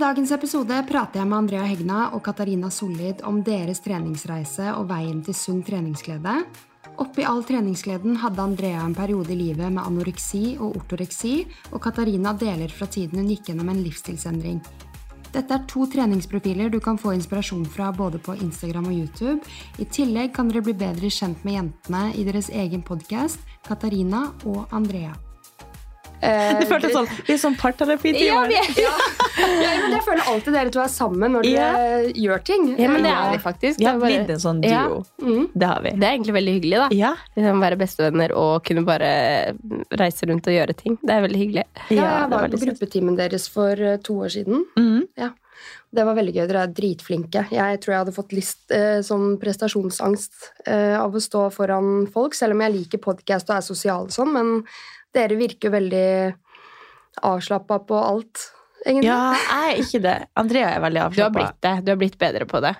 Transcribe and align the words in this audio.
dagens 0.00 0.30
episode 0.32 0.76
prater 0.88 1.20
jeg 1.20 1.28
med 1.28 1.36
Andrea 1.36 1.66
Hegna 1.68 2.06
og 2.16 2.22
Katarina 2.24 2.70
Sollid 2.72 3.20
om 3.28 3.42
deres 3.44 3.82
treningsreise 3.84 4.72
og 4.72 4.86
veien 4.88 5.20
til 5.26 5.36
sunn 5.36 5.60
treningsglede. 5.66 6.38
Oppi 7.00 7.26
all 7.28 7.42
treningsgleden 7.44 8.16
hadde 8.22 8.40
Andrea 8.40 8.80
en 8.80 8.96
periode 8.96 9.34
i 9.34 9.38
livet 9.38 9.68
med 9.68 9.82
anoreksi 9.82 10.56
og 10.56 10.78
ortoreksi, 10.80 11.44
og 11.72 11.82
Katarina 11.84 12.32
deler 12.32 12.72
fra 12.72 12.88
tiden 12.88 13.20
hun 13.20 13.28
gikk 13.28 13.50
gjennom 13.50 13.72
en 13.72 13.82
livsstilsendring. 13.84 14.60
Dette 15.30 15.54
er 15.54 15.66
to 15.70 15.84
treningsprofiler 15.92 16.72
du 16.72 16.80
kan 16.82 16.98
få 16.98 17.12
inspirasjon 17.14 17.66
fra 17.68 17.92
både 17.92 18.18
på 18.18 18.38
Instagram 18.40 18.88
og 18.90 19.00
YouTube. 19.04 19.40
I 19.78 19.84
tillegg 19.84 20.32
kan 20.34 20.48
dere 20.48 20.64
bli 20.64 20.74
bedre 20.80 21.12
kjent 21.12 21.44
med 21.44 21.60
jentene 21.60 22.06
i 22.16 22.24
deres 22.26 22.48
egen 22.50 22.82
podkast, 22.82 23.44
Katarina 23.68 24.30
og 24.48 24.64
Andrea. 24.72 25.12
Det 26.20 26.66
føltes 26.68 26.92
sånn, 26.94 27.08
vi 27.26 27.32
er 27.34 27.40
sånn 27.40 27.56
parterapi 27.58 28.12
ja, 28.20 28.42
Ja, 28.52 28.62
Ja, 28.76 28.92
men 29.80 29.94
jeg 29.94 30.02
føler 30.04 30.26
alltid 30.28 30.52
dere 30.56 30.72
to 30.74 30.82
er 30.82 30.90
sammen 30.92 31.32
når 31.36 31.46
dere 31.48 32.12
gjør 32.12 32.42
ting. 32.44 32.66
ja, 32.78 32.90
men 32.92 33.06
det 33.06 33.12
er 33.14 33.32
vi 33.32 33.42
faktisk. 33.42 33.80
Vi 33.80 33.88
har 33.88 33.96
er, 33.96 34.02
bare, 34.02 34.18
blitt 34.20 34.34
en 34.36 34.42
sånn 34.44 34.62
Ja. 34.66 34.82
duo. 34.88 35.04
Mm. 35.22 35.48
Det 35.54 35.66
har 35.72 35.82
vi. 35.82 35.90
det 35.96 36.06
er 36.06 36.12
egentlig 36.18 36.36
veldig 36.36 36.54
hyggelig, 36.58 36.78
da. 36.84 36.88
Ja. 36.92 37.12
Liksom 37.36 37.60
være 37.64 37.80
bestevenner 37.80 38.36
og 38.36 38.64
kunne 38.68 38.84
bare 38.84 39.10
reise 39.96 40.28
rundt 40.28 40.46
og 40.46 40.54
gjøre 40.58 40.76
ting. 40.76 40.98
Det 41.02 41.14
er 41.16 41.24
veldig 41.26 41.40
hyggelig. 41.44 41.64
Ja, 41.90 42.08
jeg 42.24 42.30
var 42.30 42.48
på 42.48 42.60
gruppetimen 42.66 43.16
deres 43.16 43.48
for 43.48 43.72
eh, 43.80 43.96
to 44.04 44.20
år 44.20 44.28
siden. 44.36 44.66
Mhm. 44.76 45.08
Det 45.92 46.04
var 46.06 46.14
veldig 46.14 46.32
gøy. 46.36 46.46
Dere 46.46 46.62
er 46.62 46.72
dritflinke. 46.72 47.40
Jeg 47.50 47.80
tror 47.82 47.92
jeg 47.92 47.98
hadde 48.04 48.14
fått 48.14 48.32
list, 48.32 48.60
eh, 48.70 49.00
sånn 49.02 49.34
prestasjonsangst 49.42 50.52
eh, 50.66 50.94
av 51.00 51.12
å 51.12 51.20
stå 51.20 51.48
foran 51.52 52.06
folk, 52.12 52.36
selv 52.38 52.54
om 52.54 52.62
jeg 52.62 52.76
liker 52.76 53.02
podkast 53.02 53.50
og 53.50 53.56
er 53.56 53.66
sosial 53.66 54.06
og 54.06 54.14
sånn, 54.14 54.30
men 54.32 54.52
dere 55.16 55.38
virker 55.40 55.72
veldig 55.74 56.08
avslappa 57.26 57.80
på 57.88 57.98
alt, 57.98 58.44
egentlig. 58.84 59.08
ja, 59.08 59.34
jeg 59.34 59.72
er 59.72 59.82
ikke 59.84 60.02
det. 60.04 60.16
Andrea 60.40 60.70
er 60.76 60.84
veldig 60.84 61.08
Du 61.16 61.22
har 61.22 61.34
blitt 61.34 61.58
det. 61.66 61.74
Du 61.84 61.92
har 61.92 62.00
blitt 62.00 62.18
bedre 62.20 62.46
på 62.48 62.62
det. 62.64 62.74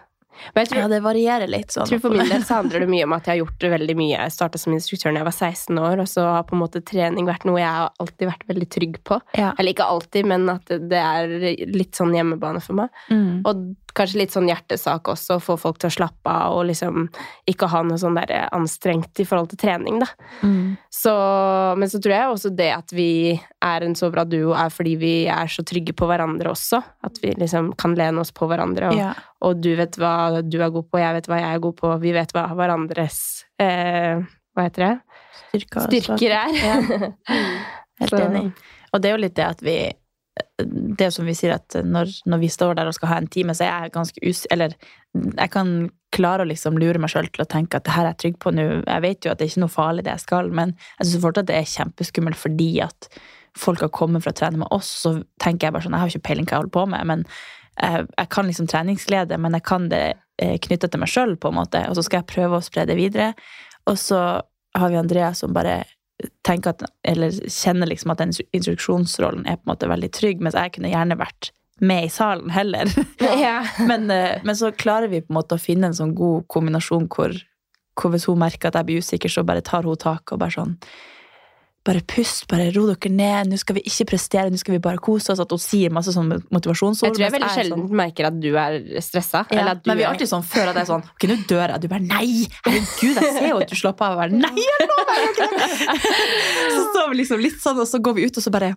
Men 0.55 0.63
jeg 0.65 0.71
tror, 0.71 0.81
Ja, 0.81 0.89
det 0.89 1.01
varierer 1.05 1.51
litt 1.51 1.75
sånn. 1.75 1.85
jeg 1.87 2.01
tror 2.01 2.05
for 2.07 2.17
min 2.17 2.29
del 2.31 2.45
så 2.47 2.61
handler 2.61 2.81
det 2.81 2.89
mye 2.89 3.05
om 3.05 3.13
at 3.13 3.27
jeg 3.27 3.35
har 3.35 3.41
gjort 3.45 3.59
det 3.61 3.71
veldig 3.75 3.97
mye. 3.99 4.17
Jeg 4.17 4.33
starta 4.33 4.59
som 4.59 4.73
instruktør 4.73 5.13
da 5.13 5.21
jeg 5.21 5.29
var 5.29 5.37
16 5.37 5.79
år, 5.79 6.01
og 6.01 6.09
så 6.09 6.25
har 6.37 6.47
på 6.49 6.57
en 6.57 6.63
måte 6.63 6.85
trening 6.85 7.27
vært 7.29 7.45
noe 7.49 7.61
jeg 7.61 7.69
har 7.69 7.93
alltid 8.01 8.31
vært 8.31 8.47
veldig 8.49 8.69
trygg 8.71 8.97
på. 9.05 9.21
Ja. 9.37 9.53
Eller 9.59 9.75
ikke 9.75 9.89
alltid, 9.91 10.27
men 10.27 10.49
at 10.49 10.67
det 10.67 11.03
er 11.05 11.37
litt 11.69 11.99
sånn 11.99 12.15
hjemmebane 12.17 12.63
for 12.65 12.75
meg. 12.81 12.89
Mm. 13.11 13.43
Og 13.45 13.77
kanskje 13.93 14.21
litt 14.21 14.31
sånn 14.33 14.47
hjertesak 14.47 15.09
også, 15.11 15.37
å 15.37 15.43
få 15.43 15.57
folk 15.59 15.81
til 15.83 15.91
å 15.91 15.95
slappe 15.97 16.31
av 16.31 16.55
og 16.61 16.69
liksom 16.69 17.09
ikke 17.51 17.67
ha 17.73 17.81
noe 17.83 17.99
sånn 17.99 18.15
der 18.15 18.47
anstrengt 18.55 19.19
i 19.19 19.27
forhold 19.27 19.51
til 19.51 19.59
trening, 19.59 19.99
da. 19.99 20.07
Mm. 20.47 20.77
Så, 20.95 21.13
men 21.77 21.91
så 21.91 21.99
tror 21.99 22.15
jeg 22.15 22.31
også 22.31 22.53
det 22.55 22.71
at 22.75 22.95
vi 22.95 23.11
er 23.35 23.83
en 23.87 23.97
så 23.99 24.11
bra 24.15 24.25
duo, 24.25 24.55
er 24.55 24.71
fordi 24.71 24.95
vi 25.01 25.15
er 25.27 25.51
så 25.51 25.65
trygge 25.67 25.93
på 25.99 26.07
hverandre 26.07 26.53
også. 26.55 26.81
At 27.07 27.19
vi 27.23 27.35
liksom 27.35 27.73
kan 27.81 27.97
lene 27.99 28.23
oss 28.23 28.31
på 28.33 28.47
hverandre, 28.51 28.93
og, 28.95 28.97
Ja. 29.01 29.13
Og 29.41 29.63
du 29.65 29.71
vet 29.79 29.97
hva 30.01 30.43
du 30.45 30.59
er 30.61 30.73
god 30.73 30.89
på, 30.91 31.01
jeg 31.01 31.17
vet 31.17 31.31
hva 31.31 31.39
jeg 31.41 31.55
er 31.55 31.63
god 31.65 31.77
på, 31.79 31.93
vi 32.03 32.13
vet 32.17 32.35
hva 32.37 32.45
hverandres 32.57 33.21
eh, 33.63 34.21
Hva 34.57 34.67
heter 34.67 34.85
det? 34.85 34.93
Styrker, 35.41 35.87
Styrker 35.87 36.37
er. 36.37 36.59
Ja. 36.59 36.77
Helt 38.03 38.21
enig. 38.21 38.45
Og 38.91 39.03
det 39.03 39.11
er 39.11 39.17
jo 39.17 39.23
litt 39.23 39.37
det 39.39 39.47
at 39.47 39.63
vi 39.65 39.77
Det 40.97 41.09
som 41.13 41.27
vi 41.29 41.35
sier, 41.37 41.57
at 41.59 41.77
når, 41.85 42.13
når 42.31 42.43
vi 42.43 42.51
står 42.53 42.77
der 42.79 42.89
og 42.89 42.97
skal 42.97 43.13
ha 43.13 43.21
en 43.21 43.31
time, 43.33 43.55
så 43.57 43.67
er 43.67 43.87
jeg 43.87 43.97
ganske 43.97 44.23
us... 44.25 44.45
Eller 44.53 44.77
jeg 45.15 45.51
kan 45.53 45.91
klare 46.15 46.45
å 46.45 46.49
liksom 46.49 46.79
lure 46.81 47.01
meg 47.03 47.13
sjøl 47.13 47.29
til 47.31 47.45
å 47.45 47.51
tenke 47.51 47.79
at 47.79 47.87
det 47.87 47.95
her 47.95 48.07
er 48.07 48.15
jeg 48.15 48.21
trygg 48.23 48.39
på 48.43 48.53
nå. 48.55 48.65
Jeg 48.79 49.05
vet 49.05 49.27
jo 49.27 49.33
at 49.33 49.41
det 49.41 49.47
er 49.47 49.53
ikke 49.53 49.65
noe 49.65 49.75
farlig, 49.75 50.05
det 50.07 50.15
jeg 50.15 50.25
skal, 50.27 50.51
men 50.55 50.75
jeg 50.99 51.11
syns 51.11 51.25
fortsatt 51.25 51.51
det 51.51 51.59
er 51.59 51.71
kjempeskummelt 51.75 52.41
fordi 52.41 52.71
at 52.87 53.11
folk 53.59 53.83
har 53.83 53.93
kommet 53.95 54.25
for 54.25 54.33
å 54.33 54.39
trene 54.39 54.63
med 54.63 54.71
oss, 54.75 54.91
så 55.05 55.17
tenker 55.43 55.67
jeg 55.67 55.75
bare 55.75 55.87
sånn 55.87 55.97
Jeg 55.97 56.05
har 56.05 56.13
ikke 56.13 56.29
peiling 56.29 56.47
hva 56.47 56.55
jeg 56.55 56.63
holder 56.63 56.77
på 56.77 56.85
med, 56.93 57.09
men 57.11 57.25
jeg, 57.81 58.09
jeg 58.17 58.31
kan 58.31 58.49
liksom 58.49 58.69
treningsglede, 58.71 59.39
men 59.41 59.57
jeg 59.57 59.65
kan 59.67 59.89
det 59.93 60.05
eh, 60.41 60.57
knytta 60.63 60.91
til 60.91 61.03
meg 61.03 61.11
sjøl, 61.13 61.37
på 61.41 61.51
en 61.51 61.59
måte, 61.61 61.83
og 61.89 61.97
så 61.97 62.05
skal 62.07 62.23
jeg 62.23 62.33
prøve 62.35 62.59
å 62.59 62.65
spre 62.65 62.87
det 62.89 62.99
videre. 62.99 63.33
Og 63.91 63.99
så 64.01 64.21
har 64.77 64.93
vi 64.93 65.01
Andrea 65.01 65.33
som 65.35 65.55
bare 65.57 65.83
tenker 66.45 66.75
at, 66.75 66.85
eller 67.09 67.33
kjenner 67.49 67.89
liksom 67.89 68.13
at 68.13 68.21
den 68.21 68.35
instruksjonsrollen 68.57 69.47
er 69.49 69.57
på 69.59 69.67
en 69.67 69.73
måte 69.73 69.89
veldig 69.91 70.11
trygg, 70.15 70.43
mens 70.45 70.59
jeg 70.59 70.77
kunne 70.77 70.93
gjerne 70.93 71.19
vært 71.21 71.53
med 71.81 72.05
i 72.05 72.13
salen 72.13 72.51
heller. 72.53 72.91
Ja. 73.41 73.63
men, 73.87 74.11
eh, 74.11 74.41
men 74.45 74.57
så 74.57 74.73
klarer 74.73 75.09
vi 75.09 75.23
på 75.25 75.33
en 75.33 75.39
måte 75.41 75.57
å 75.57 75.63
finne 75.63 75.91
en 75.91 75.97
sånn 75.97 76.13
god 76.17 76.45
kombinasjon 76.53 77.09
hvor, 77.13 77.33
hvor 77.97 78.13
hvis 78.13 78.29
hun 78.29 78.41
merker 78.43 78.69
at 78.69 78.77
jeg 78.81 78.89
blir 78.89 79.05
usikker, 79.05 79.33
så 79.33 79.47
bare 79.49 79.65
tar 79.65 79.89
hun 79.89 79.97
tak 80.01 80.35
og 80.35 80.43
bare 80.43 80.57
sånn 80.59 80.77
bare 81.91 82.03
pust, 82.07 82.47
bare 82.51 82.69
ro 82.77 82.87
dere 82.93 83.11
ned, 83.13 83.51
nå 83.51 83.59
skal 83.61 83.77
vi 83.81 83.83
ikke 83.91 84.07
prestere, 84.13 84.51
nå 84.55 84.59
skal 84.61 84.77
vi 84.77 84.81
bare 84.85 85.01
kose 85.03 85.33
oss. 85.35 85.41
At 85.43 85.51
hun 85.51 85.59
sier 85.63 85.91
masse 85.95 86.15
sånn 86.15 86.31
motivasjonsord. 86.55 87.09
Jeg 87.11 87.17
tror 87.19 87.27
jeg 87.27 87.35
veldig 87.37 87.49
er 87.51 87.57
sjelden 87.59 87.83
sånn- 87.85 87.97
merker 88.03 88.29
at 88.31 88.41
du 88.41 88.51
er 88.55 88.79
stressa. 89.03 89.45
ja, 89.51 89.75
du 89.75 89.91
men 89.91 89.99
vi 89.99 90.05
er 90.07 90.13
alltid 90.13 90.31
sånn 90.31 90.45
før 90.47 90.71
at 90.71 90.79
jeg 90.79 90.85
er 90.87 90.91
sånn 90.95 91.03
Ok, 91.11 91.27
nå 91.31 91.37
dør 91.51 91.67
jeg. 91.75 91.81
Du 91.81 91.89
bare 91.91 92.07
nei! 92.07 92.47
Herregud, 92.67 93.17
jeg 93.21 93.33
ser 93.39 93.49
jo 93.51 93.59
at 93.65 93.69
du 93.69 93.77
slapper 93.77 94.05
av. 94.07 94.21
Jeg 94.21 94.21
bare, 94.23 94.35
nei, 94.47 94.67
jeg 94.71 94.89
lover, 94.91 95.19
jeg 95.21 95.35
det!» 95.41 96.11
Så 96.71 96.83
står 96.93 97.11
vi 97.11 97.17
liksom 97.23 97.43
litt 97.43 97.59
sånn, 97.63 97.81
og 97.83 97.89
så 97.91 97.99
går 98.01 98.15
vi 98.21 98.27
ut, 98.31 98.37
og 98.39 98.43
så 98.47 98.51
bare 98.55 98.71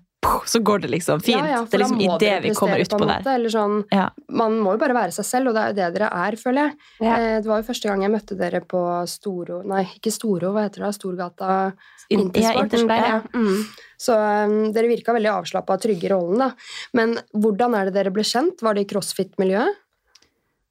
Så 0.47 0.59
går 0.63 0.81
det 0.85 0.89
liksom 0.89 1.19
fint. 1.21 1.37
Ja, 1.43 1.59
ja, 1.59 1.63
det 1.67 1.75
er 1.75 1.81
liksom 1.83 1.99
idet 2.01 2.37
vi 2.43 2.51
kommer 2.55 2.79
utpå 2.79 3.05
der. 3.05 3.49
sånn, 3.51 3.83
Ja. 3.91 4.09
Man 4.31 4.55
må 4.63 4.71
jo 4.73 4.79
bare 4.81 4.95
være 4.95 5.11
seg 5.13 5.25
selv, 5.27 5.49
og 5.51 5.53
det 5.55 5.61
er 5.61 5.67
jo 5.67 5.75
det 5.91 5.99
dere 5.99 6.09
er, 6.09 6.37
føler 6.39 6.61
jeg. 6.63 6.73
Eh, 7.03 7.41
Det 7.43 7.45
var 7.51 7.61
jo 7.61 7.67
første 7.67 7.89
gang 7.91 8.01
jeg 8.01 8.11
møtte 8.11 8.37
dere 8.39 8.61
på 8.61 8.81
Storo 9.07 9.61
Nei, 9.67 9.83
ikke 9.99 10.11
Storo, 10.15 10.53
hva 10.55 10.63
heter 10.69 10.85
det? 10.87 10.93
Storgata 10.95 11.73
Intersport. 12.09 12.63
Intersport, 12.63 12.89
ja. 12.89 13.02
Ja. 13.09 13.19
Mm. 13.33 13.63
Så 14.03 14.15
um, 14.17 14.55
dere 14.75 14.89
virka 14.91 15.13
veldig 15.15 15.31
avslappa 15.31 15.77
og 15.77 15.83
trygge 15.85 16.09
i 16.09 16.11
rollen, 16.11 16.41
da. 16.41 16.49
Men 16.97 17.15
hvordan 17.31 17.77
er 17.79 17.87
det 17.87 17.95
dere 17.95 18.11
ble 18.15 18.25
kjent? 18.27 18.63
Var 18.65 18.75
det 18.75 18.83
i 18.85 18.89
crossfit-miljøet? 18.89 19.79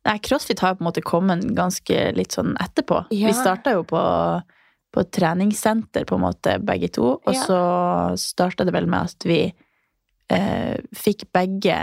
Nei, 0.02 0.16
CrossFit 0.18 0.60
har 0.64 0.74
på 0.74 0.82
en 0.82 0.88
måte 0.88 1.04
kommet 1.06 1.44
ganske 1.54 1.98
litt 2.16 2.34
sånn 2.34 2.56
etterpå. 2.60 3.04
Ja. 3.14 3.28
Vi 3.30 3.36
starta 3.38 3.76
jo 3.76 3.84
på, 3.86 4.02
på 4.92 5.04
treningssenter, 5.14 6.04
på 6.08 6.18
en 6.18 6.24
måte, 6.24 6.56
begge 6.58 6.90
to. 6.90 7.12
Og 7.22 7.34
Ja. 7.36 7.44
så 7.46 7.60
starta 8.18 8.66
det 8.66 8.74
vel 8.74 8.88
med 8.90 9.12
at 9.12 9.28
vi 9.28 9.40
eh, 10.28 10.76
fikk 10.90 11.28
begge 11.32 11.78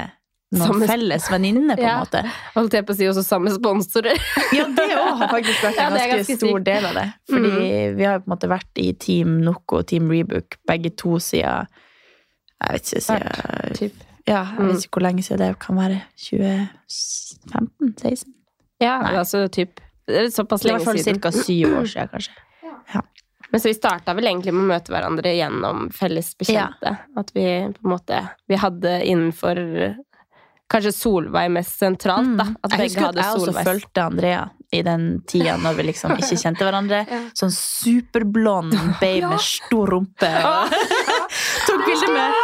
noen 0.52 0.82
felles 0.90 1.28
venninne, 1.30 1.76
på 1.78 1.82
en 1.84 1.88
Ja. 1.88 2.00
måte. 2.02 2.24
Holdt 2.56 2.74
jeg 2.74 2.86
på 2.88 2.94
å 2.94 2.96
si 2.98 3.06
også 3.06 3.22
samme 3.24 3.52
sponsorer. 3.54 4.18
Ja, 4.58 4.66
det 4.66 4.88
òg 4.98 5.18
har 5.22 5.28
faktisk 5.30 5.62
vært 5.62 5.78
en 5.78 5.94
er 5.94 6.10
ganske, 6.10 6.18
ganske 6.18 6.38
stor 6.42 6.60
del 6.66 6.86
av 6.90 6.94
det. 6.98 7.08
Fordi 7.30 7.52
vi 7.96 8.04
har 8.08 8.14
jo 8.18 8.24
på 8.24 8.28
en 8.32 8.36
måte 8.36 8.50
vært 8.50 8.78
i 8.82 8.88
Team 8.94 9.38
Noco 9.46 9.78
og 9.84 9.88
Team 9.88 10.10
Rebook 10.10 10.58
begge 10.68 10.90
to 10.98 11.20
siden 11.22 11.68
Jeg 12.60 12.72
vet 12.74 12.84
ikke, 12.90 13.02
siden 13.06 13.76
Typ. 13.78 13.94
Ja, 14.28 14.42
jeg 14.46 14.58
Mm. 14.60 14.68
vet 14.74 14.84
ikke 14.84 14.98
hvor 15.00 15.04
lenge 15.06 15.24
siden 15.24 15.40
det 15.40 15.60
kan 15.60 15.76
være. 15.78 16.02
2015-16? 16.18 18.28
Ja, 18.80 19.00
Nei. 19.04 19.16
altså 19.20 19.48
typ 19.52 19.80
det 20.10 20.16
er 20.18 20.30
Såpass 20.34 20.62
Det 20.64 20.72
er 20.72 20.74
i 20.74 20.74
lenge 20.74 20.86
hvert 20.86 20.90
fall 20.90 21.04
siden. 21.04 21.22
ca. 21.22 21.32
syv 21.32 21.68
år 21.80 21.86
siden, 21.94 22.10
kanskje. 22.14 22.32
Men 23.52 23.60
så 23.62 23.66
vi 23.72 23.74
starta 23.74 24.14
vel 24.14 24.28
egentlig 24.30 24.54
med 24.54 24.62
å 24.62 24.68
møte 24.70 24.92
hverandre 24.94 25.32
gjennom 25.34 25.88
felles 25.94 26.36
bekjente. 26.38 26.92
At 27.18 27.32
vi 27.34 27.42
på 27.74 27.82
en 27.86 27.90
måte 27.96 28.20
Vi 28.48 28.56
hadde 28.62 28.92
innenfor 29.10 29.56
Kanskje 30.70 30.92
Solveig 30.94 31.50
mest 31.52 31.80
sentralt, 31.82 32.36
da. 32.38 32.46
At 32.64 32.72
Mm. 32.72 32.78
jeg 32.78 32.80
begge 32.80 32.90
husker 32.90 33.08
at 33.10 33.16
jeg 33.16 33.36
også 33.40 33.64
fulgte 33.66 34.04
Andrea 34.06 34.50
i 34.72 34.82
den 34.86 35.22
tida 35.26 35.56
når 35.58 35.74
vi 35.80 35.84
liksom 35.88 36.12
ikke 36.14 36.38
kjente 36.44 36.62
hverandre. 36.68 37.00
Ja. 37.10 37.22
Sånn 37.34 37.50
superblond 37.56 38.76
babe 39.02 39.30
med 39.32 39.42
stor 39.42 39.88
rumpe. 39.96 40.30
Og 40.44 40.76
tok 41.68 41.86
bilde 41.88 42.10
med, 42.14 42.38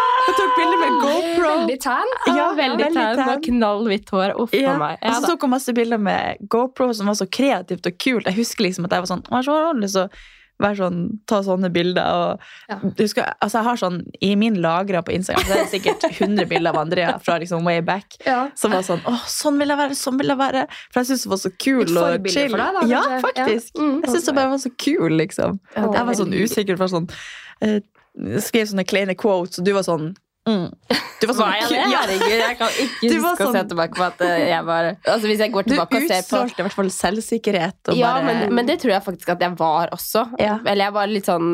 med 0.81 0.95
GoPro. 1.03 1.49
Veldig 1.51 1.77
tan. 1.83 2.13
Ja, 2.33 2.47
veldig 2.57 2.87
tan. 2.95 3.21
Og 3.29 3.43
knallhvitt 3.45 4.09
hår. 4.13 4.33
Uff 4.41 4.53
Ja, 4.57 4.73
meg. 4.79 4.97
og 5.05 5.19
så 5.21 5.29
tok 5.33 5.45
hun 5.45 5.53
masse 5.53 5.73
bilder 5.77 6.01
med 6.01 6.41
GoPro 6.49 6.89
som 6.97 7.07
var 7.11 7.17
så 7.19 7.27
kreativt 7.29 7.85
og 7.89 7.97
kult. 8.01 8.25
Jeg 8.29 8.39
husker 8.41 8.66
liksom 8.67 8.85
at 8.89 8.95
jeg 8.97 9.05
var 9.05 9.11
sånn 9.13 9.23
«Å, 9.29 9.41
jeg 9.41 9.45
har 9.45 9.73
så 9.73 9.79
lyst 9.83 9.93
til 9.99 10.07
å 10.07 10.09
være 10.61 10.78
sånn, 10.79 10.99
ta 11.28 11.41
sånne 11.43 11.69
bilder. 11.73 12.05
Og, 12.05 12.40
Ja. 12.69 12.78
husker, 12.97 13.34
altså 13.41 13.59
jeg 13.59 13.63
har 13.67 13.75
sånn, 13.81 13.97
I 14.22 14.35
min 14.35 14.55
lagra 14.63 15.02
på 15.03 15.11
Instagram 15.13 15.43
så 15.46 15.52
er 15.57 15.63
det 15.63 15.72
sikkert 15.73 16.03
100 16.22 16.46
bilder 16.47 16.69
av 16.72 16.78
Andrea 16.85 17.17
fra 17.19 17.37
liksom 17.40 17.66
way 17.66 17.81
back. 17.81 18.16
Ja. 18.25 18.49
Som 18.55 18.72
var 18.72 18.81
sånn 18.87 19.02
åh, 19.05 19.25
sånn 19.28 19.57
vil 19.59 19.67
jeg 19.67 19.78
være! 19.78 19.96
Sånn 19.99 20.17
vil 20.17 20.28
jeg 20.31 20.37
være! 20.37 20.67
For 20.91 21.02
jeg 21.02 21.07
syntes 21.11 21.25
hun 21.25 21.31
var 21.35 21.41
så 21.43 21.52
kul 21.57 21.97
og 21.97 22.29
chill. 22.29 22.49
for 22.49 22.57
deg, 22.57 22.73
da, 22.79 22.85
ja, 22.87 23.02
faktisk. 23.22 23.72
Ja. 23.75 23.81
Mm. 23.84 24.02
Jeg 24.05 24.13
syns 24.16 24.25
hun 24.31 24.35
bare 24.35 24.49
var 24.49 24.57
så 24.63 24.72
kul, 24.78 25.09
liksom. 25.19 25.59
Jeg 25.75 26.05
var 26.05 26.13
sånn 26.22 26.34
usikker 26.34 26.78
for 26.78 26.87
sånn 26.87 27.09
eh, 27.61 27.79
Skrev 28.40 28.69
sånne 28.69 28.85
kleine 28.87 29.13
quotes, 29.19 29.59
og 29.59 29.66
du 29.66 29.73
var 29.75 29.84
sånn 29.84 30.13
mm. 30.45 30.67
Du 31.21 31.27
var 31.29 31.35
sånn 31.37 31.47
Var 31.47 31.55
jeg 31.61 31.69
det? 31.71 31.79
Herregud, 31.95 32.33
jeg 32.35 32.57
kan 32.59 32.73
ikke 32.83 33.09
huske 33.15 33.21
sånn, 33.21 33.25
å 33.31 33.37
se 33.39 33.45
sånn- 33.47 33.69
tilbake 33.71 33.97
på 33.97 34.05
at 34.05 34.21
eh, 34.27 34.43
jeg 34.51 34.67
var 34.67 34.89
Altså 34.93 35.29
Hvis 35.31 35.41
jeg 35.45 35.53
går 35.55 35.65
Du 35.65 35.71
tilbake 35.73 36.01
og 36.01 36.05
ser 36.05 36.13
på 36.13 36.21
utstrålte 36.25 36.59
i 36.61 36.67
hvert 36.67 36.77
fall 36.81 36.91
selvsikkerhet. 36.97 37.79
Og 37.89 37.97
Ja, 37.99 38.11
bare, 38.17 38.25
men, 38.27 38.55
men 38.59 38.69
det 38.69 38.79
tror 38.83 38.95
jeg 38.97 39.05
faktisk 39.07 39.33
at 39.35 39.41
jeg 39.45 39.57
var 39.59 39.93
også. 39.95 40.25
Ja. 40.41 40.59
Eller 40.65 40.89
jeg 40.89 40.95
var 40.99 41.11
litt 41.11 41.29
sånn 41.31 41.49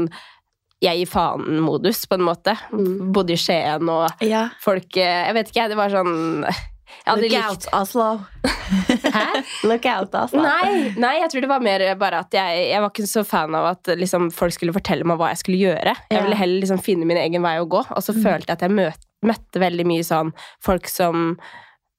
jeg 0.82 0.98
gir 0.98 1.10
faen-modus, 1.12 2.00
på 2.10 2.18
en 2.18 2.24
måte. 2.26 2.56
Mm. 2.74 3.12
Bodde 3.14 3.36
i 3.36 3.38
Skien, 3.38 3.86
og 3.94 4.24
ja. 4.26 4.48
folk 4.64 4.98
eh, 4.98 5.28
Jeg 5.28 5.36
vet 5.38 5.52
ikke, 5.52 5.60
jeg. 5.62 5.70
Det 5.76 5.78
var 5.78 5.94
sånn 5.94 6.48
Look 7.18 7.34
out, 7.34 7.68
Oslo. 7.74 8.10
Hæ? 9.16 9.26
Look 9.68 9.86
out, 9.86 10.16
Oslo. 10.16 10.44
Nei, 10.44 10.92
nei, 11.00 11.16
jeg 11.22 11.32
tror 11.32 11.46
det 11.46 11.50
var 11.52 11.64
mer 11.66 11.84
bare 12.00 12.22
at 12.26 12.36
jeg, 12.36 12.68
jeg 12.70 12.84
var 12.84 12.94
ikke 12.94 13.08
så 13.10 13.24
fan 13.28 13.58
av 13.58 13.72
at 13.74 13.92
liksom, 14.00 14.30
folk 14.36 14.56
skulle 14.56 14.76
fortelle 14.76 15.08
meg 15.08 15.20
hva 15.20 15.32
jeg 15.34 15.42
skulle 15.42 15.62
gjøre. 15.62 15.96
Jeg 16.12 16.26
ville 16.28 16.40
heller 16.40 16.64
liksom, 16.64 16.84
finne 16.84 17.08
min 17.10 17.20
egen 17.22 17.44
vei 17.46 17.58
å 17.62 17.68
gå. 17.70 17.84
Og 17.84 18.06
så 18.06 18.16
følte 18.16 18.52
jeg 18.52 18.60
at 18.60 18.68
jeg 18.68 18.76
møt, 18.78 19.10
møtte 19.28 19.64
veldig 19.64 19.88
mye 19.90 20.06
sånn 20.08 20.32
folk 20.64 20.90
som 20.92 21.34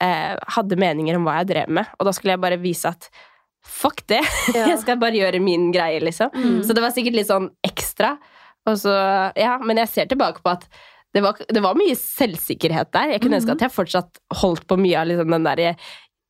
eh, 0.03 0.33
hadde 0.57 0.81
meninger 0.81 1.19
om 1.19 1.29
hva 1.29 1.41
jeg 1.41 1.53
drev 1.53 1.77
med. 1.81 1.93
Og 1.99 2.09
da 2.09 2.15
skulle 2.17 2.37
jeg 2.37 2.45
bare 2.45 2.61
vise 2.63 2.93
at 2.93 3.11
fuck 3.63 4.01
det! 4.11 4.23
Jeg 4.57 4.81
skal 4.83 4.97
bare 4.99 5.15
gjøre 5.15 5.39
min 5.39 5.69
greie, 5.71 6.01
liksom. 6.03 6.33
Mm. 6.35 6.63
Så 6.67 6.75
det 6.75 6.83
var 6.83 6.91
sikkert 6.91 7.15
litt 7.15 7.29
sånn 7.29 7.47
ekstra. 7.63 8.17
Og 8.67 8.79
så, 8.79 8.95
ja, 9.39 9.53
men 9.63 9.79
jeg 9.79 9.91
ser 9.91 10.09
tilbake 10.11 10.43
på 10.43 10.51
at 10.53 10.67
det 11.13 11.21
var, 11.25 11.37
det 11.49 11.61
var 11.63 11.75
mye 11.77 11.97
selvsikkerhet 11.99 12.93
der. 12.95 13.09
Jeg 13.15 13.21
kunne 13.23 13.37
ønske 13.41 13.53
at 13.57 13.63
jeg 13.67 13.73
fortsatt 13.75 14.11
holdt 14.41 14.65
på 14.71 14.75
mye 14.81 14.99
av 15.03 15.07
liksom 15.11 15.31
den 15.35 15.45
derre 15.45 15.71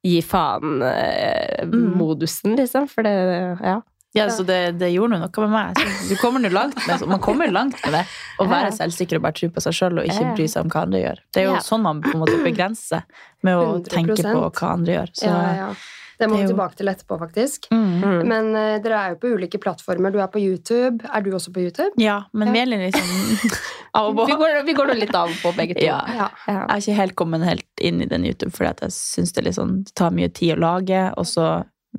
gi 0.02 0.18
faen-modusen, 0.26 2.50
liksom. 2.58 2.84
For 2.90 3.00
det 3.06 3.16
Ja. 3.62 3.78
Ja, 4.14 4.26
så 4.28 4.42
det, 4.44 4.72
det 4.76 4.90
gjorde 4.92 5.16
noe 5.16 5.28
med 5.40 5.50
meg. 5.50 5.72
Så 5.78 6.08
Du 6.10 6.16
kommer 6.20 6.40
nå 6.42 6.48
langt 6.52 6.76
med, 6.86 7.00
man 7.08 7.18
kommer 7.24 7.48
langt 7.48 7.78
med 7.80 7.92
det. 7.96 8.02
Å 8.36 8.44
være 8.44 8.68
selvsikker 8.76 9.16
og 9.16 9.22
bare 9.24 9.32
tro 9.38 9.48
på 9.48 9.56
seg 9.64 9.72
sjøl 9.78 9.98
og 10.02 10.04
ikke 10.04 10.34
bry 10.36 10.44
seg 10.52 10.60
om 10.66 10.70
hva 10.74 10.82
andre 10.84 11.00
gjør. 11.00 11.18
Det 11.32 11.40
er 11.40 11.46
jo 11.48 11.56
sånn 11.64 11.80
man 11.86 12.02
på 12.04 12.12
en 12.12 12.20
måte 12.20 12.36
begrenser 12.44 13.00
med 13.40 13.56
å 13.56 13.80
100%. 13.80 13.88
tenke 13.94 14.20
på 14.20 14.44
hva 14.50 14.68
andre 14.74 14.92
gjør. 14.98 15.08
Så, 15.16 15.24
Ja, 15.30 15.40
ja. 15.62 15.72
Det 16.22 16.28
må 16.30 16.38
er 16.38 16.44
vi 16.46 16.52
tilbake 16.52 16.78
til 16.78 16.90
etterpå, 16.92 17.18
faktisk. 17.20 17.68
Mm. 17.74 17.84
Mm. 18.02 18.16
Men 18.30 18.50
uh, 18.54 18.76
dere 18.84 19.00
er 19.00 19.14
jo 19.14 19.20
på 19.22 19.32
ulike 19.36 19.60
plattformer. 19.62 20.14
Du 20.14 20.20
er 20.22 20.30
på 20.32 20.40
YouTube. 20.42 21.02
Er 21.10 21.24
du 21.26 21.32
også 21.36 21.52
på 21.54 21.64
YouTube? 21.66 21.92
Ja, 22.00 22.22
men 22.32 22.48
Ja. 22.48 22.54
vi 22.56 22.62
er 22.62 22.70
litt 22.72 22.84
liksom 22.88 23.58
av 23.98 24.10
og 24.12 24.16
på. 24.22 24.26
Vi 24.30 24.38
går, 24.40 24.62
vi 24.68 24.76
går 24.78 24.92
nå 24.92 24.96
litt 25.02 25.14
av 25.18 25.34
på 25.42 25.52
begge 25.58 25.76
to. 25.78 25.84
Ja. 25.84 26.00
Ja. 26.08 26.30
Ja. 26.46 26.54
Jeg 26.54 26.70
har 26.70 26.84
ikke 26.86 27.00
helt 27.02 27.16
kommet 27.20 27.44
helt 27.48 27.84
inn 27.84 28.00
i 28.02 28.08
den 28.08 28.24
YouTube, 28.28 28.54
fordi 28.56 28.86
jeg 28.86 28.96
syns 28.96 29.34
det, 29.36 29.46
er 29.46 29.58
sånn, 29.58 29.76
det 29.86 29.94
tar 29.98 30.14
mye 30.14 30.30
tid 30.32 30.56
å 30.56 30.62
lage, 30.62 31.04
og 31.18 31.28
så 31.28 31.50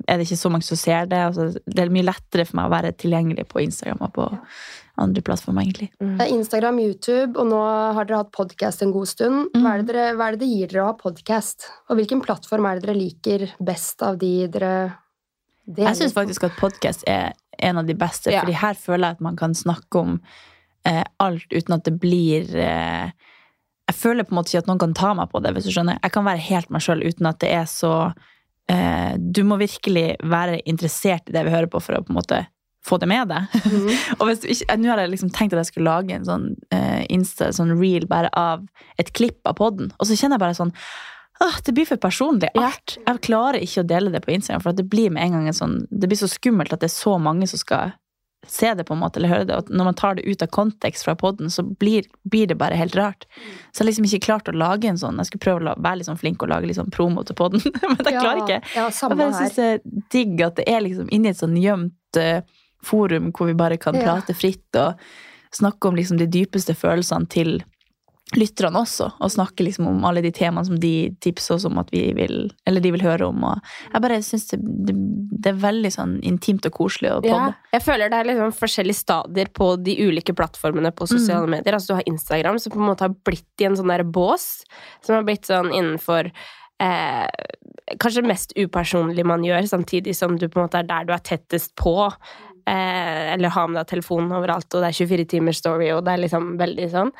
er 0.09 0.17
det 0.17 0.25
ikke 0.25 0.39
så 0.41 0.49
mange 0.49 0.65
som 0.65 0.79
ser 0.79 1.05
det. 1.11 1.19
Altså, 1.29 1.51
det 1.69 1.83
er 1.83 1.91
mye 1.93 2.07
lettere 2.07 2.47
for 2.49 2.57
meg 2.57 2.65
å 2.69 2.73
være 2.73 2.95
tilgjengelig 2.97 3.45
på 3.51 3.61
Instagram 3.61 4.01
og 4.07 4.15
på 4.15 4.29
andre 5.01 5.21
plattformer, 5.25 5.63
egentlig. 5.65 5.89
Mm. 6.01 6.17
Det 6.19 6.27
Instagram, 6.29 6.79
YouTube, 6.79 7.39
og 7.41 7.47
nå 7.49 7.59
har 7.97 8.05
dere 8.05 8.19
hatt 8.21 8.33
podkast 8.35 8.83
en 8.85 8.91
god 8.93 9.09
stund. 9.09 9.47
Hva 9.57 9.71
er, 9.75 9.81
det 9.81 9.93
dere, 9.93 10.09
hva 10.17 10.27
er 10.27 10.35
det 10.37 10.43
det 10.43 10.49
gir 10.51 10.69
dere 10.73 10.83
å 10.83 10.89
ha 10.91 10.97
podkast? 10.99 11.69
Og 11.89 11.97
hvilken 11.97 12.21
plattform 12.21 12.67
er 12.69 12.77
det 12.77 12.85
dere 12.87 12.99
liker 12.99 13.47
best 13.63 14.03
av 14.05 14.19
de 14.21 14.33
dere 14.53 14.73
deler? 15.65 15.89
Jeg 15.89 16.01
syns 16.03 16.13
faktisk 16.17 16.45
at 16.45 16.59
podkast 16.59 17.07
er 17.09 17.33
en 17.63 17.81
av 17.81 17.89
de 17.89 17.95
beste, 17.97 18.31
Ja. 18.31 18.41
fordi 18.43 18.53
her 18.59 18.73
føler 18.77 19.07
jeg 19.07 19.17
at 19.17 19.21
man 19.21 19.35
kan 19.39 19.53
snakke 19.57 19.99
om 19.99 20.19
eh, 20.85 21.03
alt 21.19 21.49
uten 21.53 21.73
at 21.77 21.85
det 21.85 21.97
blir 21.99 22.49
eh, 22.55 23.11
Jeg 23.89 23.95
føler 23.99 24.23
på 24.23 24.31
en 24.31 24.37
måte 24.39 24.53
ikke 24.53 24.63
at 24.63 24.67
noen 24.67 24.79
kan 24.79 24.93
ta 24.93 25.13
meg 25.13 25.29
på 25.31 25.41
det, 25.43 25.53
hvis 25.53 25.65
du 25.65 25.71
skjønner. 25.73 25.97
Jeg 26.01 26.11
kan 26.11 26.23
være 26.25 26.39
helt 26.39 26.69
meg 26.69 26.81
sjøl 26.85 27.01
uten 27.03 27.27
at 27.27 27.39
det 27.43 27.49
er 27.51 27.65
så 27.65 28.13
eh, 28.69 29.17
Du 29.17 29.43
må 29.43 29.57
virkelig 29.57 30.17
være 30.23 30.61
interessert 30.69 31.27
i 31.29 31.33
det 31.35 31.43
vi 31.45 31.51
hører 31.51 31.67
på, 31.67 31.81
for 31.81 31.97
å 31.97 32.03
på 32.05 32.13
en 32.13 32.21
måte 32.21 32.45
få 32.83 32.99
det 32.99 33.09
med 33.09 33.31
deg. 33.31 33.55
Mm. 33.63 33.89
Og 34.19 34.27
hvis 34.27 34.43
du 34.43 34.49
ikke, 34.51 34.77
Nå 34.79 34.91
hadde 34.91 35.07
jeg 35.07 35.13
liksom 35.13 35.33
tenkt 35.35 35.55
at 35.55 35.63
jeg 35.63 35.71
skulle 35.71 35.89
lage 35.91 36.17
en 36.17 36.27
sånn 36.27 36.45
uh, 36.75 37.01
Insta, 37.13 37.51
sånn 37.55 37.73
reel 37.79 38.07
bare 38.09 38.31
av 38.37 38.67
et 39.01 39.13
klipp 39.15 39.41
av 39.49 39.57
podden, 39.59 39.93
og 39.97 40.07
så 40.07 40.17
kjenner 40.19 40.37
jeg 40.37 40.45
bare 40.45 40.59
sånn 40.59 40.75
Åh, 41.41 41.55
det 41.65 41.73
blir 41.73 41.87
for 41.89 41.97
personlig. 41.97 42.51
Alt. 42.55 42.93
Jeg 43.01 43.19
klarer 43.25 43.63
ikke 43.63 43.81
å 43.81 43.87
dele 43.89 44.11
det 44.13 44.21
på 44.23 44.31
Instagram, 44.35 44.61
for 44.63 44.77
det 44.77 44.85
blir 44.87 45.09
med 45.11 45.25
en 45.25 45.33
gang 45.33 45.47
en 45.49 45.57
sånn 45.57 45.73
Det 45.89 46.07
blir 46.07 46.19
så 46.19 46.29
skummelt 46.29 46.71
at 46.75 46.83
det 46.83 46.91
er 46.91 46.93
så 46.93 47.17
mange 47.19 47.49
som 47.49 47.59
skal 47.59 47.95
se 48.47 48.73
det, 48.73 48.83
på 48.83 48.93
en 48.93 48.99
måte, 48.99 49.19
eller 49.19 49.31
høre 49.31 49.47
det. 49.47 49.57
Og 49.57 49.69
når 49.71 49.87
man 49.87 49.97
tar 49.97 50.17
det 50.17 50.25
ut 50.27 50.41
av 50.43 50.49
kontekst 50.51 51.05
fra 51.07 51.15
podden, 51.19 51.51
så 51.51 51.63
blir, 51.63 52.07
blir 52.27 52.47
det 52.47 52.57
bare 52.59 52.75
helt 52.75 52.95
rart. 52.95 53.27
Så 53.71 53.81
jeg 53.81 53.83
har 53.83 53.89
liksom 53.89 54.07
ikke 54.09 54.25
klart 54.25 54.49
å 54.51 54.55
lage 54.55 54.89
en 54.89 54.99
sånn 54.99 55.19
Jeg 55.21 55.29
skulle 55.29 55.45
prøve 55.45 55.63
å 55.63 55.75
være 55.77 56.01
litt 56.01 56.09
sånn 56.09 56.19
flink 56.19 56.43
og 56.43 56.51
lage 56.51 56.67
litt 56.69 56.79
sånn 56.79 56.91
promo 56.93 57.23
til 57.23 57.37
podden, 57.39 57.63
men 57.81 58.03
jeg 58.03 58.19
klarer 58.19 58.43
ikke. 58.43 58.59
Ja, 58.75 58.89
Jeg 58.89 59.37
syns 59.39 59.57
det 59.59 59.69
er 59.69 59.81
digg 60.15 60.43
at 60.45 60.59
det 60.59 60.67
er 60.69 60.83
liksom 60.83 61.11
inni 61.15 61.31
et 61.31 61.39
sånn 61.39 61.55
gjemt 61.59 62.19
eh, 62.19 62.43
forum 62.85 63.31
hvor 63.33 63.49
vi 63.49 63.57
bare 63.57 63.79
kan 63.81 63.97
prate 63.97 64.35
fritt 64.37 64.79
og 64.79 64.99
snakke 65.53 65.89
om 65.89 65.97
liksom 65.97 66.17
de 66.17 66.29
dypeste 66.29 66.75
følelsene 66.77 67.29
til 67.29 67.61
lytterne 68.39 68.79
også, 68.81 69.09
og 69.21 69.31
snakke 69.31 69.65
liksom 69.65 69.87
om 69.89 70.05
alle 70.07 70.23
de 70.23 70.31
temaene 70.33 70.65
som 70.65 70.77
de 70.79 71.11
tipser 71.21 71.57
oss 71.57 71.65
om 71.67 71.77
at 71.81 71.91
vi 71.93 72.05
vil, 72.17 72.47
eller 72.69 72.81
de 72.81 72.93
vil 72.95 73.03
høre 73.05 73.27
om. 73.27 73.43
Og 73.49 73.73
jeg 73.91 74.03
bare 74.05 74.19
syns 74.25 74.47
det, 74.53 74.59
det, 74.95 75.51
er 75.51 75.59
veldig 75.61 75.91
sånn 75.93 76.15
intimt 76.25 76.65
og 76.69 76.75
koselig 76.79 77.11
å 77.11 77.19
Ja, 77.27 77.51
jeg 77.75 77.85
føler 77.85 78.09
det 78.09 78.21
er 78.21 78.29
liksom 78.31 78.55
forskjellige 78.57 79.01
stadier 79.03 79.51
på 79.53 79.73
de 79.83 79.97
ulike 80.01 80.35
plattformene 80.37 80.93
på 80.95 81.09
sosiale 81.11 81.49
medier. 81.51 81.77
Altså 81.77 81.93
Du 81.93 81.99
har 81.99 82.09
Instagram, 82.09 82.59
som 82.61 82.73
på 82.73 82.81
en 82.81 82.89
måte 82.89 83.07
har 83.07 83.13
blitt 83.27 83.61
i 83.63 83.69
en 83.69 83.77
sånn 83.79 83.93
der 83.93 84.05
bås. 84.07 84.47
Som 85.05 85.19
har 85.19 85.27
blitt 85.27 85.49
sånn 85.49 85.69
innenfor 85.73 86.31
eh, 86.31 87.27
Kanskje 87.99 88.23
mest 88.25 88.55
upersonlig 88.55 89.25
man 89.27 89.43
gjør, 89.45 89.67
samtidig 89.67 90.15
som 90.17 90.37
du 90.39 90.47
på 90.47 90.57
en 90.61 90.69
måte 90.69 90.79
er 90.79 90.87
der 90.87 91.05
du 91.05 91.11
er 91.13 91.21
tettest 91.21 91.75
på. 91.77 92.07
Eh, 92.69 93.33
eller 93.33 93.51
har 93.51 93.67
med 93.67 93.81
deg 93.81 93.89
telefonen 93.91 94.31
overalt, 94.37 94.69
og 94.71 94.83
det 94.83 94.91
er 94.91 94.99
24 95.03 95.25
timers 95.33 95.59
story, 95.59 95.89
og 95.91 96.05
det 96.05 96.13
er 96.13 96.21
liksom 96.23 96.53
veldig 96.61 96.89
sånn. 96.93 97.11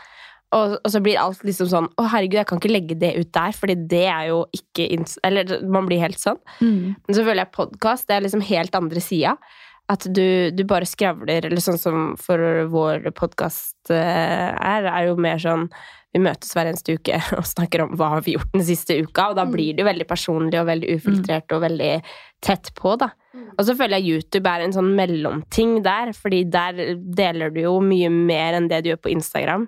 Og, 0.53 0.75
og 0.77 0.91
så 0.93 1.01
blir 1.01 1.17
alt 1.17 1.41
liksom 1.41 1.65
sånn 1.71 1.87
Å, 1.97 2.03
herregud, 2.13 2.37
jeg 2.37 2.45
kan 2.45 2.59
ikke 2.61 2.69
legge 2.69 2.97
det 3.01 3.15
ut 3.17 3.31
der, 3.33 3.55
fordi 3.57 3.75
det 3.89 4.03
er 4.05 4.27
jo 4.29 4.43
ikke 4.53 4.85
Eller 5.25 5.55
man 5.65 5.87
blir 5.89 6.03
helt 6.03 6.21
sånn. 6.21 6.37
Mm. 6.59 6.93
Men 6.93 7.17
så 7.17 7.23
føler 7.23 7.41
jeg 7.41 7.55
podkast 7.55 8.05
det 8.05 8.19
er 8.19 8.25
liksom 8.27 8.43
helt 8.45 8.77
andre 8.77 9.01
sida. 9.01 9.33
At 9.91 10.05
du, 10.07 10.51
du 10.55 10.63
bare 10.67 10.87
skravler, 10.87 11.49
eller 11.49 11.59
sånn 11.63 11.79
som 11.79 12.13
for 12.19 12.39
vår 12.71 13.09
podkast 13.17 13.91
er, 13.91 14.87
er 14.87 15.09
jo 15.09 15.17
mer 15.19 15.41
sånn 15.43 15.65
Vi 16.15 16.21
møtes 16.23 16.53
hver 16.55 16.69
eneste 16.69 16.95
uke 16.95 17.17
og 17.39 17.47
snakker 17.49 17.83
om 17.83 17.97
hva 17.99 18.13
vi 18.21 18.35
har 18.35 18.39
gjort 18.39 18.55
den 18.55 18.63
siste 18.67 18.95
uka, 19.01 19.31
og 19.31 19.39
da 19.41 19.47
blir 19.49 19.73
det 19.73 19.83
jo 19.83 19.89
veldig 19.89 20.07
personlig 20.07 20.61
og 20.61 20.69
veldig 20.69 20.95
ufiltrert 20.99 21.55
og 21.55 21.65
veldig 21.65 21.91
tett 22.43 22.71
på, 22.77 22.95
da. 23.01 23.09
Og 23.57 23.65
så 23.65 23.73
føler 23.77 23.99
jeg 23.99 24.13
YouTube 24.13 24.49
er 24.49 24.63
en 24.63 24.75
sånn 24.75 24.91
mellomting 24.97 25.79
der, 25.85 26.11
fordi 26.13 26.43
der 26.53 26.95
deler 27.17 27.53
du 27.53 27.63
jo 27.63 27.77
mye 27.83 28.11
mer 28.13 28.57
enn 28.57 28.69
det 28.69 28.83
du 28.83 28.91
gjør 28.91 29.01
på 29.07 29.13
Instagram. 29.13 29.67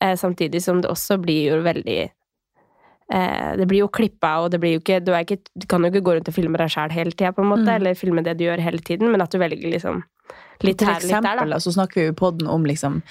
Eh, 0.00 0.14
samtidig 0.20 0.62
som 0.64 0.80
det 0.80 0.90
også 0.92 1.18
blir 1.20 1.52
jo 1.52 1.60
veldig 1.64 1.98
eh, 2.04 2.12
Det 3.10 3.66
blir 3.68 3.82
jo 3.82 3.88
klippa, 3.92 4.38
og 4.40 4.50
det 4.50 4.58
blir 4.62 4.72
jo 4.78 4.80
ikke 4.80 4.96
Du, 5.04 5.12
ikke, 5.12 5.36
du 5.54 5.66
kan 5.68 5.82
jo 5.84 5.90
ikke 5.92 6.00
gå 6.06 6.14
rundt 6.16 6.28
og 6.30 6.34
filme 6.34 6.56
deg 6.56 6.70
sjæl 6.72 6.90
hele 6.90 7.12
tida, 7.12 7.32
på 7.36 7.42
en 7.44 7.50
måte, 7.52 7.66
Mm. 7.68 7.74
eller 7.76 7.94
filme 7.94 8.22
det 8.24 8.38
du 8.38 8.44
gjør 8.46 8.62
hele 8.64 8.78
tiden, 8.80 9.10
men 9.12 9.20
at 9.20 9.30
du 9.30 9.38
velger 9.38 9.70
liksom 9.70 10.02
litt 10.64 10.80
her, 10.80 10.94
her, 10.94 11.00
litt 11.00 11.10
der, 11.12 11.20
eksempel, 11.20 11.50
da. 11.50 11.58
så 11.60 11.72
snakker 11.76 11.94
vi 12.00 12.06
jo 12.06 12.12
i 12.12 12.18
podden 12.24 12.48
om 12.48 12.64
liksom 12.64 13.02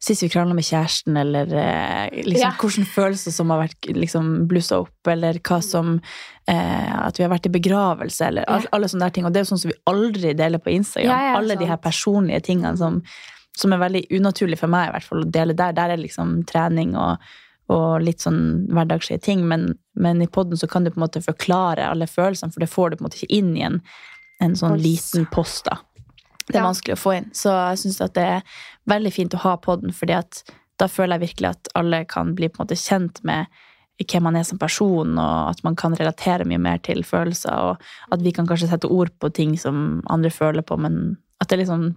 Sist 0.00 0.22
vi 0.22 0.30
krangla 0.32 0.54
med 0.56 0.64
kjæresten, 0.64 1.12
eller 1.20 1.44
eh, 1.52 2.22
liksom, 2.24 2.40
Ja. 2.40 2.52
hvilke 2.56 2.86
følelser 2.88 3.34
som 3.36 3.50
har 3.50 3.66
vært 3.66 3.90
liksom, 3.92 4.46
blussa 4.48 4.78
opp, 4.80 5.06
eller 5.12 5.34
hva 5.44 5.58
som 5.62 6.00
eh, 6.48 7.06
At 7.06 7.18
vi 7.18 7.22
har 7.26 7.28
vært 7.28 7.50
i 7.50 7.52
begravelse, 7.52 8.24
eller 8.30 8.46
ja. 8.48 8.62
alle 8.72 8.88
sånne 8.88 9.10
der 9.10 9.10
ting. 9.10 9.26
Og 9.26 9.32
det 9.34 9.42
er 9.42 9.44
jo 9.44 9.50
sånn 9.50 9.60
som 9.60 9.70
vi 9.74 9.76
aldri 9.92 10.32
deler 10.32 10.58
på 10.58 10.72
Instagram. 10.72 11.10
Ja, 11.10 11.36
alle 11.36 11.54
de 11.60 11.66
her 11.68 11.76
personlige 11.76 12.40
tingene 12.48 12.72
som, 12.80 13.02
som 13.54 13.72
er 13.76 13.82
veldig 13.82 14.06
unaturlig 14.16 14.56
for 14.58 14.68
meg 14.72 14.88
i 14.88 14.92
hvert 14.96 15.04
fall 15.10 15.20
å 15.26 15.30
dele 15.30 15.52
der. 15.52 15.72
Der 15.76 15.90
er 15.92 16.00
liksom 16.00 16.46
trening 16.48 16.96
og, 16.96 17.18
og 17.70 18.02
litt 18.02 18.24
sånn 18.24 18.66
hverdagslige 18.74 19.22
ting. 19.22 19.44
Men, 19.48 19.68
men 19.94 20.22
i 20.24 20.26
podden 20.30 20.58
så 20.58 20.66
kan 20.70 20.84
du 20.84 20.90
på 20.90 20.98
en 20.98 21.04
måte 21.06 21.22
forklare 21.22 21.86
alle 21.86 22.08
følelsene, 22.10 22.50
for 22.54 22.64
det 22.64 22.70
får 22.72 22.90
du 22.90 22.96
på 22.98 23.04
en 23.04 23.08
måte 23.08 23.20
ikke 23.20 23.36
inn 23.38 23.52
i 23.56 23.62
en, 23.68 23.80
en 24.42 24.56
sånn 24.58 24.74
Post. 24.76 24.84
liten 24.86 25.26
post. 25.30 25.64
da. 25.70 25.78
Det 26.48 26.56
er 26.56 26.62
Ja. 26.64 26.66
vanskelig 26.66 26.96
å 26.96 27.02
få 27.04 27.12
inn. 27.18 27.28
Så 27.36 27.52
jeg 27.54 27.78
syns 27.84 28.00
det 28.02 28.24
er 28.24 28.42
veldig 28.90 29.12
fint 29.14 29.34
å 29.38 29.42
ha 29.44 29.56
podden, 29.56 29.92
fordi 29.94 30.16
at 30.18 30.42
da 30.80 30.88
føler 30.90 31.18
jeg 31.18 31.28
virkelig 31.28 31.50
at 31.52 31.68
alle 31.78 32.04
kan 32.08 32.34
bli 32.34 32.48
på 32.48 32.58
en 32.58 32.66
måte 32.66 32.78
kjent 32.80 33.22
med 33.22 33.46
hvem 34.00 34.22
man 34.24 34.36
er 34.40 34.42
som 34.48 34.58
person, 34.58 35.18
og 35.20 35.50
at 35.50 35.62
man 35.62 35.76
kan 35.76 35.92
relatere 35.94 36.46
mye 36.48 36.58
mer 36.58 36.78
til 36.78 37.02
følelser, 37.04 37.52
og 37.52 37.82
at 38.10 38.22
vi 38.24 38.32
kan 38.32 38.46
kanskje 38.48 38.70
sette 38.70 38.88
ord 38.88 39.10
på 39.20 39.28
ting 39.36 39.58
som 39.60 40.00
andre 40.08 40.30
føler 40.32 40.62
på, 40.64 40.78
men 40.80 41.18
at 41.40 41.48
det 41.52 41.58
liksom 41.60 41.90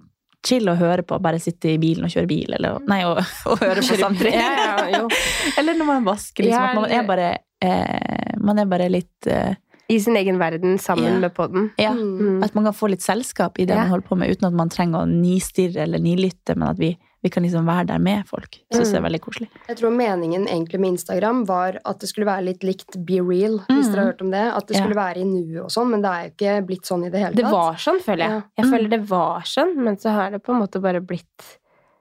chill 0.46 0.70
å 0.70 0.76
høre 0.78 1.06
på, 1.08 1.18
bare 1.24 1.40
sitte 1.42 1.74
i 1.74 1.80
bilen 1.82 2.08
og 2.08 2.14
kjøre 2.14 2.30
bil, 2.30 2.56
eller 2.58 2.84
Nei, 2.90 3.02
og, 3.08 3.20
og 3.50 3.62
høre 3.64 3.84
på 3.84 3.98
samtidig. 4.00 4.34
Ja, 4.36 4.88
ja, 4.92 5.04
eller 5.60 5.78
når 5.80 5.90
man 5.90 6.08
vasker, 6.08 6.48
liksom. 6.48 6.66
At 6.70 6.80
man 6.82 6.96
er 6.96 7.08
bare 7.08 7.30
eh, 7.64 8.34
Man 8.44 8.60
er 8.60 8.68
bare 8.70 8.90
litt 8.92 9.30
eh, 9.32 9.56
I 9.92 10.00
sin 10.04 10.18
egen 10.20 10.40
verden 10.42 10.78
sammen 10.82 11.22
med 11.24 11.34
poden. 11.36 11.72
Ja. 11.80 11.94
Mm. 11.96 12.44
At 12.44 12.56
man 12.58 12.68
kan 12.70 12.76
få 12.76 12.92
litt 12.92 13.06
selskap 13.06 13.60
i 13.60 13.68
det 13.70 13.78
man 13.78 13.92
holder 13.92 14.08
på 14.08 14.20
med, 14.20 14.36
uten 14.36 14.50
at 14.50 14.58
man 14.58 14.72
trenger 14.74 15.04
å 15.04 15.10
nistirre 15.10 15.86
eller 15.88 16.04
nilytte, 16.04 16.58
men 16.58 16.70
at 16.72 16.82
vi, 16.82 16.94
vi 17.24 17.30
kan 17.32 17.44
liksom 17.44 17.66
være 17.66 17.88
der 17.88 18.00
med 18.04 18.26
folk. 18.28 18.60
Syns 18.74 18.92
det 18.92 19.00
er 19.00 19.06
veldig 19.06 19.22
koselig. 19.24 19.48
Jeg 19.70 19.78
tror 19.80 19.94
meningen 19.96 20.46
egentlig 20.48 20.80
med 20.84 20.90
Instagram 20.98 21.46
var 21.48 21.80
at 21.86 22.00
det 22.00 22.10
skulle 22.10 22.28
være 22.28 22.44
litt 22.50 22.64
likt 22.68 22.98
Be 23.06 23.22
Real, 23.24 23.60
hvis 23.70 23.88
Mm. 23.88 23.92
dere 23.94 24.00
har 24.04 24.12
hørt 24.12 24.22
om 24.22 24.32
det. 24.32 24.44
At 24.54 24.68
det 24.68 24.76
Ja. 24.78 24.84
skulle 24.84 24.96
være 25.00 25.18
i 25.18 25.24
nuet 25.24 25.64
og 25.64 25.70
sånn, 25.72 25.90
men 25.90 26.02
det 26.02 26.10
er 26.12 26.24
jo 26.24 26.32
ikke 26.36 26.68
blitt 26.68 26.86
sånn 26.86 27.06
i 27.06 27.10
det 27.10 27.20
hele 27.20 27.34
tatt. 27.34 27.44
Det 27.44 27.52
var 27.52 27.74
sånn, 27.76 28.00
føler 28.04 28.18
jeg. 28.28 28.30
Ja. 28.30 28.42
Jeg 28.58 28.66
Mm. 28.66 28.72
føler 28.74 28.90
det 28.90 29.02
var 29.10 29.42
sånn, 29.42 29.76
men 29.78 29.96
så 29.98 30.12
har 30.12 30.32
det 30.32 30.44
på 30.44 30.54
en 30.54 30.62
måte 30.62 30.82
bare 30.82 31.00
blitt 31.02 31.58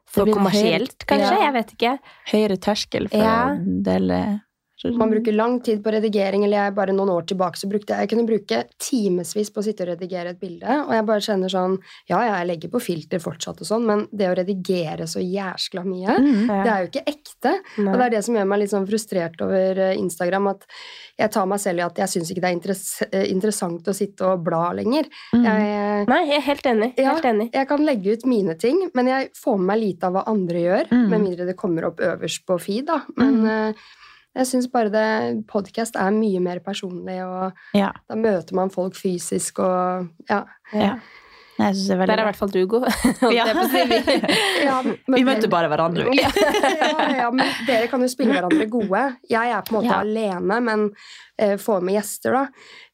for 0.06 0.26
kommersielt, 0.26 1.06
kanskje. 1.06 1.30
Ja. 1.38 1.50
Jeg 1.50 1.52
vet 1.54 1.72
ikke. 1.78 1.98
Høyere 2.28 2.58
terskel 2.58 3.08
for 3.10 3.16
Ja. 3.18 3.46
å 3.54 3.82
dele 3.82 4.42
Man 4.84 5.10
bruker 5.10 5.32
lang 5.32 5.60
tid 5.62 5.82
på 5.84 5.92
redigering, 5.94 6.42
eller 6.44 6.64
jeg 6.66 6.74
bare 6.74 6.92
noen 6.92 7.08
år 7.14 7.26
tilbake 7.26 7.56
så 7.56 7.68
brukte 7.70 7.94
jeg 7.94 8.00
Jeg 8.08 8.10
kunne 8.10 8.26
bruke 8.26 8.64
timevis 8.82 9.50
på 9.54 9.60
å 9.60 9.64
sitte 9.64 9.82
og 9.84 9.88
redigere 9.92 10.30
et 10.34 10.40
bilde, 10.40 10.66
og 10.66 10.90
jeg 10.92 11.06
bare 11.06 11.20
kjenner 11.20 11.48
sånn 11.52 11.76
Ja, 12.10 12.18
ja, 12.26 12.38
jeg 12.42 12.48
legger 12.50 12.68
på 12.72 12.80
filter 12.82 13.18
fortsatt 13.22 13.60
og 13.62 13.66
sånn, 13.68 13.86
men 13.86 14.08
det 14.12 14.26
å 14.30 14.34
redigere 14.36 15.06
så 15.06 15.20
jæskla 15.22 15.84
mye, 15.86 16.18
Mm. 16.18 16.48
Ja. 16.48 16.62
det 16.64 16.70
er 16.72 16.80
jo 16.82 16.88
ikke 16.90 17.06
ekte. 17.06 17.52
Nei. 17.78 17.92
Og 17.92 17.98
det 17.98 18.04
er 18.06 18.10
det 18.10 18.24
som 18.24 18.34
gjør 18.34 18.46
meg 18.48 18.58
litt 18.60 18.70
sånn 18.70 18.86
frustrert 18.88 19.40
over 19.42 19.78
eh, 19.78 19.96
Instagram, 19.98 20.46
at 20.48 20.66
jeg 21.18 21.30
tar 21.30 21.46
meg 21.46 21.60
selv 21.60 21.78
i 21.78 21.82
at 21.86 21.96
jeg 22.02 22.08
syns 22.08 22.30
ikke 22.32 22.40
det 22.40 22.50
er 22.50 22.56
interess 22.56 23.02
eh, 23.12 23.26
interessant 23.30 23.86
å 23.88 23.94
sitte 23.94 24.26
og 24.26 24.42
bla 24.44 24.72
lenger. 24.72 25.06
Mm. 25.34 25.44
Jeg, 25.44 26.06
Nei, 26.08 26.20
jeg 26.26 26.36
er 26.36 26.46
helt 26.48 26.66
enig. 26.66 26.92
Ja. 26.98 27.12
Helt 27.14 27.24
enig. 27.24 27.50
jeg 27.52 27.68
kan 27.68 27.84
legge 27.86 28.12
ut 28.16 28.26
mine 28.26 28.54
ting, 28.58 28.88
men 28.94 29.06
jeg 29.06 29.30
får 29.38 29.58
med 29.58 29.66
meg 29.72 29.78
lite 29.82 30.06
av 30.06 30.12
hva 30.18 30.24
andre 30.26 30.58
gjør, 30.66 30.88
Mm. 30.92 31.08
med 31.08 31.20
mindre 31.22 31.46
det 31.46 31.56
kommer 31.56 31.84
opp 31.86 31.98
øverst 32.00 32.44
på 32.46 32.58
feed, 32.60 32.86
da. 32.86 33.02
Men 33.16 33.42
Mm. 33.42 33.46
eh, 33.70 33.72
Jeg 34.34 34.46
syns 34.48 34.68
bare 34.72 34.88
det 34.92 35.46
podkast 35.50 35.96
er 36.00 36.10
mye 36.16 36.40
mer 36.40 36.58
personlig, 36.64 37.18
og 37.26 37.52
Ja. 37.76 37.90
da 38.08 38.14
møter 38.16 38.54
man 38.56 38.70
folk 38.72 38.94
fysisk 38.96 39.58
og 39.60 40.08
ja. 40.30 40.44
ja. 40.72 40.94
Jeg 41.58 41.74
synes 41.76 41.88
det 41.88 41.96
er 42.00 42.06
Der 42.06 42.16
er 42.16 42.22
i 42.22 42.28
hvert 42.30 42.38
fall 42.40 42.48
du 42.50 42.66
god. 42.66 42.86
Ja. 43.36 43.44
Vi- 43.44 44.00
ja 44.64 44.78
men, 44.82 44.96
Vi 45.18 45.22
møter 45.28 45.50
bare 45.52 45.68
hverandre. 45.68 46.06
vi. 46.08 46.16
ja, 46.16 46.30
ja, 47.18 47.28
men 47.30 47.44
dere 47.68 47.88
kan 47.92 48.00
jo 48.00 48.08
spille 48.08 48.32
hverandre 48.32 48.66
gode. 48.72 49.02
Jeg 49.30 49.52
er 49.52 49.60
på 49.68 49.76
en 49.76 49.82
måte 49.82 49.92
Ja. 49.92 50.00
alene, 50.00 50.60
men 50.64 50.86
eh, 51.38 51.56
får 51.60 51.82
med 51.84 51.94
gjester, 52.00 52.32
da. 52.32 52.46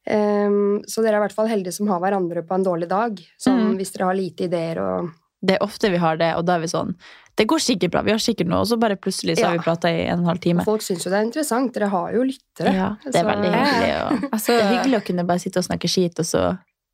Um, 0.09 0.81
så 0.89 1.01
dere 1.03 1.15
er 1.15 1.21
i 1.21 1.23
hvert 1.27 1.35
fall 1.37 1.47
heldige 1.47 1.73
som 1.75 1.87
har 1.87 1.99
hverandre 2.03 2.43
på 2.47 2.55
en 2.55 2.63
dårlig 2.67 2.89
dag. 2.91 3.15
Sånn 3.39 3.59
Mm. 3.71 3.75
hvis 3.79 3.91
dere 3.95 4.05
har 4.11 4.15
lite 4.19 4.43
ideer 4.49 4.79
og 4.83 5.09
Det 5.41 5.55
er 5.55 5.63
ofte 5.63 5.89
vi 5.89 5.97
har 5.97 6.17
det, 6.17 6.33
og 6.35 6.43
da 6.45 6.55
er 6.57 6.59
vi 6.59 6.67
sånn 6.67 6.95
Det 7.39 7.45
går 7.47 7.61
sikkert 7.63 7.91
bra, 7.93 8.01
vi 8.03 8.11
har 8.11 8.19
sikkert 8.19 8.49
noe, 8.51 8.59
og 8.65 8.67
så 8.67 8.75
bare 8.81 8.97
plutselig 8.99 9.37
så 9.39 9.45
har 9.47 9.53
vi 9.55 9.63
prata 9.63 9.87
i 9.87 10.01
en 10.09 10.19
og 10.19 10.25
en 10.25 10.31
halv 10.33 10.41
time. 10.43 10.59
Og 10.65 10.67
folk 10.73 10.83
syns 10.83 11.05
jo 11.05 11.11
det 11.13 11.19
er 11.21 11.27
interessant. 11.29 11.71
Dere 11.77 11.87
har 11.93 12.09
jo 12.17 12.25
lyttere. 12.27 12.73
Ja, 12.75 12.89
det 13.05 13.15
er 13.15 13.23
Så- 13.23 13.29
veldig 13.29 13.51
hyggelig. 13.55 13.93
Og 13.99 14.33
Altså, 14.33 14.47
det 14.57 14.61
er 14.65 14.73
hyggelig 14.75 14.97
å 14.99 15.05
kunne 15.07 15.23
bare 15.29 15.39
sitte 15.39 15.61
og 15.63 15.63
snakke 15.69 15.87
skit, 15.87 16.19
og 16.19 16.25
så 16.27 16.41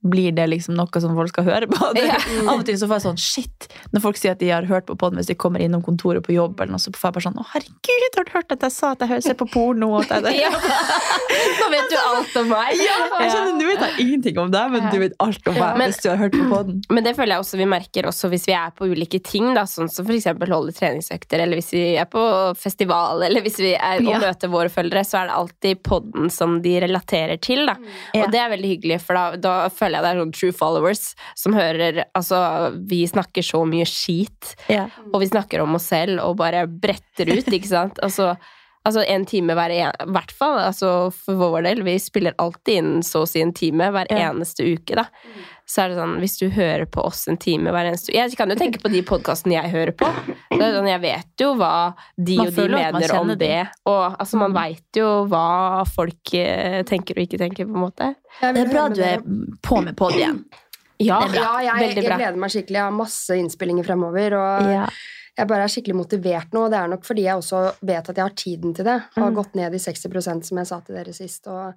blir 0.06 0.32
det 0.38 0.46
liksom 0.52 0.76
noe 0.78 1.02
som 1.02 1.16
folk 1.18 1.32
skal 1.34 1.48
høre 1.50 1.68
på. 1.72 1.92
Det, 1.98 2.04
Ja. 2.12 2.20
Av 2.52 2.60
og 2.60 2.66
til 2.68 2.78
så 2.78 2.86
får 2.88 3.00
jeg 3.00 3.06
sånn 3.08 3.18
shit 3.22 3.68
når 3.96 4.02
folk 4.04 4.18
sier 4.20 4.36
at 4.36 4.40
de 4.44 4.50
har 4.54 4.66
hørt 4.70 4.86
på 4.86 4.96
podden 5.00 5.18
hvis 5.18 5.30
de 5.32 5.36
kommer 5.40 5.60
innom 5.64 5.82
kontoret 5.86 6.22
på 6.26 6.34
jobb, 6.36 6.60
eller 6.62 6.76
noe, 6.76 6.82
så 6.84 6.92
får 6.94 7.10
jeg 7.10 7.16
bare 7.18 7.26
sånn 7.26 7.40
å 7.42 7.46
herregud, 7.54 8.18
har 8.20 8.28
du 8.28 8.32
hørt 8.36 8.54
at 8.56 8.66
jeg 8.68 8.74
sa 8.76 8.92
at 8.94 9.02
jeg 9.06 9.24
ser 9.26 9.38
på 9.40 9.48
porno? 9.52 9.90
Og 9.98 10.06
at 10.12 10.28
jeg, 10.30 10.42
Ja. 10.46 10.52
Nå 11.60 11.70
vet 11.72 11.90
du 11.92 11.96
alt 12.00 12.36
om 12.42 12.50
meg. 12.52 12.76
Jeg 12.80 13.32
skjønner, 13.32 13.58
Du 13.60 13.66
vet 13.68 13.82
jeg 13.86 14.06
ingenting 14.06 14.38
om 14.42 14.52
deg, 14.54 14.72
men 14.76 14.88
du 14.94 14.98
vet 15.02 15.16
alt 15.24 15.50
om 15.52 15.58
meg 15.58 15.78
Men- 15.80 15.90
hvis 15.92 16.02
du 16.04 16.10
har 16.12 16.20
hørt 16.22 16.36
på 16.38 16.46
podden. 16.52 16.82
Men 16.94 17.04
det 17.08 17.16
føler 17.18 17.36
jeg 17.36 17.44
også 17.46 17.60
vi 17.60 17.68
merker 17.70 18.08
også 18.10 18.30
hvis 18.32 18.46
vi 18.50 18.56
er 18.58 18.72
på 18.78 18.88
ulike 18.92 19.20
ting, 19.26 19.52
da, 19.58 19.64
sånn 19.70 19.90
som 19.92 20.06
f.eks. 20.08 20.28
holde 20.52 20.74
treningsøkter, 20.76 21.42
eller 21.44 21.60
hvis 21.60 21.72
vi 21.76 21.84
er 22.00 22.06
på 22.12 22.22
festival, 22.60 23.24
eller 23.28 23.42
hvis 23.46 23.58
vi 23.62 23.74
er 23.76 24.02
og 24.04 24.10
Ja. 24.12 24.20
møter 24.22 24.52
våre 24.52 24.70
følgere, 24.74 25.04
så 25.08 25.22
er 25.24 25.30
det 25.32 25.36
alltid 25.40 25.84
podden 25.84 26.30
som 26.32 26.60
de 26.62 26.76
relaterer 26.84 27.40
til. 27.42 27.66
Da. 27.70 27.76
Ja. 28.14 28.26
Og 28.26 28.32
det 28.32 28.40
er 28.42 28.50
veldig 28.54 28.72
hyggelig, 28.76 29.02
for 29.02 29.14
da, 29.18 29.26
da 29.38 29.56
føler 29.70 29.95
jeg 29.96 30.06
det 30.06 30.12
er 30.12 30.22
sånn 30.22 30.36
true 30.36 30.56
followers 30.56 31.06
som 31.38 31.56
hører 31.58 32.04
Altså, 32.16 32.38
vi 32.90 33.04
snakker 33.10 33.46
så 33.46 33.64
mye 33.68 33.88
skit, 33.90 34.54
yeah. 34.72 34.92
og 35.12 35.22
vi 35.24 35.32
snakker 35.32 35.64
om 35.64 35.78
oss 35.78 35.90
selv 35.92 36.22
og 36.24 36.38
bare 36.42 36.66
bretter 36.70 37.32
ut, 37.32 37.48
ikke 37.48 37.72
sant? 37.72 38.00
Altså, 38.06 38.36
altså 38.86 39.02
en 39.10 39.26
time 39.28 39.56
hver 39.58 39.74
en, 39.74 40.12
hvert 40.14 40.32
fall, 40.36 40.60
altså 40.62 41.10
for 41.16 41.40
vår 41.40 41.66
del. 41.66 41.84
Vi 41.88 41.98
spiller 42.02 42.36
alltid 42.42 42.82
inn 42.82 43.04
så 43.06 43.24
å 43.24 43.30
si 43.30 43.42
en 43.44 43.54
time 43.56 43.90
hver 43.96 44.12
yeah. 44.12 44.30
eneste 44.30 44.68
uke, 44.76 45.00
da. 45.00 45.08
Så 45.68 45.82
er 45.82 45.90
det 45.90 45.98
sånn, 45.98 46.20
hvis 46.22 46.36
du 46.38 46.50
hører 46.54 46.86
på 46.86 47.02
oss 47.02 47.24
en 47.28 47.38
time 47.42 47.72
hver 47.74 47.88
eneste 47.90 48.14
Jeg 48.14 48.36
kan 48.38 48.50
jo 48.50 48.56
tenke 48.56 48.78
på 48.84 48.90
de 48.94 49.00
podkastene 49.02 49.56
jeg 49.58 49.72
hører 49.72 49.92
på. 49.98 50.06
Det 50.52 50.62
er 50.62 50.76
sånn, 50.76 50.88
jeg 50.92 51.02
vet 51.02 51.42
jo 51.42 51.56
hva 51.58 51.72
de 52.22 52.36
Man 52.38 52.48
og 52.48 52.54
de 52.54 52.68
mener 52.70 53.16
om 53.18 53.32
det. 53.40 53.68
Og 53.90 54.04
altså, 54.20 54.38
man 54.38 54.52
Mm. 54.52 54.60
veit 54.60 55.00
jo 55.02 55.08
hva 55.26 55.86
folk 55.90 56.34
eh, 56.38 56.84
tenker 56.84 57.18
og 57.18 57.26
ikke 57.26 57.40
tenker, 57.42 57.66
på 57.66 57.74
en 57.74 57.82
måte. 57.88 58.12
Det 58.42 58.62
er 58.62 58.70
bra 58.70 58.88
du 58.90 59.02
er 59.02 59.18
på 59.66 59.82
med 59.84 59.96
podd 59.98 60.14
igjen. 60.20 60.44
Ja. 61.00 61.18
Ja, 61.34 61.58
jeg, 61.60 61.96
jeg 61.96 62.06
gleder 62.06 62.38
meg 62.38 62.52
skikkelig. 62.54 62.78
Jeg 62.78 62.86
har 62.86 62.92
masse 62.96 63.36
innspillinger 63.36 63.84
fremover. 63.90 64.38
Og 64.38 64.70
Ja. 64.72 64.86
jeg 65.36 65.48
bare 65.48 65.64
er 65.66 65.68
skikkelig 65.74 65.96
motivert 65.98 66.54
nå. 66.54 66.66
og 66.66 66.72
Det 66.72 66.80
er 66.80 66.88
nok 66.94 67.04
fordi 67.04 67.24
jeg 67.26 67.36
også 67.42 67.76
vet 67.82 68.08
at 68.10 68.16
jeg 68.16 68.24
har 68.24 68.30
tiden 68.38 68.74
til 68.76 68.86
det. 68.86 69.02
Har 69.18 69.32
Mm. 69.32 69.36
gått 69.36 69.56
ned 69.56 69.74
i 69.74 69.78
60% 69.82 70.46
som 70.46 70.58
jeg 70.58 70.68
sa 70.68 70.80
til 70.80 70.96
dere 70.96 71.12
sist. 71.14 71.48
Og 71.48 71.74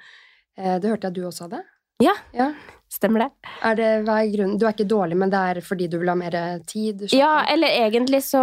eh, 0.59 0.79
det 0.79 0.91
hørte 0.91 1.09
jeg 1.09 1.15
du 1.15 1.23
også 1.25 1.49
hadde. 1.49 1.65
Ja. 2.03 2.15
ja. 2.33 2.53
stemmer 2.93 3.25
det. 3.25 3.49
Er 3.67 3.79
det, 3.79 3.89
hva 4.07 4.21
er 4.23 4.31
grunnen? 4.33 4.59
Du 4.59 4.65
er 4.67 4.75
ikke 4.75 4.87
dårlig, 4.89 5.17
men 5.19 5.33
det 5.33 5.41
er 5.51 5.61
fordi 5.67 5.89
du 5.91 5.99
vil 5.99 6.11
ha 6.13 6.15
mer 6.19 6.37
tid? 6.69 7.09
Ja, 7.15 7.43
eller 7.51 7.75
egentlig 7.75 8.23
så 8.27 8.43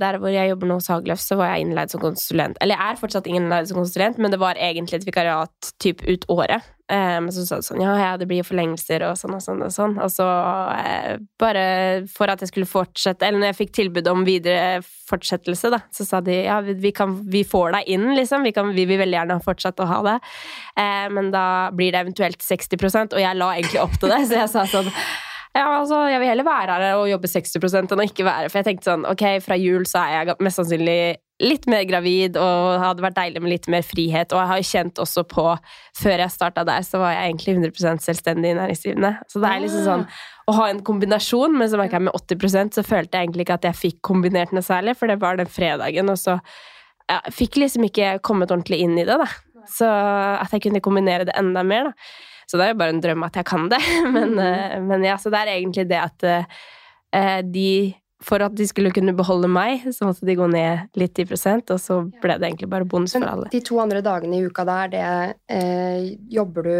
Der 0.00 0.18
hvor 0.22 0.32
jeg 0.32 0.52
jobber 0.52 0.70
nå 0.70 0.78
hos 0.78 0.90
Hagløf, 0.92 1.22
så 1.22 1.38
var 1.40 1.52
jeg 1.52 1.66
innleid 1.66 1.92
som 1.92 2.02
konsulent. 2.02 2.58
Eller 2.62 2.78
jeg 2.78 2.94
er 2.94 3.02
fortsatt 3.02 3.28
innleid 3.30 3.70
som 3.70 3.82
konsulent, 3.82 4.18
men 4.22 4.34
det 4.34 4.40
var 4.42 4.60
egentlig 4.60 5.02
et 5.02 5.08
vikariat 5.10 5.74
typ 5.82 6.06
ut 6.06 6.26
året. 6.32 6.73
Men 6.92 7.30
så 7.32 7.46
sa 7.48 7.56
du 7.60 7.64
sånn 7.64 7.80
Ja, 7.80 7.94
ja, 7.96 8.10
det 8.20 8.26
blir 8.28 8.42
jo 8.42 8.48
forlengelser 8.50 9.06
og 9.08 9.16
sånn 9.16 9.36
og 9.38 9.40
sånn 9.40 9.62
og 9.64 9.72
sånn. 9.72 9.94
Og 10.04 10.10
så 10.12 10.26
eh, 10.76 11.14
bare 11.40 11.64
for 12.12 12.28
at 12.28 12.44
jeg 12.44 12.52
skulle 12.52 12.68
fortsette 12.68 13.24
Eller 13.24 13.40
når 13.40 13.52
jeg 13.52 13.60
fikk 13.62 13.74
tilbud 13.78 14.10
om 14.12 14.26
videre 14.26 14.82
fortsettelse, 15.08 15.70
da, 15.72 15.80
så 15.92 16.06
sa 16.08 16.20
de 16.24 16.36
ja, 16.46 16.58
vi, 16.64 16.76
vi, 16.80 16.92
kan, 16.96 17.16
vi 17.30 17.44
får 17.48 17.74
deg 17.76 17.90
inn, 17.96 18.06
liksom. 18.16 18.44
Vi, 18.44 18.54
kan, 18.56 18.72
vi 18.76 18.86
vil 18.88 19.00
veldig 19.00 19.18
gjerne 19.18 19.40
fortsette 19.44 19.84
å 19.84 19.90
ha 19.90 20.00
det. 20.06 20.16
Eh, 20.80 21.06
men 21.12 21.28
da 21.34 21.46
blir 21.76 21.92
det 21.92 22.04
eventuelt 22.04 22.44
60% 22.44 23.16
og 23.16 23.20
jeg 23.22 23.40
la 23.40 23.52
egentlig 23.56 23.82
opp 23.84 23.96
til 24.00 24.12
det, 24.12 24.24
så 24.28 24.42
jeg 24.42 24.52
sa 24.52 24.64
sånn 24.68 24.90
ja, 25.54 25.66
altså, 25.78 26.00
jeg 26.10 26.18
vil 26.18 26.30
heller 26.32 26.46
være 26.46 26.78
her 26.80 26.96
og 26.98 27.08
jobbe 27.08 27.30
60 27.30 27.76
enn 27.78 27.92
å 27.94 28.06
ikke 28.08 28.26
være 28.26 28.48
For 28.50 28.58
jeg 28.58 28.66
tenkte 28.66 28.90
sånn, 28.90 29.04
ok, 29.06 29.22
fra 29.44 29.58
jul 29.60 29.84
så 29.86 30.02
er 30.02 30.16
jeg 30.16 30.36
mest 30.42 30.58
sannsynlig 30.58 30.98
litt 31.42 31.64
mer 31.66 31.82
gravid, 31.82 32.36
og 32.38 32.78
hadde 32.78 33.02
vært 33.02 33.16
deilig 33.18 33.40
med 33.42 33.50
litt 33.50 33.64
mer 33.72 33.82
frihet. 33.82 34.30
Og 34.30 34.38
jeg 34.38 34.50
har 34.50 34.66
kjent 34.68 35.00
også 35.02 35.24
på 35.26 35.46
Før 35.98 36.22
jeg 36.22 36.34
starta 36.34 36.62
der, 36.66 36.84
så 36.86 37.00
var 37.02 37.14
jeg 37.16 37.32
egentlig 37.32 37.56
100% 37.72 38.04
selvstendig 38.04 38.52
næringsdrivende. 38.58 39.12
Så 39.30 39.42
det 39.42 39.50
er 39.50 39.64
liksom 39.64 39.86
sånn 39.86 40.04
å 40.50 40.54
ha 40.58 40.68
en 40.70 40.82
kombinasjon, 40.84 41.56
men 41.58 41.70
så 41.70 41.80
merka 41.80 41.98
jeg 41.98 42.06
med 42.06 42.18
80% 42.18 42.78
så 42.78 42.84
følte 42.86 43.16
jeg 43.16 43.28
egentlig 43.28 43.46
ikke 43.46 43.58
at 43.58 43.66
jeg 43.70 43.80
fikk 43.80 43.98
kombinert 44.04 44.52
noe 44.54 44.66
særlig, 44.66 44.96
for 44.98 45.10
det 45.10 45.16
var 45.22 45.38
den 45.40 45.50
fredagen, 45.50 46.10
og 46.12 46.20
så 46.20 46.36
ja, 47.08 47.18
fikk 47.32 47.58
liksom 47.62 47.86
ikke 47.88 48.18
kommet 48.26 48.52
ordentlig 48.52 48.82
inn 48.84 48.98
i 48.98 49.06
det, 49.08 49.16
da. 49.22 49.28
Så 49.70 49.88
at 49.88 50.52
jeg 50.52 50.66
kunne 50.66 50.84
kombinere 50.84 51.26
det 51.28 51.36
enda 51.40 51.64
mer, 51.66 51.90
da. 51.90 52.10
Så 52.50 52.60
det 52.60 52.66
er 52.66 52.72
jo 52.74 52.78
bare 52.82 52.94
en 52.94 53.02
drøm 53.04 53.26
at 53.26 53.36
jeg 53.40 53.48
kan 53.48 53.68
det. 53.72 53.80
Men, 54.14 54.34
mm. 54.38 54.88
men 54.88 55.04
ja, 55.06 55.18
så 55.20 55.32
det 55.32 55.42
er 55.42 55.52
egentlig 55.56 55.86
det 55.90 56.00
at 56.00 56.26
eh, 56.30 57.42
de 57.44 57.68
For 58.24 58.40
at 58.40 58.54
de 58.56 58.64
skulle 58.64 58.92
kunne 58.94 59.12
beholde 59.16 59.50
meg, 59.52 59.82
så 59.92 60.06
måtte 60.08 60.24
de 60.24 60.36
gå 60.38 60.46
ned 60.48 60.88
litt 60.96 61.18
i 61.20 61.26
prosent, 61.28 61.68
og 61.74 61.80
så 61.82 61.98
ble 62.22 62.38
det 62.40 62.48
egentlig 62.48 62.70
bare 62.72 62.86
bonus 62.88 63.12
for 63.12 63.20
Men 63.20 63.32
alle. 63.34 63.50
de 63.52 63.60
to 63.60 63.76
andre 63.82 64.00
dagene 64.00 64.38
i 64.38 64.46
uka 64.46 64.64
da, 64.64 64.78
er 64.86 64.92
det 64.94 65.08
eh, 65.52 66.14
Jobber 66.32 66.64
du 66.64 66.76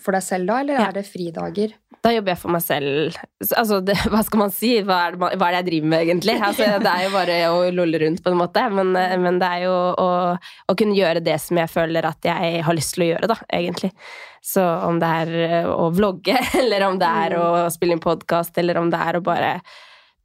for 0.00 0.14
deg 0.14 0.22
selv 0.22 0.46
da, 0.48 0.60
eller 0.62 0.78
Ja. 0.78 0.86
er 0.88 0.92
det 1.00 1.04
fridager? 1.10 1.74
Da 2.00 2.14
jobber 2.14 2.32
jeg 2.32 2.40
for 2.40 2.54
meg 2.54 2.62
selv. 2.64 3.18
Altså, 3.50 3.80
det, 3.84 3.96
hva 4.12 4.22
skal 4.24 4.40
man 4.40 4.54
si? 4.54 4.70
Hva 4.86 5.02
er, 5.08 5.16
det, 5.18 5.20
hva 5.20 5.50
er 5.50 5.52
det 5.52 5.58
jeg 5.58 5.68
driver 5.68 5.90
med, 5.92 6.04
egentlig? 6.06 6.36
Altså, 6.48 6.68
det 6.86 6.94
er 6.94 7.04
jo 7.04 7.12
bare 7.12 7.38
å 7.50 7.60
lolle 7.76 8.00
rundt, 8.06 8.22
på 8.24 8.32
en 8.32 8.40
måte. 8.40 8.64
Men, 8.72 8.94
eh, 8.96 9.16
men 9.20 9.40
det 9.42 9.50
er 9.58 9.66
jo 9.66 9.74
å, 10.00 10.08
å 10.38 10.78
kunne 10.80 10.96
gjøre 10.96 11.20
det 11.26 11.36
som 11.42 11.60
jeg 11.60 11.68
føler 11.74 12.08
at 12.08 12.30
jeg 12.30 12.62
har 12.64 12.78
lyst 12.78 12.96
til 12.96 13.04
å 13.04 13.10
gjøre, 13.12 13.32
da, 13.34 13.36
egentlig. 13.52 13.92
Så 14.40 14.64
om 14.64 14.98
det 15.00 15.08
er 15.22 15.32
eh, 15.44 15.68
å 15.68 15.90
vlogge, 15.92 16.36
eller 16.62 16.88
om 16.88 16.98
det 17.00 17.14
er 17.24 17.38
å 17.38 17.46
spille 17.72 17.96
inn 17.96 18.04
podkast, 18.04 18.56
eller 18.58 18.80
om 18.80 18.90
det 18.92 19.00
er 19.00 19.18
å 19.18 19.24
bare 19.24 19.54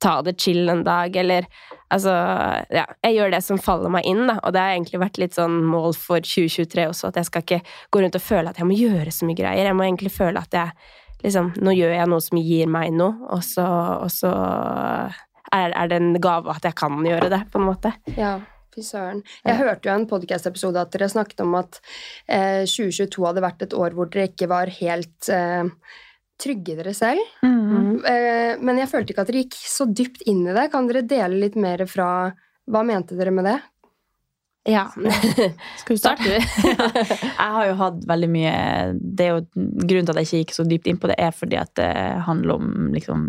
ta 0.01 0.19
det 0.25 0.35
chill 0.41 0.69
en 0.69 0.83
dag, 0.83 1.15
eller 1.15 1.47
Altså, 1.93 2.11
ja. 2.73 2.83
Jeg 3.05 3.13
gjør 3.13 3.29
det 3.35 3.41
som 3.45 3.59
faller 3.61 3.91
meg 3.93 4.07
inn, 4.09 4.23
da. 4.27 4.39
Og 4.41 4.55
det 4.55 4.61
har 4.61 4.73
egentlig 4.73 4.99
vært 5.03 5.19
litt 5.21 5.35
sånn 5.37 5.59
mål 5.69 5.93
for 5.95 6.23
2023 6.25 6.87
også, 6.89 7.11
at 7.11 7.19
jeg 7.21 7.29
skal 7.29 7.45
ikke 7.45 7.59
gå 7.93 8.01
rundt 8.01 8.17
og 8.17 8.25
føle 8.25 8.51
at 8.51 8.59
jeg 8.59 8.67
må 8.67 8.77
gjøre 8.77 9.13
så 9.13 9.27
mye 9.27 9.37
greier. 9.37 9.69
Jeg 9.69 9.77
må 9.77 9.85
egentlig 9.85 10.11
føle 10.15 10.41
at 10.41 10.57
jeg 10.57 10.73
liksom 11.25 11.53
Nå 11.63 11.71
gjør 11.73 11.93
jeg 11.95 12.09
noe 12.11 12.21
som 12.21 12.37
gir 12.37 12.67
meg 12.69 12.91
noe, 12.93 13.29
og 13.33 13.39
så, 13.41 13.63
og 14.03 14.11
så 14.13 14.29
er, 15.55 15.71
er 15.71 15.87
det 15.89 15.97
en 15.97 16.19
gave 16.21 16.51
at 16.53 16.67
jeg 16.67 16.75
kan 16.77 16.99
gjøre 17.01 17.31
det, 17.31 17.39
på 17.49 17.61
en 17.61 17.65
måte. 17.69 17.93
Ja, 18.17 18.35
fy 18.75 18.83
søren. 18.83 19.21
Jeg 19.45 19.59
hørte 19.61 19.89
jo 19.89 19.95
en 19.95 20.07
podcast-episode 20.09 20.81
at 20.81 20.95
dere 20.95 21.11
snakket 21.11 21.43
om 21.45 21.55
at 21.59 21.79
eh, 22.27 22.63
2022 22.67 23.27
hadde 23.27 23.45
vært 23.45 23.63
et 23.65 23.75
år 23.77 23.95
hvor 23.95 24.09
dere 24.11 24.29
ikke 24.31 24.49
var 24.51 24.71
helt 24.79 25.29
eh, 25.31 25.69
trygge 26.41 26.75
dere 26.79 26.95
selv. 26.95 27.21
Mm. 27.45 28.01
Eh, 28.03 28.55
men 28.59 28.81
jeg 28.81 28.91
følte 28.91 29.13
ikke 29.13 29.23
at 29.25 29.31
dere 29.31 29.45
gikk 29.45 29.61
så 29.61 29.87
dypt 29.87 30.25
inn 30.27 30.43
i 30.47 30.55
det. 30.55 30.67
Kan 30.73 30.89
dere 30.91 31.05
dele 31.07 31.39
litt 31.45 31.55
mer 31.59 31.85
fra 31.89 32.09
Hva 32.65 32.81
mente 32.81 33.17
dere 33.17 33.31
med 33.31 33.47
det? 33.47 33.59
Ja. 34.65 34.87
Skal 35.79 35.95
du 35.95 36.01
starte? 36.01 36.39
Jeg 37.21 37.51
har 37.55 37.67
jo 37.69 37.77
hatt 37.77 38.01
veldig 38.09 38.29
mye 38.33 38.55
det 38.97 39.27
er 39.27 39.35
jo 39.35 39.43
Grunnen 39.53 40.07
til 40.07 40.15
at 40.15 40.19
jeg 40.23 40.25
ikke 40.25 40.39
gikk 40.41 40.55
så 40.55 40.65
dypt 40.65 40.89
inn 40.89 40.97
på 40.97 41.11
det, 41.11 41.19
er 41.21 41.35
fordi 41.35 41.59
at 41.61 41.75
det 41.77 41.91
handler 42.25 42.57
om 42.57 42.89
liksom 42.95 43.27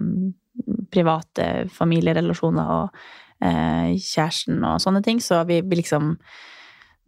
private 0.92 1.66
familierelasjoner 1.76 2.70
og 2.78 3.02
kjæresten 3.40 4.62
og 4.64 4.80
sånne 4.82 5.02
ting. 5.04 5.20
Så 5.20 5.42
vi, 5.48 5.60
vi 5.60 5.82
liksom 5.82 6.16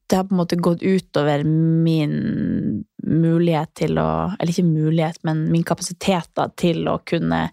Det 0.09 0.17
har 0.17 0.25
på 0.25 0.35
en 0.35 0.41
måte 0.41 0.57
gått 0.57 0.83
utover 0.83 1.45
min 1.45 2.85
mulighet 3.05 3.75
til 3.75 3.99
å 4.01 4.33
Eller 4.39 4.53
ikke 4.53 4.69
mulighet, 4.69 5.21
men 5.23 5.47
min 5.53 5.65
kapasitet 5.65 6.31
da, 6.35 6.49
til 6.49 6.89
å 6.89 6.99
kunne 7.05 7.49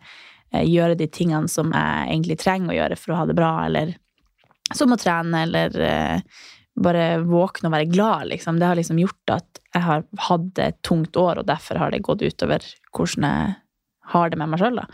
eh, 0.51 0.63
gjøre 0.63 0.95
de 0.99 1.07
tingene 1.07 1.51
som 1.51 1.71
jeg 1.71 2.09
egentlig 2.09 2.39
trenger 2.39 2.73
å 2.73 2.77
gjøre 2.79 2.99
for 2.99 3.13
å 3.13 3.21
ha 3.21 3.29
det 3.29 3.37
bra, 3.37 3.53
eller 3.65 3.95
som 4.73 4.93
å 4.93 4.97
trene, 4.99 5.43
eller 5.45 5.75
eh, 5.81 6.39
bare 6.75 7.19
våkne 7.23 7.69
og 7.69 7.75
være 7.75 7.91
glad, 7.91 8.27
liksom. 8.31 8.59
Det 8.59 8.67
har 8.67 8.79
liksom 8.79 8.99
gjort 8.99 9.35
at 9.37 9.61
jeg 9.75 9.83
har 9.85 10.03
hatt 10.27 10.59
et 10.63 10.81
tungt 10.83 11.15
år, 11.19 11.39
og 11.39 11.47
derfor 11.47 11.79
har 11.79 11.91
det 11.91 12.03
gått 12.03 12.23
utover 12.23 12.63
hvordan 12.95 13.27
jeg 13.27 13.55
har 14.15 14.29
det 14.31 14.39
med 14.39 14.51
meg 14.51 14.61
sjøl, 14.61 14.81
da. 14.81 14.87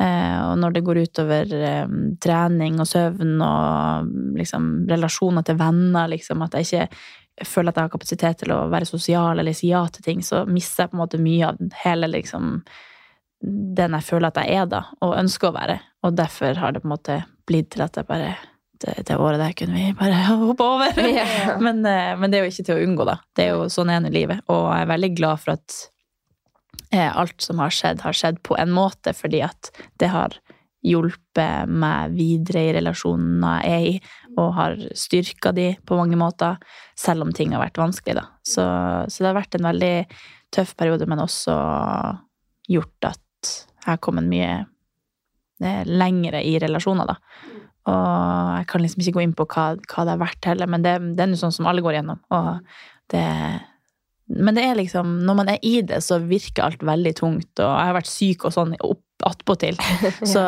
Eh, 0.00 0.38
og 0.48 0.54
når 0.58 0.76
det 0.76 0.84
går 0.86 1.02
utover 1.06 1.56
eh, 1.56 1.96
trening 2.22 2.78
og 2.80 2.88
søvn 2.88 3.34
og 3.44 4.38
liksom 4.38 4.70
relasjoner 4.90 5.44
til 5.46 5.58
venner, 5.60 6.08
liksom, 6.12 6.44
at 6.46 6.56
jeg 6.58 6.68
ikke 6.68 7.46
føler 7.48 7.72
at 7.72 7.80
jeg 7.80 7.88
har 7.88 7.92
kapasitet 7.92 8.40
til 8.42 8.54
å 8.54 8.62
være 8.72 8.88
sosial 8.88 9.40
eller 9.40 9.56
si 9.56 9.72
ja 9.72 9.82
til 9.92 10.04
ting, 10.04 10.24
så 10.24 10.44
mister 10.48 10.84
jeg 10.84 10.92
på 10.92 10.98
en 10.98 11.02
måte 11.04 11.20
mye 11.22 11.52
av 11.52 11.60
hele 11.84 12.10
liksom 12.12 12.58
den 13.42 13.96
jeg 13.96 14.06
føler 14.06 14.30
at 14.30 14.38
jeg 14.38 14.58
er, 14.60 14.66
da, 14.70 14.84
og 15.02 15.16
ønsker 15.18 15.50
å 15.50 15.56
være. 15.56 15.78
Og 16.06 16.14
derfor 16.14 16.58
har 16.62 16.74
det 16.74 16.82
på 16.82 16.88
en 16.88 16.94
måte 16.94 17.18
blitt 17.48 17.72
til 17.74 17.82
at 17.82 17.96
jeg 17.98 18.06
bare 18.06 18.36
det, 18.82 18.94
det 19.06 19.16
året 19.18 19.40
der 19.40 19.54
kunne 19.58 19.78
vi 19.78 19.94
bare 19.98 20.20
hoppe 20.44 20.66
over. 20.66 20.98
Yeah. 20.98 21.58
men, 21.62 21.84
eh, 21.86 22.12
men 22.18 22.30
det 22.30 22.38
er 22.38 22.46
jo 22.46 22.52
ikke 22.52 22.66
til 22.68 22.78
å 22.78 22.84
unngå, 22.86 23.06
da. 23.08 23.16
Det 23.34 23.46
er 23.46 23.56
jo 23.56 23.66
sånn 23.72 23.90
er 23.92 24.02
nå 24.02 24.12
livet. 24.14 24.42
Og 24.50 24.68
jeg 24.70 24.86
er 24.86 24.92
veldig 24.92 25.12
glad 25.18 25.42
for 25.42 25.56
at 25.56 25.78
alt 26.92 27.40
som 27.40 27.60
har 27.62 27.72
skjedd, 27.72 28.02
har 28.04 28.16
skjedd 28.16 28.42
på 28.44 28.56
en 28.60 28.72
måte, 28.74 29.14
fordi 29.16 29.40
at 29.46 29.70
det 30.00 30.10
har 30.12 30.36
hjulpet 30.82 31.70
meg 31.70 32.14
videre 32.16 32.64
i 32.66 32.74
relasjoner 32.76 33.62
jeg 33.62 33.72
er 33.72 33.86
i, 33.92 33.94
og 34.40 34.54
har 34.56 34.76
styrka 34.98 35.52
de 35.54 35.68
på 35.86 35.96
mange 35.98 36.18
måter, 36.18 36.58
selv 36.98 37.26
om 37.26 37.32
ting 37.34 37.54
har 37.54 37.62
vært 37.62 37.80
vanskelig, 37.80 38.16
da. 38.18 38.26
Så, 38.42 38.64
så 39.08 39.22
det 39.22 39.30
har 39.30 39.38
vært 39.38 39.58
en 39.58 39.68
veldig 39.68 39.94
tøff 40.52 40.74
periode, 40.78 41.06
men 41.08 41.22
også 41.22 41.56
gjort 42.72 43.10
at 43.12 43.52
jeg 43.82 43.88
har 43.88 44.02
kommet 44.02 44.28
mye 44.30 44.52
eh, 45.62 45.82
lengre 45.88 46.42
i 46.46 46.56
relasjoner, 46.62 47.12
da. 47.14 47.18
Og 47.90 48.58
jeg 48.60 48.66
kan 48.70 48.82
liksom 48.82 49.02
ikke 49.02 49.16
gå 49.16 49.24
inn 49.24 49.36
på 49.38 49.46
hva, 49.50 49.72
hva 49.74 50.04
det 50.06 50.14
har 50.14 50.22
vært 50.22 50.50
heller, 50.50 50.70
men 50.70 50.84
det, 50.84 50.96
det 51.16 51.24
er 51.24 51.34
jo 51.34 51.40
sånn 51.40 51.54
som 51.54 51.66
alle 51.70 51.82
går 51.82 51.98
gjennom. 51.98 52.20
Og 52.34 52.60
det 53.12 53.26
Men 54.32 54.56
det 54.56 54.64
er 54.64 54.78
liksom 54.78 55.18
Når 55.26 55.36
man 55.36 55.50
er 55.52 55.58
i 55.66 55.80
det, 55.84 56.00
så 56.04 56.18
virker 56.24 56.64
alt 56.64 56.82
veldig 56.86 57.14
tungt, 57.18 57.50
og 57.58 57.68
jeg 57.68 57.88
har 57.90 57.96
vært 57.98 58.10
syk 58.10 58.46
og 58.48 58.54
sånn 58.56 58.76
opp 58.80 59.04
attpåtil. 59.22 59.78
Så 60.32 60.42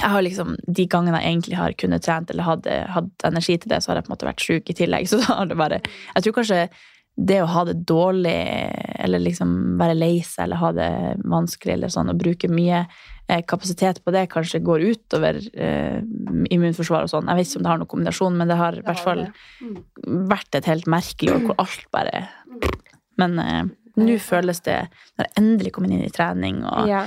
jeg 0.00 0.08
har 0.08 0.24
liksom 0.24 0.56
De 0.64 0.86
gangene 0.90 1.20
jeg 1.20 1.34
egentlig 1.34 1.58
har 1.60 1.76
kunnet 1.80 2.04
trent 2.04 2.32
eller 2.32 2.48
hadde, 2.48 2.78
hatt 2.94 3.28
energi 3.28 3.58
til 3.60 3.72
det, 3.72 3.82
så 3.82 3.92
har 3.92 4.00
jeg 4.00 4.06
på 4.06 4.12
en 4.12 4.16
måte 4.16 4.30
vært 4.30 4.46
sjuk 4.46 4.72
i 4.72 4.76
tillegg. 4.76 5.08
Så 5.10 5.20
da 5.22 5.38
har 5.42 5.50
det 5.50 5.60
bare 5.60 5.82
Jeg 5.84 6.26
tror 6.26 6.40
kanskje 6.40 6.66
det 7.12 7.42
å 7.44 7.48
ha 7.52 7.62
det 7.68 7.74
dårlig, 7.84 8.38
eller 9.04 9.20
liksom 9.20 9.50
være 9.76 9.98
lei 9.98 10.14
seg 10.24 10.46
eller 10.46 10.60
ha 10.62 10.70
det 10.72 10.92
vanskelig, 11.28 11.74
eller 11.74 11.92
sånn, 11.92 12.08
og 12.08 12.16
bruke 12.22 12.48
mye 12.48 12.78
eh, 13.28 13.42
kapasitet 13.44 14.00
på 14.00 14.14
det, 14.14 14.22
kanskje 14.32 14.62
går 14.64 14.86
utover 14.94 15.36
eh, 15.52 15.98
immunforsvar 16.56 17.04
og 17.04 17.12
sånn. 17.12 17.28
Jeg 17.28 17.42
vet 17.42 17.50
ikke 17.50 17.60
om 17.60 17.66
det 17.66 17.72
har 17.72 17.82
noen 17.82 17.90
kombinasjon, 17.92 18.38
men 18.40 18.48
det 18.48 18.56
har 18.56 18.80
i 18.80 18.86
hvert 18.86 19.04
fall. 19.04 19.26
Mm. 19.60 19.76
vært 20.32 20.56
et 20.56 20.70
helt 20.72 20.88
merkelig 20.88 21.34
år 21.34 21.44
hvor 21.44 21.60
alt 21.66 21.84
bare 21.92 22.24
Men 23.20 23.38
eh, 23.38 23.62
nå 24.00 24.14
føles 24.24 24.62
det 24.64 24.78
Når 25.18 25.26
jeg 25.26 25.34
endelig 25.36 25.72
kommer 25.76 25.90
inn 25.92 26.04
i 26.06 26.08
trening, 26.12 26.62
og 26.64 26.88
Ja. 26.88 27.02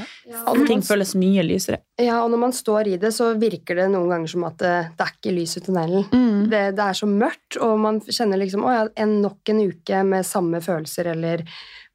allting 0.45 0.83
føles 0.85 1.15
mye 1.17 1.41
lysere. 1.43 1.79
Ja, 1.97 2.19
og 2.23 2.29
når 2.31 2.37
man 2.43 2.53
står 2.53 2.87
i 2.91 2.97
det, 3.01 3.09
så 3.15 3.31
virker 3.41 3.75
det 3.79 3.87
noen 3.89 4.09
ganger 4.13 4.27
som 4.29 4.43
at 4.45 4.57
det, 4.61 4.73
det 4.97 5.07
er 5.07 5.13
ikke 5.15 5.33
lys 5.33 5.57
i 5.57 5.63
tunnelen. 5.65 6.05
Mm. 6.13 6.43
Det, 6.51 6.61
det 6.77 6.83
er 6.85 6.93
så 6.99 7.09
mørkt, 7.09 7.57
og 7.57 7.79
man 7.81 7.99
kjenner 8.05 8.37
liksom 8.37 8.63
Å 8.69 8.75
ja, 8.75 8.83
en, 9.01 9.15
nok 9.23 9.49
en 9.49 9.63
uke 9.65 10.03
med 10.05 10.25
samme 10.29 10.61
følelser, 10.61 11.09
eller 11.15 11.41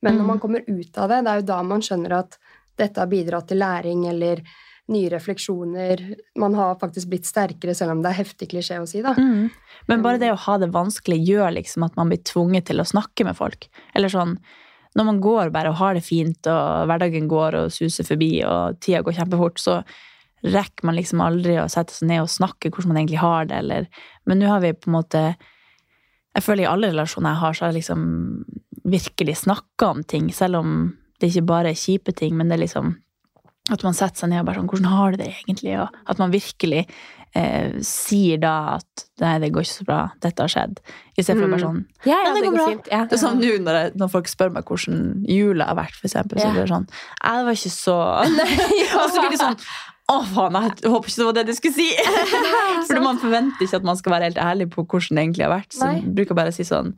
Men 0.02 0.16
når 0.16 0.22
Mm. 0.24 0.26
man 0.26 0.38
kommer 0.40 0.60
ut 0.66 0.98
av 0.98 1.08
det, 1.10 1.22
det 1.24 1.30
er 1.30 1.40
jo 1.40 1.46
da 1.52 1.62
man 1.62 1.80
skjønner 1.84 2.12
at 2.18 2.38
dette 2.80 2.98
har 2.98 3.06
bidratt 3.06 3.46
til 3.48 3.58
læring 3.60 4.06
eller 4.08 4.40
nye 4.90 5.10
refleksjoner. 5.12 6.02
Man 6.40 6.56
har 6.58 6.78
faktisk 6.80 7.10
blitt 7.12 7.28
sterkere, 7.28 7.74
selv 7.78 7.94
om 7.94 8.02
det 8.04 8.10
er 8.12 8.20
heftig 8.22 8.50
klisjé 8.52 8.80
å 8.82 8.88
si, 8.90 9.02
da. 9.04 9.14
Mm. 9.18 9.50
Men 9.90 10.02
bare 10.04 10.20
det 10.22 10.32
å 10.34 10.40
ha 10.48 10.56
det 10.60 10.72
vanskelig 10.74 11.20
gjør 11.28 11.54
liksom 11.58 11.86
at 11.86 11.96
man 11.98 12.10
blir 12.10 12.22
tvunget 12.26 12.68
til 12.70 12.82
å 12.82 12.88
snakke 12.88 13.26
med 13.28 13.38
folk. 13.38 13.68
Eller 13.94 14.12
sånn 14.12 14.38
når 14.98 15.06
man 15.06 15.20
går 15.22 15.52
bare 15.54 15.70
og 15.70 15.78
har 15.78 15.94
det 15.94 16.02
fint, 16.02 16.46
og 16.50 16.88
hverdagen 16.90 17.28
går 17.30 17.56
og 17.60 17.74
suser 17.74 18.06
forbi, 18.06 18.40
og 18.42 18.80
tida 18.82 19.04
går 19.06 19.20
kjempefort, 19.20 19.60
så 19.62 19.76
rekker 20.40 20.88
man 20.88 20.96
liksom 20.96 21.20
aldri 21.22 21.58
å 21.60 21.68
sette 21.70 21.94
seg 21.94 22.08
ned 22.10 22.24
og 22.24 22.32
snakke 22.32 22.72
hvordan 22.72 22.94
man 22.94 23.02
egentlig 23.02 23.20
har 23.22 23.46
det, 23.50 23.60
eller 23.60 23.86
Men 24.24 24.40
nå 24.40 24.48
har 24.48 24.62
vi 24.64 24.72
på 24.72 24.88
en 24.88 24.96
måte 24.96 25.20
Jeg 26.34 26.42
føler 26.46 26.64
i 26.64 26.70
alle 26.70 26.88
relasjoner 26.92 27.34
jeg 27.34 27.40
har, 27.42 27.54
så 27.54 27.64
har 27.64 27.72
jeg 27.72 27.82
liksom 27.82 28.02
virkelig 28.90 29.36
snakka 29.42 29.86
om 29.86 30.02
ting, 30.02 30.30
selv 30.32 30.62
om 30.62 30.74
det 31.20 31.28
ikke 31.28 31.48
bare 31.50 31.72
er 31.74 31.78
kjipe 31.78 32.14
ting, 32.16 32.36
men 32.36 32.48
det 32.48 32.56
er 32.56 32.64
liksom 32.64 32.94
at 33.72 33.82
man 33.86 33.94
setter 33.94 34.24
seg 34.24 34.30
ned 34.32 34.40
og 34.42 34.46
bare 34.50 34.60
sånn 34.60 34.68
Hvordan 34.70 34.90
har 34.92 35.10
du 35.10 35.16
det 35.22 35.30
egentlig? 35.44 35.74
Og 35.80 35.88
at 36.10 36.18
man 36.18 36.30
virkelig 36.34 36.86
eh, 37.34 37.72
sier 37.86 38.38
da 38.42 38.54
at 38.80 39.04
nei, 39.22 39.36
det 39.38 39.52
går 39.54 39.62
ikke 39.62 39.76
så 39.78 39.84
bra, 39.86 39.98
dette 40.24 40.42
har 40.42 40.50
skjedd. 40.50 40.80
I 41.16 41.22
stedet 41.22 41.38
for 41.38 41.46
Mm. 41.46 41.52
bare 41.54 41.62
sånn 41.66 41.84
Ja, 42.08 42.16
Ja, 42.26 42.32
det 42.34 42.42
går 42.48 42.56
bra. 42.56 42.66
fint. 42.72 42.88
Ja. 42.90 43.04
Det 43.06 43.12
er 43.18 43.22
sånn 43.22 43.38
nå 43.40 43.52
når, 43.62 43.78
jeg, 43.84 43.92
når 44.00 44.10
folk 44.10 44.26
spør 44.32 44.50
meg 44.52 44.64
hvordan 44.64 45.24
jula 45.28 45.64
har 45.70 45.76
vært, 45.78 45.94
for 45.94 46.08
eksempel, 46.08 46.40
så 46.40 46.50
blir 46.52 46.66
det 46.66 46.72
sånn 46.74 46.88
Nei, 47.22 47.36
det 47.38 47.46
var 47.46 47.54
ikke 47.54 47.76
så 47.76 47.96
Og 49.04 49.10
så 49.14 49.20
blir 49.22 49.30
det 49.36 49.40
sånn 49.44 49.56
Å, 50.10 50.16
faen, 50.26 50.56
jeg 50.58 50.90
håper 50.90 51.06
ikke 51.08 51.20
det 51.22 51.26
var 51.28 51.36
det 51.38 51.46
du 51.46 51.54
skulle 51.54 51.74
si! 51.76 51.88
For 52.90 53.00
man 53.04 53.18
forventer 53.22 53.62
ikke 53.62 53.76
at 53.78 53.84
man 53.86 53.96
skal 54.00 54.12
være 54.16 54.26
helt 54.32 54.40
ærlig 54.42 54.66
på 54.74 54.82
hvordan 54.82 55.14
det 55.14 55.22
egentlig 55.22 55.44
har 55.46 55.52
vært. 55.54 55.72
Så 55.76 55.86
Nei. 55.86 56.00
bruker 56.18 56.34
bare 56.34 56.50
å 56.50 56.56
si 56.56 56.64
sånn 56.66 56.96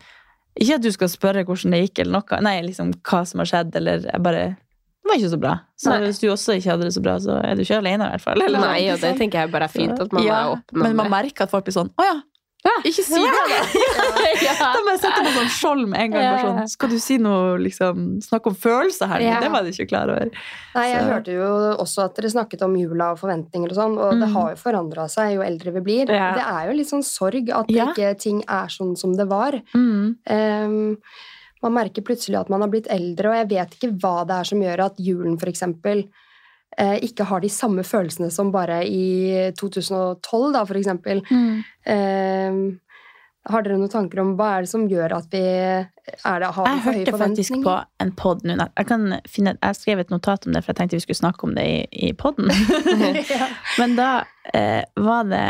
Ikke 0.57 0.75
at 0.79 0.83
du 0.85 0.91
skal 0.93 1.09
spørre 1.13 1.45
hvordan 1.45 1.73
det 1.77 1.83
gikk, 1.91 1.99
eller 2.07 2.13
noe. 2.21 2.41
Nei, 2.41 2.55
liksom 2.65 2.95
hva 3.05 3.21
som 3.29 3.41
har 3.41 3.47
skjedd, 3.53 3.77
eller 3.77 4.01
jeg 4.09 4.23
bare 4.25 4.57
Det 5.03 5.11
var 5.11 5.17
ikke 5.19 5.31
så 5.35 5.41
bra. 5.41 5.55
Så 5.77 5.91
Nei. 5.91 6.01
hvis 6.07 6.21
du 6.23 6.29
også 6.31 6.55
ikke 6.59 6.71
hadde 6.71 6.85
det 6.87 6.95
så 6.95 7.03
bra, 7.03 7.17
så 7.19 7.39
er 7.43 7.55
du 7.59 7.63
ikke 7.65 7.79
alene, 7.83 8.07
i 8.07 8.11
hvert 8.15 8.21
fall. 8.23 8.43
Eller 8.43 8.61
Nei, 8.61 8.83
og 8.95 9.01
det 9.03 9.17
tenker 9.19 9.41
jeg 9.43 9.51
bare 9.51 9.65
er 9.65 9.73
fint, 9.73 9.99
at 10.01 10.13
man 10.13 10.23
ja, 10.25 10.37
er 10.45 10.53
åpen 10.57 10.79
Men 10.85 10.95
man 10.97 11.11
merker 11.11 11.43
at 11.43 11.51
folk 11.51 11.65
blir 11.67 11.75
sånn 11.75 11.91
Å 11.99 12.05
ja, 12.07 12.21
Ja. 12.63 12.71
ikke 12.87 13.03
si 13.03 13.19
det! 13.19 13.33
da!» 13.35 13.57
ja. 14.47 14.53
Da 14.61 14.79
må 14.87 14.93
jeg 14.95 15.01
sette 15.03 15.23
meg 15.25 15.33
sånn 15.35 15.49
skjold 15.51 15.89
med 15.91 15.99
en 16.05 16.13
gang. 16.15 16.23
Bare 16.37 16.45
sånn, 16.47 16.69
skal 16.71 16.93
du 16.93 16.99
si 17.03 17.17
noe, 17.19 17.57
liksom, 17.59 18.21
snakke 18.23 18.53
om 18.53 18.55
følelser 18.55 19.11
her? 19.11 19.25
Ja. 19.27 19.41
Det 19.43 19.51
var 19.51 19.67
jeg 19.67 19.75
ikke 19.75 19.89
klar 19.91 20.13
over. 20.15 20.31
Nei, 20.77 20.85
jeg 20.93 21.01
Så- 21.03 21.09
hørte 21.11 21.35
jo 21.35 21.49
også 21.83 22.05
at 22.05 22.15
dere 22.15 22.31
snakket 22.31 22.63
om 22.63 22.77
jula 22.79 23.11
og 23.17 23.19
forventninger 23.19 23.75
og 23.75 23.77
sånn, 23.81 23.99
og 23.99 24.15
det 24.21 24.29
Mm. 24.29 24.33
har 24.39 24.51
jo 24.55 24.61
forandra 24.63 25.09
seg 25.11 25.35
jo 25.35 25.43
eldre 25.43 25.73
vi 25.75 25.81
blir. 25.81 26.07
Ja. 26.15 26.31
Det 26.39 26.47
er 26.47 26.71
jo 26.71 26.77
litt 26.79 26.87
sånn 26.95 27.03
sorg 27.03 27.51
at 27.51 27.67
Ja. 27.69 27.87
ikke 27.91 28.17
ting 28.17 28.45
er 28.47 28.67
sånn 28.71 28.97
som 28.97 29.17
det 29.17 29.27
var. 29.27 29.59
Mm. 29.75 30.17
Ehm, 30.31 30.99
man 31.63 31.77
merker 31.77 32.05
plutselig 32.07 32.41
at 32.41 32.51
man 32.53 32.65
har 32.65 32.71
blitt 32.73 32.91
eldre, 32.91 33.31
og 33.31 33.41
jeg 33.41 33.51
vet 33.55 33.79
ikke 33.79 33.95
hva 34.03 34.17
det 34.29 34.39
er 34.39 34.51
som 34.51 34.63
gjør 34.63 34.85
at 34.89 35.01
julen 35.03 35.39
eksempel 35.49 36.05
eh, 36.79 36.97
ikke 37.07 37.27
har 37.29 37.43
de 37.43 37.51
samme 37.53 37.85
følelsene 37.87 38.31
som 38.31 38.53
bare 38.55 38.83
i 38.87 39.51
2012, 39.59 40.53
da, 40.57 40.65
for 40.67 40.81
eksempel. 40.81 41.23
Mm. 41.31 41.63
Eh, 41.95 42.63
har 43.51 43.65
dere 43.65 43.75
noen 43.75 43.91
tanker 43.91 44.21
om 44.23 44.37
hva 44.39 44.53
er 44.57 44.65
det 44.65 44.71
som 44.71 44.85
gjør 44.87 45.17
at 45.17 45.33
vi 45.33 45.43
er 45.43 45.89
det, 46.43 46.51
Har 46.55 46.69
Jeg 46.69 46.83
hørte 46.85 47.19
faktisk 47.19 47.57
på 47.65 47.75
en 48.03 48.13
pod 48.15 48.45
nå. 48.47 48.55
Jeg, 48.55 48.87
kan 48.87 49.17
finne, 49.27 49.57
jeg 49.59 49.79
skrev 49.79 50.03
et 50.03 50.13
notat 50.15 50.47
om 50.47 50.55
det, 50.55 50.63
for 50.63 50.71
jeg 50.71 50.79
tenkte 50.79 51.01
vi 51.01 51.07
skulle 51.07 51.19
snakke 51.19 51.49
om 51.49 51.57
det 51.59 51.65
i, 51.67 52.09
i 52.09 52.13
poden. 52.15 52.51
ja. 53.35 53.51
Men 53.81 53.97
da 53.99 54.11
eh, 54.55 54.83
var 54.95 55.27
det 55.31 55.47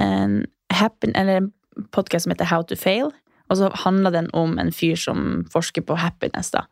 en, 0.00 0.46
happen, 0.72 1.12
eller 1.16 1.42
en 1.42 1.52
podkast 1.92 2.24
som 2.24 2.32
heter 2.32 2.48
How 2.48 2.64
to 2.64 2.76
Fail. 2.80 3.12
Og 3.46 3.58
så 3.60 3.70
handla 3.84 4.10
den 4.10 4.28
om 4.34 4.56
en 4.58 4.72
fyr 4.74 4.96
som 4.98 5.44
forsker 5.52 5.84
på 5.86 5.98
happiness. 6.00 6.50
da. 6.50 6.64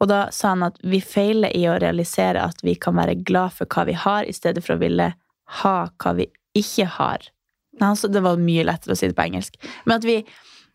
Og 0.00 0.10
da 0.10 0.26
sa 0.34 0.54
han 0.54 0.66
at 0.66 0.78
vi 0.82 1.00
feiler 1.00 1.54
i 1.54 1.66
å 1.70 1.78
realisere 1.78 2.42
at 2.42 2.62
vi 2.66 2.74
kan 2.74 2.98
være 2.98 3.20
glad 3.22 3.54
for 3.54 3.70
hva 3.70 3.86
vi 3.86 3.94
har, 3.94 4.24
i 4.24 4.34
stedet 4.34 4.64
for 4.64 4.76
å 4.76 4.82
ville 4.82 5.12
ha 5.62 5.76
hva 6.02 6.14
vi 6.18 6.28
ikke 6.58 6.88
har. 6.98 7.30
Nei, 7.78 7.92
altså, 7.92 8.10
det 8.10 8.24
var 8.24 8.40
mye 8.42 8.66
lettere 8.66 8.96
å 8.96 8.98
si 8.98 9.10
det 9.10 9.16
på 9.18 9.28
engelsk. 9.28 9.58
Men 9.86 9.98
at 10.00 10.06
vi, 10.08 10.18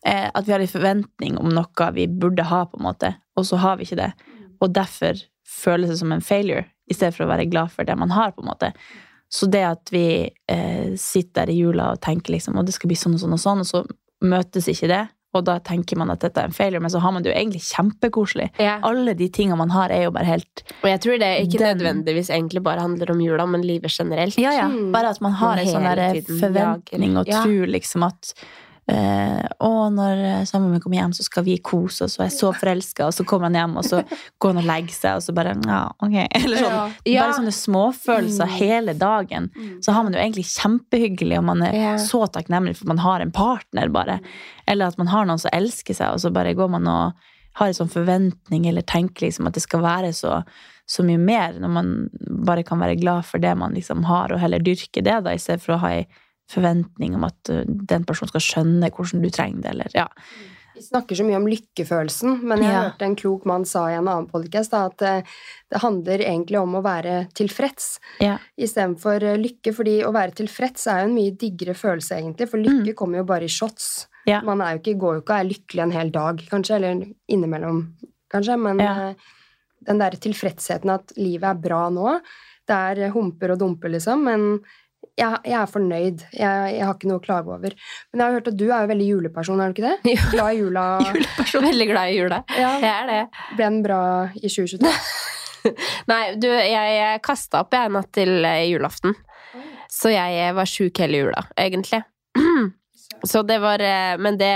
eh, 0.05 0.29
at 0.33 0.47
vi 0.47 0.55
har 0.55 0.63
en 0.63 0.71
forventning 0.71 1.37
om 1.41 1.51
noe 1.51 1.91
vi 1.95 2.07
burde 2.07 2.47
ha, 2.47 2.63
på 2.65 2.79
en 2.79 2.87
måte, 2.87 3.15
og 3.35 3.47
så 3.49 3.59
har 3.59 3.77
vi 3.77 3.87
ikke 3.87 3.99
det. 3.99 4.11
Og 4.63 4.71
derfor 4.71 5.19
føles 5.43 5.91
det 5.91 5.99
som 5.99 6.11
en 6.15 6.23
failure, 6.23 6.69
i 6.89 6.95
stedet 6.95 7.15
for 7.15 7.25
å 7.25 7.31
være 7.31 7.47
glad 7.51 7.71
for 7.71 7.87
det 7.87 7.95
man 7.99 8.11
har. 8.11 8.31
på 8.31 8.43
en 8.43 8.51
måte. 8.51 8.73
Så 9.33 9.47
det 9.49 9.63
at 9.65 9.89
vi 9.91 10.29
eh, 10.51 10.95
sitter 10.95 11.45
der 11.45 11.49
i 11.49 11.57
jula 11.57 11.93
og 11.93 12.01
tenker 12.01 12.35
liksom, 12.35 12.57
og 12.57 12.67
det 12.67 12.75
skal 12.75 12.91
bli 12.91 12.97
sånn 12.99 13.15
og 13.15 13.21
sånn, 13.23 13.33
og 13.33 13.41
sånn, 13.41 13.63
og 13.63 13.69
så 13.69 13.81
møtes 14.23 14.67
ikke 14.69 14.89
det, 14.91 15.03
og 15.33 15.45
da 15.45 15.57
tenker 15.59 15.97
man 15.97 16.11
at 16.13 16.19
dette 16.21 16.37
er 16.41 16.45
en 16.49 16.53
failure, 16.53 16.79
men 16.79 16.89
så 16.93 16.99
har 17.01 17.11
man 17.11 17.23
det 17.23 17.31
jo 17.33 17.37
egentlig 17.39 17.61
kjempekoselig. 17.65 18.49
Ja. 18.61 18.79
Alle 18.85 19.13
de 19.17 19.27
tingene 19.33 19.57
man 19.57 19.71
har, 19.73 19.89
er 19.89 20.03
jo 20.05 20.11
bare 20.11 20.25
helt 20.29 20.63
Og 20.83 20.89
jeg 20.89 20.99
tror 21.01 21.19
det 21.19 21.31
ikke 21.47 21.57
Den- 21.59 21.77
nødvendigvis 21.77 22.29
egentlig 22.29 22.61
bare 22.63 22.79
handler 22.81 23.11
om 23.11 23.21
jula, 23.21 23.45
men 23.45 23.61
livet 23.65 23.91
generelt. 23.91 24.37
Ja, 24.37 24.51
ja. 24.53 24.67
Bare 24.93 25.09
at 25.09 25.21
man 25.21 25.31
har 25.33 25.57
en 25.57 25.67
sånn 25.67 25.87
hele 25.89 26.21
forventning 26.39 27.17
og. 27.17 27.25
Tror 27.25 27.65
liksom 27.67 28.03
at 28.07 28.33
eh, 28.91 29.43
Å, 29.63 29.71
når 29.93 30.45
sammen 30.49 30.73
vi 30.73 30.79
kommer 30.83 30.97
hjem, 30.97 31.13
så 31.15 31.23
skal 31.23 31.45
vi 31.45 31.57
kose 31.63 32.05
oss, 32.05 32.17
og 32.17 32.25
jeg 32.25 32.31
er 32.33 32.35
så 32.35 32.49
forelska, 32.57 33.05
og 33.07 33.13
så 33.15 33.23
kommer 33.27 33.47
han 33.47 33.55
hjem, 33.59 33.77
og 33.79 33.85
så 33.87 34.01
går 34.39 34.53
han 34.53 34.61
og 34.63 34.67
legger 34.67 34.95
seg, 34.97 35.19
og 35.19 35.23
så 35.23 35.35
bare 35.37 35.53
Ja, 35.63 35.81
ok. 36.03 36.17
Eller 36.41 36.63
sånn. 36.63 36.95
Ja. 37.07 37.25
Bare 37.27 37.37
sånne 37.39 37.55
småfølelser 37.55 38.49
Mm. 38.49 38.55
hele 38.59 38.93
dagen. 38.93 39.49
Så 39.81 39.91
har 39.95 40.03
man 40.03 40.11
det 40.11 40.19
jo 40.19 40.25
egentlig 40.25 40.47
kjempehyggelig, 40.51 41.37
og 41.39 41.45
man 41.51 41.63
er 41.63 41.73
yeah. 41.77 41.97
så 42.01 42.25
takknemlig 42.27 42.75
for 42.77 42.85
at 42.87 42.93
man 42.95 43.03
har 43.05 43.23
en 43.23 43.31
partner, 43.31 43.89
bare. 43.93 44.19
Eller 44.67 44.87
at 44.91 44.97
man 44.97 45.07
har 45.07 45.25
noen 45.29 45.39
som 45.39 45.53
elsker 45.53 45.93
seg, 45.95 46.13
og 46.13 46.19
så 46.19 46.31
bare 46.33 46.53
går 46.57 46.69
man 46.69 46.87
og 46.87 47.29
har 47.59 47.69
en 47.69 47.75
sånn 47.77 47.91
forventning, 47.93 48.65
eller 48.67 48.81
tenker 48.81 49.27
liksom 49.27 49.47
at 49.47 49.53
det 49.53 49.61
skal 49.61 49.83
være 49.83 50.11
så, 50.17 50.39
så 50.89 51.03
mye 51.05 51.19
mer, 51.21 51.59
når 51.61 51.69
man 51.69 51.91
bare 52.47 52.63
kan 52.65 52.81
være 52.81 52.97
glad 52.99 53.27
for 53.29 53.37
det 53.39 53.53
man 53.55 53.75
liksom 53.77 54.03
har, 54.09 54.33
og 54.33 54.41
heller 54.41 54.59
dyrke 54.59 55.03
det, 55.05 55.19
da, 55.23 55.33
i 55.35 55.41
stedet 55.41 55.61
for 55.61 55.75
å 55.75 55.81
ha 55.83 55.91
ei 55.99 56.07
forventning 56.53 57.15
om 57.17 57.23
at 57.27 57.49
uh, 57.53 57.63
den 57.67 58.05
personen 58.09 58.29
skal 58.33 58.43
skjønne 58.45 58.89
hvordan 58.93 59.21
du 59.23 59.29
trenger 59.33 59.61
det, 59.65 59.71
eller 59.75 59.95
ja. 59.97 60.07
Vi 60.73 60.81
snakker 60.81 61.13
så 61.19 61.21
mye 61.27 61.37
om 61.37 61.45
lykkefølelsen, 61.45 62.39
men 62.49 62.63
jeg 62.63 62.71
Ja. 62.73 62.79
hørte 62.87 63.05
en 63.05 63.15
klok 63.15 63.43
mann 63.45 63.65
sa 63.69 63.83
i 63.91 63.93
en 63.99 64.07
annen 64.09 64.25
podcast 64.31 64.71
da, 64.73 64.85
at 64.89 65.01
eh, 65.05 65.21
det 65.69 65.81
handler 65.83 66.17
egentlig 66.25 66.57
om 66.57 66.73
å 66.79 66.81
være 66.81 67.27
tilfreds 67.37 67.99
Ja. 68.19 68.39
istedenfor 68.57 69.21
eh, 69.21 69.37
lykke. 69.37 69.69
fordi 69.75 69.99
å 70.03 70.09
være 70.11 70.33
tilfreds 70.33 70.87
er 70.89 71.03
jo 71.03 71.09
en 71.11 71.15
mye 71.19 71.35
diggere 71.37 71.75
følelse, 71.77 72.17
egentlig, 72.17 72.49
for 72.49 72.57
lykke 72.57 72.95
kommer 72.95 73.17
jo 73.21 73.23
bare 73.29 73.45
i 73.45 73.53
shots. 73.53 74.07
Mm. 74.25 74.31
Ja. 74.33 74.41
Man 74.41 74.61
er 74.61 74.73
jo 74.73 74.79
ikke, 74.81 74.97
går 74.99 75.13
jo 75.13 75.21
ikke 75.21 75.35
og 75.37 75.39
er 75.45 75.51
lykkelig 75.53 75.83
en 75.83 75.91
hel 75.91 76.09
dag, 76.09 76.37
kanskje, 76.49 76.75
eller 76.79 77.05
innimellom, 77.29 77.93
kanskje, 78.33 78.57
men 78.59 78.79
Ja. 78.79 79.09
eh, 79.09 79.13
den 79.85 79.99
der 79.99 80.11
tilfredsheten 80.17 80.89
at 80.89 81.13
livet 81.17 81.43
er 81.53 81.61
bra 81.69 81.89
nå, 81.91 82.19
det 82.65 82.75
er 82.97 83.11
humper 83.11 83.51
og 83.51 83.59
dumper, 83.59 83.89
liksom, 83.93 84.23
men 84.23 84.59
jeg, 85.19 85.39
jeg 85.45 85.57
er 85.59 85.69
fornøyd. 85.69 86.23
Jeg, 86.33 86.69
jeg 86.73 86.85
har 86.87 86.95
ikke 86.95 87.09
noe 87.09 87.21
å 87.21 87.23
klage 87.23 87.53
over. 87.53 87.75
Men 88.11 88.21
jeg 88.21 88.25
har 88.25 88.37
hørt 88.39 88.49
at 88.49 88.57
du 88.57 88.65
er 88.65 88.85
jo 88.85 88.91
veldig 88.93 89.09
juleperson, 89.09 89.61
er 89.61 89.69
du 89.69 89.77
ikke 89.77 89.91
det? 89.91 90.15
Glad 90.33 90.55
i 90.55 90.61
jula. 90.61 90.85
Juleperson. 91.09 91.67
Veldig 91.69 91.89
glad 91.91 92.13
i 92.13 92.17
jula. 92.17 92.39
Ja. 92.57 92.71
Jeg 92.81 92.91
er 92.93 93.11
det. 93.11 93.19
Ble 93.53 93.67
den 93.67 93.81
bra 93.85 93.99
i 94.39 94.47
2022? 94.47 94.93
Nei, 96.11 96.23
du, 96.41 96.49
jeg, 96.49 96.95
jeg 96.97 97.25
kasta 97.25 97.61
opp 97.63 97.75
jeg 97.77 97.93
natt 97.93 98.09
til 98.15 98.33
eh, 98.41 98.63
julaften. 98.71 99.13
Så 99.93 100.13
jeg 100.13 100.39
eh, 100.41 100.55
var 100.57 100.69
sjuk 100.69 101.03
hele 101.03 101.25
jula, 101.25 101.45
egentlig. 101.59 102.01
Så 103.23 103.43
det 103.47 103.59
var 103.63 103.79
eh, 103.79 104.17
Men 104.19 104.35
det 104.35 104.49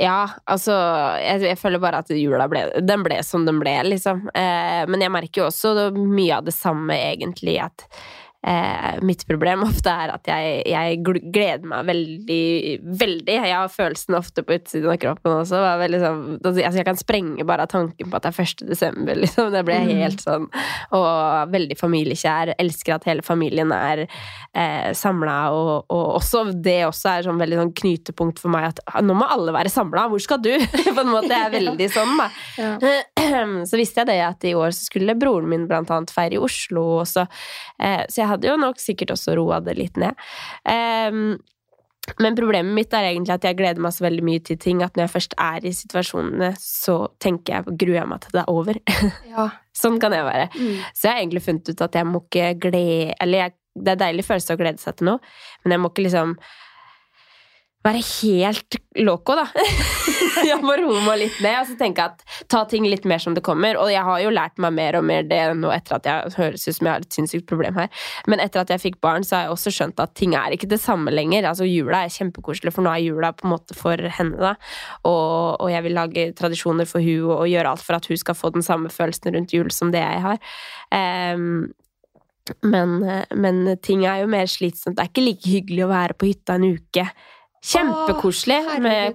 Ja, 0.00 0.20
altså 0.48 0.72
jeg, 1.20 1.42
jeg 1.44 1.58
føler 1.60 1.82
bare 1.82 1.98
at 2.00 2.12
jula 2.14 2.46
ble 2.48 2.62
Den 2.86 3.02
ble 3.04 3.18
som 3.26 3.42
den 3.44 3.58
ble, 3.60 3.74
liksom. 3.90 4.22
Eh, 4.30 4.86
men 4.88 5.02
jeg 5.02 5.12
merker 5.12 5.42
jo 5.42 5.48
også 5.50 5.90
mye 5.98 6.38
av 6.38 6.46
det 6.46 6.54
samme, 6.56 6.96
egentlig, 7.10 7.58
at 7.66 7.84
Eh, 8.40 8.98
mitt 9.04 9.26
problem 9.28 9.66
ofte 9.66 9.92
er 9.92 10.14
at 10.14 10.28
jeg, 10.30 10.62
jeg, 10.72 11.00
gleder 11.04 11.66
meg 11.68 11.88
veldig, 11.90 12.44
veldig. 13.02 13.34
Jeg 13.36 13.52
har 13.52 13.68
følelsen 13.68 14.16
ofte 14.16 14.44
på 14.46 14.56
utsiden 14.56 14.88
av 14.88 14.96
kroppen 15.02 15.34
også. 15.42 15.60
Liksom, 15.92 16.22
altså 16.38 16.78
jeg 16.80 16.86
kan 16.88 17.00
sprenge 17.00 17.44
bare 17.44 17.66
av 17.66 17.72
tanken 17.74 18.08
på 18.08 18.16
at 18.16 18.24
det 18.24 18.32
er 18.32 18.48
1. 18.48 18.64
desember, 18.70 19.18
liksom. 19.24 19.50
Det 19.52 19.64
ble 19.68 19.76
mm. 19.84 19.92
helt 20.00 20.24
sånn. 20.24 20.48
Og 20.96 21.52
veldig 21.52 21.76
familiekjær. 21.80 22.54
Elsker 22.60 22.96
at 22.96 23.08
hele 23.10 23.24
familien 23.26 23.74
er 23.76 24.06
eh, 24.06 24.90
samla, 24.96 25.36
og, 25.52 25.72
og, 25.92 26.06
også 26.22 26.46
det 26.56 26.80
også 26.88 27.12
er 27.12 27.28
sånn 27.28 27.40
veldig 27.40 27.60
sånn 27.60 27.74
knytepunkt 27.76 28.40
for 28.40 28.52
meg 28.52 28.70
at 28.70 28.80
ah, 28.88 29.02
nå 29.04 29.14
må 29.20 29.28
alle 29.28 29.52
være 29.54 29.72
samla, 29.72 30.06
hvor 30.08 30.22
skal 30.22 30.40
du? 30.42 30.52
på 30.96 31.04
en 31.04 31.12
måte 31.12 31.36
er 31.36 31.52
veldig 31.52 31.90
sånn, 31.92 32.16
da. 32.18 32.30
Ja. 32.56 32.72
Så 33.68 33.78
visste 33.78 34.02
jeg 34.02 34.10
det 34.10 34.18
at 34.24 34.48
i 34.48 34.56
år 34.56 34.72
så 34.74 34.86
skulle 34.88 35.14
broren 35.18 35.48
min 35.50 35.66
blant 35.68 35.90
annet 35.92 36.10
feire 36.12 36.34
i 36.34 36.40
Oslo, 36.42 36.82
og 37.02 37.06
så, 37.08 37.26
eh, 37.78 38.02
så 38.10 38.22
jeg 38.22 38.29
hadde 38.30 38.50
jo 38.50 38.58
nok 38.60 38.80
sikkert 38.82 39.14
også 39.16 39.36
roa 39.38 39.60
det 39.64 39.76
litt 39.78 40.00
ned. 40.00 40.18
Um, 40.64 41.38
men 42.18 42.36
problemet 42.38 42.74
mitt 42.74 42.94
er 42.96 43.10
egentlig 43.10 43.34
at 43.36 43.44
jeg 43.46 43.58
gleder 43.58 43.82
meg 43.82 43.92
så 43.94 44.06
veldig 44.06 44.24
mye 44.26 44.42
til 44.42 44.58
ting 44.60 44.80
at 44.82 44.96
når 44.96 45.04
jeg 45.04 45.12
først 45.12 45.36
er 45.44 45.66
i 45.68 45.72
situasjonene, 45.76 46.48
så 46.58 46.96
tenker 47.22 47.58
jeg, 47.58 47.76
gruer 47.82 48.00
jeg 48.00 48.10
meg 48.10 48.22
til 48.24 48.36
det 48.36 48.42
er 48.42 48.52
over. 48.52 48.80
Ja. 49.30 49.50
sånn 49.76 50.00
kan 50.02 50.14
jeg 50.16 50.26
være. 50.26 50.48
Mm. 50.56 50.80
Så 50.96 51.06
jeg 51.06 51.12
har 51.12 51.20
egentlig 51.20 51.44
funnet 51.44 51.70
ut 51.70 51.84
at 51.86 51.94
jeg 51.96 52.08
må 52.08 52.22
ikke 52.24 52.48
glede 52.64 53.14
Eller 53.22 53.44
jeg, 53.44 53.54
det 53.78 53.92
er 53.92 54.00
deilig 54.00 54.24
følelse 54.26 54.56
å 54.56 54.60
glede 54.60 54.82
seg 54.82 54.98
til 54.98 55.12
noe, 55.12 55.30
men 55.62 55.76
jeg 55.76 55.82
må 55.82 55.92
ikke 55.92 56.04
liksom 56.08 56.34
være 57.86 58.00
helt 58.04 58.76
loco, 59.00 59.36
da. 59.38 59.46
jeg 60.50 60.58
må 60.60 60.74
roe 60.76 61.00
meg 61.04 61.22
litt 61.22 61.38
ned 61.40 61.56
og 61.62 61.68
så 61.70 61.76
tenke 61.80 62.04
at 62.10 62.22
ta 62.52 62.62
ting 62.68 62.84
litt 62.88 63.06
mer 63.08 63.22
som 63.22 63.36
det 63.36 63.42
kommer. 63.46 63.78
Og 63.80 63.88
jeg 63.92 64.02
har 64.04 64.20
jo 64.20 64.32
lært 64.34 64.60
meg 64.60 64.74
mer 64.76 64.98
og 64.98 65.06
mer 65.08 65.24
det 65.28 65.40
nå 65.56 65.70
etter 65.72 65.96
at 65.96 66.08
jeg 66.08 66.34
høres 66.36 66.66
ut 66.66 66.76
som 66.76 66.88
jeg 66.88 66.92
har 66.92 67.06
et 67.06 67.16
sinnssykt 67.16 67.48
problem 67.48 67.80
her. 67.80 67.88
Men 68.28 68.44
etter 68.44 68.62
at 68.62 68.72
jeg 68.74 68.84
fikk 68.84 69.00
barn, 69.04 69.24
så 69.24 69.38
har 69.38 69.46
jeg 69.46 69.54
også 69.56 69.74
skjønt 69.78 70.04
at 70.04 70.14
ting 70.18 70.36
er 70.36 70.56
ikke 70.56 70.68
det 70.70 70.80
samme 70.82 71.14
lenger. 71.14 71.48
Altså 71.48 71.68
Jula 71.68 72.04
er 72.04 72.14
kjempekoselig, 72.14 72.74
for 72.76 72.84
nå 72.84 72.92
er 72.92 73.04
jula 73.06 73.32
på 73.36 73.48
en 73.48 73.54
måte 73.54 73.76
for 73.78 74.12
henne, 74.20 74.36
da. 74.36 74.54
Og, 75.08 75.56
og 75.56 75.72
jeg 75.72 75.86
vil 75.88 75.96
lage 75.96 76.28
tradisjoner 76.36 76.88
for 76.88 77.04
hun 77.04 77.32
og, 77.32 77.48
gjøre 77.50 77.72
alt 77.72 77.84
for 77.84 77.96
at 77.96 78.06
hun 78.06 78.20
skal 78.20 78.36
få 78.36 78.52
den 78.54 78.64
samme 78.66 78.92
følelsen 78.92 79.34
rundt 79.34 79.56
jul 79.56 79.72
som 79.74 79.90
det 79.94 80.04
jeg 80.04 80.20
har. 80.26 80.38
Um, 80.92 81.72
men, 82.66 82.96
men 83.36 83.60
ting 83.84 84.04
er 84.04 84.22
jo 84.22 84.30
mer 84.30 84.48
slitsomt. 84.50 84.98
Det 84.98 85.04
er 85.04 85.10
ikke 85.12 85.24
like 85.24 85.48
hyggelig 85.48 85.84
å 85.86 85.92
være 85.92 86.16
på 86.18 86.28
hytta 86.28 86.56
en 86.58 86.72
uke 86.76 87.08
Kjempekoselig 87.60 88.60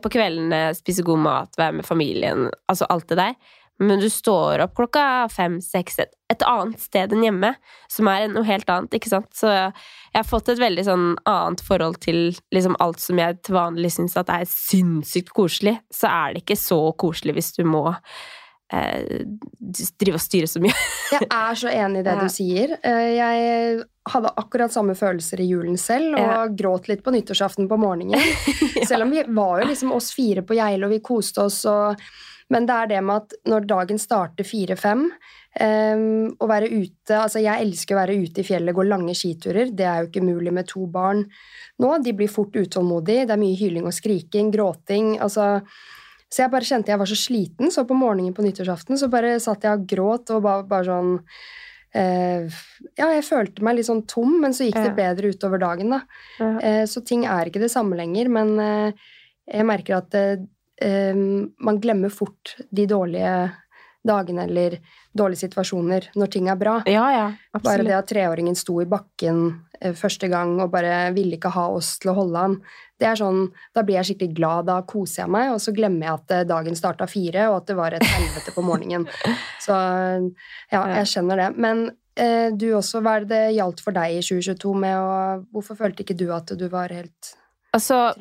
på 0.03 0.11
kveldene 0.13 0.69
spise 0.77 1.05
god 1.05 1.21
mat, 1.23 1.55
være 1.57 1.79
med 1.79 1.87
familien, 1.87 2.49
altså 2.69 2.87
alt 2.93 3.07
det 3.09 3.17
der. 3.17 3.37
Men 3.81 3.99
du 3.99 4.07
står 4.11 4.61
opp 4.63 4.75
klokka 4.77 5.25
fem-seks 5.33 5.97
et, 5.99 6.13
et, 6.31 6.43
annet 6.47 6.79
sted 6.79 7.11
enn 7.11 7.25
hjemme, 7.25 7.49
som 7.91 8.07
er 8.07 8.29
noe 8.31 8.47
helt 8.47 8.69
annet, 8.71 8.95
ikke 8.95 9.11
sant. 9.11 9.27
Så 9.35 9.51
jeg 9.51 10.15
har 10.15 10.27
fått 10.27 10.53
et 10.53 10.61
veldig 10.61 10.85
sånn 10.87 11.09
annet 11.27 11.63
forhold 11.65 11.99
til 12.05 12.37
liksom 12.55 12.77
alt 12.83 13.03
som 13.03 13.19
jeg 13.19 13.41
til 13.43 13.57
vanlig 13.57 13.91
syns 13.97 14.15
at 14.21 14.31
er 14.31 14.47
sinnssykt 14.47 15.33
koselig. 15.35 15.75
Så 15.91 16.07
er 16.07 16.35
det 16.35 16.45
ikke 16.45 16.59
så 16.59 16.79
koselig 16.95 17.35
hvis 17.35 17.51
du 17.57 17.65
må 17.67 17.89
drive 19.99 20.17
og 20.17 20.23
styre 20.23 20.49
så 20.49 20.61
mye. 20.63 20.75
jeg 21.15 21.27
er 21.27 21.59
så 21.59 21.71
enig 21.71 22.01
i 22.01 22.05
det 22.07 22.15
du 22.21 22.27
sier. 22.31 22.75
Eh, 22.81 23.09
jeg 23.17 23.85
hadde 24.11 24.33
akkurat 24.41 24.73
samme 24.73 24.95
følelser 24.97 25.41
i 25.41 25.49
julen 25.49 25.79
selv, 25.81 26.17
og 26.17 26.21
ja. 26.21 26.43
gråt 26.63 26.89
litt 26.91 27.03
på 27.05 27.13
nyttårsaften 27.15 27.69
på 27.71 27.79
morgenen. 27.81 28.19
ja. 28.77 28.85
Selv 28.87 29.07
om 29.07 29.15
vi 29.15 29.25
var 29.27 29.61
jo 29.61 29.71
liksom 29.71 29.95
oss 29.95 30.11
fire 30.15 30.45
på 30.45 30.57
Geilo, 30.57 30.89
og 30.89 30.95
vi 30.95 31.03
koste 31.05 31.47
oss, 31.47 31.63
og 31.69 32.01
Men 32.47 32.67
det 32.69 32.73
er 32.77 32.87
det 32.87 32.99
med 33.01 33.23
at 33.23 33.31
når 33.49 33.63
dagen 33.65 33.97
starter 33.97 34.45
fire-fem, 34.45 35.07
um, 35.09 36.27
å 36.37 36.45
være 36.45 36.67
ute 36.69 37.15
Altså, 37.17 37.39
jeg 37.41 37.63
elsker 37.63 37.95
å 37.95 37.97
være 38.03 38.17
ute 38.21 38.43
i 38.43 38.45
fjellet, 38.45 38.75
gå 38.75 38.85
lange 38.85 39.15
skiturer. 39.17 39.71
Det 39.73 39.87
er 39.89 40.03
jo 40.03 40.11
ikke 40.11 40.21
mulig 40.21 40.53
med 40.53 40.67
to 40.69 40.85
barn 40.85 41.23
nå. 41.81 41.89
De 42.05 42.13
blir 42.13 42.29
fort 42.29 42.53
utålmodige. 42.53 43.25
Det 43.25 43.33
er 43.33 43.41
mye 43.41 43.57
hyling 43.57 43.89
og 43.89 43.97
skriking, 43.97 44.53
gråting. 44.53 45.15
altså 45.17 45.63
så 46.35 46.43
jeg 46.43 46.51
bare 46.51 46.67
kjente 46.67 46.91
jeg 46.91 46.99
var 46.99 47.07
så 47.07 47.15
sliten, 47.15 47.71
så 47.71 47.85
på 47.87 47.95
morgenen 47.95 48.33
på 48.35 48.43
nyttårsaften 48.43 48.99
så 48.99 49.07
bare 49.11 49.37
satt 49.39 49.63
jeg 49.63 49.79
og 49.79 49.85
gråt 49.87 50.33
og 50.35 50.41
bare, 50.43 50.65
bare 50.67 50.87
sånn 50.89 51.13
eh, 51.95 52.57
Ja, 52.99 53.07
jeg 53.13 53.23
følte 53.23 53.63
meg 53.63 53.77
litt 53.77 53.87
sånn 53.87 54.03
tom, 54.11 54.33
men 54.43 54.55
så 54.55 54.67
gikk 54.67 54.81
det 54.81 54.97
bedre 54.97 55.31
utover 55.31 55.61
dagen, 55.63 55.95
da. 55.95 56.01
Eh, 56.59 56.83
så 56.91 57.05
ting 57.07 57.23
er 57.23 57.47
ikke 57.47 57.63
det 57.63 57.71
samme 57.71 57.95
lenger, 57.95 58.31
men 58.35 58.51
eh, 58.59 59.07
jeg 59.47 59.69
merker 59.69 60.01
at 60.01 60.19
eh, 60.19 60.43
eh, 60.83 61.15
man 61.15 61.79
glemmer 61.79 62.11
fort 62.11 62.57
de 62.67 62.87
dårlige 62.91 63.37
dagene 64.05 64.49
eller 64.49 64.79
dårlige 65.17 65.45
situasjoner 65.45 66.09
når 66.19 66.31
ting 66.33 66.49
er 66.51 66.59
bra. 66.59 66.79
Ja, 66.89 67.05
ja, 67.13 67.27
absolutt. 67.51 67.69
Bare 67.69 67.87
det 67.87 67.97
at 67.97 68.09
treåringen 68.11 68.57
sto 68.59 68.77
i 68.83 68.87
bakken 68.89 69.45
eh, 69.79 69.95
første 69.97 70.29
gang 70.31 70.57
og 70.59 70.73
bare 70.73 71.11
ville 71.15 71.39
ikke 71.39 71.53
ha 71.55 71.67
oss 71.75 71.95
til 72.01 72.11
å 72.13 72.17
holde 72.19 72.43
han. 72.47 72.57
Det 72.99 73.09
er 73.09 73.19
sånn, 73.19 73.49
Da 73.75 73.83
blir 73.83 73.99
jeg 73.99 74.11
skikkelig 74.11 74.35
glad, 74.37 74.69
da 74.69 74.79
koser 74.87 75.25
jeg 75.25 75.33
meg, 75.35 75.51
og 75.51 75.59
så 75.59 75.73
glemmer 75.75 76.07
jeg 76.07 76.19
at 76.21 76.47
dagen 76.47 76.77
starta 76.79 77.07
fire, 77.11 77.49
og 77.51 77.57
at 77.61 77.67
det 77.67 77.75
var 77.75 77.95
et 77.95 78.07
helvete 78.07 78.53
på 78.55 78.63
morgenen. 78.63 79.07
Så 79.65 79.75
ja, 80.71 80.81
jeg 80.95 81.09
skjønner 81.11 81.41
det. 81.43 81.49
Men 81.59 81.87
eh, 82.15 82.51
du 82.55 82.69
også, 82.77 83.01
hva 83.03 83.17
er 83.17 83.25
det 83.25 83.33
det 83.35 83.55
gjaldt 83.57 83.83
for 83.83 83.95
deg 83.95 84.19
i 84.19 84.21
2022 84.23 84.75
med 84.85 84.99
å 84.99 85.17
Hvorfor 85.51 85.79
følte 85.79 86.05
ikke 86.05 86.17
du 86.17 86.29
at 86.35 86.55
du 86.55 86.69
var 86.71 86.93
helt 86.95 87.35
Altså, 87.75 88.13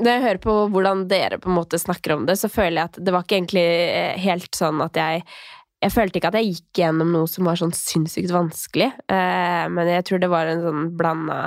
når 0.00 0.08
jeg 0.08 0.22
hører 0.22 0.38
på 0.40 0.52
hvordan 0.72 1.02
dere 1.10 1.36
på 1.36 1.50
en 1.50 1.58
måte 1.58 1.76
snakker 1.76 2.14
om 2.14 2.22
det, 2.24 2.38
så 2.40 2.48
føler 2.48 2.78
jeg 2.78 2.90
at 2.90 3.00
det 3.04 3.12
var 3.12 3.26
ikke 3.26 3.36
egentlig 3.42 3.64
eh, 3.68 4.14
helt 4.24 4.56
sånn 4.56 4.80
at 4.80 4.96
jeg 4.96 5.26
jeg 5.82 5.90
følte 5.90 6.20
ikke 6.20 6.30
at 6.30 6.36
jeg 6.38 6.52
gikk 6.52 6.78
gjennom 6.82 7.10
noe 7.10 7.28
som 7.30 7.48
var 7.48 7.58
sånn 7.58 7.74
sinnssykt 7.74 8.30
vanskelig, 8.34 8.92
eh, 9.10 9.64
men 9.72 9.90
jeg 9.90 10.06
tror 10.06 10.22
det 10.22 10.30
var 10.30 10.46
en 10.46 10.62
sånn 10.62 10.84
blanda 10.98 11.38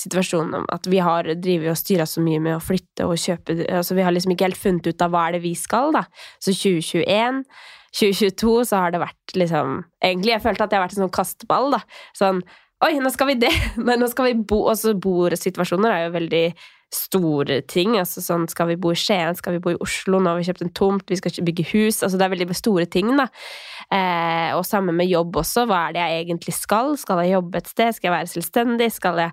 situasjon 0.00 0.54
om 0.62 0.64
at 0.72 0.88
vi 0.88 1.02
har 1.04 1.28
drevet 1.36 1.74
og 1.74 1.78
styra 1.78 2.06
så 2.08 2.24
mye 2.24 2.40
med 2.42 2.56
å 2.56 2.62
flytte 2.64 3.04
og 3.04 3.20
kjøpe 3.20 3.58
altså 3.68 3.96
Vi 3.98 4.06
har 4.06 4.14
liksom 4.14 4.32
ikke 4.32 4.48
helt 4.48 4.60
funnet 4.60 4.88
ut 4.88 5.04
av 5.04 5.12
hva 5.12 5.26
er 5.28 5.36
det 5.36 5.42
vi 5.44 5.52
skal, 5.58 5.92
da. 5.94 6.06
Så 6.40 6.54
2021 6.56 7.44
2022 7.92 8.54
så 8.70 8.80
har 8.80 8.92
det 8.94 9.02
vært 9.02 9.36
liksom 9.36 9.82
Egentlig 10.00 10.32
jeg 10.32 10.44
følte 10.46 10.64
at 10.64 10.72
jeg 10.72 10.80
har 10.80 10.86
vært 10.86 10.96
en 10.96 11.04
sånn 11.04 11.16
kasteball, 11.18 11.72
da. 11.76 11.82
Sånn 12.16 12.40
Oi, 12.82 12.96
nå 12.98 13.12
skal 13.14 13.28
vi 13.28 13.36
det! 13.44 13.52
Nå 14.00 14.08
skal 14.10 14.30
vi 14.30 14.38
bo 14.48 14.64
Også 14.72 14.96
bordsituasjoner 14.98 15.92
er 15.92 16.06
jo 16.06 16.14
veldig 16.16 16.46
store 16.94 17.60
ting. 17.66 17.96
altså 17.98 18.22
sånn, 18.22 18.48
Skal 18.48 18.68
vi 18.72 18.76
bo 18.76 18.92
i 18.92 18.98
Skien, 18.98 19.36
skal 19.36 19.56
vi 19.56 19.62
bo 19.64 19.70
i 19.70 19.80
Oslo, 19.80 20.20
nå 20.20 20.32
har 20.32 20.40
vi 20.40 20.46
kjøpt 20.48 20.62
en 20.62 20.74
tomt, 20.76 21.08
vi 21.08 21.16
skal 21.16 21.32
ikke 21.32 21.46
bygge 21.50 21.68
hus. 21.72 22.02
altså 22.02 22.18
Det 22.18 22.26
er 22.26 22.34
veldig 22.36 22.54
store 22.54 22.86
ting. 22.86 23.16
da. 23.16 23.28
Eh, 23.92 24.54
og 24.56 24.64
sammen 24.64 24.96
med 24.96 25.08
jobb 25.08 25.36
også. 25.36 25.66
Hva 25.66 25.88
er 25.88 25.92
det 25.92 26.02
jeg 26.02 26.26
egentlig 26.26 26.54
skal? 26.54 26.96
Skal 26.96 27.24
jeg 27.24 27.34
jobbe 27.34 27.56
et 27.56 27.68
sted? 27.68 27.92
Skal 27.92 28.10
jeg 28.10 28.18
være 28.18 28.32
selvstendig? 28.32 28.92
Skal 28.92 29.16
jeg 29.16 29.32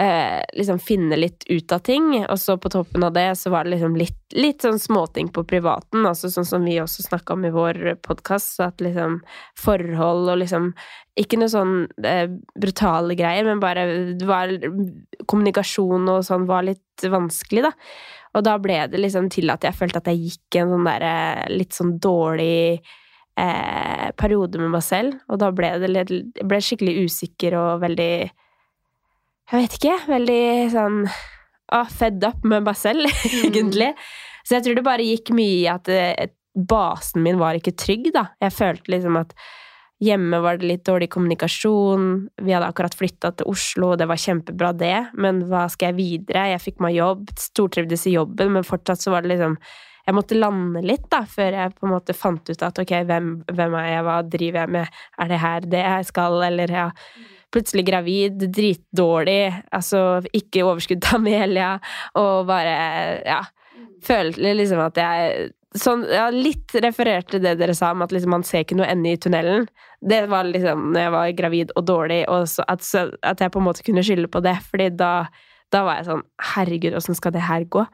eh, 0.00 0.44
liksom 0.52 0.78
finne 0.78 1.16
litt 1.16 1.44
ut 1.48 1.72
av 1.72 1.78
ting. 1.78 2.26
Og 2.26 2.38
så 2.40 2.56
på 2.60 2.70
toppen 2.72 3.04
av 3.04 3.14
det 3.16 3.28
så 3.40 3.50
var 3.50 3.64
det 3.64 3.76
liksom 3.76 3.96
litt, 3.98 4.18
litt 4.36 4.64
sånn 4.64 4.78
småting 4.80 5.30
på 5.34 5.44
privaten, 5.48 6.06
altså 6.06 6.30
sånn 6.32 6.48
som 6.48 6.66
vi 6.66 6.78
også 6.82 7.06
snakka 7.06 7.36
om 7.36 7.46
i 7.48 7.54
vår 7.54 7.80
podkast, 8.06 8.60
at 8.64 8.82
liksom 8.84 9.20
forhold 9.60 10.32
og 10.34 10.40
liksom 10.44 10.72
Ikke 11.16 11.38
noe 11.40 11.48
sånn 11.48 11.86
eh, 12.04 12.26
brutale 12.60 13.14
greier, 13.16 13.46
men 13.46 13.60
bare 13.62 13.86
var, 14.28 14.50
kommunikasjon 15.24 16.10
og 16.12 16.26
sånn 16.26 16.44
var 16.44 16.66
litt 16.66 17.06
vanskelig, 17.08 17.62
da. 17.64 17.70
Og 18.36 18.44
da 18.44 18.58
ble 18.60 18.82
det 18.92 19.00
liksom 19.00 19.30
til 19.32 19.48
at 19.48 19.64
jeg 19.64 19.78
følte 19.78 20.02
at 20.02 20.10
jeg 20.12 20.20
gikk 20.26 20.58
en 20.60 20.74
sånn 20.74 20.84
derre 20.84 21.46
litt 21.48 21.72
sånn 21.72 21.94
dårlig 22.04 22.82
eh, 23.40 24.10
periode 24.20 24.60
med 24.60 24.74
meg 24.74 24.84
selv, 24.84 25.16
og 25.32 25.40
da 25.40 25.48
ble 25.56 25.72
det 25.80 25.88
litt, 25.88 26.42
ble 26.44 26.60
skikkelig 26.60 27.06
usikker 27.08 27.56
og 27.56 27.86
veldig 27.86 28.12
jeg 29.50 29.62
vet 29.62 29.76
ikke. 29.78 29.98
Veldig 30.10 30.46
sånn 30.74 31.02
ah, 31.74 31.90
fed 31.90 32.24
up 32.26 32.46
med 32.46 32.66
meg 32.66 32.78
selv, 32.78 33.06
mm. 33.26 33.44
egentlig. 33.50 33.92
Så 34.46 34.58
jeg 34.58 34.66
tror 34.66 34.78
det 34.78 34.86
bare 34.86 35.06
gikk 35.06 35.32
mye 35.34 35.60
i 35.60 35.70
at 35.70 35.86
det, 35.90 36.32
basen 36.56 37.22
min 37.24 37.38
var 37.40 37.58
ikke 37.58 37.76
trygg, 37.76 38.10
da. 38.14 38.30
Jeg 38.42 38.54
følte 38.56 38.92
liksom 38.94 39.18
at 39.20 39.34
hjemme 40.02 40.38
var 40.44 40.58
det 40.60 40.68
litt 40.68 40.84
dårlig 40.86 41.08
kommunikasjon. 41.12 42.06
Vi 42.44 42.52
hadde 42.52 42.68
akkurat 42.68 42.96
flytta 42.96 43.32
til 43.36 43.48
Oslo, 43.52 43.92
og 43.94 44.00
det 44.00 44.08
var 44.10 44.20
kjempebra, 44.20 44.72
det. 44.76 44.96
Men 45.16 45.42
hva 45.50 45.66
skal 45.72 45.92
jeg 45.92 45.98
videre? 46.00 46.48
Jeg 46.52 46.64
fikk 46.64 46.80
meg 46.84 46.98
jobb, 46.98 47.28
stortrivdes 47.40 48.06
i 48.10 48.16
jobben, 48.16 48.52
men 48.56 48.66
fortsatt 48.66 49.04
så 49.04 49.14
var 49.14 49.24
det 49.24 49.34
liksom 49.34 49.60
jeg 50.06 50.14
måtte 50.14 50.36
lande 50.38 50.84
litt 50.86 51.08
da, 51.10 51.24
før 51.26 51.56
jeg 51.56 51.72
på 51.74 51.86
en 51.88 51.90
måte 51.96 52.14
fant 52.14 52.50
ut 52.52 52.60
at 52.62 52.76
ok, 52.78 52.92
hvem, 53.08 53.30
hvem 53.50 53.72
er 53.74 53.88
jeg, 53.88 54.04
hva 54.06 54.18
driver 54.22 54.60
jeg 54.60 54.72
med, 54.76 55.00
er 55.18 55.32
det 55.32 55.38
her 55.42 55.66
det 55.72 55.80
jeg 55.82 56.06
skal, 56.12 56.36
eller 56.46 56.70
ja 56.70 56.84
plutselig 57.56 57.86
gravid, 57.88 58.46
dritdårlig, 58.52 59.40
altså 59.74 60.20
ikke 60.36 60.66
overskudd 60.68 61.02
til 61.04 61.20
Amelia, 61.20 61.76
og 62.20 62.46
bare 62.52 63.22
Ja. 63.26 63.42
Følte 64.06 64.52
liksom 64.54 64.78
at 64.84 64.98
jeg 65.00 65.48
sånn, 65.80 66.04
ja, 66.10 66.28
litt 66.32 66.74
refererte 66.82 67.40
det 67.42 67.56
dere 67.60 67.74
sa 67.76 67.90
om 67.94 68.04
at 68.04 68.12
liksom, 68.14 68.32
man 68.36 68.44
ser 68.46 68.64
ikke 68.64 68.78
noe 68.78 68.88
ende 68.90 69.12
i 69.12 69.20
tunnelen. 69.20 69.66
Det 70.00 70.22
var 70.30 70.48
liksom 70.48 70.90
når 70.92 71.00
jeg 71.00 71.14
var 71.14 71.34
gravid 71.40 71.74
og 71.76 71.86
dårlig, 71.88 72.22
og 72.32 72.46
at, 72.66 72.84
så, 72.84 73.06
at, 73.22 73.42
jeg 73.42 73.52
på 73.52 73.62
en 73.62 73.68
måte 73.68 73.84
kunne 73.86 74.04
skylde 74.06 74.30
på 74.32 74.42
det. 74.44 74.56
fordi 74.70 74.90
da, 74.96 75.12
da 75.74 75.84
var 75.86 76.00
jeg 76.00 76.10
sånn 76.10 76.24
Herregud, 76.54 76.96
åssen 76.98 77.18
skal 77.18 77.34
det 77.36 77.46
her 77.48 77.66
gå? 77.68 77.84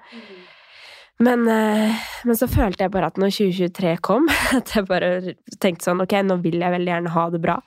Men, 1.23 1.47
eh, 1.49 2.03
men, 2.27 2.39
så 2.39 2.49
følte 2.51 2.87
jeg 2.87 2.95
bare 2.95 3.13
at 3.13 3.21
når 3.21 3.35
2023 3.37 3.97
kom, 4.03 4.27
at 4.59 4.75
jeg 4.75 4.89
bare 4.91 5.37
tenkte 5.63 5.87
sånn 5.87 6.03
Ok, 6.03 6.17
nå 6.27 6.41
vil 6.43 6.63
jeg 6.63 6.75
veldig 6.77 6.95
gjerne 6.95 7.15
ha 7.15 7.29
det 7.33 7.43
bra. 7.43 7.61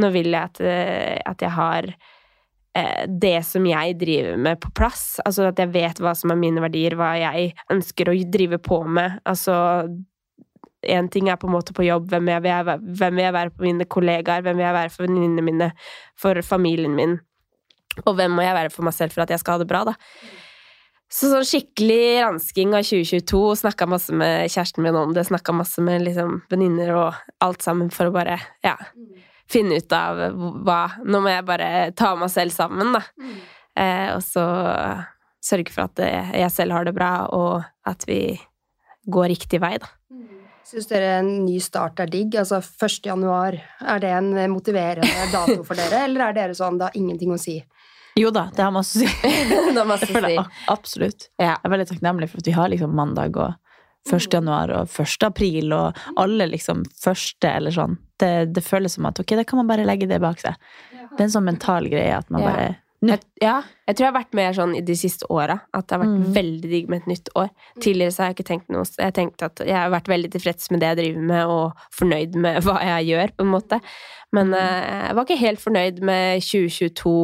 Nå 0.00 0.08
vil 0.14 0.30
jeg 0.32 0.40
at, 0.40 0.60
eh, 0.64 1.18
at 1.28 1.44
jeg 1.44 1.52
har 1.58 1.92
Eh, 2.74 3.04
det 3.08 3.42
som 3.44 3.66
jeg 3.68 3.98
driver 4.00 4.38
med, 4.40 4.60
på 4.60 4.70
plass. 4.76 5.20
Altså 5.26 5.50
at 5.50 5.60
jeg 5.60 5.72
vet 5.74 6.00
hva 6.00 6.14
som 6.16 6.32
er 6.32 6.40
mine 6.40 6.62
verdier, 6.64 6.96
hva 6.96 7.12
jeg 7.20 7.52
ønsker 7.72 8.08
å 8.08 8.16
drive 8.32 8.58
på 8.64 8.80
med. 8.88 9.20
Altså 9.28 9.54
Én 10.82 11.06
ting 11.14 11.28
er 11.30 11.36
på 11.38 11.46
en 11.46 11.54
måte 11.54 11.70
på 11.76 11.84
jobb, 11.86 12.08
hvem 12.10 12.26
jeg 12.26 12.42
vil 12.42 12.50
jeg, 12.50 12.78
hvem 12.98 13.14
vil 13.14 13.22
jeg 13.22 13.34
være 13.36 13.50
for 13.52 13.66
mine 13.68 13.84
kollegaer, 13.86 14.42
hvem 14.42 14.56
vil 14.58 14.64
jeg 14.64 14.74
være 14.74 14.90
for 14.90 15.06
venninnene 15.06 15.44
mine, 15.46 15.68
for 16.18 16.40
familien 16.42 16.96
min, 16.98 17.12
og 18.02 18.16
hvem 18.18 18.34
må 18.34 18.42
jeg 18.42 18.56
være 18.56 18.72
for 18.74 18.88
meg 18.88 18.96
selv 18.96 19.14
for 19.14 19.22
at 19.22 19.30
jeg 19.30 19.38
skal 19.38 19.54
ha 19.54 19.62
det 19.62 19.68
bra, 19.70 19.84
da. 19.86 19.94
Så 21.06 21.30
sånn 21.30 21.46
skikkelig 21.46 22.24
ransking 22.24 22.74
av 22.74 22.82
2022. 22.88 23.44
Snakka 23.62 23.86
masse 23.94 24.16
med 24.16 24.50
kjæresten 24.50 24.82
min 24.82 24.98
om 24.98 25.14
det, 25.14 25.28
snakka 25.30 25.54
masse 25.54 25.86
med 25.86 26.02
liksom 26.02 26.40
venninner 26.50 26.90
og 26.96 27.22
alt 27.46 27.62
sammen 27.62 27.92
for 27.94 28.10
å 28.10 28.16
bare 28.18 28.40
Ja 28.66 28.74
finne 29.50 29.80
ut 29.80 29.92
av 29.96 30.20
hva 30.62 30.80
Nå 31.04 31.22
må 31.22 31.32
jeg 31.32 31.46
bare 31.48 31.70
ta 31.98 32.14
meg 32.18 32.30
selv 32.32 32.54
sammen, 32.54 32.94
da. 32.96 33.02
Mm. 33.20 33.34
Eh, 33.82 34.08
og 34.14 34.22
så 34.26 34.44
sørge 35.42 35.72
for 35.74 35.88
at 35.88 36.02
jeg 36.38 36.50
selv 36.54 36.76
har 36.76 36.86
det 36.86 36.94
bra, 36.94 37.26
og 37.34 37.64
at 37.88 38.04
vi 38.06 38.36
går 39.10 39.32
riktig 39.32 39.58
vei, 39.62 39.74
da. 39.82 39.90
Mm. 40.12 40.42
Syns 40.72 40.86
dere 40.88 41.16
en 41.18 41.30
ny 41.44 41.58
start 41.60 42.00
er 42.00 42.10
digg? 42.10 42.36
Altså 42.38 42.60
1. 42.62 43.00
januar, 43.10 43.58
er 43.82 44.02
det 44.02 44.12
en 44.14 44.30
motiverende 44.52 45.26
dato 45.34 45.62
for 45.66 45.78
dere, 45.78 46.04
eller 46.06 46.28
er 46.28 46.38
dere 46.38 46.56
sånn 46.56 46.78
det 46.78 46.90
har 46.90 46.98
ingenting 46.98 47.34
å 47.34 47.40
si? 47.40 47.58
Jo 48.16 48.28
da, 48.32 48.46
det 48.52 48.60
har 48.60 48.72
masse 48.74 49.00
å 49.00 49.02
si. 49.02 49.08
det 49.72 49.78
har 49.78 49.88
masse 49.88 50.08
å 50.08 50.22
si. 50.28 50.36
Absolutt. 50.72 51.28
Ja. 51.40 51.54
Jeg 51.54 51.58
er 51.64 51.74
veldig 51.74 51.88
takknemlig 51.90 52.30
for 52.30 52.42
at 52.42 52.50
vi 52.50 52.56
har 52.56 52.72
liksom 52.72 52.94
mandag 52.96 53.38
og 53.40 53.58
1. 54.10 54.28
januar 54.34 54.72
og 54.74 54.90
1. 54.90 55.26
april 55.28 55.72
og 55.76 55.98
alle 56.20 56.48
liksom 56.50 56.84
første 57.02 57.48
eller 57.48 57.74
sånn. 57.74 57.98
Det, 58.20 58.52
det, 58.54 58.64
føles 58.66 58.96
som 58.96 59.06
at 59.08 59.20
ok, 59.22 59.36
da 59.38 59.44
kan 59.46 59.62
man 59.62 59.70
bare 59.70 59.86
legge 59.86 60.08
det 60.10 60.20
bak 60.22 60.42
seg. 60.42 60.58
Det 60.92 61.20
er 61.20 61.28
en 61.28 61.36
sånn 61.36 61.48
mental 61.48 61.88
greie 61.90 62.14
at 62.16 62.30
man 62.32 62.44
ja. 62.44 62.50
bare 62.52 62.70
jeg, 63.02 63.18
ja, 63.42 63.56
jeg 63.88 63.96
tror 63.96 64.04
jeg 64.04 64.12
har 64.12 64.18
vært 64.20 64.36
mer 64.38 64.52
sånn 64.54 64.74
i 64.78 64.82
de 64.86 64.94
siste 64.94 65.26
åra. 65.32 65.56
At 65.74 65.88
det 65.88 65.96
har 65.96 66.02
vært 66.04 66.20
mm. 66.20 66.34
veldig 66.36 66.68
digg 66.70 66.90
med 66.90 67.02
et 67.02 67.08
nytt 67.10 67.30
år. 67.38 67.48
Tidligere 67.82 68.14
så 68.14 68.22
har 68.22 68.30
jeg 68.30 68.36
ikke 68.36 68.46
tenkt 68.52 68.70
noe 68.70 68.84
Jeg 68.86 69.08
har 69.08 69.16
tenkt 69.16 69.42
at 69.42 69.62
jeg 69.66 69.74
har 69.74 69.90
vært 69.90 70.10
veldig 70.12 70.30
tilfreds 70.36 70.70
med 70.70 70.82
det 70.82 70.92
jeg 70.92 70.98
driver 71.00 71.24
med, 71.32 71.50
og 71.50 71.88
fornøyd 71.98 72.38
med 72.44 72.60
hva 72.66 72.76
jeg 72.86 73.08
gjør, 73.10 73.34
på 73.34 73.46
en 73.46 73.54
måte. 73.56 73.80
Men 74.30 74.52
mm. 74.52 74.58
uh, 74.58 75.00
jeg 75.08 75.16
var 75.18 75.26
ikke 75.26 75.40
helt 75.42 75.64
fornøyd 75.64 75.98
med 76.12 76.46
2022 76.46 77.16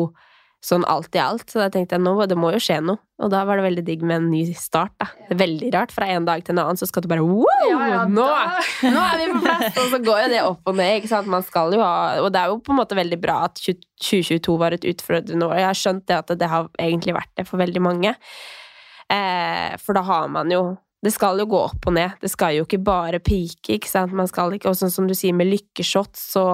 sånn 0.65 0.85
alt 0.91 1.15
i 1.15 1.21
alt. 1.23 1.47
Så 1.51 1.61
da 1.61 1.69
tenkte 1.73 1.97
jeg 1.97 2.05
nå, 2.05 2.15
det 2.27 2.39
må 2.39 2.51
jo 2.55 2.61
skje 2.63 2.81
noe. 2.85 3.01
Og 3.19 3.31
da 3.33 3.41
var 3.47 3.59
det 3.59 3.65
veldig 3.65 3.83
digg 3.87 4.03
med 4.07 4.21
en 4.21 4.29
ny 4.31 4.45
start. 4.55 4.93
da. 5.01 5.09
Det 5.27 5.35
er 5.35 5.41
veldig 5.41 5.71
rart. 5.75 5.95
Fra 5.95 6.07
en 6.15 6.27
dag 6.27 6.45
til 6.47 6.55
en 6.55 6.63
annen 6.63 6.79
så 6.79 6.87
skal 6.87 7.03
du 7.03 7.09
bare 7.11 7.25
wow! 7.27 7.47
Ja, 7.67 7.79
ja, 7.91 8.03
nå, 8.07 8.27
nå, 8.95 9.03
er 9.03 9.23
vi 9.23 9.29
på 9.33 9.43
plass! 9.43 9.67
Og 9.73 9.95
så 9.95 10.03
går 10.07 10.23
jo 10.25 10.29
det 10.35 10.43
opp 10.47 10.71
og 10.71 10.79
ned. 10.79 11.01
ikke 11.01 11.11
sant? 11.11 11.31
Man 11.31 11.47
skal 11.47 11.75
jo 11.75 11.83
ha, 11.83 12.19
Og 12.23 12.31
det 12.35 12.43
er 12.43 12.53
jo 12.53 12.61
på 12.63 12.75
en 12.75 12.81
måte 12.81 12.99
veldig 12.99 13.21
bra 13.23 13.41
at 13.49 13.59
2022 13.59 14.59
var 14.61 14.77
et 14.77 14.87
utfordrende 14.87 15.51
år. 15.51 15.59
Jeg 15.63 15.71
har 15.71 15.83
skjønt 15.83 16.07
det 16.11 16.21
at 16.23 16.35
det 16.39 16.51
har 16.55 16.71
egentlig 16.79 17.17
vært 17.19 17.35
det 17.39 17.49
for 17.49 17.63
veldig 17.63 17.83
mange. 17.83 18.15
Eh, 19.09 19.73
for 19.83 19.97
da 19.97 20.05
har 20.07 20.31
man 20.31 20.53
jo 20.53 20.63
det 21.05 21.13
skal 21.15 21.39
jo 21.39 21.47
gå 21.47 21.59
opp 21.69 21.87
og 21.87 21.95
ned. 21.95 22.17
Det 22.19 22.31
skal 22.33 22.57
jo 22.57 22.65
ikke 22.67 22.81
bare 22.83 23.21
pike, 23.23 23.77
ikke 23.77 23.91
sant. 23.91 24.15
Man 24.17 24.27
skal 24.31 24.57
ikke, 24.57 24.73
og 24.73 24.79
sånn 24.79 24.91
som 24.91 25.07
du 25.07 25.15
sier 25.15 25.37
med 25.37 25.47
lykkeshots, 25.51 26.25
så 26.35 26.45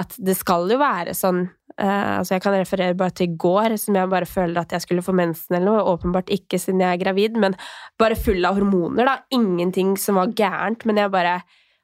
at 0.00 0.16
det 0.18 0.34
skal 0.40 0.66
jo 0.72 0.80
være 0.80 1.14
sånn 1.14 1.44
uh, 1.46 2.18
Altså, 2.18 2.34
jeg 2.34 2.42
kan 2.42 2.56
referere 2.56 2.98
bare 2.98 3.14
til 3.14 3.30
i 3.30 3.36
går, 3.44 3.76
som 3.78 3.98
jeg 3.98 4.10
bare 4.10 4.28
føler 4.28 4.62
at 4.64 4.74
jeg 4.74 4.84
skulle 4.86 5.06
få 5.06 5.14
mensen 5.14 5.54
eller 5.54 5.68
noe. 5.70 5.86
Åpenbart 5.94 6.32
ikke 6.34 6.58
siden 6.58 6.82
jeg 6.82 6.98
er 6.98 7.02
gravid, 7.04 7.38
men 7.38 7.54
bare 8.00 8.18
full 8.18 8.42
av 8.48 8.58
hormoner, 8.58 9.06
da. 9.06 9.18
Ingenting 9.38 9.94
som 10.00 10.18
var 10.18 10.34
gærent, 10.38 10.82
men 10.88 10.98
jeg 10.98 11.14
bare 11.14 11.38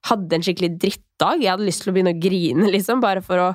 hadde 0.08 0.38
en 0.38 0.46
skikkelig 0.46 0.74
drittdag. 0.82 1.44
Jeg 1.44 1.52
hadde 1.54 1.68
lyst 1.68 1.84
til 1.84 1.92
å 1.92 1.94
begynne 1.94 2.16
å 2.16 2.22
grine, 2.22 2.72
liksom, 2.74 3.04
bare 3.04 3.22
for 3.22 3.46
å 3.46 3.52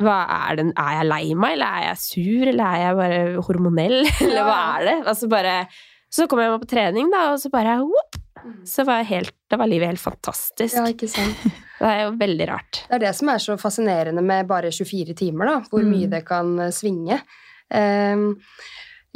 hva 0.00 0.22
er, 0.32 0.56
den, 0.56 0.70
er 0.80 0.94
jeg 0.96 1.08
lei 1.10 1.24
meg, 1.36 1.58
eller 1.58 1.76
er 1.76 1.86
jeg 1.90 2.00
sur, 2.00 2.44
eller 2.48 2.64
er 2.64 2.82
jeg 2.82 2.98
bare 2.98 3.46
hormonell, 3.46 3.98
eller 4.24 4.46
hva 4.46 4.58
er 4.78 4.86
det? 4.88 4.98
Altså 5.12 5.28
bare 5.30 5.56
så 6.10 6.26
kom 6.26 6.42
jeg 6.42 6.50
meg 6.52 6.64
på 6.64 6.70
trening, 6.72 7.10
da, 7.12 7.28
og 7.32 7.38
så 7.42 7.50
bare 7.52 7.78
whoop, 7.84 8.18
mm. 8.42 8.56
så 8.66 8.84
var, 8.88 9.04
helt, 9.06 9.34
da 9.50 9.58
var 9.60 9.70
livet 9.70 9.92
helt 9.92 10.02
fantastisk. 10.02 10.74
Ja, 10.74 10.86
ikke 10.90 11.10
sant. 11.10 11.44
Det 11.80 11.88
er 11.88 12.02
jo 12.02 12.10
veldig 12.20 12.46
rart. 12.50 12.82
Det 12.90 12.98
er 12.98 13.00
det 13.06 13.14
som 13.16 13.30
er 13.32 13.40
så 13.40 13.54
fascinerende 13.56 14.20
med 14.20 14.48
bare 14.50 14.68
24 14.68 15.14
timer, 15.16 15.48
da. 15.48 15.54
Hvor 15.70 15.80
mm. 15.80 15.94
mye 15.94 16.10
det 16.12 16.20
kan 16.28 16.50
eh, 16.60 16.74
svinge. 16.76 17.16
Um, 17.72 18.34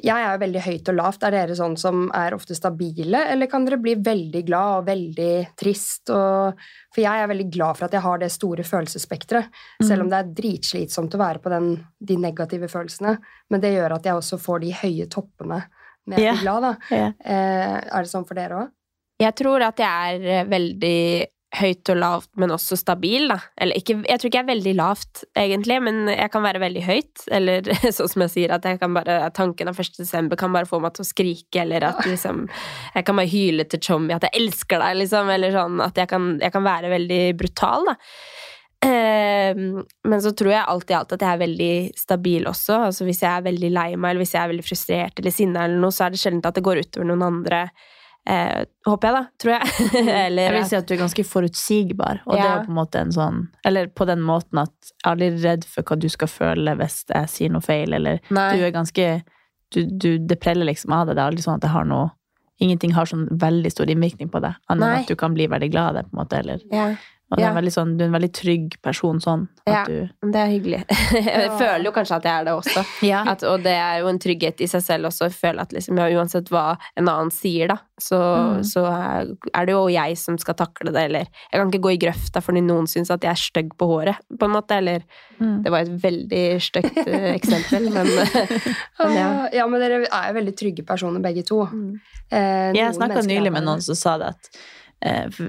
jeg 0.01 0.17
er 0.17 0.33
jo 0.33 0.41
veldig 0.41 0.63
høyt 0.65 0.89
og 0.91 0.97
lavt. 0.97 1.27
Er 1.29 1.37
dere 1.37 1.59
sånn 1.59 1.77
som 1.77 2.07
er 2.17 2.35
ofte 2.35 2.57
stabile, 2.57 3.21
eller 3.35 3.51
kan 3.53 3.69
dere 3.69 3.79
bli 3.85 3.99
veldig 4.01 4.43
glad 4.49 4.79
og 4.79 4.89
veldig 4.89 5.35
trist? 5.61 6.09
Og, 6.09 6.65
for 6.89 7.05
jeg 7.05 7.21
er 7.21 7.31
veldig 7.31 7.51
glad 7.53 7.79
for 7.79 7.87
at 7.87 7.99
jeg 7.99 8.07
har 8.09 8.25
det 8.25 8.33
store 8.33 8.65
følelsesspekteret, 8.67 9.53
mm. 9.53 9.87
selv 9.87 10.07
om 10.07 10.11
det 10.11 10.23
er 10.23 10.35
dritslitsomt 10.41 11.15
å 11.15 11.25
være 11.27 11.45
på 11.45 11.53
den, 11.53 11.71
de 12.01 12.19
negative 12.25 12.73
følelsene. 12.73 13.19
Men 13.53 13.63
det 13.63 13.77
gjør 13.77 13.99
at 13.99 14.09
jeg 14.09 14.25
også 14.25 14.41
får 14.41 14.65
de 14.65 14.77
høye 14.81 15.13
toppene 15.13 15.67
med 16.11 16.21
å 16.21 16.39
glad, 16.41 16.67
da. 16.69 16.73
Ja. 16.95 17.13
Eh, 17.25 17.77
er 17.85 18.05
det 18.05 18.11
sånn 18.11 18.27
for 18.29 18.39
dere 18.39 18.65
òg? 18.65 18.75
Jeg 19.23 19.37
tror 19.39 19.63
at 19.63 19.79
jeg 19.79 20.19
er 20.19 20.27
eh, 20.41 20.49
veldig 20.51 20.99
høyt 21.55 21.91
og 21.93 21.99
lavt, 22.01 22.31
men 22.41 22.53
også 22.55 22.77
stabil, 22.79 23.29
da. 23.31 23.37
Eller 23.61 23.79
ikke, 23.79 24.01
jeg 24.09 24.21
tror 24.21 24.31
ikke 24.31 24.41
jeg 24.41 24.47
er 24.47 24.51
veldig 24.51 24.73
lavt, 24.79 25.23
egentlig, 25.39 25.77
men 25.87 26.01
jeg 26.11 26.33
kan 26.35 26.45
være 26.47 26.63
veldig 26.63 26.83
høyt. 26.87 27.27
Eller 27.39 27.69
sånn 27.97 28.11
som 28.11 28.25
jeg 28.27 28.33
sier, 28.35 28.55
at 28.57 28.67
jeg 28.67 28.81
kan 28.83 28.97
bare, 28.97 29.21
tanken 29.37 29.71
av 29.71 29.79
1. 29.81 29.95
desember 30.01 30.41
kan 30.41 30.55
bare 30.55 30.69
få 30.71 30.81
meg 30.83 30.97
til 30.97 31.07
å 31.07 31.11
skrike, 31.11 31.63
eller 31.63 31.87
at 31.93 32.03
liksom 32.09 32.47
Jeg 32.95 33.07
kan 33.07 33.19
bare 33.19 33.31
hyle 33.31 33.67
til 33.71 33.83
Chommy 33.83 34.15
at 34.17 34.27
jeg 34.27 34.43
elsker 34.43 34.83
deg, 34.83 34.99
liksom. 35.05 35.31
Eller 35.35 35.55
sånn 35.55 35.85
at 35.85 36.03
jeg 36.03 36.11
kan, 36.11 36.35
jeg 36.43 36.55
kan 36.55 36.67
være 36.67 36.91
veldig 36.97 37.23
brutal, 37.39 37.93
da. 37.93 37.97
Ehm, 38.85 39.83
men 40.05 40.23
så 40.23 40.33
tror 40.37 40.53
jeg 40.53 40.69
alt 40.69 40.91
i 40.91 40.97
alt 40.97 41.17
at 41.17 41.25
jeg 41.25 41.31
er 41.31 41.43
veldig 41.43 41.75
stabil 41.99 42.47
også. 42.51 42.85
Altså 42.91 43.07
Hvis 43.09 43.23
jeg 43.25 43.31
er 43.31 43.49
veldig 43.49 43.73
lei 43.73 43.89
meg, 43.97 44.13
eller 44.13 44.25
hvis 44.25 44.35
jeg 44.37 44.43
er 44.43 44.53
veldig 44.53 44.67
frustrert 44.67 45.21
eller 45.21 45.35
sinna, 45.35 45.67
eller 45.67 45.83
noe, 45.83 45.95
så 45.95 46.07
er 46.07 46.15
det 46.15 46.23
sjelden 46.23 46.45
at 46.45 46.57
det 46.59 46.65
går 46.67 46.83
utover 46.85 47.09
noen 47.11 47.27
andre. 47.29 47.61
Eh, 48.25 48.65
håper 48.89 49.09
jeg, 49.09 49.15
da. 49.15 49.23
Tror 49.43 49.55
jeg. 49.55 49.89
eller, 50.27 50.43
jeg 50.47 50.57
vil 50.57 50.67
si 50.71 50.79
at 50.79 50.89
du 50.89 50.95
er 50.97 51.03
ganske 51.05 51.27
forutsigbar. 51.29 52.23
Og 52.27 52.37
ja. 52.39 52.41
det 52.41 52.51
er 52.51 52.67
på 52.67 52.75
en 52.75 52.81
måte 52.81 53.05
en 53.05 53.15
sånn 53.15 53.47
Eller 53.69 53.93
på 53.93 54.09
den 54.09 54.25
måten 54.25 54.63
at 54.65 54.75
jeg 54.89 54.99
er 55.03 55.13
aldri 55.13 55.31
redd 55.45 55.69
for 55.69 55.87
hva 55.87 56.01
du 56.01 56.11
skal 56.13 56.31
føle 56.33 56.77
hvis 56.81 57.03
jeg 57.11 57.33
sier 57.33 57.55
noe 57.55 57.65
feil, 57.65 57.97
eller 57.97 58.21
Nei. 58.35 58.51
du 58.57 58.65
er 58.65 58.75
ganske 58.75 59.09
du, 59.75 59.81
du, 59.85 60.11
Det 60.25 60.39
preller 60.41 60.71
liksom 60.71 60.95
av 60.97 61.09
deg. 61.09 61.17
Det 61.17 61.25
er 61.25 61.33
aldri 61.33 61.45
sånn 61.47 61.61
at 61.61 61.69
jeg 61.69 61.77
har 61.77 61.89
noe 61.89 62.13
Ingenting 62.63 62.93
har 62.95 63.09
sånn 63.11 63.25
veldig 63.43 63.71
stor 63.73 63.91
innvirkning 63.91 64.29
på 64.31 64.39
deg, 64.39 64.55
annet 64.71 64.85
enn 64.87 65.01
at 65.03 65.09
du 65.11 65.17
kan 65.19 65.33
bli 65.35 65.49
veldig 65.51 65.69
glad 65.73 65.89
av 65.89 65.97
det. 65.97 66.03
på 66.07 66.15
en 66.15 66.21
måte, 66.21 66.39
eller 66.39 66.61
ja. 66.71 66.85
Og 67.33 67.41
ja. 67.41 67.51
er 67.57 67.67
sånn, 67.73 67.95
du 67.97 68.05
er 68.05 68.11
en 68.11 68.15
veldig 68.15 68.31
trygg 68.37 68.75
person 68.85 69.17
sånn. 69.23 69.47
ja, 69.65 69.83
du... 69.89 70.11
det 70.29 70.41
er 70.41 70.51
hyggelig. 70.53 70.81
jeg 71.17 71.49
føler 71.57 71.87
jo 71.89 71.93
kanskje 71.97 72.19
at 72.21 72.29
jeg 72.29 72.35
er 72.43 72.49
det 72.49 72.53
også. 72.59 72.85
Ja. 73.15 73.23
At, 73.33 73.43
og 73.49 73.65
det 73.65 73.73
er 73.77 74.03
jo 74.03 74.09
en 74.09 74.21
trygghet 74.21 74.61
i 74.65 74.69
seg 74.71 74.83
selv 74.85 75.09
også. 75.09 75.27
Jeg 75.29 75.37
føler 75.37 75.65
at 75.65 75.73
liksom, 75.75 75.99
ja, 76.01 76.07
uansett 76.19 76.51
hva 76.53 76.65
en 77.01 77.09
annen 77.09 77.33
sier, 77.35 77.73
da, 77.73 77.79
så, 78.01 78.21
mm. 78.21 78.63
så, 78.69 78.85
er 79.51 79.67
det 79.67 79.75
jo 79.75 79.83
jeg 79.93 80.19
som 80.21 80.39
skal 80.41 80.57
takle 80.61 80.93
det. 80.95 81.07
Eller 81.09 81.27
jeg 81.27 81.57
kan 81.57 81.73
ikke 81.73 81.83
gå 81.89 81.95
i 81.97 82.01
grøfta 82.05 82.45
fordi 82.45 82.63
noen 82.65 82.89
syns 82.91 83.13
at 83.15 83.25
jeg 83.25 83.33
er 83.33 83.41
stygg 83.41 83.75
på 83.81 83.89
håret, 83.89 84.21
på 84.29 84.49
en 84.49 84.55
måte. 84.55 84.79
Eller 84.85 85.05
mm. 85.41 85.59
Det 85.65 85.75
var 85.75 85.89
et 85.89 85.99
veldig 86.05 86.45
stygt 86.69 87.03
uh, 87.09 87.29
eksempel, 87.39 87.91
men, 87.95 88.13
men 89.01 89.19
ja. 89.19 89.29
ja. 89.63 89.69
men 89.71 89.83
dere 89.83 90.05
er 90.05 90.39
veldig 90.39 90.57
trygge 90.61 90.87
personer, 90.87 91.25
begge 91.25 91.45
to. 91.49 91.65
Mm. 91.73 91.93
Eh, 92.31 92.71
jeg 92.77 92.97
snakka 93.01 93.25
nylig 93.27 93.53
med 93.53 93.65
noen 93.67 93.85
som 93.85 93.99
sa 93.99 94.19
det 94.21 94.35
at 94.37 94.57
Eh, 94.57 94.84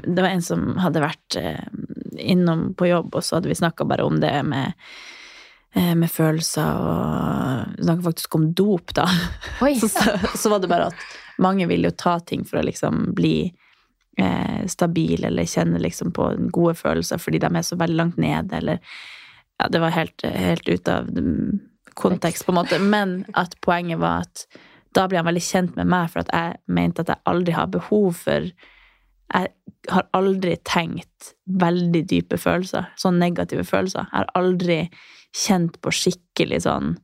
det 0.03 0.21
var 0.21 0.29
en 0.29 0.41
som 0.43 0.77
hadde 0.83 1.03
vært 1.03 1.35
eh, 1.39 1.67
innom 2.19 2.73
på 2.75 2.89
jobb, 2.89 3.15
og 3.15 3.23
så 3.23 3.37
hadde 3.37 3.51
vi 3.51 3.55
snakka 3.55 3.87
bare 3.87 4.03
om 4.03 4.19
det 4.19 4.33
med, 4.43 4.73
eh, 5.75 5.93
med 5.95 6.11
følelser, 6.11 6.79
og 6.79 7.77
snakka 7.79 8.07
faktisk 8.09 8.35
om 8.35 8.49
dop, 8.53 8.93
da. 8.97 9.07
så, 9.79 9.87
så, 9.87 10.17
så, 10.35 10.49
var 10.51 10.59
det 10.59 10.71
bare 10.71 10.89
at 10.91 11.05
mange 11.39 11.67
vil 11.71 11.87
jo 11.87 11.93
ta 11.95 12.17
ting 12.19 12.43
for 12.47 12.59
å 12.59 12.65
liksom 12.67 13.13
bli 13.15 13.37
eh, 14.19 14.61
stabil, 14.67 15.23
eller 15.23 15.47
kjenne 15.47 15.79
liksom 15.79 16.11
på 16.15 16.33
gode 16.51 16.75
følelser 16.79 17.21
fordi 17.21 17.39
de 17.43 17.51
er 17.55 17.67
så 17.67 17.79
veldig 17.79 18.01
langt 18.01 18.21
nede, 18.21 18.61
eller 18.61 18.83
Ja, 19.55 19.69
det 19.71 19.79
var 19.79 19.93
helt, 19.95 20.19
helt 20.19 20.67
ut 20.67 20.89
av 20.91 21.05
kontekst, 21.95 22.43
på 22.43 22.51
en 22.51 22.57
måte, 22.57 22.75
men 22.79 23.21
at 23.39 23.53
poenget 23.63 24.01
var 24.01 24.25
at 24.25 24.41
da 24.95 25.05
ble 25.07 25.21
han 25.21 25.27
veldig 25.29 25.43
kjent 25.43 25.77
med 25.79 25.87
meg, 25.87 26.09
for 26.11 26.25
at 26.25 26.31
jeg 26.35 26.57
mente 26.75 27.05
at 27.05 27.13
jeg 27.13 27.23
aldri 27.31 27.55
har 27.55 27.71
behov 27.71 28.17
for 28.19 28.49
jeg 29.33 29.51
har 29.89 30.07
aldri 30.17 30.55
tenkt 30.65 31.33
veldig 31.45 32.03
dype 32.09 32.37
følelser. 32.41 32.87
Sånn 32.97 33.19
negative 33.21 33.65
følelser. 33.67 34.07
Jeg 34.11 34.17
har 34.23 34.31
aldri 34.37 34.79
kjent 35.35 35.79
på 35.83 35.91
skikkelig 35.93 36.61
sånn 36.65 36.95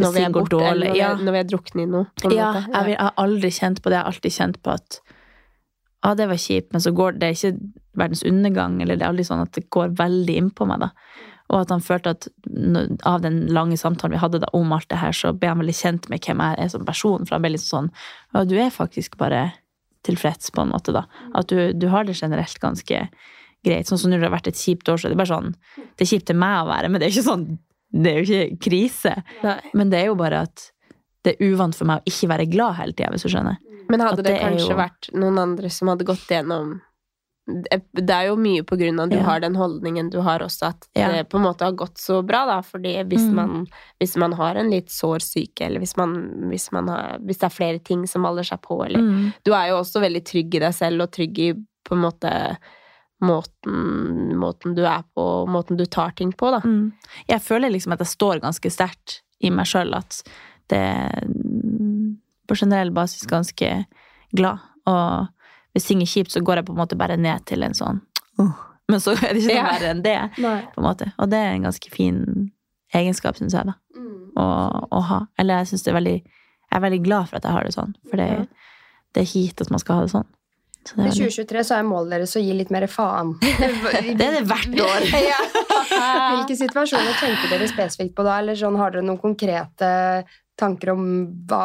Når 0.00 0.12
vi 0.14 0.20
er 0.24 0.30
borte, 0.32 0.56
eller 0.56 0.86
dårlig. 0.86 0.96
Ja. 0.96 1.10
er- 1.12 1.24
når 1.24 1.32
vi 1.32 1.38
er 1.38 1.48
drukne 1.50 1.82
i 1.82 1.86
noe. 1.86 2.06
Ja, 2.30 2.52
jeg, 2.62 2.92
jeg 2.94 2.98
har 3.00 3.12
aldri 3.18 3.50
kjent 3.50 3.82
på 3.82 3.90
det. 3.90 3.96
Jeg 3.98 4.04
har 4.04 4.12
alltid 4.12 4.32
kjent 4.36 4.60
på 4.62 4.70
at 4.72 5.00
ah, 6.02 6.14
det 6.14 6.28
var 6.30 6.36
kjipt, 6.40 6.72
men 6.72 6.80
så 6.80 6.92
går 6.96 7.18
det 7.20 7.34
ikke 7.36 7.50
verdens 8.00 8.22
undergang, 8.24 8.80
eller 8.80 8.96
det 8.96 9.04
er 9.04 9.10
aldri 9.12 9.26
sånn 9.26 9.42
at 9.42 9.52
det 9.52 9.66
går 9.68 9.90
veldig 9.98 10.36
innpå 10.40 10.66
meg, 10.70 10.80
da. 10.80 10.90
Og 11.50 11.58
at 11.64 11.72
han 11.74 11.82
følte 11.82 12.10
at 12.14 12.28
av 13.04 13.20
den 13.24 13.48
lange 13.52 13.76
samtalen 13.76 14.14
vi 14.14 14.20
hadde 14.22 14.40
da 14.40 14.48
om 14.56 14.70
alt 14.72 14.88
det 14.88 15.00
her, 15.02 15.12
så 15.12 15.32
ble 15.36 15.50
han 15.50 15.58
veldig 15.58 15.74
kjent 15.74 16.08
med 16.08 16.22
hvem 16.24 16.38
jeg 16.46 16.58
er 16.62 16.68
som 16.68 16.84
person. 16.86 17.26
For 17.26 17.34
han 17.36 17.42
ble 17.42 17.50
litt 17.56 17.66
sånn 17.66 17.90
Ja, 18.32 18.44
du 18.46 18.54
er 18.56 18.70
faktisk 18.70 19.18
bare 19.18 19.52
tilfreds, 20.06 20.50
på 20.54 20.62
en 20.64 20.72
måte, 20.72 20.92
da. 20.96 21.04
At 21.36 21.48
du, 21.52 21.72
du 21.76 21.88
har 21.92 22.04
det 22.08 22.16
generelt 22.18 22.58
ganske 22.62 23.02
greit. 23.64 23.86
Sånn 23.90 23.98
som 24.00 24.10
når 24.12 24.22
det 24.22 24.28
har 24.30 24.36
vært 24.38 24.48
et 24.52 24.60
kjipt 24.60 24.88
år, 24.88 24.96
så 25.00 25.08
er 25.08 25.12
det 25.14 25.18
bare 25.20 25.28
sånn 25.34 25.50
Det 25.76 26.06
er 26.06 26.10
kjipt 26.14 26.26
til 26.30 26.38
meg 26.40 26.62
å 26.62 26.68
være, 26.70 26.88
men 26.88 27.00
det 27.00 27.06
er 27.08 27.10
jo 27.12 27.18
ikke 27.18 27.28
sånn 27.28 27.46
Det 27.92 28.12
er 28.12 28.20
jo 28.20 28.26
ikke 28.28 28.60
krise. 28.68 29.14
Nei. 29.44 29.56
Men 29.76 29.90
det 29.92 29.98
er 30.00 30.06
jo 30.12 30.14
bare 30.20 30.44
at 30.46 30.68
det 31.26 31.34
er 31.36 31.50
uvant 31.52 31.76
for 31.76 31.84
meg 31.90 32.00
å 32.00 32.08
ikke 32.08 32.28
være 32.30 32.46
glad 32.48 32.78
hele 32.78 32.94
tida, 32.96 33.10
hvis 33.12 33.26
du 33.26 33.28
skjønner. 33.28 33.58
Men 33.90 34.00
hadde 34.00 34.22
det, 34.22 34.30
det 34.32 34.40
kanskje 34.40 34.70
jo- 34.70 34.78
vært 34.78 35.08
noen 35.18 35.38
andre 35.42 35.68
som 35.74 35.90
hadde 35.92 36.06
gått 36.08 36.24
gjennom 36.30 36.78
Det 37.94 38.10
er 38.14 38.26
jo 38.28 38.36
mye 38.36 38.62
på 38.66 38.76
grunn 38.80 38.98
av 39.00 39.06
at 39.08 39.10
du 39.10 39.16
Ja. 39.18 39.24
har 39.24 39.40
den 39.40 39.54
holdningen 39.54 40.10
du 40.10 40.20
har 40.20 40.40
også, 40.40 40.68
at 40.68 40.88
Ja. 40.96 41.08
det 41.12 41.28
på 41.30 41.36
en 41.38 41.44
måte 41.44 41.64
har 41.64 41.72
gått 41.72 41.96
så 41.98 42.22
bra, 42.26 42.44
da. 42.46 42.60
Fordi 42.62 42.94
hvis, 43.08 43.26
Mm. 43.28 43.34
man, 43.34 43.66
hvis 44.00 44.16
man 44.16 44.32
har 44.32 44.54
en 44.56 44.70
litt 44.70 44.88
sår 44.88 45.18
syke, 45.20 45.62
eller 45.66 45.80
hvis, 45.80 45.96
man, 45.96 46.14
hvis, 46.50 46.70
man 46.72 46.88
har, 46.88 47.18
hvis 47.20 47.38
det 47.38 47.44
er 47.50 47.56
flere 47.58 47.78
ting 47.82 48.06
som 48.06 48.24
holder 48.24 48.42
seg 48.44 48.60
på, 48.62 48.84
eller 48.86 49.00
Mm. 49.00 49.32
Du 49.44 49.52
er 49.52 49.68
jo 49.68 49.78
også 49.80 50.00
veldig 50.00 50.24
trygg 50.24 50.54
i 50.54 50.58
deg 50.58 50.72
selv, 50.74 51.02
og 51.02 51.10
trygg 51.12 51.38
i 51.38 51.52
på 51.84 51.92
en 51.96 52.02
måte 52.02 52.56
måten, 53.22 54.34
måten 54.34 54.74
du 54.74 54.82
er 54.86 55.02
på, 55.14 55.46
måten 55.46 55.76
du 55.76 55.84
tar 55.86 56.10
ting 56.16 56.32
på, 56.32 56.50
da. 56.50 56.60
Mm. 56.60 56.92
Jeg 57.28 57.40
føler 57.40 57.70
liksom 57.70 57.92
at 57.92 57.98
jeg 58.00 58.08
står 58.08 58.40
ganske 58.40 58.70
sterkt 58.72 59.20
i 59.42 59.50
meg 59.50 59.66
sjøl, 59.66 59.94
at 59.94 60.22
det 60.68 60.84
på 62.48 62.56
generell 62.56 62.90
basis 62.90 63.26
ganske 63.30 63.84
glad. 64.34 64.58
Og 64.86 65.28
hvis 65.74 65.86
ting 65.86 66.00
er 66.02 66.10
kjipt, 66.10 66.32
så 66.34 66.40
går 66.44 66.60
jeg 66.60 66.66
på 66.70 66.74
en 66.74 66.80
måte 66.82 66.96
bare 66.98 67.16
ned 67.20 67.44
til 67.46 67.62
en 67.66 67.74
sånn 67.78 68.00
«Åh». 68.42 68.66
Men 68.90 68.98
så 68.98 69.12
er 69.14 69.36
det 69.36 69.44
ikke 69.44 69.52
noe 69.54 69.58
Ja. 69.60 69.66
verre 69.70 69.90
enn 69.94 70.02
det, 70.02 70.16
på 70.74 70.80
en 70.82 70.86
måte. 70.88 71.12
Og 71.22 71.28
det 71.30 71.38
er 71.38 71.52
en 71.54 71.62
ganske 71.68 71.90
fin 71.94 72.16
egenskap, 72.92 73.36
syns 73.38 73.54
jeg, 73.54 73.68
da, 73.68 73.74
å, 74.34 74.46
å 74.90 75.00
ha. 75.06 75.20
Eller 75.38 75.60
jeg 75.62 75.68
syns 75.70 75.84
det 75.86 75.92
er 75.92 75.98
veldig 76.00 76.16
Jeg 76.70 76.76
er 76.78 76.82
veldig 76.84 76.98
glad 77.04 77.28
for 77.30 77.36
at 77.38 77.46
jeg 77.46 77.52
har 77.54 77.64
det 77.66 77.74
sånn, 77.74 77.94
for 78.10 78.16
det, 78.18 78.26
det 79.14 79.22
er 79.22 79.28
hit 79.30 79.60
at 79.62 79.70
man 79.70 79.78
skal 79.82 79.94
ha 80.00 80.02
det 80.06 80.10
sånn. 80.16 80.26
I 80.96 81.06
er 81.06 81.12
2023 81.12 81.62
så 81.68 81.76
er 81.76 81.82
målet 81.86 82.10
deres 82.16 82.34
å 82.38 82.42
gi 82.42 82.52
litt 82.56 82.70
mer 82.72 82.86
faen. 82.88 83.34
Det 83.42 84.26
er 84.26 84.36
det 84.38 84.44
hvert 84.48 84.78
år. 84.90 85.06
Ja. 85.12 85.40
Hvilke 86.34 86.56
situasjoner 86.56 87.18
tenker 87.20 87.50
dere 87.52 87.66
spesifikt 87.70 88.14
på 88.16 88.24
da? 88.26 88.38
Eller 88.40 88.56
sånn, 88.58 88.78
har 88.80 88.94
dere 88.94 89.04
noen 89.04 89.20
konkrete 89.20 89.90
tanker 90.58 90.94
om 90.94 91.04
hva 91.50 91.62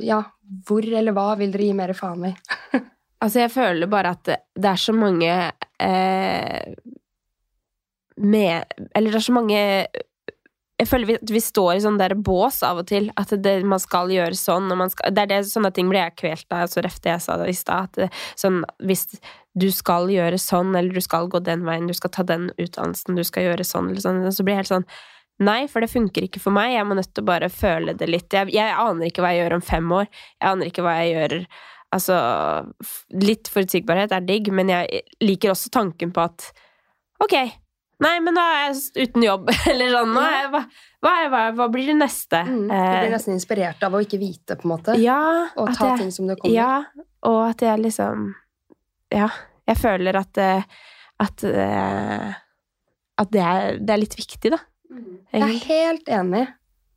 Ja, 0.00 0.20
hvor 0.68 0.86
eller 0.86 1.12
hva 1.16 1.32
vil 1.40 1.52
dere 1.52 1.66
gi 1.70 1.74
mer 1.76 1.92
faen 1.98 2.28
i? 2.30 2.34
Altså, 3.22 3.44
jeg 3.44 3.52
føler 3.54 3.90
bare 3.90 4.16
at 4.16 4.24
det, 4.26 4.68
er 4.68 4.80
så 4.80 4.94
mange 4.96 5.30
eh, 5.30 6.72
med 8.16 8.74
Eller 8.94 9.12
det 9.12 9.20
er 9.20 9.24
så 9.24 9.34
mange 9.36 9.60
Jeg 9.60 10.88
føler 10.90 11.06
vi, 11.12 11.18
vi 11.30 11.42
står 11.42 11.76
i 11.76 11.84
sånn 11.84 12.00
der 12.00 12.16
bås 12.18 12.58
av 12.66 12.80
og 12.82 12.88
til. 12.90 13.12
At 13.20 13.30
det, 13.44 13.52
man 13.68 13.78
skal 13.78 14.10
gjøre 14.10 14.34
sånn. 14.34 14.66
Og 14.74 14.80
man 14.80 14.90
skal, 14.90 15.12
det 15.14 15.22
er 15.22 15.30
det, 15.30 15.38
sånne 15.52 15.70
ting 15.76 15.86
blir 15.92 16.02
jeg 16.02 16.16
kvelt 16.18 16.56
av. 16.56 16.66
Så 16.72 16.82
ref 16.82 16.98
det 17.04 17.12
jeg 17.12 17.22
sa 17.22 17.36
i 17.46 17.54
stad. 17.54 18.00
At 18.02 18.18
sånn, 18.40 18.64
hvis 18.82 19.06
du 19.54 19.68
skal 19.70 20.10
gjøre 20.10 20.40
sånn, 20.42 20.74
eller 20.74 20.96
du 20.96 21.04
skal 21.04 21.28
gå 21.30 21.38
den 21.46 21.62
veien, 21.68 21.86
du 21.86 21.94
skal 21.94 22.10
ta 22.10 22.24
den 22.26 22.48
utdannelsen, 22.56 23.14
du 23.14 23.22
skal 23.28 23.46
gjøre 23.46 23.66
sånn, 23.68 23.92
eller 23.92 24.02
sånn, 24.02 24.22
så 24.32 24.46
blir 24.46 24.56
jeg 24.56 24.64
helt 24.64 24.74
sånn 24.74 24.88
Nei, 25.42 25.64
for 25.70 25.82
det 25.82 25.90
funker 25.90 26.26
ikke 26.26 26.42
for 26.42 26.54
meg. 26.54 26.74
Jeg 26.74 26.86
må 26.86 26.94
nødt 26.94 27.08
til 27.16 27.24
å 27.24 27.30
bare 27.30 27.48
føle 27.50 27.94
det 27.98 28.06
litt. 28.06 28.28
Jeg, 28.30 28.52
jeg 28.54 28.74
aner 28.78 29.08
ikke 29.08 29.24
hva 29.24 29.32
jeg 29.32 29.42
gjør 29.42 29.56
om 29.56 29.64
fem 29.64 29.94
år. 29.96 30.10
Jeg 30.36 30.48
aner 30.50 30.68
ikke 30.68 30.84
hva 30.84 30.92
jeg 31.00 31.14
gjør 31.16 31.34
Altså, 31.92 32.14
litt 33.20 33.50
forutsigbarhet 33.52 34.14
er 34.16 34.22
digg, 34.24 34.48
men 34.54 34.70
jeg 34.72 35.02
liker 35.20 35.52
også 35.52 35.68
tanken 35.74 36.12
på 36.14 36.22
at 36.24 36.46
ok, 37.20 37.34
nei, 38.02 38.14
men 38.24 38.38
da 38.38 38.44
er 38.54 38.62
jeg 38.70 39.08
uten 39.10 39.26
jobb, 39.26 39.50
eller 39.70 39.92
sånn, 39.92 40.14
nå 40.16 40.22
jeg, 40.24 40.46
hva, 40.54 40.62
hva, 41.04 41.12
hva, 41.34 41.42
hva 41.58 41.66
blir 41.74 41.90
det 41.92 41.98
neste? 42.00 42.40
Mm, 42.48 42.62
du 42.70 42.72
blir 42.72 43.12
nesten 43.12 43.36
inspirert 43.36 43.84
av 43.84 43.98
å 43.98 44.00
ikke 44.02 44.20
vite, 44.22 44.56
på 44.56 44.66
en 44.66 44.72
måte. 44.72 44.96
Eh, 44.96 45.04
ja, 45.04 45.20
Og 45.60 45.68
ta 45.76 45.92
jeg, 45.92 46.06
ting 46.06 46.14
som 46.16 46.30
det 46.32 46.38
kommer. 46.40 46.56
ja, 46.56 47.04
og 47.28 47.42
at 47.50 47.62
jeg 47.62 47.84
liksom 47.84 48.30
Ja, 49.12 49.28
jeg 49.68 49.78
føler 49.78 50.16
at 50.22 50.40
eh, 50.40 50.64
at 51.22 51.44
eh, 51.44 52.32
at 53.20 53.30
det 53.30 53.42
er, 53.44 53.76
det 53.78 53.92
er 53.92 54.00
litt 54.00 54.14
viktig, 54.16 54.50
da. 54.54 54.58
Jeg 55.32 55.42
er 55.44 55.58
helt 55.68 56.08
enig. 56.10 56.46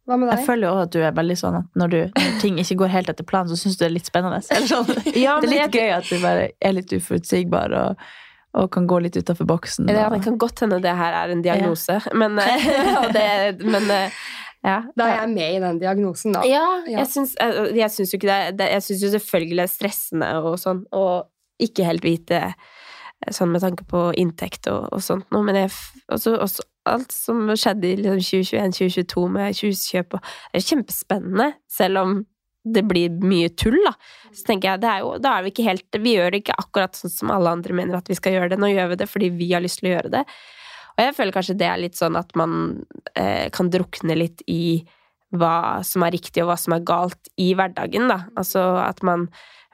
Hva 0.05 0.17
med 0.21 0.29
Jeg 0.35 0.45
føler 0.45 0.67
jo 0.67 0.73
også 0.75 0.83
at 0.85 0.91
du 0.93 0.99
er 1.01 1.15
veldig 1.17 1.37
sånn 1.39 1.55
at 1.61 1.79
når, 1.81 1.89
du, 1.95 1.97
når 2.19 2.35
ting 2.41 2.59
ikke 2.61 2.77
går 2.83 2.91
helt 2.93 3.09
etter 3.09 3.25
planen, 3.25 3.49
så 3.49 3.57
syns 3.57 3.77
du 3.77 3.83
det 3.85 3.89
er 3.89 3.95
litt 3.95 4.05
spennende. 4.11 4.41
Eller 4.55 4.69
sånn. 4.69 4.91
Ja, 5.17 5.39
Det 5.41 5.49
er 5.49 5.53
litt 5.55 5.77
gøy 5.79 5.91
at 5.97 6.09
du 6.11 6.15
bare 6.21 6.47
er 6.61 6.75
litt 6.77 6.93
uforutsigbar 6.93 7.73
og, 7.79 8.05
og 8.55 8.69
kan 8.75 8.85
gå 8.87 8.99
litt 9.01 9.17
utafor 9.17 9.49
boksen. 9.49 9.87
Det, 9.89 9.97
og- 10.05 10.13
det 10.13 10.21
kan 10.27 10.37
godt 10.45 10.61
hende 10.65 10.81
det 10.83 10.93
her 10.95 11.17
er 11.23 11.33
en 11.33 11.41
diagnose, 11.45 11.97
men, 12.21 12.37
eh, 12.39 12.69
og 13.01 13.09
det, 13.17 13.25
men 13.65 13.89
eh, 13.91 14.19
ja. 14.65 14.79
Da 14.97 15.09
er 15.09 15.19
jeg 15.23 15.33
med 15.35 15.55
i 15.57 15.59
den 15.61 15.79
diagnosen, 15.81 16.33
da. 16.37 16.45
Ja, 16.49 16.63
Ja. 16.89 16.99
jeg 17.03 17.11
syns, 17.13 17.35
eh, 17.41 17.73
jo 17.73 18.17
ikke 18.17 18.29
det, 18.29 18.57
det 18.57 18.69
Jeg 18.71 18.81
syns 18.81 19.03
jo 19.05 19.11
selvfølgelig 19.17 19.57
det 19.59 19.65
er 19.67 19.73
stressende 19.73 20.29
og 20.41 20.55
sånn, 20.61 20.85
og 20.93 21.27
ikke 21.61 21.85
helt 21.85 22.03
vite 22.05 22.39
sånn 23.31 23.49
med 23.53 23.61
tanke 23.63 23.85
på 23.89 24.09
inntekt 24.19 24.67
og, 24.67 24.89
og 24.93 25.01
sånt 25.01 25.25
noe, 25.31 25.41
men 25.47 25.55
jeg 25.55 25.69
også, 26.11 26.33
også 26.41 26.65
alt 26.89 27.11
som 27.13 27.47
skjedde 27.53 27.89
i 27.89 27.97
liksom 27.99 28.21
2021-2022 28.21 29.25
med 29.33 29.59
huskjøp 29.59 30.17
Det 30.17 30.61
er 30.61 30.65
kjempespennende, 30.69 31.51
selv 31.71 32.01
om 32.01 32.17
det 32.65 32.81
blir 32.89 33.13
mye 33.21 33.51
tull, 33.53 33.77
da. 33.85 33.93
Så 34.33 34.47
tenker 34.47 34.71
jeg, 34.71 34.83
er 34.89 35.03
jo, 35.03 35.15
da 35.21 35.35
er 35.35 35.45
vi 35.45 35.53
ikke 35.53 35.67
helt 35.67 35.99
Vi 36.01 36.15
gjør 36.15 36.33
det 36.33 36.41
ikke 36.41 36.57
akkurat 36.63 36.97
sånn 36.97 37.13
som 37.13 37.33
alle 37.33 37.53
andre 37.53 37.77
mener 37.77 37.99
at 37.99 38.09
vi 38.09 38.17
skal 38.17 38.35
gjøre 38.35 38.55
det. 38.55 38.59
Nå 38.61 38.71
gjør 38.71 38.93
vi 38.93 38.99
det 39.03 39.09
fordi 39.11 39.31
vi 39.37 39.51
har 39.53 39.63
lyst 39.63 39.81
til 39.81 39.91
å 39.91 39.95
gjøre 39.95 40.13
det. 40.17 40.23
Og 40.95 41.03
jeg 41.03 41.15
føler 41.17 41.35
kanskje 41.35 41.57
det 41.59 41.67
er 41.69 41.81
litt 41.81 41.99
sånn 41.99 42.17
at 42.17 42.31
man 42.39 42.53
eh, 43.13 43.51
kan 43.53 43.69
drukne 43.71 44.15
litt 44.17 44.41
i 44.49 44.85
hva 45.35 45.83
som 45.83 46.05
er 46.05 46.15
riktig 46.15 46.43
og 46.43 46.51
hva 46.51 46.57
som 46.59 46.75
er 46.75 46.85
galt 46.87 47.31
i 47.41 47.51
hverdagen, 47.57 48.07
da. 48.11 48.23
Altså 48.39 48.63
at 48.81 49.03
man, 49.05 49.27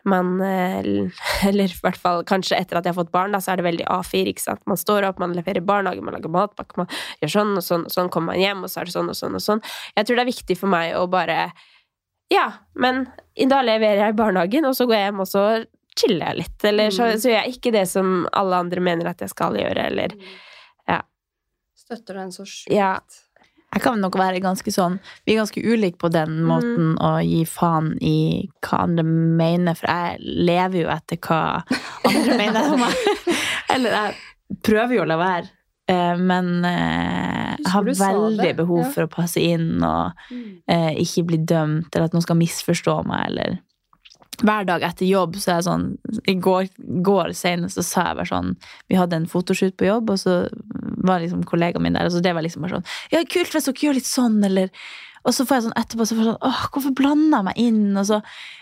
man 0.10 0.42
eh, 0.42 1.10
Eller 1.48 1.72
i 1.72 1.80
hvert 1.82 1.98
fall 2.00 2.24
kanskje 2.28 2.58
etter 2.58 2.78
at 2.80 2.86
jeg 2.86 2.94
har 2.94 3.00
fått 3.04 3.12
barn, 3.14 3.32
da, 3.36 3.40
så 3.44 3.54
er 3.54 3.62
det 3.62 3.68
veldig 3.68 3.86
A4, 3.86 4.32
ikke 4.34 4.44
sant. 4.46 4.62
Man 4.70 4.80
står 4.80 5.08
opp, 5.10 5.20
man 5.22 5.36
leverer 5.38 5.62
barnehage, 5.66 6.02
man 6.06 6.16
lager 6.18 6.34
matpakke, 6.34 6.78
man 6.78 6.90
gjør 7.22 7.34
sånn 7.36 7.54
og 7.58 7.66
sånn, 7.66 7.86
og 7.86 7.96
sånn 7.96 8.10
kommer 8.14 8.34
man 8.34 8.42
hjem, 8.44 8.64
og 8.64 8.72
så 8.72 8.82
er 8.82 8.90
det 8.90 8.96
sånn 8.96 9.12
og 9.12 9.18
sånn 9.20 9.38
og 9.38 9.44
sånn. 9.46 9.62
Jeg 9.98 10.08
tror 10.08 10.16
det 10.20 10.26
er 10.26 10.32
viktig 10.34 10.58
for 10.58 10.74
meg 10.74 10.96
å 10.98 11.06
bare 11.12 11.52
Ja, 12.32 12.46
men 12.80 13.08
da 13.36 13.62
leverer 13.62 14.06
jeg 14.06 14.14
i 14.14 14.20
barnehagen, 14.22 14.66
og 14.66 14.76
så 14.78 14.86
går 14.88 14.96
jeg 14.96 15.10
hjem, 15.10 15.20
og 15.20 15.28
så 15.28 15.66
chiller 16.00 16.30
jeg 16.30 16.38
litt. 16.38 16.64
Eller 16.64 16.90
så, 16.96 17.10
Mm. 17.12 17.18
så 17.20 17.30
gjør 17.30 17.44
jeg 17.44 17.58
ikke 17.58 17.72
det 17.76 17.88
som 17.90 18.28
alle 18.32 18.56
andre 18.56 18.80
mener 18.80 19.10
at 19.12 19.20
jeg 19.20 19.30
skal 19.30 19.54
gjøre, 19.60 19.90
eller 19.92 20.16
Støtter 21.92 22.14
den 22.14 22.30
så 22.32 22.46
sjukt. 22.48 22.72
Ja. 22.72 23.00
Jeg 23.72 23.84
kan 23.86 24.02
nok 24.04 24.18
være 24.20 24.42
ganske 24.44 24.72
sånn 24.74 24.98
Vi 25.24 25.32
er 25.34 25.40
ganske 25.40 25.62
ulike 25.64 26.00
på 26.02 26.10
den 26.12 26.42
måten 26.48 26.98
å 27.00 27.14
gi 27.24 27.46
faen 27.48 27.94
i 28.04 28.50
hva 28.60 28.82
andre 28.84 29.06
mener, 29.08 29.78
for 29.80 29.88
jeg 29.88 30.20
lever 30.50 30.84
jo 30.84 30.92
etter 30.92 31.22
hva 31.24 31.64
andre 32.10 32.38
mener 32.38 32.74
om 32.74 32.84
meg. 32.84 33.00
Eller 33.74 33.96
jeg 33.96 34.60
prøver 34.68 34.98
jo 34.98 35.06
å 35.06 35.08
la 35.08 35.18
være. 35.22 35.52
Eh, 35.88 36.18
Men 36.20 36.66
eh, 36.68 37.56
jeg 37.62 37.72
har 37.72 37.88
veldig 37.88 38.54
behov 38.60 38.92
for 38.92 39.08
å 39.08 39.12
passe 39.12 39.40
inn 39.40 39.80
og 39.86 40.12
eh, 40.68 40.92
ikke 41.00 41.24
bli 41.32 41.40
dømt, 41.48 41.94
eller 41.94 42.10
at 42.10 42.16
noen 42.16 42.26
skal 42.26 42.40
misforstå 42.40 42.98
meg, 43.08 43.28
eller 43.32 43.60
hver 44.46 44.66
dag 44.68 44.84
etter 44.86 45.08
jobb 45.10 45.38
så 45.40 45.54
er 45.54 45.60
jeg 45.60 45.68
sånn 45.68 45.86
I 46.30 46.36
går, 46.42 46.72
går 47.06 47.36
senest 47.38 47.78
så 47.78 47.86
sa 47.86 48.08
jeg 48.10 48.20
bare 48.22 48.32
sånn 48.32 48.56
Vi 48.92 48.98
hadde 49.00 49.20
en 49.20 49.30
fotoshoot 49.30 49.78
på 49.80 49.88
jobb, 49.90 50.14
og 50.14 50.22
så 50.22 50.42
var 51.02 51.22
liksom 51.24 51.46
kollegaen 51.50 51.86
min 51.86 51.98
der, 51.98 52.10
og 52.10 52.16
så 52.16 52.24
det 52.24 52.34
var 52.38 52.46
liksom 52.46 52.66
bare 52.66 52.80
sånn 52.80 52.90
Ja, 53.14 53.24
kult 53.30 53.54
hvis 53.54 53.70
dere 53.70 53.88
gjør 53.88 53.98
litt 53.98 54.10
sånn, 54.10 54.40
eller 54.48 54.74
Og 55.28 55.36
så 55.38 55.46
får 55.46 55.58
jeg 55.58 55.66
sånn 55.68 55.78
etterpå 55.82 56.08
så 56.08 56.18
får 56.18 56.24
jeg 56.24 56.32
sånn 56.32 56.50
Åh, 56.50 56.64
hvorfor 56.74 56.96
blanda 56.98 57.42
jeg 57.42 57.48
meg 57.50 57.62
inn? 57.62 57.84
Og 58.02 58.08
så, 58.10 58.22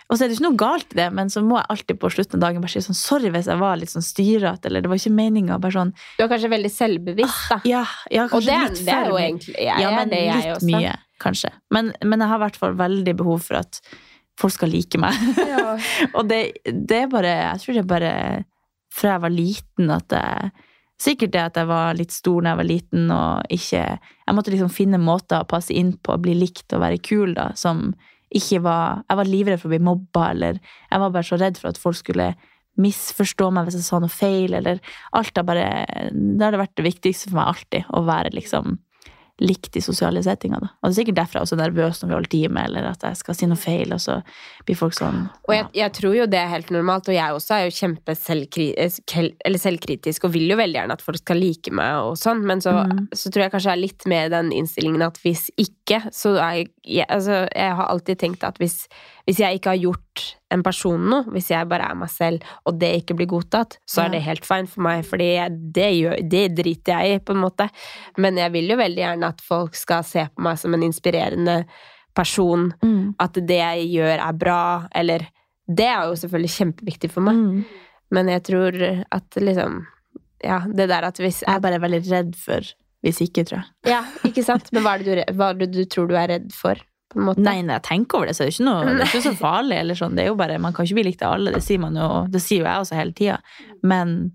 og 0.10 0.18
så 0.18 0.26
er 0.26 0.32
det 0.32 0.38
ikke 0.38 0.48
noe 0.48 0.60
galt 0.60 0.96
i 0.96 1.00
det, 1.00 1.08
men 1.16 1.32
så 1.32 1.44
må 1.46 1.60
jeg 1.60 1.70
alltid 1.76 2.02
på 2.02 2.12
slutten 2.16 2.40
av 2.40 2.48
dagen 2.48 2.66
bare 2.66 2.74
si 2.76 2.84
sånn 2.84 3.00
Sorry 3.00 3.32
hvis 3.36 3.52
jeg 3.52 3.62
var 3.62 3.80
litt 3.80 3.94
sånn 3.94 4.06
styrete, 4.06 4.72
eller 4.72 4.84
det 4.84 4.92
var 4.92 5.00
ikke 5.00 5.16
meninga. 5.16 5.62
Bare 5.62 5.78
sånn 5.78 5.96
Du 6.18 6.26
er 6.26 6.32
kanskje 6.34 6.52
veldig 6.56 6.74
selvbevisst, 6.76 7.46
da. 7.54 7.62
Ja, 7.70 7.86
ja 8.12 8.28
Og 8.28 8.36
kanskje 8.36 8.52
det, 8.52 8.60
litt 8.66 8.86
det 8.90 9.00
for 9.00 9.16
mye. 9.16 9.64
Ja, 9.70 9.96
men 9.96 10.14
litt 10.18 10.68
mye, 10.68 10.94
kanskje. 11.24 11.54
Men, 11.72 11.94
men 12.04 12.26
jeg 12.26 12.34
har 12.34 12.42
i 12.42 12.48
hvert 12.48 12.62
fall 12.66 12.80
veldig 12.80 13.18
behov 13.24 13.48
for 13.48 13.62
at 13.62 13.84
folk 14.40 14.56
skal 14.56 14.72
like 14.72 15.00
meg. 15.02 15.16
Ja. 15.38 15.76
Og 16.18 16.30
det, 16.30 16.42
det 16.66 17.04
er 17.04 17.12
bare 17.12 17.36
Jeg 17.36 17.62
tror 17.64 17.76
det 17.78 17.84
er 17.84 17.94
bare 17.94 18.14
fra 18.94 19.16
jeg 19.16 19.24
var 19.26 19.34
liten 19.36 19.94
at 19.94 20.16
jeg 20.16 20.52
Sikkert 21.00 21.32
det 21.32 21.40
at 21.40 21.56
jeg 21.56 21.68
var 21.70 21.96
litt 21.96 22.12
stor 22.12 22.44
da 22.44 22.52
jeg 22.52 22.60
var 22.60 22.68
liten 22.68 23.12
og 23.16 23.54
ikke 23.56 23.84
Jeg 23.86 24.36
måtte 24.36 24.52
liksom 24.52 24.72
finne 24.74 25.00
måter 25.00 25.46
å 25.46 25.48
passe 25.48 25.72
inn 25.72 25.94
på, 25.96 26.18
bli 26.20 26.34
likt 26.36 26.76
og 26.76 26.84
være 26.84 27.00
kul, 27.00 27.36
da, 27.38 27.54
som 27.56 27.94
ikke 28.36 28.60
var 28.66 29.06
Jeg 29.06 29.20
var 29.22 29.30
livredd 29.30 29.62
for 29.62 29.70
å 29.70 29.74
bli 29.76 29.82
mobba, 29.88 30.26
eller 30.34 30.60
Jeg 30.60 31.04
var 31.06 31.14
bare 31.16 31.30
så 31.30 31.40
redd 31.40 31.62
for 31.62 31.72
at 31.72 31.80
folk 31.80 32.02
skulle 32.02 32.34
misforstå 32.80 33.48
meg 33.52 33.68
hvis 33.68 33.80
jeg 33.80 33.88
sa 33.88 34.00
noe 34.00 34.12
feil, 34.12 34.54
eller 34.60 34.84
alt 35.16 35.40
har 35.40 35.48
bare 35.48 35.70
Det 36.12 36.44
har 36.44 36.56
det 36.56 36.64
vært 36.66 36.78
det 36.80 36.88
viktigste 36.90 37.32
for 37.32 37.40
meg 37.40 37.54
alltid, 37.54 37.90
å 37.96 38.04
være 38.08 38.36
liksom 38.36 38.78
likt 39.42 39.76
i 39.80 39.84
sosiale 39.84 40.22
settinger. 40.26 40.60
Da. 40.64 40.70
Og 40.80 40.90
det 40.90 40.94
er 40.94 40.98
sikkert 41.02 41.20
derfor 41.20 41.38
jeg 41.38 41.42
er 41.42 41.48
også 41.48 41.60
nervøs 41.60 42.02
når 42.02 42.10
vi 42.10 42.16
holder 42.18 42.32
time, 42.34 42.64
eller 42.70 42.90
at 42.92 43.06
jeg 43.08 43.20
skal 43.22 43.38
si 43.38 43.50
noe 43.50 43.60
feil, 43.60 43.94
og 43.96 44.02
så 44.04 44.20
blir 44.68 44.80
folk 44.80 44.96
sånn 44.98 45.22
Og 45.48 45.54
jeg, 45.56 45.68
jeg 45.80 45.94
tror 45.98 46.18
jo 46.18 46.28
det 46.30 46.40
er 46.42 46.52
helt 46.54 46.74
normalt, 46.76 47.10
og 47.10 47.16
jeg 47.16 47.38
også 47.38 47.56
er 47.56 47.68
jo 47.68 47.76
kjempe 47.80 48.16
eh, 48.16 49.00
eller 49.46 49.62
selvkritisk 49.62 50.28
og 50.28 50.34
vil 50.36 50.50
jo 50.52 50.60
veldig 50.60 50.80
gjerne 50.82 50.98
at 51.00 51.06
folk 51.06 51.22
skal 51.22 51.40
like 51.42 51.74
meg 51.76 52.10
og 52.10 52.18
sånn, 52.20 52.44
men 52.46 52.62
så, 52.66 52.78
Mm. 52.80 53.10
så 53.14 53.30
tror 53.30 53.44
jeg 53.44 53.52
kanskje 53.52 53.70
jeg 53.70 53.78
er 53.78 53.82
litt 53.82 54.06
mer 54.08 54.26
i 54.28 54.32
den 54.32 54.52
innstillingen 54.56 55.02
at 55.04 55.18
hvis 55.24 55.50
ikke, 55.60 56.00
så 56.16 56.38
er 56.38 56.54
jeg 56.62 56.70
jeg, 56.90 57.06
Altså, 57.10 57.48
jeg 57.56 57.76
har 57.76 57.90
alltid 57.90 58.20
tenkt 58.20 58.44
at 58.44 58.58
hvis, 58.62 58.88
hvis 59.28 59.40
jeg 59.40 59.60
ikke 59.60 59.74
har 59.76 59.82
gjort 59.82 60.09
en 60.54 60.64
person 60.66 61.02
noe, 61.12 61.26
hvis 61.34 61.52
jeg 61.52 61.68
bare 61.70 61.92
er 61.92 61.98
meg 62.00 62.10
selv, 62.14 62.46
og 62.66 62.80
det 62.82 62.90
ikke 63.02 63.16
blir 63.20 63.30
godtatt, 63.30 63.78
så 63.90 64.06
er 64.06 64.14
det 64.16 64.24
helt 64.26 64.48
fine 64.48 64.70
for 64.70 64.86
meg, 64.86 65.04
fordi 65.06 65.30
det, 65.76 65.90
gjør, 66.00 66.18
det 66.32 66.44
driter 66.58 67.04
jeg 67.04 67.20
i, 67.20 67.22
på 67.24 67.36
en 67.36 67.44
måte. 67.44 67.70
Men 68.18 68.40
jeg 68.42 68.54
vil 68.56 68.72
jo 68.74 68.80
veldig 68.80 69.04
gjerne 69.04 69.30
at 69.36 69.44
folk 69.46 69.78
skal 69.78 70.04
se 70.08 70.26
på 70.34 70.46
meg 70.48 70.58
som 70.62 70.74
en 70.74 70.86
inspirerende 70.88 71.60
person, 72.18 72.72
mm. 72.82 73.04
at 73.22 73.38
det 73.48 73.60
jeg 73.62 73.92
gjør 73.94 74.26
er 74.26 74.42
bra, 74.46 74.62
eller 74.96 75.28
Det 75.70 75.86
er 75.86 76.08
jo 76.10 76.16
selvfølgelig 76.18 76.50
kjempeviktig 76.56 77.12
for 77.14 77.22
meg, 77.22 77.36
Mm. 77.38 77.64
men 78.12 78.30
jeg 78.34 78.44
tror 78.44 79.06
at 79.12 79.36
liksom 79.38 79.86
Ja, 80.42 80.62
det 80.66 80.88
der 80.90 81.04
at 81.04 81.18
hvis 81.20 81.42
Jeg 81.44 81.56
er 81.56 81.60
bare 81.60 81.82
veldig 81.82 82.00
redd 82.12 82.36
for 82.36 82.64
hvis 83.04 83.22
ikke, 83.22 83.46
tror 83.48 83.62
jeg. 83.62 83.68
Ja, 83.94 84.02
ikke 84.28 84.44
sant? 84.44 84.74
Men 84.74 84.84
hva 84.84 84.98
er 84.98 85.04
det 85.04 85.14
du, 85.20 85.34
hva 85.38 85.52
er 85.54 85.60
det 85.62 85.70
du 85.72 85.86
tror 85.86 86.10
du 86.10 86.16
er 86.20 86.28
redd 86.28 86.50
for, 86.52 86.76
på 87.10 87.20
en 87.20 87.26
måte? 87.26 87.42
Nei, 87.42 87.62
når 87.66 87.80
jeg 87.80 87.86
tenker 87.90 88.18
over 88.20 88.28
det, 88.30 88.36
så 88.38 88.44
er 88.44 88.50
det 88.50 88.54
ikke 88.56 88.68
noe 88.68 88.86
det 88.86 89.02
er 89.02 89.10
ikke 89.10 89.24
så 89.26 89.36
farlig. 89.40 89.78
eller 89.82 89.96
sånn. 89.98 90.16
Det 90.16 90.24
er 90.24 90.28
jo 90.30 90.36
bare, 90.40 90.60
Man 90.60 90.74
kan 90.74 90.86
ikke 90.86 91.00
bli 91.00 91.04
likt 91.10 91.22
av 91.26 91.34
alle, 91.34 91.52
det 91.56 91.64
sier 91.66 91.80
man 91.80 91.96
jo, 91.96 92.10
det 92.30 92.42
sier 92.42 92.60
jo 92.64 92.66
jeg 92.70 92.84
også 92.86 92.96
hele 93.00 93.14
tida. 93.18 93.40
Men 93.84 94.32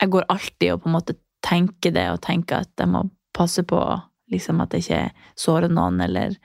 jeg 0.00 0.10
går 0.10 0.26
alltid 0.28 0.72
og 0.72 0.82
på 0.84 0.90
en 0.90 0.96
måte 0.98 1.16
tenker 1.44 1.92
det, 1.92 2.06
og 2.10 2.20
tenker 2.24 2.62
at 2.64 2.70
jeg 2.78 2.88
må 2.88 3.04
passe 3.34 3.62
på 3.66 3.80
liksom 4.32 4.60
at 4.62 4.72
jeg 4.72 4.84
ikke 4.86 5.10
sårer 5.36 5.68
noen, 5.68 6.00
eller 6.00 6.36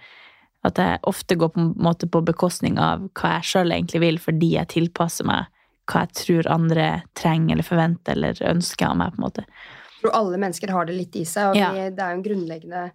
at 0.68 0.76
jeg 0.82 1.00
ofte 1.08 1.38
går 1.40 1.54
på 1.56 1.62
en 1.62 1.70
måte 1.80 2.10
på 2.12 2.20
bekostning 2.26 2.78
av 2.84 3.06
hva 3.16 3.38
jeg 3.38 3.48
sjøl 3.54 3.72
egentlig 3.72 4.02
vil, 4.04 4.18
fordi 4.20 4.50
jeg 4.58 4.68
tilpasser 4.74 5.26
meg 5.30 5.46
hva 5.90 6.04
jeg 6.06 6.14
tror 6.20 6.50
andre 6.52 6.90
trenger 7.18 7.56
eller 7.56 7.66
forventer 7.66 8.12
eller 8.18 8.42
ønsker 8.52 8.90
av 8.92 8.98
meg. 9.00 9.14
på 9.16 9.22
en 9.22 9.26
måte. 9.30 9.46
Jeg 9.46 10.04
tror 10.04 10.18
alle 10.20 10.38
mennesker 10.38 10.72
har 10.76 10.86
det 10.86 10.98
litt 10.98 11.16
i 11.16 11.24
seg, 11.26 11.50
og 11.50 11.56
Ja. 11.56 11.72
det 11.90 11.98
er 12.00 12.12
jo 12.14 12.18
en 12.20 12.24
grunnleggende 12.24 12.92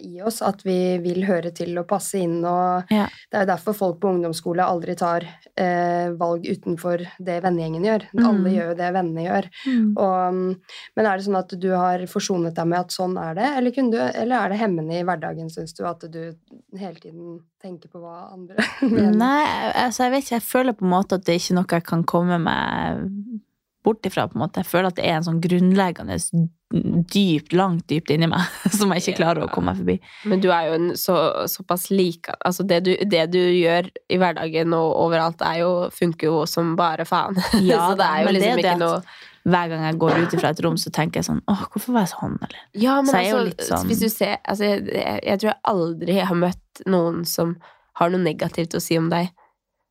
i 0.00 0.20
oss 0.26 0.40
at 0.42 0.62
vi 0.66 0.98
vil 1.04 1.22
høre 1.28 1.50
til 1.54 1.76
og 1.78 1.86
passe 1.90 2.18
inn, 2.18 2.38
og 2.44 2.90
Ja. 2.90 3.06
det 3.30 3.38
er 3.38 3.44
jo 3.44 3.50
derfor 3.52 3.76
folk 3.78 4.00
på 4.02 4.10
ungdomsskole 4.14 4.64
aldri 4.64 4.96
tar 4.98 5.26
eh, 5.56 6.10
valg 6.18 6.46
utenfor 6.50 7.04
det 7.18 7.36
vennegjengen 7.44 7.84
gjør. 7.86 8.06
Mm. 8.14 8.24
Alle 8.30 8.54
gjør 8.54 8.70
jo 8.72 8.78
det 8.80 8.90
vennene 8.96 9.26
gjør. 9.26 9.48
Og, 9.96 10.34
mm, 10.34 10.54
men 10.96 11.06
er 11.06 11.16
det 11.20 11.26
sånn 11.28 11.38
at 11.40 11.54
du 11.60 11.68
har 11.74 12.06
forsonet 12.10 12.54
deg 12.56 12.66
med 12.72 12.80
at 12.80 12.90
sånn 12.96 13.16
er 13.20 13.34
det, 13.38 13.50
eller, 13.60 13.70
du, 13.90 13.98
eller 14.00 14.36
er 14.40 14.48
det 14.54 14.58
hemmende 14.62 14.98
i 15.00 15.04
hverdagen, 15.06 15.50
syns 15.52 15.74
du, 15.78 15.84
at 15.88 16.04
du 16.10 16.20
hele 16.78 16.98
tiden 17.00 17.40
tenker 17.62 17.88
på 17.92 18.00
hva 18.02 18.32
andre 18.32 18.56
mener? 18.82 19.14
Nei, 19.16 19.44
altså 19.86 20.04
jeg 20.08 20.12
vet 20.16 20.24
ikke. 20.26 20.38
Jeg 20.40 20.48
føler 20.50 20.72
på 20.78 20.84
en 20.88 20.94
måte 20.96 21.18
at 21.20 21.24
det 21.26 21.34
er 21.36 21.42
ikke 21.44 21.58
noe 21.60 21.76
jeg 21.78 21.86
kan 21.90 22.04
komme 22.08 22.38
meg 22.42 23.04
bort 23.84 24.04
ifra. 24.06 24.26
på 24.28 24.36
en 24.36 24.42
måte. 24.44 24.60
Jeg 24.64 24.68
føler 24.70 24.90
at 24.90 24.96
det 24.98 25.06
er 25.08 25.18
en 25.18 25.26
sånn 25.28 25.40
grunnleggende 25.44 26.16
dypt, 26.70 27.52
langt 27.52 27.88
dypt 27.90 28.12
inni 28.14 28.28
meg 28.30 28.46
som 28.78 28.92
jeg 28.94 29.02
ikke 29.02 29.16
klarer 29.18 29.46
å 29.46 29.48
komme 29.50 29.72
meg 29.72 29.80
forbi. 29.80 29.96
Men 30.30 30.42
du 30.42 30.50
er 30.54 30.68
jo 30.68 30.76
en 30.78 30.92
så, 30.98 31.16
såpass 31.50 31.88
lik 31.90 32.30
Altså, 32.38 32.62
det 32.66 32.82
du, 32.86 32.92
det 33.10 33.24
du 33.32 33.40
gjør 33.40 33.88
i 34.10 34.18
hverdagen 34.20 34.76
og 34.76 34.92
overalt, 35.06 35.42
er 35.42 35.62
jo, 35.64 35.72
funker 35.94 36.30
jo 36.30 36.44
som 36.50 36.76
bare 36.78 37.06
faen. 37.08 37.38
Ja, 37.66 37.90
så 37.90 37.98
det 37.98 38.06
er 38.06 38.22
jo 38.22 38.36
liksom 38.36 38.60
det 38.60 38.64
ikke 38.64 38.78
noe 38.84 39.02
Hver 39.50 39.70
gang 39.72 39.84
jeg 39.88 39.98
går 40.02 40.18
ut 40.20 40.34
fra 40.36 40.52
et 40.52 40.62
rom, 40.64 40.78
så 40.78 40.92
tenker 40.94 41.20
jeg 41.20 41.26
sånn 41.30 41.42
Åh, 41.50 41.66
hvorfor 41.72 41.96
var 41.96 42.06
jeg 42.06 42.12
sånn? 42.14 42.38
Eller? 42.44 42.62
Ja, 42.78 42.96
men 43.02 43.10
Så 43.10 43.20
altså, 43.20 43.68
sånn- 43.72 43.90
hvis 43.90 44.02
du 44.04 44.08
ser 44.12 44.36
altså, 44.44 44.68
jeg, 44.68 44.86
jeg, 44.94 45.20
jeg 45.26 45.42
tror 45.42 45.50
jeg 45.52 45.60
aldri 45.74 46.18
har 46.20 46.40
møtt 46.46 46.84
noen 46.86 47.22
som 47.28 47.56
har 48.00 48.12
noe 48.12 48.22
negativt 48.22 48.76
å 48.78 48.80
si 48.80 48.96
om 48.96 49.10
deg. 49.12 49.32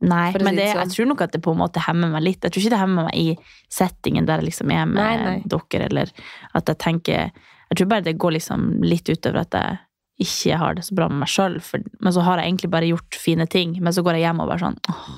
Nei, 0.02 0.32
men 0.40 0.56
det, 0.56 0.70
sånn. 0.72 0.80
jeg 0.86 0.94
tror 0.96 1.08
nok 1.10 1.22
at 1.26 1.34
det 1.36 1.42
på 1.44 1.52
en 1.52 1.60
måte 1.60 1.82
hemmer 1.84 2.08
meg 2.14 2.24
litt. 2.24 2.44
Jeg 2.46 2.54
tror 2.56 2.64
ikke 2.64 2.72
det 2.72 2.80
hemmer 2.80 3.08
meg 3.10 3.16
i 3.20 3.34
settingen 3.68 4.26
der 4.30 4.40
jeg 4.40 4.48
liksom 4.54 4.72
er 4.72 4.86
med 4.88 4.96
Nei, 4.96 5.16
nei. 5.20 5.42
dere, 5.52 5.90
eller 5.90 6.12
at 6.56 6.72
jeg 6.72 6.80
tenker 6.80 7.32
Jeg 7.70 7.78
tror 7.78 7.90
bare 7.92 8.06
det 8.08 8.18
går 8.18 8.32
liksom 8.38 8.82
litt 8.82 9.10
utover 9.12 9.42
at 9.44 9.54
jeg 9.60 9.80
ikke 10.24 10.58
har 10.60 10.74
det 10.76 10.84
så 10.88 10.96
bra 10.96 11.08
med 11.12 11.22
meg 11.22 11.30
sjøl, 11.32 11.60
men 12.04 12.14
så 12.16 12.24
har 12.26 12.40
jeg 12.40 12.50
egentlig 12.50 12.70
bare 12.74 12.88
gjort 12.90 13.16
fine 13.16 13.46
ting, 13.48 13.76
men 13.84 13.94
så 13.96 14.02
går 14.04 14.18
jeg 14.18 14.26
hjem 14.28 14.40
og 14.44 14.50
bare 14.50 14.64
sånn 14.66 14.80
åh. 14.90 15.10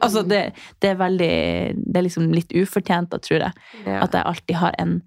Altså, 0.00 0.22
det, 0.22 0.40
det 0.78 0.92
er 0.92 0.98
veldig 1.00 1.28
Det 1.90 1.98
er 1.98 2.04
liksom 2.06 2.28
litt 2.32 2.52
ufortjent, 2.54 3.10
da, 3.10 3.18
tror 3.18 3.40
jeg. 3.42 3.52
Ja. 3.84 3.96
At 4.04 4.14
jeg 4.14 4.22
alltid 4.30 4.56
har 4.62 4.74
en, 4.78 5.00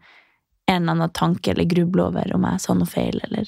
en 0.67 0.81
eller 0.81 0.91
annen 0.97 1.13
tanke 1.15 1.51
eller 1.53 1.63
grubler 1.71 2.09
over 2.09 2.33
om 2.35 2.43
jeg 2.51 2.59
sa 2.65 2.75
noe 2.75 2.91
feil, 2.91 3.19
eller 3.29 3.47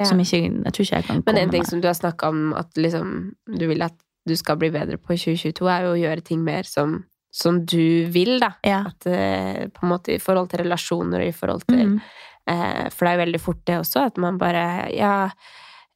Ja. 0.00 0.04
som 0.10 0.18
ikke 0.18 0.40
Jeg 0.42 0.72
tror 0.74 0.84
ikke 0.84 0.96
jeg 0.96 1.04
kan 1.06 1.22
Men 1.26 1.36
en 1.38 1.50
ting 1.50 1.64
som 1.64 1.80
du 1.80 1.86
har 1.88 1.94
snakka 1.94 2.28
om 2.28 2.52
at 2.58 2.76
liksom, 2.76 3.34
du 3.46 3.66
vil 3.70 3.82
at 3.86 3.94
du 4.26 4.34
skal 4.36 4.56
bli 4.56 4.70
bedre 4.70 4.96
på 4.98 5.12
i 5.14 5.18
2022, 5.20 5.66
er 5.70 5.82
jo 5.84 5.94
å 5.94 6.00
gjøre 6.00 6.24
ting 6.24 6.44
mer 6.44 6.62
som, 6.64 7.04
som 7.34 7.58
du 7.66 8.06
vil, 8.14 8.38
da. 8.40 8.52
Ja. 8.64 8.84
At, 8.88 9.06
eh, 9.06 9.66
på 9.68 9.84
en 9.84 9.90
måte 9.92 10.14
i 10.14 10.18
forhold 10.22 10.48
til 10.50 10.62
relasjoner 10.64 11.20
og 11.20 11.28
i 11.28 11.36
forhold 11.36 11.66
til 11.68 11.82
Mm. 11.84 12.00
eh, 12.46 12.88
For 12.90 13.04
det 13.04 13.10
er 13.12 13.18
jo 13.18 13.24
veldig 13.24 13.40
fort 13.40 13.64
det 13.66 13.78
også, 13.80 14.06
at 14.06 14.16
man 14.18 14.38
bare 14.38 14.90
Ja, 14.94 15.30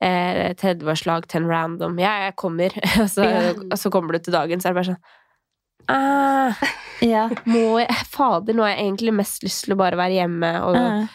eh, 0.01 0.55
30-årslag 0.55 1.27
til 1.29 1.43
en 1.43 1.49
random 1.51 1.99
Ja, 1.99 2.13
jeg 2.27 2.37
kommer. 2.37 2.71
og, 3.03 3.09
så, 3.09 3.25
Ja. 3.25 3.53
og 3.57 3.79
så 3.79 3.91
kommer 3.91 4.13
du 4.13 4.19
til 4.19 4.33
dagen, 4.33 4.61
så 4.61 4.69
er 4.69 4.75
det 4.75 4.81
bare 4.83 4.93
sånn 4.93 5.03
ah, 5.89 6.55
Ja. 7.01 7.29
må 7.47 7.79
jeg, 7.81 7.89
Fader, 8.11 8.53
nå 8.55 8.63
har 8.67 8.75
jeg 8.77 8.85
egentlig 8.91 9.15
mest 9.15 9.43
lyst 9.47 9.65
til 9.65 9.75
å 9.75 9.79
bare 9.79 9.97
være 9.97 10.19
hjemme. 10.21 10.53
Og 10.67 10.75
Ja. 10.77 11.07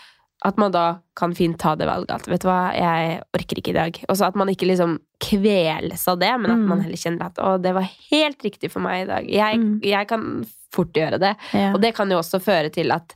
At 0.43 0.57
man 0.57 0.71
da 0.71 0.97
kan 1.15 1.33
fint 1.35 1.57
ta 1.61 1.75
det 1.79 1.87
valget 1.87 2.11
at 2.11 2.25
vet 2.27 2.41
du 2.41 2.47
hva, 2.49 2.73
jeg 2.75 3.21
orker 3.37 3.59
ikke 3.61 3.69
i 3.71 3.77
dag. 3.77 3.99
Og 4.09 4.17
så 4.19 4.27
at 4.27 4.35
man 4.35 4.49
ikke 4.51 4.67
liksom 4.67 4.97
kveles 5.23 6.07
av 6.11 6.19
det, 6.19 6.31
men 6.41 6.51
at 6.51 6.57
Mm. 6.57 6.67
man 6.67 6.81
heller 6.83 6.97
kjenner 6.99 7.25
at 7.29 7.35
å, 7.39 7.61
det 7.61 7.73
var 7.73 7.87
helt 8.11 8.43
riktig 8.43 8.69
for 8.71 8.81
meg 8.83 9.03
i 9.03 9.07
dag. 9.11 9.29
Jeg, 9.29 9.57
Mm. 9.57 9.79
jeg 9.83 10.07
kan 10.07 10.45
fort 10.73 10.91
gjøre 10.93 11.19
det. 11.19 11.35
Ja. 11.53 11.71
Og 11.73 11.79
det 11.81 11.93
kan 11.95 12.09
jo 12.09 12.17
også 12.17 12.41
føre 12.43 12.69
til 12.73 12.91
at 12.91 13.13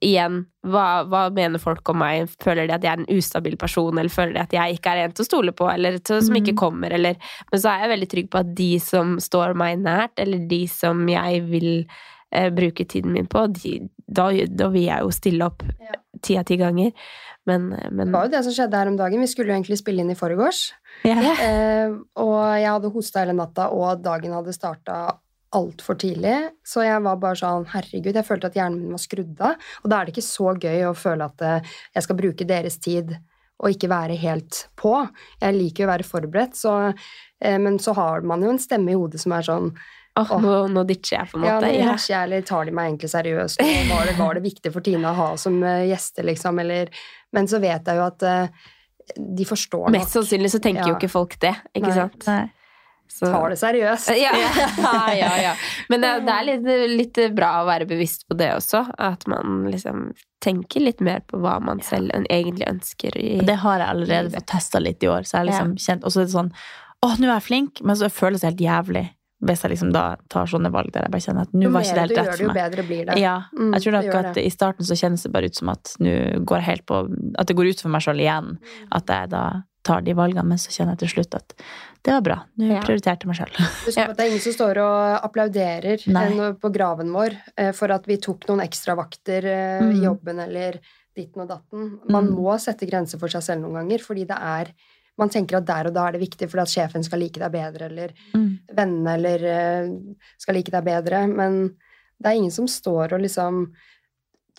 igjen, 0.00 0.46
hva, 0.64 1.04
hva 1.10 1.28
mener 1.34 1.58
folk 1.58 1.88
om 1.90 1.98
meg? 1.98 2.28
Føler 2.42 2.68
de 2.68 2.74
at 2.74 2.82
jeg 2.82 2.92
er 2.92 3.00
en 3.02 3.16
ustabil 3.18 3.56
person, 3.58 3.98
eller 3.98 4.08
føler 4.10 4.34
de 4.34 4.40
at 4.40 4.52
jeg 4.54 4.78
ikke 4.78 4.90
er 4.92 5.04
en 5.04 5.12
til 5.12 5.24
å 5.24 5.26
stole 5.28 5.52
på, 5.52 5.66
eller 5.72 5.98
til, 5.98 6.20
som 6.22 6.34
ikke 6.38 6.52
Mm. 6.54 6.56
kommer, 6.56 6.92
eller 6.92 7.16
Men 7.52 7.60
så 7.60 7.70
er 7.70 7.86
jeg 7.88 7.98
veldig 7.98 8.08
trygg 8.10 8.30
på 8.30 8.38
at 8.40 8.54
de 8.54 8.78
som 8.78 9.16
står 9.18 9.54
meg 9.56 9.78
nært, 9.78 10.14
eller 10.18 10.38
de 10.46 10.66
som 10.66 11.06
jeg 11.08 11.42
vil 11.50 11.86
eh, 12.34 12.50
bruke 12.54 12.84
tiden 12.88 13.14
min 13.14 13.28
på, 13.30 13.46
de, 13.54 13.78
da, 14.06 14.30
da 14.48 14.68
vil 14.74 14.88
jeg 14.88 15.06
jo 15.06 15.14
stille 15.14 15.48
opp 15.48 15.64
ti 16.24 16.38
av 16.38 16.46
ti 16.48 16.58
ganger. 16.60 16.92
Men, 17.48 17.70
men 17.90 18.08
Det 18.08 18.12
var 18.12 18.26
jo 18.26 18.32
det 18.34 18.42
som 18.44 18.54
skjedde 18.56 18.80
her 18.80 18.90
om 18.90 18.98
dagen. 18.98 19.22
Vi 19.24 19.30
skulle 19.30 19.52
jo 19.52 19.56
egentlig 19.56 19.78
spille 19.80 20.04
inn 20.04 20.12
i 20.12 20.18
forgårs. 20.18 20.66
Yeah. 21.06 21.24
Eh, 21.44 21.94
og 22.20 22.36
jeg 22.58 22.68
hadde 22.68 22.92
hosta 22.92 23.22
hele 23.22 23.36
natta, 23.38 23.70
og 23.72 24.02
dagen 24.04 24.34
hadde 24.36 24.56
starta 24.56 24.98
altfor 25.56 25.96
tidlig. 26.00 26.36
Så 26.66 26.84
jeg 26.84 27.00
var 27.04 27.16
bare 27.22 27.40
sånn 27.40 27.64
Herregud, 27.72 28.12
jeg 28.12 28.26
følte 28.26 28.50
at 28.50 28.58
hjernen 28.58 28.82
min 28.82 28.96
var 28.96 29.02
skrudd 29.02 29.40
av. 29.40 29.70
Og 29.82 29.88
da 29.88 30.00
er 30.00 30.08
det 30.08 30.16
ikke 30.16 30.28
så 30.28 30.52
gøy 30.60 30.84
å 30.90 30.96
føle 30.98 31.28
at 31.30 31.44
eh, 31.46 31.74
jeg 31.96 32.08
skal 32.08 32.20
bruke 32.20 32.48
deres 32.48 32.78
tid 32.84 33.16
og 33.58 33.74
ikke 33.74 33.90
være 33.90 34.18
helt 34.20 34.66
på. 34.78 34.92
Jeg 35.40 35.56
liker 35.56 35.82
jo 35.82 35.88
å 35.88 35.92
være 35.92 36.06
forberedt, 36.06 36.58
så, 36.58 36.74
eh, 37.42 37.56
men 37.58 37.80
så 37.82 37.96
har 37.96 38.26
man 38.28 38.44
jo 38.44 38.52
en 38.52 38.60
stemme 38.62 38.92
i 38.92 38.98
hodet 38.98 39.22
som 39.24 39.34
er 39.34 39.48
sånn 39.48 39.72
Åh. 40.18 40.32
nå, 40.42 40.54
nå 40.74 40.84
ditcher 40.88 41.16
jeg, 41.20 41.30
på 41.32 41.38
en 41.38 41.44
Ja, 41.48 41.54
måte. 41.60 41.68
nå 41.70 41.78
Ja. 41.78 41.94
jeg, 41.96 42.22
eller 42.24 42.42
tar 42.42 42.64
de 42.68 42.72
meg 42.74 42.90
egentlig 42.92 43.10
seriøst? 43.14 43.62
Var, 43.92 44.06
det, 44.10 44.16
var 44.18 44.34
det 44.34 44.42
viktig 44.48 44.72
for 44.74 44.80
Tina 44.84 45.12
å 45.12 45.14
ha 45.14 45.28
som 45.36 45.60
gjeste, 45.62 45.88
gjester, 45.92 46.28
liksom? 46.32 46.58
Eller 46.64 46.88
Men 47.32 47.46
så 47.46 47.60
vet 47.60 47.84
jeg 47.86 47.96
jo 47.96 48.06
at 48.06 48.22
uh, 48.22 48.48
de 49.16 49.44
forstår 49.44 49.90
Mest 49.92 50.14
sannsynlig 50.16 50.50
så 50.52 50.60
tenker 50.64 50.88
jo 50.88 50.94
ikke 50.96 51.08
folk 51.12 51.38
det, 51.40 51.54
ikke 51.74 51.88
Nei. 51.92 51.96
sant? 52.02 52.26
Nei. 52.26 52.46
Så- 53.08 53.30
Tar 53.32 53.48
det 53.48 53.56
seriøst. 53.56 54.10
Ja, 54.20 54.32
ja, 55.16 55.30
ja. 55.40 55.54
Men 55.88 56.02
det, 56.04 56.10
det 56.26 56.32
er 56.34 56.44
litt, 56.44 56.66
litt 56.92 57.20
bra 57.34 57.62
å 57.62 57.66
være 57.66 57.86
bevisst 57.88 58.26
på 58.28 58.36
det 58.36 58.50
også. 58.52 58.82
At 59.00 59.24
man 59.26 59.62
liksom 59.72 60.10
tenker 60.44 60.84
litt 60.84 61.00
mer 61.00 61.20
på 61.24 61.40
hva 61.40 61.54
man 61.64 61.80
selv 61.80 62.12
egentlig 62.28 62.68
ønsker. 62.68 63.16
I, 63.16 63.38
Det 63.48 63.56
har 63.64 63.80
jeg 63.80 63.88
allerede 63.94 64.34
fått 64.36 64.46
testa 64.52 64.78
litt 64.84 65.02
i 65.02 65.08
år. 65.08 65.24
Så 65.24 65.38
jeg 65.40 65.48
liksom 65.48 65.72
kjent, 65.80 66.04
og 66.04 66.12
så 66.12 66.20
er 66.20 66.28
det 66.28 66.34
sånn 66.36 66.52
Å, 67.00 67.14
nå 67.16 67.28
er 67.30 67.36
jeg 67.38 67.46
flink, 67.48 67.80
men 67.86 67.96
så 67.96 68.08
føles 68.12 68.42
det 68.42 68.50
helt 68.50 68.60
jævlig 68.66 69.04
hvis 69.44 69.62
jeg 69.62 69.70
liksom 69.70 69.92
da 69.94 70.16
tar 70.28 70.46
sånne 70.50 70.70
valg 70.74 70.90
der 70.92 71.02
jeg 71.06 71.10
bare 71.14 71.22
kjenner 71.22 71.42
at 71.46 71.52
nå 71.54 71.70
var 71.70 71.82
ikke 71.86 71.94
det 71.94 72.04
helt 72.06 72.16
rett 72.18 72.30
for 72.34 72.42
jo 72.42 72.48
meg. 72.48 72.56
bedre 72.58 72.82
blir 72.88 73.04
det. 73.06 73.18
Ja, 73.22 73.36
Mm, 73.56 73.72
jeg 73.74 73.82
tror 73.84 73.92
nok 73.92 74.14
at 74.14 74.34
det. 74.34 74.44
i 74.46 74.50
starten 74.50 74.84
så 74.84 74.96
kjennes 74.98 75.22
det 75.22 75.32
bare 75.32 75.46
ut 75.46 75.54
som 75.54 75.68
at 75.68 75.94
nå 76.00 76.44
går 76.44 76.56
jeg 76.58 76.66
helt 76.66 76.86
på 76.86 76.98
At 77.38 77.46
det 77.46 77.56
går 77.56 77.70
ut 77.70 77.80
for 77.80 77.88
meg 77.88 78.02
sjøl 78.02 78.18
igjen. 78.18 78.58
Mm. 78.58 78.88
At 78.92 79.06
jeg 79.06 79.28
da 79.30 79.62
tar 79.84 80.00
de 80.02 80.12
valgene, 80.12 80.44
men 80.44 80.58
så 80.58 80.68
kjenner 80.74 80.92
jeg 80.98 81.06
til 81.08 81.22
slutt 81.22 81.34
at 81.38 81.54
det 82.04 82.12
var 82.12 82.20
bra. 82.20 82.36
Nå 82.58 82.66
Ja. 82.74 82.80
prioriterte 82.82 83.24
jeg 83.24 83.28
meg 83.30 83.36
sjøl. 83.38 83.54
Husk 83.86 83.98
at 83.98 84.16
det 84.16 84.24
er 84.24 84.28
ingen 84.28 84.40
som 84.42 84.52
står 84.52 84.76
og 84.82 85.24
applauderer 85.24 86.02
Nei. 86.12 86.26
eh, 86.34 86.52
på 86.60 86.72
graven 86.74 87.12
vår 87.14 87.36
eh, 87.56 87.72
for 87.72 87.90
at 87.94 88.04
vi 88.06 88.16
tok 88.18 88.44
noen 88.48 88.60
ekstra 88.66 88.96
vakter 88.98 89.44
eh, 89.46 89.80
i 89.86 89.94
Mm. 89.94 90.02
jobben 90.04 90.40
eller 90.40 90.80
ditten 91.16 91.42
og 91.42 91.48
datten. 91.48 91.98
Man 92.10 92.26
Mm. 92.28 92.34
må 92.36 92.58
sette 92.60 92.86
grenser 92.90 93.18
for 93.18 93.28
seg 93.28 93.42
selv 93.42 93.62
noen 93.62 93.74
ganger, 93.80 93.98
fordi 94.02 94.26
det 94.26 94.36
er 94.38 94.72
man 95.18 95.28
tenker 95.34 95.56
at 95.58 95.66
der 95.66 95.88
og 95.90 95.94
da 95.94 96.06
er 96.08 96.12
det 96.16 96.20
viktig 96.22 96.48
fordi 96.50 96.62
at 96.62 96.72
sjefen 96.72 97.02
skal 97.04 97.18
like 97.18 97.40
deg 97.42 97.52
bedre, 97.52 97.86
eller 97.90 98.12
Mm. 98.34 98.58
vennene 98.76 99.14
eller 99.18 99.44
eh, 99.44 99.90
skal 100.38 100.54
like 100.54 100.70
deg 100.70 100.84
bedre. 100.84 101.26
Men 101.28 101.68
det 102.20 102.26
er 102.26 102.36
ingen 102.38 102.50
som 102.54 102.66
står 102.66 103.12
og 103.14 103.20
liksom 103.26 103.72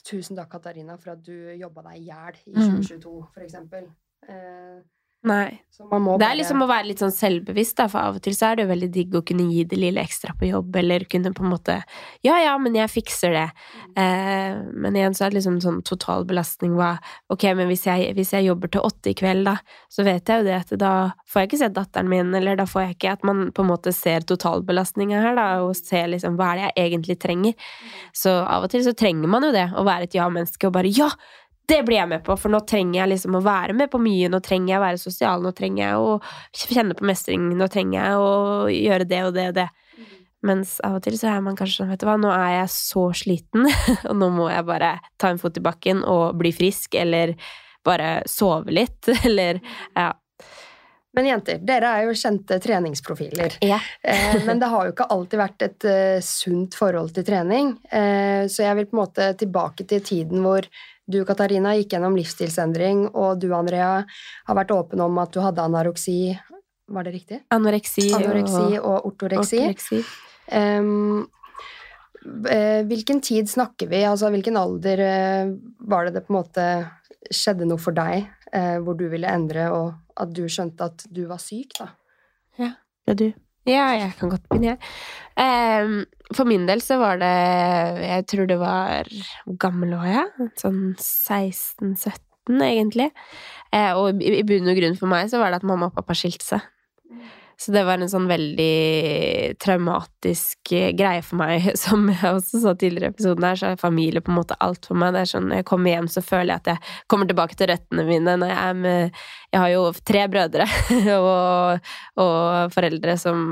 Tusen 0.09 0.35
takk, 0.37 0.49
Katarina, 0.49 0.95
for 0.97 1.11
at 1.11 1.21
du 1.21 1.33
jobba 1.59 1.81
deg 1.89 1.97
i 1.99 2.05
hjel 2.07 2.37
i 2.47 2.53
Mm. 2.55 2.79
2022, 2.81 3.27
for 3.33 3.41
eksempel. 3.43 3.89
Eh, 4.27 4.79
Nei. 5.27 5.59
så 5.75 5.83
man 5.91 6.01
må 6.01 6.13
Det 6.15 6.23
bare 6.23 6.31
er 6.31 6.37
liksom 6.39 6.61
å 6.63 6.67
være 6.69 6.87
litt 6.87 7.01
sånn 7.03 7.11
selvbevisst, 7.11 7.75
da, 7.75 7.89
for 7.91 7.99
av 7.99 8.15
og 8.15 8.23
til 8.23 8.35
så 8.35 8.49
er 8.49 8.55
det 8.55 8.63
jo 8.63 8.69
veldig 8.69 8.87
digg 8.95 9.15
å 9.19 9.21
kunne 9.27 9.47
gi 9.51 9.65
det 9.67 9.79
lille 9.79 9.99
ekstra 9.99 10.31
på 10.39 10.47
jobb, 10.47 10.77
eller 10.79 11.03
kunne 11.11 11.33
på 11.35 11.43
en 11.43 11.51
måte 11.51 11.75
Ja, 12.23 12.37
ja, 12.39 12.53
men 12.59 12.77
jeg 12.77 12.91
fikser 12.91 13.35
det. 13.35 13.45
Eh, 13.99 14.59
men 14.71 14.95
igjen 14.95 15.15
så 15.17 15.25
er 15.25 15.33
det 15.33 15.39
liksom 15.41 15.57
sånn 15.63 15.81
total 15.87 16.23
belastning 16.29 16.77
hva 16.79 16.93
Ok, 17.35 17.43
men 17.51 17.67
hvis 17.67 17.83
jeg, 17.87 18.13
hvis 18.15 18.31
jeg 18.35 18.47
jobber 18.47 18.71
til 18.71 18.85
åtte 18.87 19.11
i 19.11 19.17
kveld, 19.19 19.49
da, 19.49 19.57
så 19.91 20.07
vet 20.07 20.23
jeg 20.23 20.43
jo 20.43 20.47
det 20.47 20.55
at 20.61 20.71
da 20.79 20.93
får 21.27 21.43
jeg 21.43 21.51
ikke 21.51 21.61
sett 21.65 21.75
datteren 21.75 22.11
min, 22.11 22.31
eller 22.39 22.59
da 22.59 22.67
får 22.69 22.85
jeg 22.85 22.95
ikke 22.95 23.17
At 23.19 23.27
man 23.27 23.43
på 23.55 23.65
en 23.65 23.71
måte 23.73 23.95
ser 23.95 24.23
totalbelastninga 24.27 25.19
her, 25.19 25.35
da, 25.35 25.49
og 25.65 25.75
ser 25.75 26.07
liksom 26.15 26.39
hva 26.39 26.53
er 26.53 26.61
det 26.61 26.71
jeg 26.71 26.87
egentlig 26.93 27.19
trenger. 27.19 27.69
Så 28.15 28.39
av 28.39 28.63
og 28.67 28.71
til 28.71 28.87
så 28.87 28.95
trenger 28.95 29.27
man 29.27 29.43
jo 29.43 29.51
det, 29.55 29.67
å 29.75 29.83
være 29.87 30.07
et 30.07 30.15
ja-menneske 30.15 30.71
og 30.71 30.75
bare 30.79 30.95
ja! 30.95 31.11
Det 31.69 31.83
blir 31.85 31.99
jeg 31.99 32.09
med 32.09 32.23
på, 32.25 32.33
for 32.39 32.49
nå 32.49 32.63
trenger 32.65 33.03
jeg 33.03 33.11
liksom 33.11 33.37
å 33.37 33.43
være 33.45 33.75
med 33.77 33.91
på 33.93 34.01
mye. 34.01 34.29
Nå 34.31 34.39
trenger 34.45 34.73
jeg 34.73 34.79
å 34.79 34.85
være 34.87 35.01
sosial, 35.01 35.43
nå 35.45 35.51
trenger 35.57 35.83
jeg 35.83 35.99
å 36.01 36.15
kjenne 36.63 36.97
på 36.97 37.05
mestring, 37.05 37.51
nå 37.57 37.67
trenger 37.69 37.99
jeg 37.99 38.23
å 38.23 38.31
gjøre 38.73 39.07
det 39.09 39.21
og 39.27 39.35
det 39.37 39.45
og 39.51 39.59
det. 39.59 39.67
Mens 40.49 40.77
av 40.87 40.97
og 40.97 41.03
til 41.03 41.17
så 41.19 41.33
er 41.33 41.43
man 41.43 41.57
kanskje 41.59 41.81
sånn, 41.81 41.91
vet 41.91 42.01
du 42.01 42.07
hva, 42.07 42.15
nå 42.19 42.31
er 42.31 42.53
jeg 42.61 42.71
så 42.73 43.09
sliten, 43.21 43.67
og 44.09 44.15
nå 44.15 44.31
må 44.33 44.47
jeg 44.49 44.67
bare 44.69 44.93
ta 45.19 45.33
en 45.33 45.41
fot 45.41 45.57
i 45.59 45.63
bakken 45.63 46.01
og 46.07 46.39
bli 46.39 46.53
frisk, 46.55 46.95
eller 46.97 47.35
bare 47.85 48.21
sove 48.29 48.73
litt, 48.73 49.11
eller 49.27 49.61
ja. 49.93 50.13
Men 51.17 51.25
jenter, 51.25 51.57
dere 51.65 51.89
er 51.89 52.05
jo 52.05 52.13
kjente 52.15 52.59
treningsprofiler. 52.61 53.57
Ja. 53.65 53.79
Eh, 54.01 54.37
men 54.45 54.59
det 54.61 54.69
har 54.71 54.87
jo 54.87 54.93
ikke 54.93 55.09
alltid 55.09 55.41
vært 55.41 55.65
et 55.65 55.87
eh, 55.89 56.21
sunt 56.23 56.77
forhold 56.77 57.11
til 57.15 57.25
trening. 57.27 57.73
Eh, 57.89 58.45
så 58.47 58.63
jeg 58.63 58.77
vil 58.77 58.87
på 58.87 58.95
en 58.95 59.01
måte 59.01 59.31
tilbake 59.41 59.87
til 59.89 60.05
tiden 60.05 60.45
hvor 60.45 60.69
du, 61.09 61.23
Katarina, 61.25 61.73
gikk 61.79 61.95
gjennom 61.95 62.15
livsstilsendring, 62.19 63.07
og 63.17 63.39
du, 63.41 63.49
Andrea, 63.55 64.05
har 64.47 64.57
vært 64.59 64.73
åpen 64.75 65.01
om 65.01 65.17
at 65.21 65.33
du 65.33 65.41
hadde 65.41 65.65
anoreksi. 65.65 66.19
Var 66.89 67.05
det 67.05 67.13
riktig? 67.13 67.41
Anoreksi, 67.53 68.07
Anoreksi 68.17 68.79
og 68.79 68.87
og 68.93 69.11
ortoreksi. 69.11 69.59
ortoreksi. 69.65 70.03
Eh, 72.49 72.81
hvilken 72.85 73.21
tid 73.23 73.49
snakker 73.49 73.87
vi? 73.87 74.03
Altså, 74.03 74.29
hvilken 74.33 74.57
alder 74.59 74.99
eh, 75.05 75.51
var 75.79 76.05
det 76.07 76.17
det 76.17 76.25
på 76.27 76.33
en 76.33 76.39
måte 76.41 76.65
skjedde 77.31 77.67
noe 77.69 77.79
for 77.81 77.95
deg, 77.95 78.27
eh, 78.51 78.77
hvor 78.83 78.97
du 78.99 79.05
ville 79.11 79.29
endre, 79.29 79.69
og 79.71 79.93
at 80.19 80.33
du 80.35 80.43
skjønte 80.51 80.89
at 80.91 81.05
du 81.13 81.25
var 81.29 81.39
syk, 81.41 81.77
da? 81.79 81.91
Ja, 82.59 82.73
Det 83.07 83.15
er 83.15 83.19
du. 83.21 83.29
Ja, 83.69 83.89
jeg 83.93 84.15
kan 84.17 84.31
godt 84.31 84.47
begynne, 84.49 84.73
jeg. 84.73 84.79
Um, 85.39 85.99
for 86.35 86.49
min 86.49 86.65
del 86.67 86.81
så 86.83 86.97
var 86.99 87.19
det 87.21 87.29
Jeg 88.03 88.25
tror 88.27 88.47
det 88.49 88.57
var 88.59 89.07
Hvor 89.45 89.55
gammel 89.61 89.93
var 89.95 90.09
jeg? 90.09 90.49
Sånn 90.59 90.81
16-17, 90.99 92.57
egentlig. 92.65 93.07
Uh, 93.71 93.93
og 94.01 94.19
i, 94.19 94.33
i 94.41 94.43
bunn 94.47 94.67
og 94.67 94.79
grunn 94.81 94.97
for 94.99 95.11
meg 95.11 95.29
så 95.31 95.39
var 95.41 95.53
det 95.53 95.61
at 95.61 95.69
mamma 95.69 95.91
og 95.91 95.95
pappa 95.95 96.17
skilte 96.17 96.45
seg. 96.45 96.65
Så 97.59 97.73
det 97.75 97.81
var 97.83 97.99
en 97.99 98.07
sånn 98.07 98.29
veldig 98.29 99.55
traumatisk 99.59 100.71
eh, 100.71 100.93
greie 100.95 101.19
for 101.25 101.41
meg, 101.41 101.65
som 101.81 102.05
jeg 102.07 102.29
også 102.29 102.61
sa 102.63 102.71
tidligere 102.71 103.09
i 103.09 103.13
episoden 103.17 103.43
her, 103.43 103.59
så 103.59 103.73
er 103.73 103.81
familie 103.81 104.23
på 104.23 104.31
en 104.31 104.37
måte 104.37 104.55
alt 104.63 104.87
for 104.87 104.95
meg. 104.99 105.11
Det 105.11 105.25
er 105.25 105.31
sånn, 105.33 105.49
Når 105.51 105.59
jeg 105.59 105.67
kommer 105.67 105.91
hjem, 105.91 106.07
så 106.13 106.23
føler 106.23 106.53
jeg 106.53 106.61
at 106.61 106.69
jeg 106.71 106.95
kommer 107.11 107.27
tilbake 107.27 107.59
til 107.59 107.71
røttene 107.73 108.07
mine. 108.07 108.37
Når 108.39 108.53
jeg 108.53 108.61
er 108.63 108.79
med 108.85 109.19
Jeg 109.49 109.59
har 109.59 109.73
jo 109.73 109.83
tre 110.05 110.23
brødre 110.29 110.69
og, 111.17 111.91
og 112.23 112.73
foreldre 112.77 113.17
som, 113.19 113.43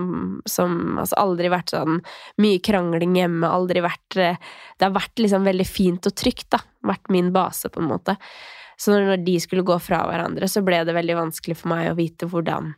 som 0.47 1.01
altså 1.01 1.19
aldri 1.19 1.51
vært 1.51 1.75
sånn 1.75 1.99
mye 2.43 2.63
krangling 2.63 3.17
hjemme, 3.17 3.49
aldri 3.49 3.83
vært 3.83 4.21
eh, 4.23 4.41
Det 4.77 4.87
har 4.87 4.95
vært 4.95 5.19
liksom 5.19 5.43
veldig 5.51 5.67
fint 5.67 6.07
og 6.07 6.15
trygt, 6.15 6.47
da. 6.55 6.63
Vært 6.87 7.11
min 7.11 7.33
base, 7.35 7.67
på 7.67 7.83
en 7.83 7.91
måte. 7.91 8.15
Så 8.79 8.95
når, 8.95 9.17
de 9.25 9.39
skulle 9.43 9.67
gå 9.67 9.75
fra 9.83 10.05
hverandre, 10.07 10.47
så 10.47 10.63
ble 10.63 10.85
det 10.87 10.95
veldig 10.95 11.23
vanskelig 11.25 11.59
for 11.59 11.75
meg 11.75 11.91
å 11.91 11.97
vite 11.97 12.29
hvordan 12.29 12.77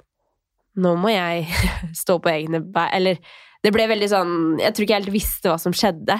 nå 0.77 0.95
må 0.97 1.09
jeg 1.13 1.47
stå 2.03 2.19
på 2.21 2.29
egne 2.29 2.61
bein 2.61 2.91
Eller 2.93 3.17
det 3.59 3.73
ble 3.75 3.87
veldig 3.91 4.07
sånn 4.07 4.33
Jeg 4.61 4.71
tror 4.71 4.85
ikke 4.85 4.93
jeg 4.95 5.01
helt 5.03 5.11
visste 5.13 5.49
hva 5.51 5.57
som 5.59 5.73
skjedde. 5.75 6.15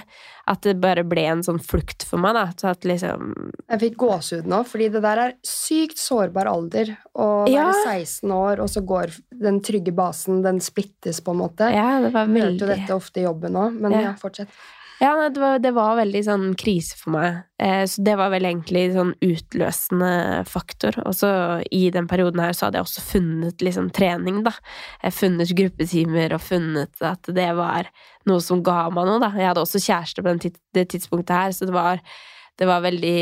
At 0.50 0.66
det 0.66 0.74
bare 0.82 1.06
ble 1.08 1.24
en 1.30 1.44
sånn 1.46 1.60
flukt 1.64 2.04
for 2.04 2.20
meg, 2.20 2.34
da. 2.36 2.50
Så 2.60 2.68
at 2.74 2.84
liksom 2.84 3.30
Jeg 3.70 3.80
fikk 3.80 3.96
gåsehud 4.02 4.50
nå, 4.50 4.64
fordi 4.68 4.90
det 4.92 5.02
der 5.06 5.22
er 5.24 5.36
sykt 5.48 6.02
sårbar 6.02 6.50
alder. 6.52 6.92
Å 7.16 7.48
Ja. 7.48 7.70
være 7.70 8.02
16 8.04 8.34
år, 8.36 8.60
og 8.60 8.68
så 8.74 8.84
går 8.84 9.14
den 9.32 9.62
trygge 9.62 9.94
basen, 9.96 10.42
den 10.44 10.60
splittes 10.60 11.22
på 11.24 11.32
en 11.32 11.40
måte. 11.46 11.70
Ja, 11.72 12.02
det 12.04 12.12
var 12.12 12.28
Jeg 12.28 12.44
hørte 12.44 12.66
jo 12.66 12.72
dette 12.74 12.98
ofte 12.98 13.22
i 13.22 13.24
jobben 13.30 13.56
òg, 13.56 13.80
men 13.80 13.92
Ja. 13.96 14.02
ja, 14.10 14.14
fortsett. 14.20 14.50
Ja, 15.00 15.30
det, 15.30 15.40
var, 15.40 15.60
det 15.64 15.72
var 15.72 15.96
veldig 15.96 16.22
sånn 16.28 16.48
krise 16.60 16.98
for 17.00 17.14
meg. 17.14 17.38
Eh, 17.64 17.86
så 17.88 18.04
det 18.04 18.18
var 18.20 18.34
vel 18.34 18.44
egentlig 18.50 18.90
sånn 18.92 19.14
utløsende 19.24 20.10
faktor. 20.50 20.98
Og 21.08 21.16
så 21.16 21.30
i 21.72 21.86
den 21.96 22.10
perioden 22.12 22.42
her 22.44 22.52
så 22.56 22.68
hadde 22.68 22.82
jeg 22.82 22.88
også 22.90 23.04
funnet 23.08 23.64
liksom 23.64 23.88
trening, 23.96 24.42
da. 24.44 24.52
Jeg 25.06 25.16
funnet 25.16 25.54
gruppetimer 25.56 26.36
og 26.36 26.44
funnet 26.44 27.00
at 27.00 27.32
det 27.32 27.48
var 27.56 27.88
noe 28.28 28.44
som 28.44 28.60
ga 28.66 28.90
meg 28.92 29.08
noe, 29.08 29.22
da. 29.24 29.32
Jeg 29.40 29.54
hadde 29.54 29.64
også 29.64 29.80
kjæreste 29.86 30.26
på 30.26 30.34
den 30.34 30.44
tid, 30.44 30.60
det 30.76 30.90
tidspunktet 30.92 31.36
her, 31.38 31.56
så 31.56 31.70
det 31.70 31.78
var, 31.78 32.04
det 32.60 32.68
var 32.68 32.84
veldig 32.84 33.20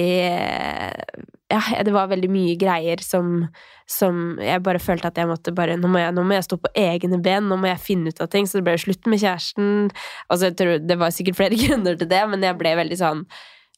Ja, 1.48 1.62
det 1.86 1.94
var 1.96 2.10
veldig 2.12 2.30
mye 2.34 2.56
greier 2.60 3.00
som, 3.06 3.46
som 3.88 4.40
jeg 4.44 4.64
bare 4.66 4.82
følte 4.84 5.12
at 5.12 5.20
jeg 5.22 5.30
måtte 5.30 5.54
bare 5.56 5.78
nå 5.80 5.88
må 5.92 6.02
jeg, 6.02 6.16
nå 6.18 6.26
må 6.28 6.36
jeg 6.36 6.48
stå 6.48 6.58
på 6.64 6.72
egne 6.76 7.22
ben, 7.24 7.48
nå 7.48 7.60
må 7.62 7.70
jeg 7.70 7.84
finne 7.86 8.12
ut 8.12 8.24
av 8.24 8.32
ting. 8.34 8.50
Så 8.50 8.60
det 8.60 8.66
ble 8.68 8.76
slutt 8.82 9.08
med 9.08 9.22
kjæresten. 9.22 9.92
Altså, 10.28 10.50
jeg 10.50 10.58
tror 10.60 10.82
Det 10.90 10.98
var 11.00 11.14
sikkert 11.16 11.40
flere 11.40 11.60
grunner 11.64 12.00
til 12.00 12.10
det, 12.12 12.24
men 12.34 12.44
jeg 12.44 12.60
ble 12.60 12.76
veldig 12.82 13.00
sånn 13.00 13.24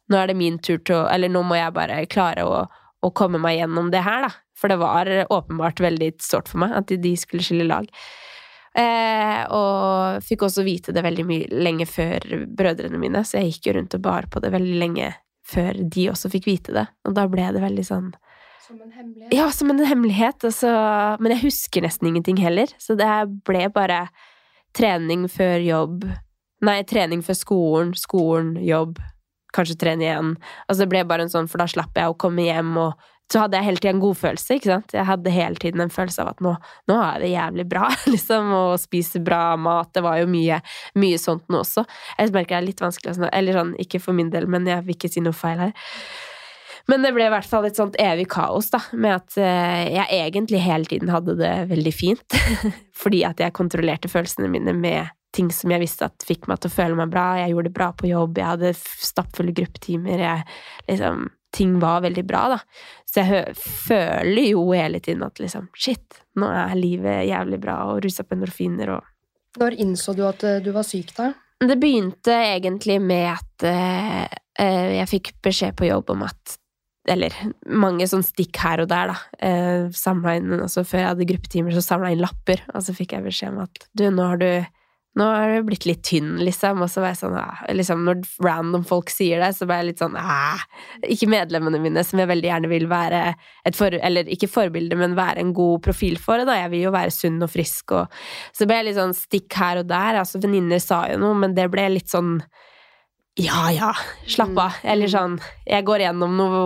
Nå 0.10 0.18
er 0.18 0.32
det 0.32 0.40
min 0.40 0.58
tur 0.58 0.80
til 0.82 0.96
å 0.98 1.08
Eller 1.12 1.30
nå 1.30 1.44
må 1.46 1.60
jeg 1.60 1.76
bare 1.76 2.00
klare 2.10 2.48
å, 2.48 2.64
å 3.06 3.12
komme 3.14 3.42
meg 3.42 3.60
gjennom 3.60 3.92
det 3.94 4.02
her, 4.08 4.26
da. 4.26 4.32
For 4.60 4.72
det 4.72 4.80
var 4.82 5.08
åpenbart 5.32 5.80
veldig 5.80 6.14
sårt 6.24 6.50
for 6.52 6.64
meg 6.64 6.74
at 6.76 6.90
de 6.92 7.14
skulle 7.16 7.46
skille 7.46 7.68
lag. 7.70 7.86
Eh, 8.76 9.44
og 9.56 10.26
fikk 10.26 10.44
også 10.48 10.66
vite 10.68 10.94
det 10.96 11.04
veldig 11.06 11.24
mye 11.28 11.62
lenge 11.64 11.88
før 11.90 12.26
brødrene 12.60 13.00
mine, 13.00 13.24
så 13.24 13.40
jeg 13.40 13.54
gikk 13.54 13.70
jo 13.70 13.78
rundt 13.78 13.96
og 13.96 14.04
bar 14.04 14.28
på 14.32 14.42
det 14.44 14.52
veldig 14.52 14.76
lenge 14.82 15.14
før 15.50 15.80
de 15.90 16.08
også 16.12 16.30
fikk 16.34 16.48
vite 16.50 16.76
det. 16.76 16.86
Og 17.10 17.16
da 17.18 17.26
ble 17.32 17.48
det 17.56 17.62
veldig 17.64 17.86
sånn 17.88 18.10
Som 18.68 18.82
en 18.86 18.92
hemmelighet. 18.94 19.34
ja, 19.34 19.48
som 19.56 19.72
en 19.74 19.82
hemmelighet. 19.86 20.44
Altså, 20.46 20.72
men 21.20 21.34
jeg 21.36 21.44
husker 21.48 21.82
nesten 21.86 22.10
ingenting 22.12 22.38
heller. 22.42 22.70
Så 22.78 22.96
det 23.00 23.10
ble 23.50 23.66
bare 23.74 24.04
trening 24.78 25.28
før 25.32 25.58
jobb. 25.66 26.04
Nei, 26.62 26.82
trening 26.84 27.24
før 27.26 27.38
skolen, 27.40 27.94
skolen, 27.98 28.54
jobb. 28.66 29.00
Kanskje 29.56 29.80
trene 29.82 30.06
igjen. 30.06 30.36
Altså, 30.68 30.84
det 30.84 30.90
ble 30.92 31.06
bare 31.10 31.26
en 31.26 31.32
sånn, 31.34 31.48
for 31.50 31.58
da 31.62 31.66
slapp 31.72 31.98
jeg 31.98 32.12
å 32.12 32.18
komme 32.20 32.46
hjem, 32.46 32.76
og 32.78 32.94
så 33.30 33.44
hadde 33.44 33.60
jeg 33.60 33.68
hele 33.68 33.82
tiden 33.82 33.98
en 33.98 34.04
godfølelse, 34.04 34.58
ikke 34.58 34.72
sant. 34.72 34.96
Jeg 34.96 35.06
hadde 35.06 35.34
hele 35.34 35.62
tiden 35.62 35.84
en 35.84 35.94
følelse 35.94 36.24
av 36.24 36.32
at 36.32 36.42
nå, 36.42 36.56
nå 36.90 36.96
er 37.06 37.22
det 37.22 37.30
jævlig 37.30 37.68
bra, 37.70 37.90
liksom, 38.14 38.50
og 38.58 38.80
spise 38.82 39.22
bra 39.22 39.44
mat. 39.60 39.92
Det 39.94 40.04
var 40.06 40.18
jo 40.22 40.32
mye, 40.32 40.58
mye 41.00 41.20
sånt 41.22 41.46
nå 41.52 41.62
også. 41.62 41.86
Jeg 42.18 42.34
merker 42.34 42.58
det 42.58 42.62
er 42.64 42.68
litt 42.72 42.82
vanskelig 42.82 43.30
Eller 43.30 43.60
sånn, 43.60 43.76
ikke 43.82 44.02
for 44.02 44.18
min 44.18 44.34
del, 44.34 44.50
men 44.50 44.66
jeg 44.70 44.86
vil 44.88 44.98
ikke 44.98 45.14
si 45.14 45.24
noe 45.24 45.38
feil 45.38 45.62
her. 45.68 45.94
Men 46.90 47.06
det 47.06 47.14
ble 47.14 47.28
i 47.28 47.30
hvert 47.30 47.46
fall 47.46 47.68
et 47.68 47.78
sånt 47.78 47.98
evig 48.02 48.26
kaos, 48.34 48.72
da, 48.74 48.82
med 48.98 49.20
at 49.20 49.38
eh, 49.38 49.92
jeg 49.94 50.24
egentlig 50.24 50.64
hele 50.64 50.90
tiden 50.90 51.12
hadde 51.14 51.38
det 51.38 51.54
veldig 51.70 51.94
fint. 51.94 52.38
Fordi 53.04 53.22
at 53.30 53.44
jeg 53.44 53.54
kontrollerte 53.54 54.10
følelsene 54.10 54.50
mine 54.50 54.74
med 54.74 55.14
ting 55.36 55.52
som 55.54 55.70
jeg 55.70 55.84
visste 55.84 56.08
at 56.10 56.26
fikk 56.26 56.48
meg 56.50 56.64
til 56.64 56.72
å 56.72 56.74
føle 56.74 56.98
meg 56.98 57.12
bra. 57.14 57.36
Jeg 57.38 57.54
gjorde 57.54 57.70
det 57.70 57.78
bra 57.78 57.92
på 57.94 58.10
jobb, 58.10 58.40
jeg 58.42 58.54
hadde 58.56 58.74
stappfulle 58.80 59.54
gruppetimer, 59.54 60.24
jeg 60.26 60.48
liksom 60.90 61.28
Ting 61.56 61.80
var 61.82 62.04
veldig 62.06 62.24
bra, 62.30 62.46
da. 62.54 62.60
Så 63.10 63.24
jeg 63.26 63.56
føler 63.58 64.52
jo 64.52 64.68
hele 64.70 65.00
tiden 65.02 65.24
at 65.26 65.40
liksom 65.42 65.70
Shit, 65.74 66.22
nå 66.38 66.50
er 66.54 66.76
livet 66.78 67.26
jævlig 67.30 67.62
bra, 67.64 67.82
og 67.90 68.04
rusa 68.06 68.26
på 68.26 68.38
endorfiner 68.38 68.94
og 69.00 69.60
Når 69.60 69.80
innså 69.82 70.14
du 70.14 70.26
at 70.30 70.44
eh, 70.46 70.60
du 70.62 70.70
var 70.76 70.86
syk, 70.86 71.16
da? 71.18 71.32
det 71.60 71.76
begynte 71.80 72.32
egentlig 72.32 73.00
med 73.04 73.34
at 73.34 73.68
eh, 73.68 74.96
jeg 75.00 75.12
fikk 75.12 75.34
beskjed 75.44 75.76
på 75.76 75.90
jobb 75.90 76.14
om 76.16 76.26
at 76.28 76.58
Eller 77.10 77.34
mange 77.66 78.06
sånn 78.08 78.24
stikk 78.24 78.60
her 78.62 78.84
og 78.84 78.90
der, 78.92 79.12
da. 79.12 79.18
Eh, 79.42 80.36
inn, 80.36 80.60
altså 80.60 80.84
Før 80.86 81.02
jeg 81.02 81.10
hadde 81.10 81.28
gruppetimer, 81.32 81.74
så 81.74 81.84
samla 81.84 82.12
jeg 82.12 82.20
inn 82.20 82.24
lapper, 82.24 82.64
og 82.74 82.84
så 82.86 82.96
fikk 82.96 83.16
jeg 83.16 83.26
beskjed 83.26 83.56
om 83.56 83.64
at 83.66 83.88
du, 83.98 84.06
nå 84.12 84.28
har 84.30 84.40
du 84.40 84.52
nå 85.18 85.26
er 85.34 85.56
det 85.56 85.64
blitt 85.66 85.88
litt 85.90 86.04
tynn, 86.06 86.36
liksom. 86.46 86.84
Og 86.86 86.90
så 86.92 87.02
var 87.02 87.12
jeg 87.12 87.20
sånn 87.24 87.38
ah, 87.40 87.64
liksom, 87.74 88.04
Når 88.06 88.22
random 88.46 88.86
folk 88.88 89.10
sier 89.12 89.42
det, 89.42 89.50
så 89.58 89.66
ble 89.68 89.80
jeg 89.80 89.88
litt 89.90 90.04
sånn 90.04 90.18
ah, 90.20 90.62
Ikke 91.10 91.30
medlemmene 91.32 91.82
mine, 91.82 92.04
som 92.06 92.22
jeg 92.22 92.30
veldig 92.30 92.52
gjerne 92.52 92.72
vil 92.72 92.86
være 92.92 93.24
et 93.66 93.78
for... 93.78 93.98
Eller 94.06 94.30
ikke 94.30 94.52
forbilde, 94.52 94.98
men 95.00 95.18
være 95.18 95.42
en 95.42 95.54
god 95.58 95.82
profil 95.90 96.20
for. 96.22 96.46
Da. 96.46 96.60
Jeg 96.62 96.74
vil 96.76 96.86
jo 96.88 96.96
være 96.96 97.16
sunn 97.16 97.42
og 97.42 97.52
frisk, 97.52 97.98
og 97.98 98.20
Så 98.56 98.70
ble 98.70 98.80
jeg 98.80 98.92
litt 98.92 99.00
sånn 99.02 99.18
stikk 99.18 99.60
her 99.60 99.82
og 99.82 99.90
der. 99.90 100.22
Altså, 100.22 100.42
venninner 100.44 100.84
sa 100.84 101.04
jo 101.12 101.20
noe, 101.26 101.38
men 101.42 101.58
det 101.58 101.68
ble 101.74 101.90
litt 101.98 102.14
sånn 102.14 102.38
Ja 103.40 103.70
ja, 103.74 103.94
slapp 104.30 104.58
av. 104.62 104.82
Eller 104.86 105.10
sånn 105.10 105.40
Jeg 105.66 105.88
går 105.90 106.06
gjennom 106.06 106.38
noe 106.38 106.60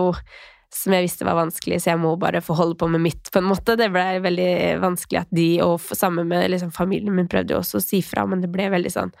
som 0.74 0.94
jeg 0.94 1.06
visste 1.06 1.26
var 1.26 1.38
vanskelig, 1.38 1.78
så 1.82 1.92
jeg 1.92 2.00
må 2.02 2.14
bare 2.20 2.42
få 2.44 2.56
holde 2.58 2.76
på 2.80 2.88
med 2.90 3.02
mitt, 3.04 3.30
på 3.30 3.40
en 3.40 3.48
måte. 3.48 3.76
Det 3.78 3.90
ble 3.94 4.04
veldig 4.24 4.50
vanskelig 4.82 5.20
at 5.22 5.30
de, 5.34 5.48
og 5.64 5.78
sammen 5.86 6.28
med 6.30 6.48
liksom, 6.50 6.72
familien 6.74 7.14
min, 7.14 7.30
prøvde 7.30 7.54
jo 7.54 7.60
også 7.60 7.80
å 7.80 7.84
si 7.84 8.02
fra, 8.04 8.26
men 8.28 8.42
det 8.42 8.50
ble 8.52 8.68
veldig 8.74 8.92
sånn 8.92 9.14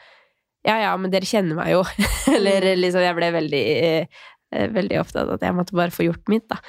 Ja, 0.64 0.78
ja, 0.80 0.92
men 0.96 1.12
dere 1.12 1.28
kjenner 1.28 1.58
meg 1.58 1.74
jo. 1.74 1.82
Eller 2.36 2.70
liksom, 2.78 3.04
jeg 3.04 3.16
ble 3.18 3.30
veldig, 3.34 3.64
eh, 3.84 4.68
veldig 4.72 5.00
opptatt 5.02 5.28
av 5.28 5.34
at 5.36 5.44
jeg 5.44 5.56
måtte 5.56 5.76
bare 5.76 5.94
få 5.94 6.06
gjort 6.08 6.30
mitt, 6.32 6.46
da. 6.50 6.60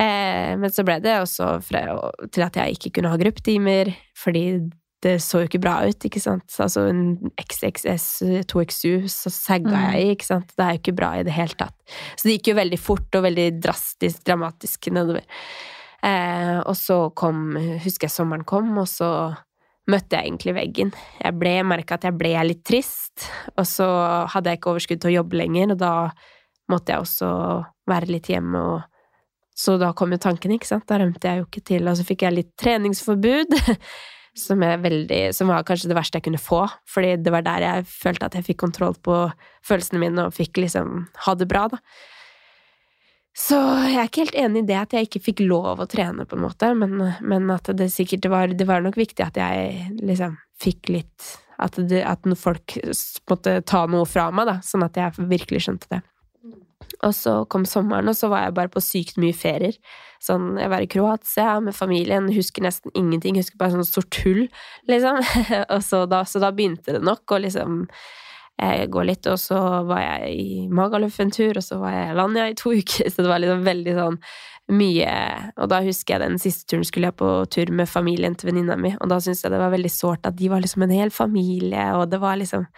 Eh, 0.00 0.54
men 0.58 0.72
så 0.72 0.84
ble 0.88 0.96
det 1.04 1.18
også 1.20 1.58
fra, 1.66 1.82
til 2.32 2.46
at 2.46 2.56
jeg 2.56 2.78
ikke 2.78 2.94
kunne 2.96 3.12
ha 3.12 3.20
gruppetimer, 3.20 3.92
fordi 4.18 4.46
det 5.02 5.16
så 5.24 5.40
jo 5.42 5.48
ikke 5.48 5.60
bra 5.62 5.74
ut, 5.88 6.04
ikke 6.06 6.20
sant. 6.22 6.46
Altså 6.62 6.84
en 6.90 7.32
XXS 7.40 8.06
2XU, 8.50 9.08
så 9.10 9.32
sagga 9.34 9.72
Mm. 9.74 9.92
jeg 9.92 10.02
i, 10.02 10.10
ikke 10.14 10.28
sant. 10.28 10.52
Det 10.56 10.64
er 10.64 10.76
jo 10.76 10.80
ikke 10.82 10.96
bra 10.96 11.12
i 11.18 11.24
det 11.26 11.32
hele 11.34 11.58
tatt. 11.58 11.74
Så 12.16 12.28
det 12.28 12.36
gikk 12.38 12.52
jo 12.52 12.58
veldig 12.60 12.78
fort 12.78 13.18
og 13.18 13.24
veldig 13.26 13.48
drastisk, 13.60 14.22
dramatisk 14.24 14.86
nedover. 14.94 15.24
Eh, 16.02 16.58
og 16.60 16.76
så 16.78 17.12
kom, 17.14 17.56
husker 17.82 18.06
jeg 18.08 18.14
sommeren 18.14 18.44
kom, 18.44 18.70
og 18.78 18.86
så 18.90 19.34
møtte 19.90 20.14
jeg 20.14 20.30
egentlig 20.30 20.54
veggen. 20.54 20.92
Jeg 21.18 21.38
ble, 21.38 21.56
merka 21.66 21.94
at 21.98 22.06
jeg 22.06 22.14
ble 22.18 22.36
litt 22.46 22.62
trist, 22.64 23.26
og 23.58 23.66
så 23.66 23.86
hadde 24.30 24.50
jeg 24.50 24.60
ikke 24.60 24.70
overskudd 24.70 25.02
til 25.02 25.10
å 25.10 25.16
jobbe 25.22 25.38
lenger, 25.42 25.74
og 25.74 25.78
da 25.82 25.92
måtte 26.70 26.94
jeg 26.94 27.02
også 27.02 27.28
være 27.90 28.06
litt 28.14 28.30
hjemme 28.30 28.62
og 28.62 28.82
så 29.54 29.74
da 29.76 29.90
kom 29.92 30.14
jo 30.14 30.16
tanken, 30.16 30.54
ikke 30.54 30.66
sant. 30.66 30.86
Da 30.88 30.96
rømte 30.96 31.28
jeg 31.28 31.42
jo 31.42 31.44
ikke 31.44 31.60
til, 31.68 31.86
og 31.86 31.98
så 31.98 32.06
fikk 32.08 32.22
jeg 32.24 32.32
litt 32.38 32.52
treningsforbud. 32.56 33.52
Som, 34.38 34.62
veldig, 34.64 35.34
som 35.36 35.50
var 35.52 35.64
kanskje 35.68 35.90
det 35.90 35.96
verste 35.98 36.16
jeg 36.16 36.24
kunne 36.24 36.40
få, 36.40 36.62
fordi 36.88 37.18
det 37.20 37.32
var 37.34 37.44
der 37.44 37.66
jeg 37.66 37.88
følte 37.90 38.30
at 38.30 38.38
jeg 38.38 38.46
fikk 38.46 38.62
kontroll 38.62 38.94
på 39.04 39.26
følelsene 39.68 40.00
mine 40.00 40.24
og 40.24 40.32
fikk 40.32 40.62
liksom 40.62 41.02
ha 41.26 41.34
det 41.36 41.48
bra, 41.50 41.66
da. 41.68 41.80
Så 43.36 43.56
jeg 43.88 43.96
er 43.96 44.08
ikke 44.08 44.24
helt 44.26 44.38
enig 44.42 44.62
i 44.62 44.68
det 44.68 44.76
at 44.76 44.94
jeg 44.96 45.08
ikke 45.08 45.22
fikk 45.24 45.42
lov 45.46 45.80
å 45.80 45.88
trene, 45.88 46.26
på 46.28 46.36
en 46.36 46.44
måte, 46.44 46.68
men, 46.76 46.98
men 47.24 47.52
at 47.52 47.70
det 47.76 47.88
sikkert 47.92 48.28
var 48.28 48.52
Det 48.52 48.66
var 48.68 48.84
nok 48.84 48.98
viktig 49.00 49.24
at 49.24 49.38
jeg 49.40 49.86
liksom 50.04 50.36
fikk 50.60 50.92
litt 50.92 51.30
At, 51.56 51.78
det, 51.88 52.02
at 52.04 52.28
folk 52.36 52.76
måtte 53.30 53.60
ta 53.64 53.86
noe 53.88 54.08
fra 54.08 54.28
meg, 54.34 54.50
da, 54.50 54.58
sånn 54.64 54.84
at 54.84 54.98
jeg 55.00 55.28
virkelig 55.30 55.64
skjønte 55.64 55.88
det. 55.94 56.02
Og 57.02 57.14
så 57.18 57.34
kom 57.50 57.64
sommeren, 57.66 58.08
og 58.10 58.14
så 58.14 58.30
var 58.30 58.46
jeg 58.46 58.56
bare 58.56 58.70
på 58.70 58.82
sykt 58.84 59.18
mye 59.18 59.34
ferier. 59.34 59.74
Sånn, 60.22 60.52
jeg 60.60 60.70
var 60.70 60.84
i 60.84 60.90
Kroatia 60.90 61.56
med 61.64 61.74
familien, 61.74 62.28
husker 62.30 62.62
nesten 62.62 62.94
ingenting, 62.94 63.40
husker 63.40 63.58
bare 63.58 63.74
sånn 63.74 63.88
stort 63.88 64.20
hull, 64.22 64.44
liksom. 64.90 65.18
så 65.88 66.04
da, 66.06 66.22
så 66.28 66.42
da 66.42 66.52
begynte 66.54 66.94
det 66.94 67.02
nok 67.02 67.34
å 67.34 67.40
liksom 67.42 67.82
eh, 68.62 68.86
gå 68.86 69.02
litt, 69.08 69.26
og 69.26 69.40
så 69.42 69.58
var 69.88 70.04
jeg 70.04 70.30
i 70.38 70.68
Magaluf 70.70 71.18
en 71.22 71.34
tur, 71.34 71.58
og 71.58 71.66
så 71.66 71.80
var 71.82 71.96
jeg 71.96 72.12
i 72.12 72.16
Vanja 72.20 72.48
i 72.52 72.56
to 72.58 72.74
uker, 72.80 73.10
så 73.10 73.24
det 73.24 73.32
var 73.32 73.42
liksom 73.42 73.66
veldig 73.66 73.98
sånn 73.98 74.22
mye 74.72 75.12
Og 75.58 75.66
da 75.72 75.80
husker 75.82 76.14
jeg 76.14 76.22
den 76.22 76.38
siste 76.40 76.68
turen 76.70 76.84
skulle 76.86 77.08
jeg 77.10 77.18
på 77.18 77.28
tur 77.50 77.72
med 77.74 77.90
familien 77.90 78.36
til 78.38 78.52
venninna 78.52 78.76
mi, 78.78 78.92
og 78.94 79.10
da 79.10 79.18
syntes 79.20 79.42
jeg 79.42 79.52
det 79.52 79.58
var 79.60 79.74
veldig 79.74 79.90
sårt 79.90 80.28
at 80.28 80.38
de 80.38 80.48
var 80.52 80.62
liksom 80.62 80.86
en 80.86 80.94
hel 80.94 81.10
familie, 81.12 81.88
og 81.98 82.06
det 82.12 82.22
var 82.22 82.38
liksom 82.38 82.68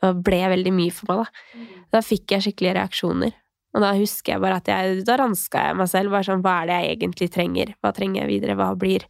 Det 0.00 0.14
ble 0.22 0.38
veldig 0.54 0.72
mye 0.78 0.94
for 0.94 1.10
meg, 1.10 1.24
da. 1.26 1.66
Da 1.96 2.06
fikk 2.06 2.36
jeg 2.36 2.46
skikkelige 2.46 2.78
reaksjoner. 2.78 3.34
Og 3.72 3.80
da 3.80 3.92
husker 3.96 4.34
jeg 4.34 4.42
bare 4.42 4.58
at 4.60 4.68
jeg 4.68 5.04
Da 5.08 5.16
ranska 5.20 5.68
jeg 5.68 5.78
meg 5.80 5.88
selv. 5.90 6.12
Bare 6.12 6.28
sånn, 6.28 6.42
hva 6.44 6.58
er 6.62 6.68
det 6.68 6.80
jeg 6.80 6.96
egentlig 6.96 7.30
trenger? 7.32 7.72
Hva 7.80 7.94
trenger 7.96 8.22
jeg 8.22 8.32
videre? 8.32 8.56
Hva 8.58 8.72
blir, 8.78 9.06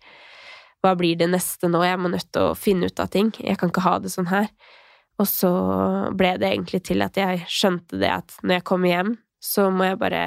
hva 0.84 0.94
blir 0.98 1.18
det 1.18 1.30
neste 1.32 1.70
nå? 1.70 1.82
Jeg 1.86 1.98
må 1.98 2.12
nødt 2.12 2.30
til 2.30 2.52
å 2.52 2.58
finne 2.58 2.90
ut 2.90 3.02
av 3.02 3.10
ting. 3.14 3.32
Jeg 3.42 3.58
kan 3.60 3.72
ikke 3.72 3.86
ha 3.86 3.96
det 4.02 4.14
sånn 4.14 4.30
her. 4.30 4.48
Og 5.20 5.28
så 5.28 5.50
ble 6.18 6.36
det 6.40 6.52
egentlig 6.52 6.82
til 6.88 7.04
at 7.04 7.18
jeg 7.18 7.42
skjønte 7.50 7.98
det 8.00 8.10
at 8.10 8.38
når 8.42 8.58
jeg 8.58 8.68
kommer 8.70 8.90
hjem, 8.90 9.12
så 9.42 9.66
må 9.74 9.90
jeg 9.90 10.00
bare 10.00 10.22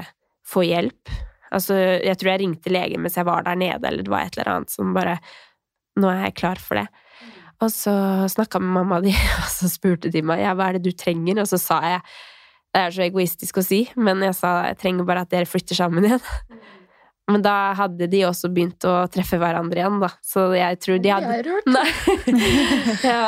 få 0.46 0.66
hjelp. 0.68 1.16
Altså, 1.56 1.78
jeg 2.04 2.20
tror 2.20 2.34
jeg 2.34 2.42
ringte 2.44 2.74
legen 2.74 3.04
mens 3.04 3.16
jeg 3.18 3.28
var 3.28 3.46
der 3.46 3.58
nede, 3.60 3.82
eller 3.88 4.06
det 4.06 4.12
var 4.12 4.28
et 4.28 4.38
eller 4.38 4.52
annet 4.58 4.74
som 4.74 4.96
bare 4.96 5.20
Nå 5.96 6.10
er 6.12 6.26
jeg 6.26 6.34
klar 6.36 6.60
for 6.60 6.76
det. 6.76 6.90
Og 7.64 7.70
så 7.72 7.92
snakka 8.28 8.60
med 8.60 8.74
mamma 8.76 8.98
di, 9.00 9.14
og 9.42 9.46
så 9.48 9.70
spurte 9.72 10.12
de 10.12 10.20
meg 10.28 10.42
ja, 10.44 10.52
hva 10.58 10.68
er 10.68 10.76
det 10.76 10.90
du 10.90 10.98
trenger, 10.98 11.40
og 11.40 11.48
så 11.48 11.60
sa 11.62 11.78
jeg 11.88 12.02
det 12.76 12.82
er 12.84 12.92
så 12.92 13.06
egoistisk 13.06 13.62
å 13.62 13.64
si, 13.64 13.86
men 13.96 14.20
jeg 14.26 14.36
sa 14.36 14.58
jeg 14.68 14.82
trenger 14.82 15.08
bare 15.08 15.24
at 15.24 15.32
dere 15.32 15.48
flytter 15.48 15.78
sammen 15.78 16.08
igjen. 16.10 16.24
Men 17.26 17.42
da 17.42 17.74
hadde 17.74 18.06
de 18.06 18.20
også 18.28 18.52
begynt 18.54 18.86
å 18.86 19.08
treffe 19.10 19.40
hverandre 19.42 19.80
igjen, 19.80 19.96
da. 19.98 20.12
Så 20.22 20.44
jeg 20.54 20.78
tror 20.84 21.00
de 21.02 21.10
hadde 21.10 21.32
Det 21.32 21.40
er 21.40 21.48
rart. 21.50 23.06
Ja. 23.08 23.24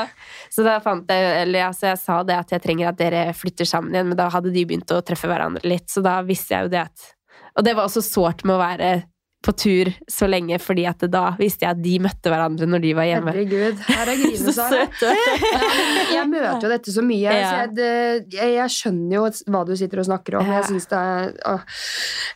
Så 0.54 0.62
da 0.66 0.78
fant 0.84 1.10
jeg 1.10 1.32
Eller 1.42 1.66
altså, 1.66 1.88
jeg 1.90 2.00
sa 2.04 2.20
det 2.28 2.38
at 2.38 2.54
jeg 2.54 2.64
trenger 2.64 2.92
at 2.92 3.00
dere 3.00 3.24
flytter 3.34 3.66
sammen 3.66 3.96
igjen, 3.96 4.12
men 4.12 4.20
da 4.20 4.30
hadde 4.34 4.54
de 4.54 4.66
begynt 4.70 4.94
å 4.94 5.02
treffe 5.06 5.30
hverandre 5.30 5.66
litt, 5.66 5.88
så 5.90 6.04
da 6.06 6.20
visste 6.28 6.54
jeg 6.54 6.68
jo 6.68 6.74
det 6.76 6.84
at 6.86 7.08
Og 7.58 7.66
det 7.66 7.74
var 7.74 7.90
også 7.90 8.06
sårt 8.06 8.46
med 8.46 8.60
å 8.60 8.62
være 8.62 8.92
på 9.46 9.54
tur 9.56 9.90
så 10.12 10.28
lenge, 10.28 10.58
fordi 10.60 10.84
at 10.90 11.04
da 11.14 11.36
visste 11.40 11.64
jeg 11.68 11.76
at 11.76 11.82
de 11.84 11.94
møtte 12.04 12.32
hverandre 12.32 12.66
når 12.68 12.82
de 12.84 12.94
var 12.98 13.06
hjemme. 13.08 13.32
Herregud, 13.36 13.84
her 13.88 14.10
er 14.12 14.18
grine, 14.24 14.40
Så 14.42 14.54
Sara. 14.58 14.88
Jeg 16.12 16.26
møter 16.32 16.66
jo 16.66 16.72
dette 16.74 16.92
så 16.96 17.04
mye, 17.06 17.22
Ja. 17.38 17.52
så 17.52 17.62
jeg, 17.62 17.72
det, 17.78 17.92
jeg, 18.34 18.56
jeg 18.58 18.74
skjønner 18.76 19.16
jo 19.20 19.28
hva 19.54 19.62
du 19.70 19.76
sitter 19.80 20.02
og 20.04 20.10
snakker 20.10 20.40
om. 20.42 20.50
Ja. 20.50 20.58
Jeg 20.60 20.70
syns 20.72 20.90
det 20.92 21.04
er 21.06 21.32
å, 21.54 21.56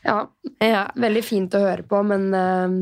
ja, 0.06 0.18
Ja. 0.62 0.84
veldig 1.08 1.24
fint 1.26 1.58
å 1.58 1.64
høre 1.66 1.84
på, 1.90 2.04
men 2.08 2.30
eh, 2.38 2.78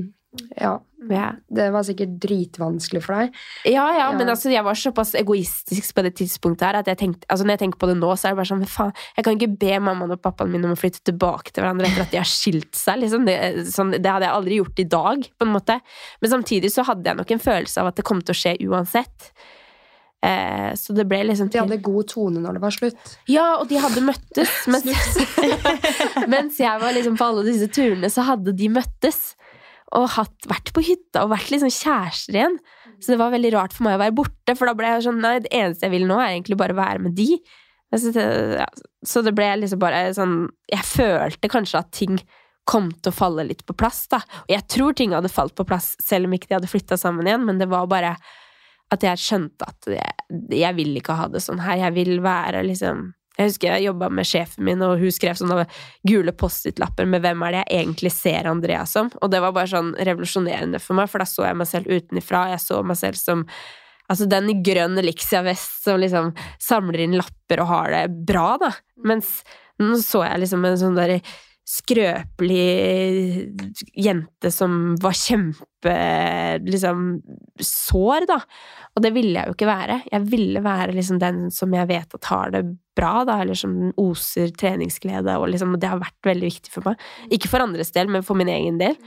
ja, 0.62 0.76
ja. 1.08 1.30
det 1.48 1.70
var 1.72 1.86
sikkert 1.88 2.18
dritvanskelig 2.22 3.02
for 3.06 3.16
deg. 3.16 3.38
Ja, 3.70 3.86
ja, 3.96 4.08
men 4.16 4.30
altså, 4.32 4.52
jeg 4.52 4.66
var 4.66 4.78
såpass 4.78 5.14
egoistisk 5.20 5.96
på 5.96 6.04
det 6.06 6.14
tidspunktet 6.20 6.66
her 6.68 6.80
at 6.82 6.90
jeg 6.92 7.00
tenkte, 7.00 7.28
altså 7.32 7.46
når 7.48 7.56
jeg 7.56 7.64
tenker 7.64 7.82
på 7.82 7.90
det 7.92 7.98
nå, 8.00 8.10
så 8.16 8.28
er 8.28 8.36
det 8.36 8.42
bare 8.42 8.52
sånn, 8.52 8.66
faen, 8.70 8.92
jeg 9.16 9.28
kan 9.28 9.38
ikke 9.38 9.52
be 9.62 9.78
mammaen 9.86 10.16
og 10.16 10.24
pappaen 10.24 10.52
min 10.52 10.68
om 10.68 10.76
å 10.76 10.80
flytte 10.80 11.06
tilbake 11.12 11.54
til 11.54 11.64
hverandre 11.64 11.88
etter 11.88 12.04
at 12.06 12.12
de 12.12 12.20
har 12.22 12.30
skilt 12.30 12.76
seg, 12.78 13.00
liksom. 13.06 13.30
Det, 13.30 13.38
sånn, 13.72 13.96
det 13.96 14.12
hadde 14.12 14.28
jeg 14.28 14.38
aldri 14.42 14.60
gjort 14.60 14.84
i 14.84 14.90
dag, 14.98 15.30
på 15.40 15.48
en 15.48 15.56
måte. 15.56 15.80
Men 16.20 16.36
samtidig 16.36 16.74
så 16.74 16.86
hadde 16.90 17.08
jeg 17.08 17.22
nok 17.22 17.34
en 17.36 17.48
følelse 17.48 17.82
av 17.82 17.94
at 17.94 18.00
det 18.00 18.08
kom 18.10 18.24
til 18.24 18.36
å 18.36 18.42
skje 18.42 18.58
uansett. 18.68 19.32
Eh, 20.20 20.76
så 20.76 20.92
det 20.92 21.06
ble 21.08 21.22
liksom 21.30 21.48
De 21.48 21.62
hadde 21.62 21.78
god 21.80 22.10
tone 22.12 22.42
når 22.44 22.58
det 22.58 22.64
var 22.66 22.76
slutt. 22.76 23.12
Ja, 23.32 23.48
og 23.62 23.70
de 23.72 23.80
hadde 23.80 24.04
møttes. 24.04 24.52
Mens, 24.68 25.16
mens 26.34 26.60
jeg 26.60 26.82
var 26.82 26.96
liksom 26.96 27.16
på 27.20 27.30
alle 27.32 27.46
disse 27.48 27.70
turene, 27.72 28.12
så 28.12 28.28
hadde 28.28 28.56
de 28.58 28.68
møttes. 28.74 29.38
Og 29.98 30.06
hatt, 30.14 30.36
vært 30.50 30.70
på 30.76 30.84
hytta 30.86 31.24
og 31.26 31.32
vært 31.32 31.50
liksom 31.54 31.72
kjærester 31.74 32.38
igjen. 32.38 32.60
Så 33.00 33.14
det 33.14 33.20
var 33.22 33.34
veldig 33.34 33.54
rart 33.56 33.74
for 33.74 33.88
meg 33.88 33.98
å 33.98 34.04
være 34.04 34.18
borte, 34.18 34.56
for 34.58 34.70
da 34.70 34.76
ble 34.78 34.92
jeg 34.92 35.08
sånn 35.08 35.22
Nei, 35.24 35.40
det 35.46 35.54
eneste 35.56 35.88
jeg 35.88 35.96
vil 35.96 36.06
nå, 36.10 36.20
er 36.20 36.36
egentlig 36.36 36.60
bare 36.60 36.78
være 36.78 37.02
med 37.06 37.16
de. 37.18 37.40
Så 37.96 38.12
det, 38.14 38.26
ja, 38.60 38.68
så 39.08 39.24
det 39.26 39.34
ble 39.34 39.48
liksom 39.64 39.80
bare 39.82 40.12
sånn 40.14 40.44
Jeg 40.70 40.86
følte 40.86 41.50
kanskje 41.50 41.80
at 41.80 41.90
ting 41.98 42.20
kom 42.70 42.92
til 42.94 43.10
å 43.10 43.16
falle 43.16 43.48
litt 43.48 43.64
på 43.66 43.74
plass, 43.74 44.04
da. 44.12 44.20
Og 44.44 44.52
jeg 44.54 44.68
tror 44.70 44.94
ting 44.94 45.16
hadde 45.16 45.32
falt 45.34 45.56
på 45.58 45.66
plass, 45.66 45.96
selv 46.04 46.30
om 46.30 46.36
ikke 46.38 46.52
de 46.52 46.60
hadde 46.60 46.70
flytta 46.70 47.00
sammen 47.02 47.26
igjen, 47.26 47.48
men 47.48 47.58
det 47.58 47.66
var 47.72 47.90
bare 47.90 48.12
at 48.94 49.06
jeg 49.06 49.22
skjønte 49.22 49.66
at 49.66 49.90
jeg, 49.90 50.14
jeg 50.54 50.78
vil 50.78 50.98
ikke 51.00 51.18
ha 51.18 51.26
det 51.34 51.42
sånn 51.42 51.62
her. 51.62 51.80
Jeg 51.82 51.96
vil 51.98 52.20
være 52.26 52.62
liksom 52.68 53.08
Jeg 53.40 53.54
husker 53.54 53.72
jeg 53.72 53.88
jobba 53.88 54.10
med 54.12 54.28
sjefen 54.28 54.66
min, 54.68 54.82
og 54.84 55.00
hun 55.00 55.14
skrev 55.16 55.38
sånne 55.40 55.64
gule 56.08 56.34
Post-It-lapper 56.36 57.08
med 57.08 57.24
'Hvem 57.24 57.46
er 57.48 57.52
det 57.56 57.62
jeg 57.64 57.86
egentlig 57.86 58.12
ser 58.12 58.50
Andrea 58.52 58.86
som?' 58.86 59.12
Og 59.22 59.32
det 59.32 59.40
var 59.40 59.54
bare 59.56 59.72
sånn 59.72 59.94
revolusjonerende 59.96 60.82
for 60.84 61.00
meg, 61.00 61.08
for 61.10 61.20
da 61.20 61.26
så 61.26 61.48
jeg 61.48 61.56
meg 61.56 61.68
selv 61.68 61.88
utenifra. 61.88 62.50
Jeg 62.52 62.60
så 62.60 62.84
meg 62.84 62.98
selv 62.98 63.16
som 63.16 63.46
Altså 64.10 64.26
den 64.26 64.50
i 64.50 64.58
grønn 64.66 64.98
Elixia-vest 64.98 65.84
som 65.84 66.00
liksom 66.02 66.32
samler 66.58 67.04
inn 67.04 67.14
lapper 67.14 67.62
og 67.62 67.68
har 67.68 67.92
det 67.94 68.26
bra, 68.26 68.58
da. 68.58 68.72
Mens 69.06 69.44
nå 69.78 70.00
så 70.02 70.24
jeg 70.26 70.40
liksom 70.40 70.66
en 70.66 70.80
sånn 70.82 70.98
der 70.98 71.20
skrøpelig 71.70 73.52
jente 73.94 74.50
som 74.50 74.96
var 75.04 75.14
kjempe 75.14 75.96
liksom 76.66 77.20
sår, 77.62 78.26
da. 78.32 78.40
Og 78.98 79.06
det 79.06 79.14
ville 79.14 79.38
jeg 79.38 79.52
jo 79.52 79.58
ikke 79.58 79.70
være. 79.70 80.00
Jeg 80.10 80.26
ville 80.32 80.64
være 80.66 80.96
liksom 80.98 81.22
den 81.22 81.44
som 81.54 81.76
jeg 81.78 81.92
vet 81.92 82.18
at 82.18 82.32
har 82.32 82.56
det 82.56 82.64
bra, 83.00 83.16
da, 83.28 83.40
eller 83.44 83.58
som 83.58 83.76
oser 84.00 84.54
treningsglede, 84.60 85.40
og 85.40 85.50
liksom 85.54 85.78
Det 85.80 85.90
har 85.90 86.02
vært 86.02 86.32
veldig 86.34 86.52
viktig 86.52 86.74
for 86.76 86.92
meg. 86.92 87.10
Ikke 87.34 87.52
for 87.52 87.64
andres 87.64 87.94
del, 87.96 88.12
men 88.12 88.26
for 88.28 88.40
min 88.40 88.52
egen 88.52 88.80
del. 88.82 89.00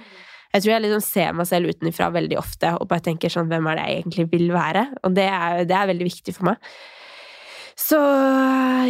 Jeg 0.53 0.65
tror 0.65 0.75
jeg 0.75 0.85
liksom 0.85 1.05
ser 1.05 1.37
meg 1.37 1.49
selv 1.49 1.73
utenfra 1.73 2.11
veldig 2.13 2.37
ofte 2.37 2.75
og 2.77 2.89
bare 2.91 3.05
tenker 3.07 3.33
sånn 3.33 3.49
Hvem 3.49 3.71
er 3.71 3.79
det 3.79 3.85
jeg 3.87 4.03
egentlig 4.03 4.27
vil 4.35 4.51
være? 4.53 4.83
Og 5.07 5.15
det 5.17 5.29
er, 5.29 5.63
det 5.69 5.79
er 5.79 5.89
veldig 5.89 6.09
viktig 6.11 6.35
for 6.37 6.51
meg. 6.51 6.73
Så 7.79 7.97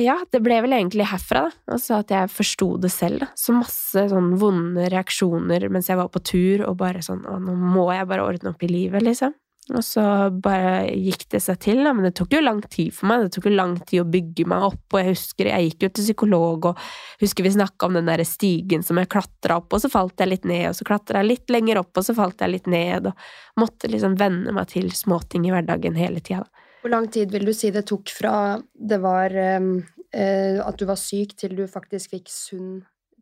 ja, 0.03 0.17
det 0.35 0.41
ble 0.43 0.59
vel 0.65 0.75
egentlig 0.75 1.07
herfra, 1.07 1.47
da. 1.47 1.75
Altså 1.77 2.01
at 2.01 2.11
jeg 2.13 2.33
forsto 2.33 2.69
det 2.83 2.91
selv, 2.93 3.23
da. 3.23 3.29
Så 3.39 3.55
masse 3.55 4.07
sånn 4.11 4.33
vonde 4.41 4.89
reaksjoner 4.93 5.69
mens 5.73 5.91
jeg 5.91 6.01
var 6.01 6.11
på 6.13 6.23
tur, 6.27 6.65
og 6.67 6.81
bare 6.83 7.05
sånn 7.05 7.23
Å, 7.31 7.39
nå 7.43 7.55
må 7.55 7.87
jeg 7.95 8.09
bare 8.11 8.27
ordne 8.27 8.53
opp 8.53 8.67
i 8.67 8.71
livet, 8.71 9.05
liksom. 9.07 9.37
Og 9.71 9.85
så 9.87 10.03
bare 10.43 10.89
gikk 10.91 11.29
det 11.31 11.39
seg 11.45 11.61
til. 11.63 11.85
Men 11.85 12.03
det 12.09 12.17
tok 12.19 12.35
jo 12.35 12.41
lang 12.43 12.59
tid 12.67 12.91
for 12.95 13.07
meg. 13.11 13.27
Det 13.27 13.37
tok 13.37 13.47
jo 13.47 13.53
lang 13.55 13.77
tid 13.79 14.03
å 14.03 14.09
bygge 14.11 14.47
meg 14.51 14.67
opp, 14.67 14.83
og 14.91 14.99
jeg 14.99 15.13
husker 15.13 15.51
jeg 15.53 15.69
gikk 15.69 15.87
jo 15.87 15.91
til 15.93 16.07
psykolog, 16.09 16.69
og 16.73 16.83
husker 17.23 17.47
vi 17.47 17.55
snakka 17.55 17.87
om 17.87 18.01
den 18.01 18.11
derre 18.11 18.27
stigen 18.27 18.83
som 18.87 18.99
jeg 18.99 19.11
klatra 19.13 19.61
opp, 19.63 19.71
og 19.71 19.85
så 19.85 19.93
falt 19.93 20.19
jeg 20.19 20.33
litt 20.33 20.49
ned, 20.51 20.67
og 20.73 20.77
så 20.79 20.89
klatra 20.89 21.23
jeg 21.23 21.31
litt 21.31 21.55
lenger 21.55 21.83
opp, 21.85 21.93
og 21.95 22.09
så 22.09 22.17
falt 22.19 22.43
jeg 22.43 22.55
litt 22.57 22.69
ned, 22.71 23.13
og 23.13 23.63
måtte 23.63 23.91
liksom 23.93 24.19
venne 24.19 24.55
meg 24.57 24.71
til 24.73 24.91
småting 24.97 25.47
i 25.47 25.55
hverdagen 25.55 25.99
hele 25.99 26.25
tida. 26.25 26.43
Hvor 26.83 26.91
lang 26.91 27.07
tid 27.15 27.31
vil 27.31 27.47
du 27.47 27.55
si 27.55 27.71
det 27.71 27.85
tok 27.87 28.11
fra 28.11 28.35
det 28.75 28.99
var 28.99 29.31
eh, 29.39 29.69
eh, 30.11 30.59
at 30.59 30.81
du 30.81 30.89
var 30.89 30.99
syk, 30.99 31.37
til 31.39 31.55
du 31.55 31.69
faktisk 31.71 32.17
fikk 32.17 32.33
sunn 32.33 32.81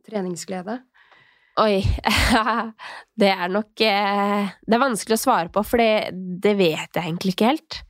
treningsglede? 0.09 0.81
Oi. 1.61 1.83
Det 3.21 3.29
er 3.29 3.51
nok 3.53 3.81
eh, 3.85 4.51
Det 4.65 4.77
er 4.77 4.81
vanskelig 4.81 5.19
å 5.19 5.21
svare 5.21 5.53
på, 5.53 5.63
for 5.67 5.83
det, 5.83 6.11
det 6.15 6.55
vet 6.57 6.97
jeg 6.97 7.03
egentlig 7.05 7.35
ikke 7.35 7.51
helt. 7.51 7.81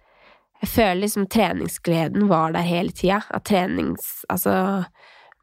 Jeg 0.61 0.73
føler 0.75 1.01
liksom 1.05 1.29
treningsgleden 1.33 2.27
var 2.29 2.57
der 2.57 2.67
hele 2.67 2.93
tida. 2.97 3.23
At 3.31 3.47
trenings... 3.49 4.25
Altså 4.33 4.85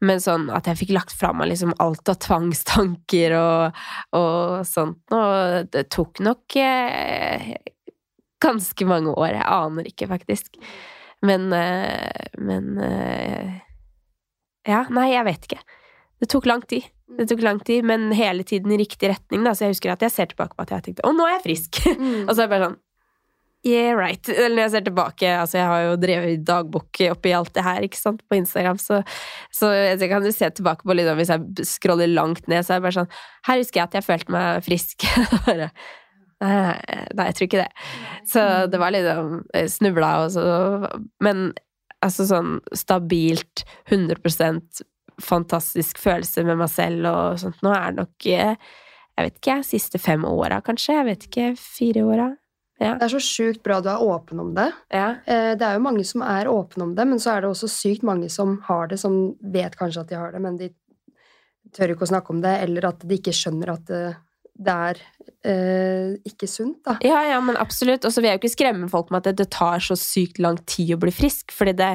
Men 0.04 0.20
sånn 0.22 0.46
at 0.54 0.68
jeg 0.70 0.78
fikk 0.82 0.92
lagt 0.94 1.16
fra 1.18 1.32
meg 1.34 1.50
liksom 1.50 1.72
alt 1.82 2.10
av 2.12 2.20
tvangstanker 2.22 3.34
og, 3.34 3.80
og 4.14 4.60
sånt. 4.68 5.00
noe. 5.10 5.64
det 5.72 5.88
tok 5.90 6.20
nok 6.22 6.58
eh, 6.62 7.48
ganske 8.44 8.86
mange 8.86 9.16
år. 9.16 9.40
Jeg 9.40 9.48
aner 9.56 9.90
ikke, 9.90 10.10
faktisk. 10.12 10.60
Men 11.26 11.48
eh, 11.56 12.28
Men 12.38 12.78
eh, 12.78 13.58
Ja, 14.68 14.84
nei, 14.92 15.10
jeg 15.16 15.26
vet 15.32 15.50
ikke. 15.50 15.64
Det 16.18 16.28
tok 16.32 16.48
lang 16.50 16.64
tid. 16.66 16.88
Det 17.18 17.28
tok 17.30 17.40
lang 17.42 17.60
tid, 17.64 17.86
men 17.88 18.10
hele 18.12 18.44
tiden 18.46 18.72
i 18.74 18.78
riktig 18.80 19.10
retning. 19.10 19.46
Da. 19.46 19.54
Så 19.56 19.66
jeg 19.66 19.76
husker 19.76 19.94
at 19.94 20.04
jeg 20.04 20.14
ser 20.14 20.28
tilbake 20.30 20.56
på 20.58 20.66
at 20.66 20.74
jeg 20.74 20.84
tenkte 20.88 21.06
'Å, 21.06 21.14
nå 21.14 21.26
er 21.26 21.38
jeg 21.38 21.46
frisk'. 21.46 21.80
Mm. 21.98 22.28
og 22.28 22.34
så 22.34 22.42
er 22.42 22.46
jeg 22.46 22.54
bare 22.54 22.68
sånn 22.68 22.78
Yeah, 23.66 23.96
right. 23.98 24.22
Eller 24.28 24.54
når 24.54 24.62
jeg 24.62 24.70
ser 24.70 24.84
tilbake 24.86 25.30
Altså, 25.34 25.58
jeg 25.58 25.66
har 25.66 25.80
jo 25.82 25.94
drevet 25.98 26.44
dagbok 26.46 27.00
oppi 27.10 27.32
alt 27.34 27.52
det 27.56 27.64
her, 27.66 27.82
ikke 27.82 27.98
sant, 27.98 28.20
på 28.30 28.38
Instagram, 28.38 28.78
så, 28.78 29.00
så 29.50 29.72
jeg 29.74 30.10
kan 30.10 30.22
jo 30.24 30.30
se 30.34 30.50
tilbake 30.50 30.86
på 30.86 30.94
liksom, 30.94 31.18
Hvis 31.18 31.32
jeg 31.34 31.66
scroller 31.66 32.06
langt 32.06 32.46
ned, 32.46 32.62
så 32.62 32.76
er 32.76 32.78
det 32.78 32.86
bare 32.86 32.98
sånn 33.00 33.16
Her 33.48 33.58
husker 33.58 33.80
jeg 33.80 33.88
at 33.88 33.96
jeg 33.98 34.06
følte 34.06 34.34
meg 34.34 34.62
frisk. 34.66 35.08
bare 35.46 35.72
Nei, 36.38 36.54
nei, 37.18 37.24
jeg 37.26 37.34
tror 37.34 37.46
ikke 37.48 37.62
det. 37.64 37.86
Så 38.30 38.42
det 38.70 38.78
var 38.78 38.92
liksom 38.94 39.40
jeg 39.50 39.72
Snubla 39.74 40.10
og 40.22 40.28
så 40.36 40.44
Men 41.24 41.48
altså 41.98 42.28
sånn 42.28 42.60
stabilt 42.78 43.64
100 43.90 44.22
fantastisk 45.22 45.98
følelse 46.02 46.44
med 46.46 46.58
meg 46.60 46.70
selv 46.72 47.08
og 47.10 47.38
sånt. 47.42 47.62
Nå 47.64 47.72
er 47.74 47.90
det 47.92 48.02
nok 48.04 48.26
eh, 48.32 48.54
Jeg 49.18 49.26
vet 49.26 49.38
ikke, 49.40 49.56
siste 49.66 49.98
fem 49.98 50.22
åra, 50.28 50.60
kanskje. 50.62 50.94
Jeg 50.94 51.06
vet 51.08 51.24
ikke. 51.26 51.46
Fire 51.58 52.04
åra. 52.06 52.28
Ja. 52.78 52.92
Det 52.94 53.08
er 53.08 53.10
så 53.16 53.18
sjukt 53.24 53.64
bra 53.66 53.80
du 53.82 53.88
er 53.90 54.02
åpen 54.04 54.38
om 54.38 54.52
det. 54.54 54.68
ja. 54.94 55.08
Eh, 55.26 55.56
Det 55.58 55.66
er 55.66 55.74
jo 55.74 55.82
mange 55.82 56.04
som 56.06 56.22
er 56.22 56.46
åpne 56.46 56.84
om 56.84 56.92
det, 56.94 57.06
men 57.10 57.18
så 57.18 57.32
er 57.34 57.42
det 57.42 57.50
også 57.50 57.66
sykt 57.72 58.04
mange 58.06 58.28
som 58.30 58.60
har 58.68 58.86
det, 58.86 59.00
som 59.02 59.34
vet 59.42 59.74
kanskje 59.76 60.04
at 60.04 60.12
de 60.12 60.14
har 60.20 60.30
det, 60.32 60.40
men 60.44 60.56
de 60.60 60.70
tør 61.74 61.90
ikke 61.96 62.06
å 62.06 62.12
snakke 62.14 62.30
om 62.32 62.40
det, 62.40 62.54
eller 62.62 62.86
at 62.92 63.02
de 63.02 63.18
ikke 63.18 63.34
skjønner 63.34 63.72
at 63.74 63.82
det, 63.90 64.04
det 64.54 64.76
er 64.92 65.02
eh, 65.50 66.14
ikke 66.30 66.46
sunt, 66.48 66.78
da. 66.86 66.94
Ja, 67.02 67.24
ja, 67.26 67.40
men 67.42 67.58
absolutt. 67.58 68.06
Og 68.06 68.14
så 68.14 68.22
vil 68.22 68.30
jeg 68.30 68.38
jo 68.38 68.44
ikke 68.44 68.54
skremme 68.54 68.88
folk 68.94 69.10
med 69.10 69.24
at 69.26 69.32
det, 69.32 69.42
det 69.42 69.50
tar 69.58 69.82
så 69.82 69.98
sykt 69.98 70.38
lang 70.38 70.56
tid 70.70 70.94
å 70.94 71.02
bli 71.02 71.10
frisk, 71.14 71.50
fordi 71.52 71.74
det 71.82 71.92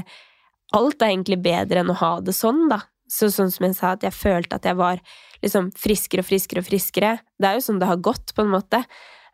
Alt 0.74 1.04
er 1.06 1.12
egentlig 1.12 1.36
bedre 1.44 1.84
enn 1.84 1.92
å 1.94 1.96
ha 2.00 2.16
det 2.26 2.34
sånn, 2.34 2.64
da. 2.72 2.80
Så 3.10 3.30
sånn 3.34 3.52
som 3.54 3.68
jeg 3.68 3.78
sa, 3.78 3.94
at 3.94 4.06
jeg 4.06 4.16
følte 4.16 4.58
at 4.58 4.66
jeg 4.68 4.80
var 4.80 5.02
liksom 5.44 5.72
friskere 5.78 6.24
og 6.24 6.30
friskere 6.30 6.64
og 6.64 6.70
friskere. 6.70 7.18
Det 7.38 7.50
er 7.50 7.60
jo 7.60 7.66
sånn 7.66 7.82
det 7.82 7.90
har 7.90 8.02
gått, 8.04 8.34
på 8.36 8.46
en 8.46 8.54
måte. 8.54 8.84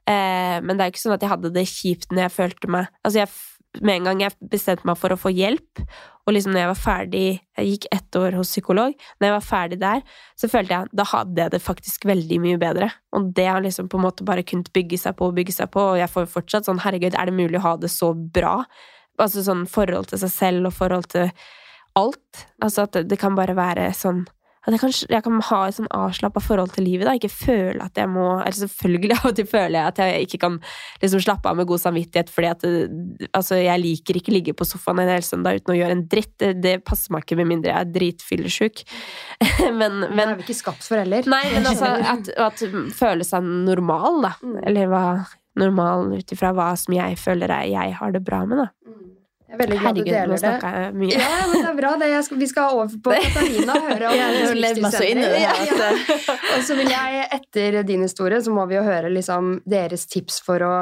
Eh, 0.09 0.57
men 0.63 0.75
det 0.75 0.83
er 0.83 0.89
jo 0.89 0.95
ikke 0.95 1.05
sånn 1.05 1.17
at 1.17 1.25
jeg 1.25 1.33
hadde 1.33 1.53
det 1.53 1.69
kjipt 1.69 2.13
når 2.13 2.25
jeg 2.25 2.33
følte 2.33 2.69
meg 2.71 2.87
Altså, 3.05 3.19
jeg, 3.19 3.29
med 3.85 3.99
en 3.99 4.07
gang 4.07 4.23
jeg 4.23 4.49
bestemte 4.51 4.87
meg 4.89 4.97
for 4.97 5.13
å 5.13 5.19
få 5.19 5.29
hjelp, 5.29 5.83
og 6.25 6.33
liksom 6.33 6.53
når 6.53 6.63
jeg 6.63 6.69
var 6.69 6.79
ferdig 6.79 7.23
Jeg 7.59 7.67
gikk 7.67 7.85
ett 7.93 8.17
år 8.17 8.37
hos 8.37 8.51
psykolog. 8.53 8.93
Når 9.19 9.27
jeg 9.27 9.35
var 9.35 9.45
ferdig 9.45 9.79
der, 9.81 10.03
så 10.39 10.49
følte 10.49 10.75
jeg 10.75 10.91
da 10.97 11.05
hadde 11.11 11.43
jeg 11.43 11.53
det 11.55 11.61
faktisk 11.65 12.05
veldig 12.09 12.39
mye 12.43 12.59
bedre. 12.61 12.89
Og 13.17 13.31
det 13.37 13.47
har 13.49 13.63
liksom 13.65 13.89
på 13.91 13.99
en 13.99 14.05
måte 14.07 14.25
bare 14.25 14.45
kunnet 14.47 14.71
bygge 14.73 14.99
seg 15.01 15.17
på 15.17 15.29
og 15.29 15.37
bygge 15.37 15.57
seg 15.57 15.71
på, 15.73 15.83
og 15.93 15.99
jeg 16.01 16.11
får 16.13 16.29
fortsatt 16.33 16.69
sånn 16.69 16.81
herregud, 16.85 17.17
er 17.17 17.29
det 17.29 17.37
mulig 17.37 17.61
å 17.61 17.65
ha 17.67 17.75
det 17.81 17.91
så 17.93 18.13
bra? 18.13 18.61
Altså 19.19 19.43
sånn 19.43 19.65
forhold 19.69 20.11
til 20.11 20.21
seg 20.21 20.33
selv 20.33 20.69
og 20.69 20.77
forhold 20.77 21.09
til 21.11 21.33
alt. 21.97 22.45
Altså 22.63 22.85
at 22.87 23.01
det, 23.09 23.19
kan 23.21 23.37
bare 23.37 23.57
være 23.57 23.89
sånn 23.97 24.25
at 24.67 24.75
jeg 24.75 24.81
kan, 24.81 24.93
jeg 25.15 25.23
kan 25.23 25.37
ha 25.47 25.59
et 25.65 25.75
sånn 25.77 25.87
avslappa 25.95 26.41
forhold 26.43 26.73
til 26.75 26.83
livet. 26.85 27.07
da, 27.07 27.15
Ikke 27.15 27.31
føle 27.31 27.85
at 27.85 27.95
jeg 27.97 28.09
må 28.11 28.25
eller 28.35 28.57
Selvfølgelig 28.59 29.15
av 29.15 29.29
og 29.29 29.37
til 29.37 29.47
føler 29.47 29.77
jeg 29.77 29.91
at 29.93 30.01
jeg 30.03 30.25
ikke 30.27 30.39
kan 30.43 30.57
liksom 31.01 31.23
slappe 31.23 31.49
av 31.49 31.57
med 31.57 31.69
god 31.69 31.81
samvittighet, 31.81 32.29
fordi 32.33 32.49
at 32.51 32.65
altså, 33.31 33.55
jeg 33.55 33.81
liker 33.81 34.19
ikke 34.19 34.35
ligge 34.35 34.55
på 34.57 34.67
sofaen 34.67 34.99
en 34.99 35.13
hel 35.13 35.23
søndag 35.25 35.61
uten 35.61 35.73
å 35.73 35.77
gjøre 35.79 35.95
en 35.95 36.05
dritt. 36.11 36.33
Det, 36.41 36.51
det 36.59 36.75
passer 36.83 37.15
meg 37.15 37.23
ikke 37.23 37.39
med 37.39 37.49
mindre 37.53 37.71
jeg 37.71 37.87
er 37.87 37.93
dritfyllesjuk. 37.95 38.83
men, 39.79 40.01
Det 40.09 40.25
er 40.27 40.35
vi 40.35 40.47
ikke 40.49 40.59
skapt 40.59 40.83
for 40.85 40.99
heller. 40.99 41.29
Nei, 41.31 41.43
men 41.55 41.69
altså 41.71 41.93
at, 42.15 42.33
at 42.49 42.65
føle 42.99 43.27
seg 43.27 43.47
normal, 43.69 44.19
da. 44.27 44.35
Mm. 44.43 44.57
Eller 44.67 44.91
hva 44.91 45.05
normal 45.59 46.11
ut 46.19 46.35
ifra 46.35 46.51
hva 46.55 46.73
som 46.79 46.93
jeg 46.95 47.15
føler 47.19 47.51
er 47.51 47.71
jeg 47.71 47.95
har 47.97 48.11
det 48.15 48.21
bra 48.27 48.43
med, 48.47 48.65
da. 48.65 48.69
Jeg 49.49 49.55
er 49.55 49.61
veldig 49.63 49.77
glad 49.79 49.95
du 49.97 49.99
Herregud, 49.99 50.11
nå 50.13 50.13
deler 50.13 50.31
det. 50.35 50.41
snakka 50.43 50.71
jeg 50.75 50.89
mye. 51.01 51.15
Ja, 51.17 51.37
men 51.49 51.63
det 51.63 51.69
er 51.71 51.77
bra. 51.79 51.91
Det. 51.97 52.09
Skal, 52.27 52.37
vi 52.37 52.47
skal 52.51 52.75
over 52.75 52.91
på 53.07 53.15
Katarina 53.23 53.77
og 53.79 53.87
høre 53.87 54.11
om 54.11 54.19
hennes 54.21 54.51
livsstilsendring. 54.59 55.41
Ja, 55.41 55.55
ja. 55.65 55.87
Og 56.53 56.67
så 56.67 56.77
vil 56.77 56.91
jeg, 56.93 57.23
etter 57.39 57.79
din 57.87 58.05
historie, 58.05 58.37
så 58.45 58.53
må 58.53 58.67
vi 58.69 58.77
jo 58.77 58.83
høre 58.85 59.09
liksom 59.09 59.55
deres 59.65 60.05
tips 60.11 60.37
for, 60.45 60.61
å, 60.61 60.75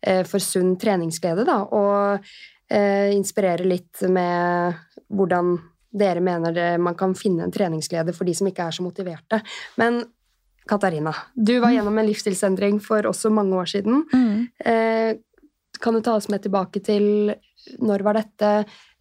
eh, 0.00 0.22
for 0.28 0.40
sunn 0.40 0.72
treningsglede, 0.80 1.44
da. 1.44 1.58
Og 1.68 2.24
eh, 2.72 3.12
inspirere 3.12 3.68
litt 3.68 4.06
med 4.08 4.80
hvordan 5.12 5.58
dere 5.94 6.24
mener 6.24 6.56
det, 6.56 6.70
man 6.80 6.96
kan 6.98 7.12
finne 7.18 7.44
en 7.44 7.52
treningsglede 7.52 8.16
for 8.16 8.24
de 8.24 8.32
som 8.40 8.48
ikke 8.48 8.70
er 8.70 8.78
så 8.78 8.88
motiverte. 8.88 9.42
Men 9.76 10.00
Katarina, 10.64 11.12
du 11.36 11.58
var 11.60 11.76
gjennom 11.76 12.00
en 12.00 12.08
livsstilsendring 12.08 12.80
for 12.80 13.04
også 13.04 13.28
mange 13.28 13.60
år 13.60 13.68
siden. 13.76 14.06
Eh, 14.64 15.12
kan 15.80 15.96
du 15.96 16.02
ta 16.04 16.16
oss 16.18 16.30
med 16.32 16.44
tilbake 16.44 16.82
til 16.84 17.34
når 17.82 18.04
var 18.04 18.18
dette? 18.18 18.50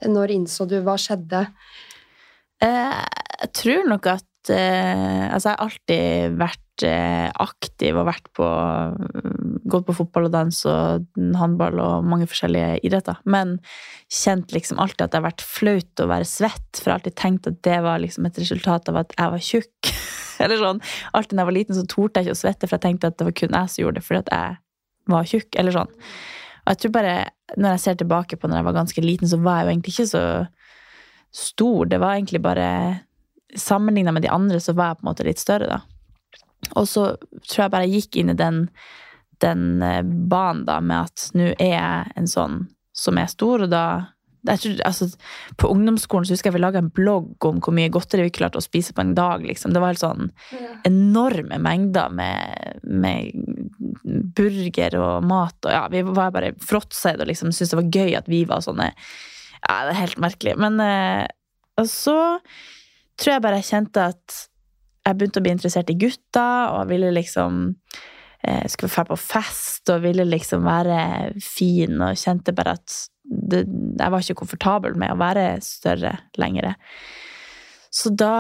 Når 0.08 0.36
innså 0.36 0.68
du 0.70 0.80
hva 0.84 0.96
skjedde? 1.00 1.46
Eh, 2.64 3.00
jeg 3.44 3.52
tror 3.60 3.90
nok 3.92 4.08
at 4.14 4.52
eh, 4.54 5.26
Altså, 5.28 5.50
jeg 5.50 5.56
har 5.56 5.64
alltid 5.66 6.38
vært 6.40 6.86
eh, 6.88 7.30
aktiv 7.44 7.98
og 8.00 8.08
vært 8.08 8.30
på 8.38 8.50
Gått 9.74 9.88
på 9.88 9.96
fotball 9.96 10.28
og 10.28 10.34
dans 10.34 10.58
og 10.70 11.20
håndball 11.40 11.80
og 11.80 12.06
mange 12.06 12.28
forskjellige 12.30 12.82
idretter. 12.86 13.16
Men 13.24 13.56
kjent 14.12 14.52
liksom 14.54 14.82
alltid 14.84 15.06
at 15.06 15.14
det 15.14 15.20
har 15.22 15.26
vært 15.30 15.46
flaut 15.48 16.04
å 16.04 16.10
være 16.12 16.28
svett, 16.28 16.68
for 16.76 16.84
jeg 16.84 16.92
har 16.92 17.00
alltid 17.00 17.16
tenkt 17.18 17.48
at 17.50 17.62
det 17.66 17.78
var 17.86 18.04
liksom 18.04 18.28
et 18.28 18.42
resultat 18.44 18.92
av 18.92 19.00
at 19.02 19.16
jeg 19.16 19.34
var 19.34 19.46
tjukk. 19.48 19.94
Eller 20.44 20.62
sånn. 20.62 20.84
Alltid 21.16 21.40
da 21.40 21.42
jeg 21.46 21.50
var 21.50 21.58
liten, 21.58 21.78
så 21.80 21.86
torde 21.90 22.20
jeg 22.20 22.28
ikke 22.28 22.38
å 22.38 22.42
svette, 22.44 22.68
for 22.68 22.78
jeg 22.78 22.86
tenkte 22.86 23.10
at 23.10 23.18
det 23.18 23.30
var 23.30 23.38
kun 23.40 23.58
jeg 23.58 23.74
som 23.74 23.84
gjorde 23.86 23.98
det 24.02 24.06
fordi 24.10 24.22
at 24.26 24.34
jeg 24.36 25.16
var 25.16 25.32
tjukk. 25.32 25.50
Eller 25.64 25.78
sånn. 25.80 25.98
Og 26.64 26.72
jeg 26.72 26.80
tror 26.82 26.94
bare, 26.96 27.16
når 27.58 27.76
jeg 27.76 27.84
ser 27.84 27.98
tilbake 28.00 28.38
på 28.40 28.48
når 28.48 28.62
jeg 28.62 28.68
var 28.70 28.78
ganske 28.78 29.04
liten, 29.04 29.30
så 29.30 29.40
var 29.44 29.60
jeg 29.60 29.66
jo 29.66 29.74
egentlig 29.74 29.94
ikke 29.94 30.12
så 30.14 30.26
stor. 31.34 31.90
Det 31.92 32.00
var 32.00 32.16
egentlig 32.16 32.44
bare 32.44 32.70
Sammenligna 33.54 34.10
med 34.12 34.24
de 34.26 34.32
andre, 34.34 34.58
så 34.58 34.74
var 34.74 34.88
jeg 34.88 34.98
på 34.98 35.04
en 35.04 35.08
måte 35.12 35.26
litt 35.28 35.38
større, 35.38 35.68
da. 35.70 35.76
Og 36.80 36.88
så 36.90 37.04
tror 37.46 37.60
jeg 37.60 37.72
bare 37.76 37.86
jeg 37.86 38.00
gikk 38.02 38.18
inn 38.18 38.32
i 38.34 38.38
den, 38.40 38.64
den 39.46 39.84
eh, 39.86 40.00
banen 40.02 40.64
da, 40.66 40.80
med 40.82 41.12
at 41.12 41.28
nå 41.38 41.52
er 41.52 41.76
jeg 41.76 42.16
en 42.18 42.30
sånn 42.32 42.56
som 42.98 43.20
er 43.22 43.30
stor, 43.30 43.68
og 43.68 43.70
da 43.70 43.84
tror, 44.44 44.80
altså, 44.86 45.08
På 45.58 45.70
ungdomsskolen 45.72 46.26
så 46.28 46.36
husker 46.36 46.50
jeg 46.52 46.58
vi 46.58 46.64
laga 46.64 46.82
en 46.82 46.92
blogg 46.92 47.46
om 47.48 47.62
hvor 47.64 47.76
mye 47.76 47.92
godteri 47.94 48.26
vi 48.28 48.34
klarte 48.36 48.60
å 48.60 48.66
spise 48.66 48.94
på 48.96 49.04
en 49.04 49.14
dag. 49.16 49.44
liksom. 49.46 49.74
Det 49.74 49.80
var 49.80 49.94
helt 49.94 50.04
sånn 50.04 50.32
enorme 50.88 51.60
mengder 51.64 52.12
med, 52.12 52.82
med 52.84 53.32
burger 54.36 54.98
og 55.00 55.28
mat. 55.28 55.58
og 55.66 55.72
ja, 55.72 55.88
Vi 55.92 56.04
var 56.10 56.34
bare 56.36 56.54
fråtsa 56.60 57.16
og 57.16 57.28
liksom 57.28 57.52
syntes 57.52 57.72
det 57.72 57.82
var 57.82 57.94
gøy 58.02 58.18
at 58.20 58.28
vi 58.32 58.44
var 58.50 58.64
sånne 58.66 58.92
Ja, 59.64 59.86
det 59.88 59.94
er 59.94 60.02
helt 60.02 60.20
merkelig. 60.20 60.58
Men 60.60 60.80
eh, 60.84 61.28
Og 61.80 61.88
så 61.88 62.18
tror 63.18 63.34
jeg 63.34 63.44
bare 63.46 63.62
jeg 63.62 63.72
kjente 63.72 64.10
at 64.12 64.42
jeg 65.04 65.18
begynte 65.20 65.42
å 65.42 65.44
bli 65.44 65.52
interessert 65.52 65.90
i 65.92 65.98
gutter, 66.00 66.70
og 66.72 66.88
ville 66.88 67.10
liksom 67.12 67.76
eh, 68.48 68.68
skulle 68.72 68.92
dra 68.92 69.04
på 69.10 69.18
fest 69.20 69.92
og 69.92 70.06
ville 70.06 70.24
liksom 70.28 70.64
være 70.64 71.00
fin, 71.44 71.98
og 72.00 72.20
kjente 72.20 72.56
bare 72.56 72.78
at 72.80 72.96
det, 73.24 73.64
jeg 74.00 74.12
var 74.12 74.24
ikke 74.24 74.42
komfortabel 74.44 74.98
med 75.00 75.14
å 75.14 75.20
være 75.20 75.48
større 75.64 76.16
lenger. 76.40 76.74
Så 77.94 78.12
da 78.18 78.36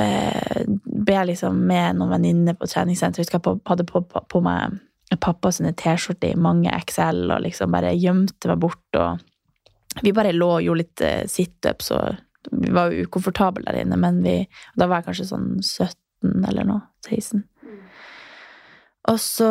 eh, 0.00 0.64
ble 0.66 1.16
jeg 1.18 1.30
liksom 1.32 1.58
med 1.68 1.98
noen 1.98 2.14
venninner 2.16 2.56
på 2.58 2.68
treningssenteret. 2.70 3.26
Husker 3.26 3.40
jeg 3.40 3.62
hadde 3.68 3.88
på, 3.88 4.02
på, 4.08 4.22
på 4.30 4.42
meg 4.44 4.78
pappa 5.22 5.52
sine 5.54 5.72
T-skjorter 5.78 6.34
i 6.34 6.40
mange 6.40 6.72
XL 6.88 7.30
og 7.30 7.44
liksom 7.44 7.74
bare 7.74 7.94
gjemte 7.94 8.50
meg 8.50 8.62
bort. 8.62 8.98
Og 8.98 10.02
vi 10.02 10.14
bare 10.16 10.34
lå 10.34 10.48
og 10.56 10.64
gjorde 10.64 10.82
litt 10.82 11.04
eh, 11.04 11.22
situps, 11.30 11.92
og 11.94 12.56
vi 12.56 12.72
var 12.74 12.92
jo 12.92 13.06
ukomfortable 13.06 13.66
der 13.66 13.82
inne, 13.82 13.98
men 13.98 14.20
vi 14.22 14.36
Da 14.78 14.86
var 14.86 15.00
jeg 15.00 15.10
kanskje 15.10 15.30
sånn 15.32 15.48
17 15.62 16.46
eller 16.48 16.66
noe. 16.66 16.82
16. 17.06 17.42
Og 19.06 19.18
så 19.22 19.48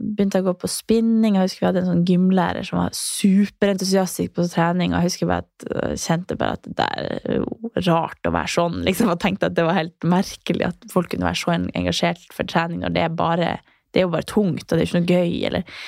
begynte 0.00 0.40
jeg 0.40 0.44
å 0.44 0.48
gå 0.48 0.54
på 0.64 0.70
spinning. 0.70 1.36
Jeg 1.36 1.46
husker 1.46 1.62
vi 1.62 1.68
hadde 1.68 1.82
en 1.84 1.90
sånn 1.92 2.06
gymlærer 2.08 2.66
som 2.66 2.80
var 2.80 2.96
superentusiastisk 2.98 4.34
på 4.34 4.46
trening. 4.50 4.90
Og 4.90 4.98
jeg 4.98 5.12
husker 5.12 5.30
bare 5.30 5.44
at 5.44 5.66
jeg 5.94 6.00
kjente 6.02 6.38
bare 6.40 6.56
at 6.58 6.66
det 6.66 6.88
er 6.98 7.44
rart 7.86 8.26
å 8.26 8.34
være 8.34 8.50
sånn. 8.56 8.80
liksom, 8.88 9.12
Og 9.14 9.20
tenkte 9.22 9.52
at 9.52 9.54
det 9.54 9.66
var 9.68 9.78
helt 9.78 10.08
merkelig 10.08 10.66
at 10.72 10.90
folk 10.90 11.12
kunne 11.12 11.30
være 11.30 11.42
så 11.44 11.54
engasjert 11.54 12.26
for 12.34 12.50
trening 12.50 12.82
når 12.82 12.96
det 12.96 13.06
er 13.06 13.14
bare 13.22 13.54
det 13.94 14.02
er 14.02 14.08
jo 14.08 14.14
bare 14.16 14.26
tungt, 14.26 14.66
og 14.66 14.74
det 14.74 14.82
er 14.82 14.88
ikke 14.88 15.00
noe 15.00 15.14
gøy. 15.14 15.34
eller... 15.46 15.80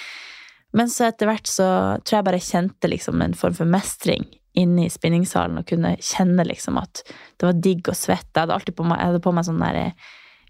Men 0.76 0.90
så 0.92 1.08
etter 1.08 1.26
hvert 1.26 1.48
så 1.50 1.68
tror 2.04 2.20
jeg 2.20 2.26
bare 2.28 2.38
jeg 2.38 2.50
kjente 2.52 2.90
liksom 2.92 3.22
en 3.24 3.34
form 3.34 3.56
for 3.58 3.66
mestring 3.66 4.26
inne 4.56 4.86
i 4.86 4.92
spinningsalen, 4.92 5.58
og 5.58 5.66
kunne 5.68 5.96
kjenne 5.98 6.46
liksom 6.46 6.78
at 6.80 7.02
det 7.06 7.48
var 7.48 7.58
digg 7.64 7.90
å 7.90 7.96
svette. 7.96 8.30
Jeg 8.30 8.46
hadde 8.46 8.54
alltid 8.54 8.76
på 8.78 8.86
meg, 8.86 9.02
hadde 9.02 9.22
på 9.24 9.32
meg 9.34 9.48
sånn 9.48 9.58
der 9.60 9.80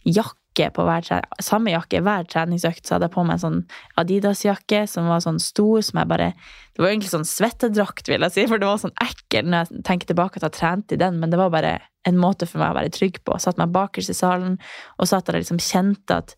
jakke 0.05 0.46
jakke 0.57 0.75
på 0.75 0.85
hver. 0.87 1.25
Samme 1.43 1.73
jakke 1.73 2.01
hver 2.05 2.27
treningsøkt, 2.29 2.87
så 2.87 2.97
hadde 2.97 3.09
jeg 3.09 3.15
på 3.17 3.25
meg 3.25 3.37
en 3.37 3.43
sånn 3.45 3.59
Adidas-jakke 4.01 4.87
som 4.89 5.09
var 5.09 5.21
sånn 5.25 5.41
stor, 5.41 5.81
som 5.83 6.01
jeg 6.01 6.09
bare 6.09 6.33
Det 6.77 6.83
var 6.83 6.91
egentlig 6.91 7.13
sånn 7.13 7.29
svettedrakt, 7.29 8.09
vil 8.09 8.21
jeg 8.21 8.33
si, 8.33 8.47
for 8.47 8.61
det 8.61 8.69
var 8.69 8.81
sånn 8.81 8.97
ekkel 9.01 9.47
når 9.49 9.65
jeg 9.65 9.85
tenker 9.89 10.07
tilbake 10.11 10.37
at 10.37 10.49
jeg 10.49 10.59
trente 10.59 10.95
i 10.95 11.01
den, 11.01 11.19
men 11.21 11.31
det 11.31 11.39
var 11.39 11.51
bare 11.51 11.79
en 12.07 12.19
måte 12.21 12.47
for 12.47 12.61
meg 12.61 12.75
å 12.75 12.79
være 12.79 12.93
trygg 12.93 13.23
på. 13.25 13.39
Satt 13.41 13.59
meg 13.59 13.73
bakerst 13.75 14.13
i 14.13 14.17
salen 14.17 14.59
og 14.99 15.09
satt 15.09 15.27
der 15.27 15.39
og 15.39 15.43
liksom 15.43 15.63
kjente 15.63 16.21
at 16.21 16.37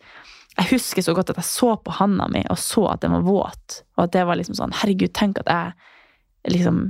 jeg 0.58 0.72
husker 0.72 1.04
så 1.04 1.14
godt 1.14 1.30
at 1.30 1.38
jeg 1.38 1.46
så 1.46 1.74
på 1.76 1.92
handa 1.98 2.26
mi 2.30 2.40
og 2.50 2.58
så 2.58 2.88
at 2.90 3.02
den 3.04 3.14
var 3.14 3.26
våt. 3.26 3.82
Og 3.96 4.06
at 4.06 4.14
det 4.14 4.24
var 4.26 4.38
liksom 4.38 4.56
sånn 4.58 4.74
Herregud, 4.74 5.12
tenk 5.14 5.38
at 5.42 5.50
jeg 5.52 6.54
liksom 6.54 6.80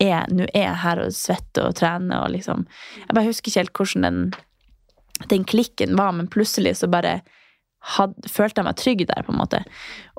er 0.00 0.30
Nå 0.32 0.46
er 0.54 0.64
jeg 0.64 0.82
her 0.84 1.02
og 1.02 1.16
svetter 1.16 1.66
og 1.68 1.76
trener 1.76 2.22
og 2.24 2.30
liksom 2.32 2.66
Jeg 3.02 3.16
bare 3.16 3.26
husker 3.26 3.50
ikke 3.50 3.60
helt 3.60 3.74
hvordan 3.76 4.06
den, 4.06 4.20
den 5.28 5.44
klikken 5.44 5.96
var, 5.98 6.12
men 6.16 6.30
plutselig 6.30 6.76
så 6.80 6.88
bare 6.90 7.20
hadde, 7.96 8.28
følte 8.28 8.60
jeg 8.60 8.68
meg 8.68 8.80
trygg 8.80 9.04
der, 9.08 9.22
på 9.24 9.32
en 9.32 9.40
måte. 9.40 9.62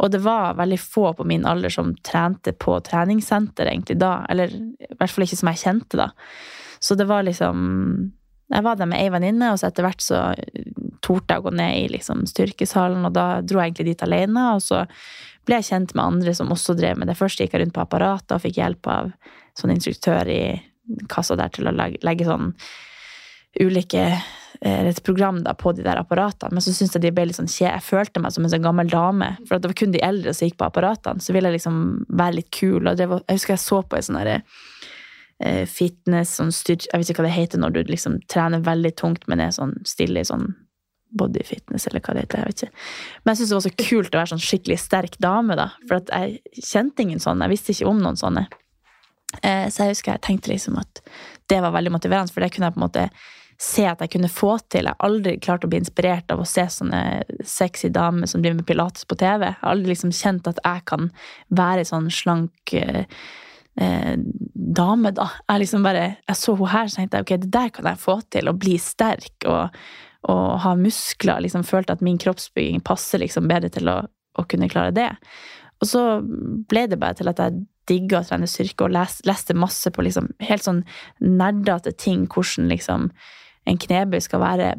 Og 0.02 0.12
det 0.14 0.22
var 0.26 0.58
veldig 0.60 0.80
få 0.82 1.12
på 1.18 1.28
min 1.30 1.46
alder 1.48 1.74
som 1.74 1.94
trente 2.06 2.54
på 2.54 2.80
treningssenter 2.86 3.70
egentlig 3.70 4.00
da. 4.02 4.22
Eller 4.32 4.54
i 4.54 4.96
hvert 4.98 5.14
fall 5.14 5.28
ikke 5.28 5.40
som 5.42 5.52
jeg 5.52 5.62
kjente 5.64 6.00
da. 6.00 6.10
Så 6.82 6.98
det 6.98 7.06
var 7.10 7.28
liksom 7.28 8.12
Jeg 8.52 8.64
var 8.66 8.76
der 8.76 8.88
med 8.90 9.00
ei 9.00 9.08
venninne, 9.08 9.54
og 9.54 9.60
så 9.62 9.70
etter 9.70 9.86
hvert 9.86 10.02
så 10.04 10.18
torde 11.00 11.32
jeg 11.32 11.40
å 11.40 11.44
gå 11.46 11.52
ned 11.56 11.86
i 11.86 11.86
liksom, 11.94 12.26
styrkesalen, 12.28 13.06
og 13.08 13.14
da 13.16 13.40
dro 13.40 13.62
jeg 13.62 13.72
egentlig 13.72 13.94
dit 13.94 14.04
alene. 14.04 14.44
Og 14.58 14.60
så 14.66 14.82
ble 15.48 15.62
jeg 15.62 15.70
kjent 15.70 15.94
med 15.96 16.04
andre 16.04 16.34
som 16.36 16.52
også 16.52 16.76
drev 16.76 17.00
med 17.00 17.08
det. 17.08 17.16
Først 17.16 17.40
gikk 17.40 17.56
jeg 17.56 17.64
rundt 17.64 17.76
på 17.78 17.86
apparatet 17.86 18.36
og 18.36 18.44
fikk 18.44 18.60
hjelp 18.60 18.90
av 18.92 19.14
sånn 19.56 19.72
instruktør 19.72 20.28
i 20.28 20.42
kassa 21.08 21.38
der 21.40 21.54
til 21.56 21.70
å 21.70 21.76
legge, 21.76 22.02
legge 22.04 22.28
sånn 22.28 22.52
ulike 23.62 24.04
eh, 24.66 24.88
et 24.88 25.04
program 25.04 25.42
da 25.46 25.54
på 25.58 25.74
de 25.78 25.86
der 25.86 26.00
apparatene. 26.02 26.56
Men 26.56 26.64
så 26.64 26.74
syntes 26.74 26.98
jeg 26.98 27.06
de 27.06 27.14
ble 27.16 27.28
litt 27.30 27.40
sånn 27.40 27.52
kje. 27.52 27.68
Jeg 27.70 27.86
følte 27.86 28.24
meg 28.24 28.36
som 28.36 28.46
en 28.46 28.54
sånn 28.54 28.66
gammel 28.66 28.90
dame. 28.92 29.34
For 29.48 29.58
det 29.60 29.72
var 29.72 29.80
kun 29.82 29.96
de 29.96 30.04
eldre 30.06 30.34
som 30.38 30.50
gikk 30.50 30.60
på 30.62 30.70
apparatene. 30.70 31.24
Så 31.24 31.36
ville 31.36 31.52
jeg 31.52 31.60
liksom 31.60 31.78
være 32.10 32.40
litt 32.40 32.52
kul. 32.56 32.82
Og 32.86 32.98
var, 33.02 33.24
jeg 33.28 33.40
husker 33.40 33.56
jeg 33.58 33.66
så 33.66 33.82
på 33.84 33.98
en 33.98 34.08
sånn 34.08 34.20
derre 34.22 34.40
eh, 35.44 35.64
fitness, 35.70 36.38
sånn 36.40 36.54
styr, 36.56 36.88
Jeg 36.88 37.02
vet 37.02 37.14
ikke 37.14 37.24
hva 37.24 37.30
det 37.30 37.38
heter 37.38 37.62
når 37.62 37.78
du 37.78 37.84
liksom 37.90 38.20
trener 38.32 38.66
veldig 38.66 38.96
tungt, 39.02 39.28
men 39.32 39.44
er 39.44 39.56
sånn 39.56 39.78
stille 39.88 40.24
i 40.24 40.28
sånn 40.28 40.52
body 41.12 41.44
fitness, 41.44 41.88
eller 41.88 42.00
hva 42.00 42.16
det 42.16 42.26
heter. 42.26 42.40
jeg 42.40 42.48
vet 42.48 42.64
ikke. 42.64 42.86
Men 43.24 43.32
jeg 43.34 43.42
syntes 43.42 43.50
det 43.52 43.58
var 43.58 43.66
så 43.66 43.90
kult 43.90 44.16
å 44.16 44.20
være 44.22 44.32
sånn 44.32 44.46
skikkelig 44.46 44.80
sterk 44.80 45.18
dame, 45.20 45.58
da. 45.60 45.68
For 45.90 46.00
jeg 46.08 46.64
kjente 46.64 47.04
ingen 47.04 47.20
sånne. 47.20 47.48
Jeg 47.48 47.58
visste 47.58 47.76
ikke 47.76 47.92
om 47.92 48.00
noen 48.00 48.20
sånne. 48.20 48.46
Eh, 49.42 49.68
så 49.72 49.86
jeg 49.86 49.96
husker 49.96 50.16
jeg 50.16 50.26
tenkte 50.28 50.52
liksom 50.52 50.80
at 50.80 51.04
det 51.52 51.60
var 51.64 51.74
veldig 51.76 51.94
motiverende, 51.94 52.32
for 52.32 52.44
det 52.44 52.52
kunne 52.54 52.70
jeg 52.70 52.76
på 52.76 52.82
en 52.82 52.88
måte 52.88 53.06
se 53.62 53.84
at 53.86 54.02
jeg 54.02 54.16
kunne 54.16 54.32
få 54.32 54.56
til. 54.74 54.88
Jeg 54.88 54.96
har 54.96 55.06
aldri 55.06 55.36
klart 55.44 55.66
å 55.66 55.70
bli 55.70 55.82
inspirert 55.82 56.32
av 56.34 56.42
å 56.42 56.48
se 56.50 56.64
sånne 56.74 57.02
sexy 57.46 57.92
damer 57.94 58.30
som 58.30 58.42
driver 58.42 58.62
med 58.62 58.68
pilates 58.70 59.06
på 59.06 59.18
TV. 59.22 59.46
Jeg 59.52 59.60
har 59.60 59.76
aldri 59.76 59.94
liksom 59.94 60.14
kjent 60.16 60.50
at 60.50 60.62
jeg 60.66 60.86
kan 60.90 61.12
være 61.54 61.86
sånn 61.86 62.10
slank 62.14 62.74
eh, 62.78 63.04
eh, 63.78 64.14
dame, 64.18 65.12
da. 65.18 65.28
Jeg 65.46 65.66
liksom 65.66 65.86
bare, 65.86 66.08
jeg 66.26 66.40
så 66.40 66.56
hun 66.58 66.72
her, 66.74 66.90
så 66.90 67.02
tenkte 67.02 67.20
jeg 67.20 67.28
ok, 67.28 67.34
det 67.44 67.52
der 67.54 67.74
kan 67.76 67.90
jeg 67.92 68.02
få 68.02 68.16
til. 68.34 68.50
Å 68.50 68.58
bli 68.66 68.78
sterk 68.82 69.46
og, 69.52 69.78
og 70.34 70.46
ha 70.66 70.72
muskler. 70.80 71.44
liksom 71.46 71.68
Følte 71.68 71.94
at 71.98 72.06
min 72.06 72.18
kroppsbygging 72.22 72.82
passer 72.88 73.22
liksom 73.22 73.50
bedre 73.52 73.70
til 73.74 73.92
å, 73.94 74.00
å 74.42 74.48
kunne 74.50 74.72
klare 74.74 74.96
det. 74.96 75.12
Og 75.82 75.90
så 75.90 76.02
ble 76.22 76.88
det 76.90 76.98
bare 77.02 77.20
til 77.20 77.30
at 77.30 77.42
jeg 77.42 77.62
digga 77.90 78.22
å 78.22 78.26
trene 78.26 78.50
styrke 78.50 78.86
og 78.86 78.94
les, 78.94 79.20
leste 79.28 79.54
masse 79.58 79.90
på 79.94 80.06
liksom 80.06 80.30
helt 80.46 80.66
sånn 80.66 80.82
nerdete 81.22 81.94
ting, 81.98 82.26
hvordan 82.30 82.70
liksom 82.72 83.10
en 83.70 83.78
knebøy 83.78 84.22
skal 84.24 84.42
være 84.42 84.70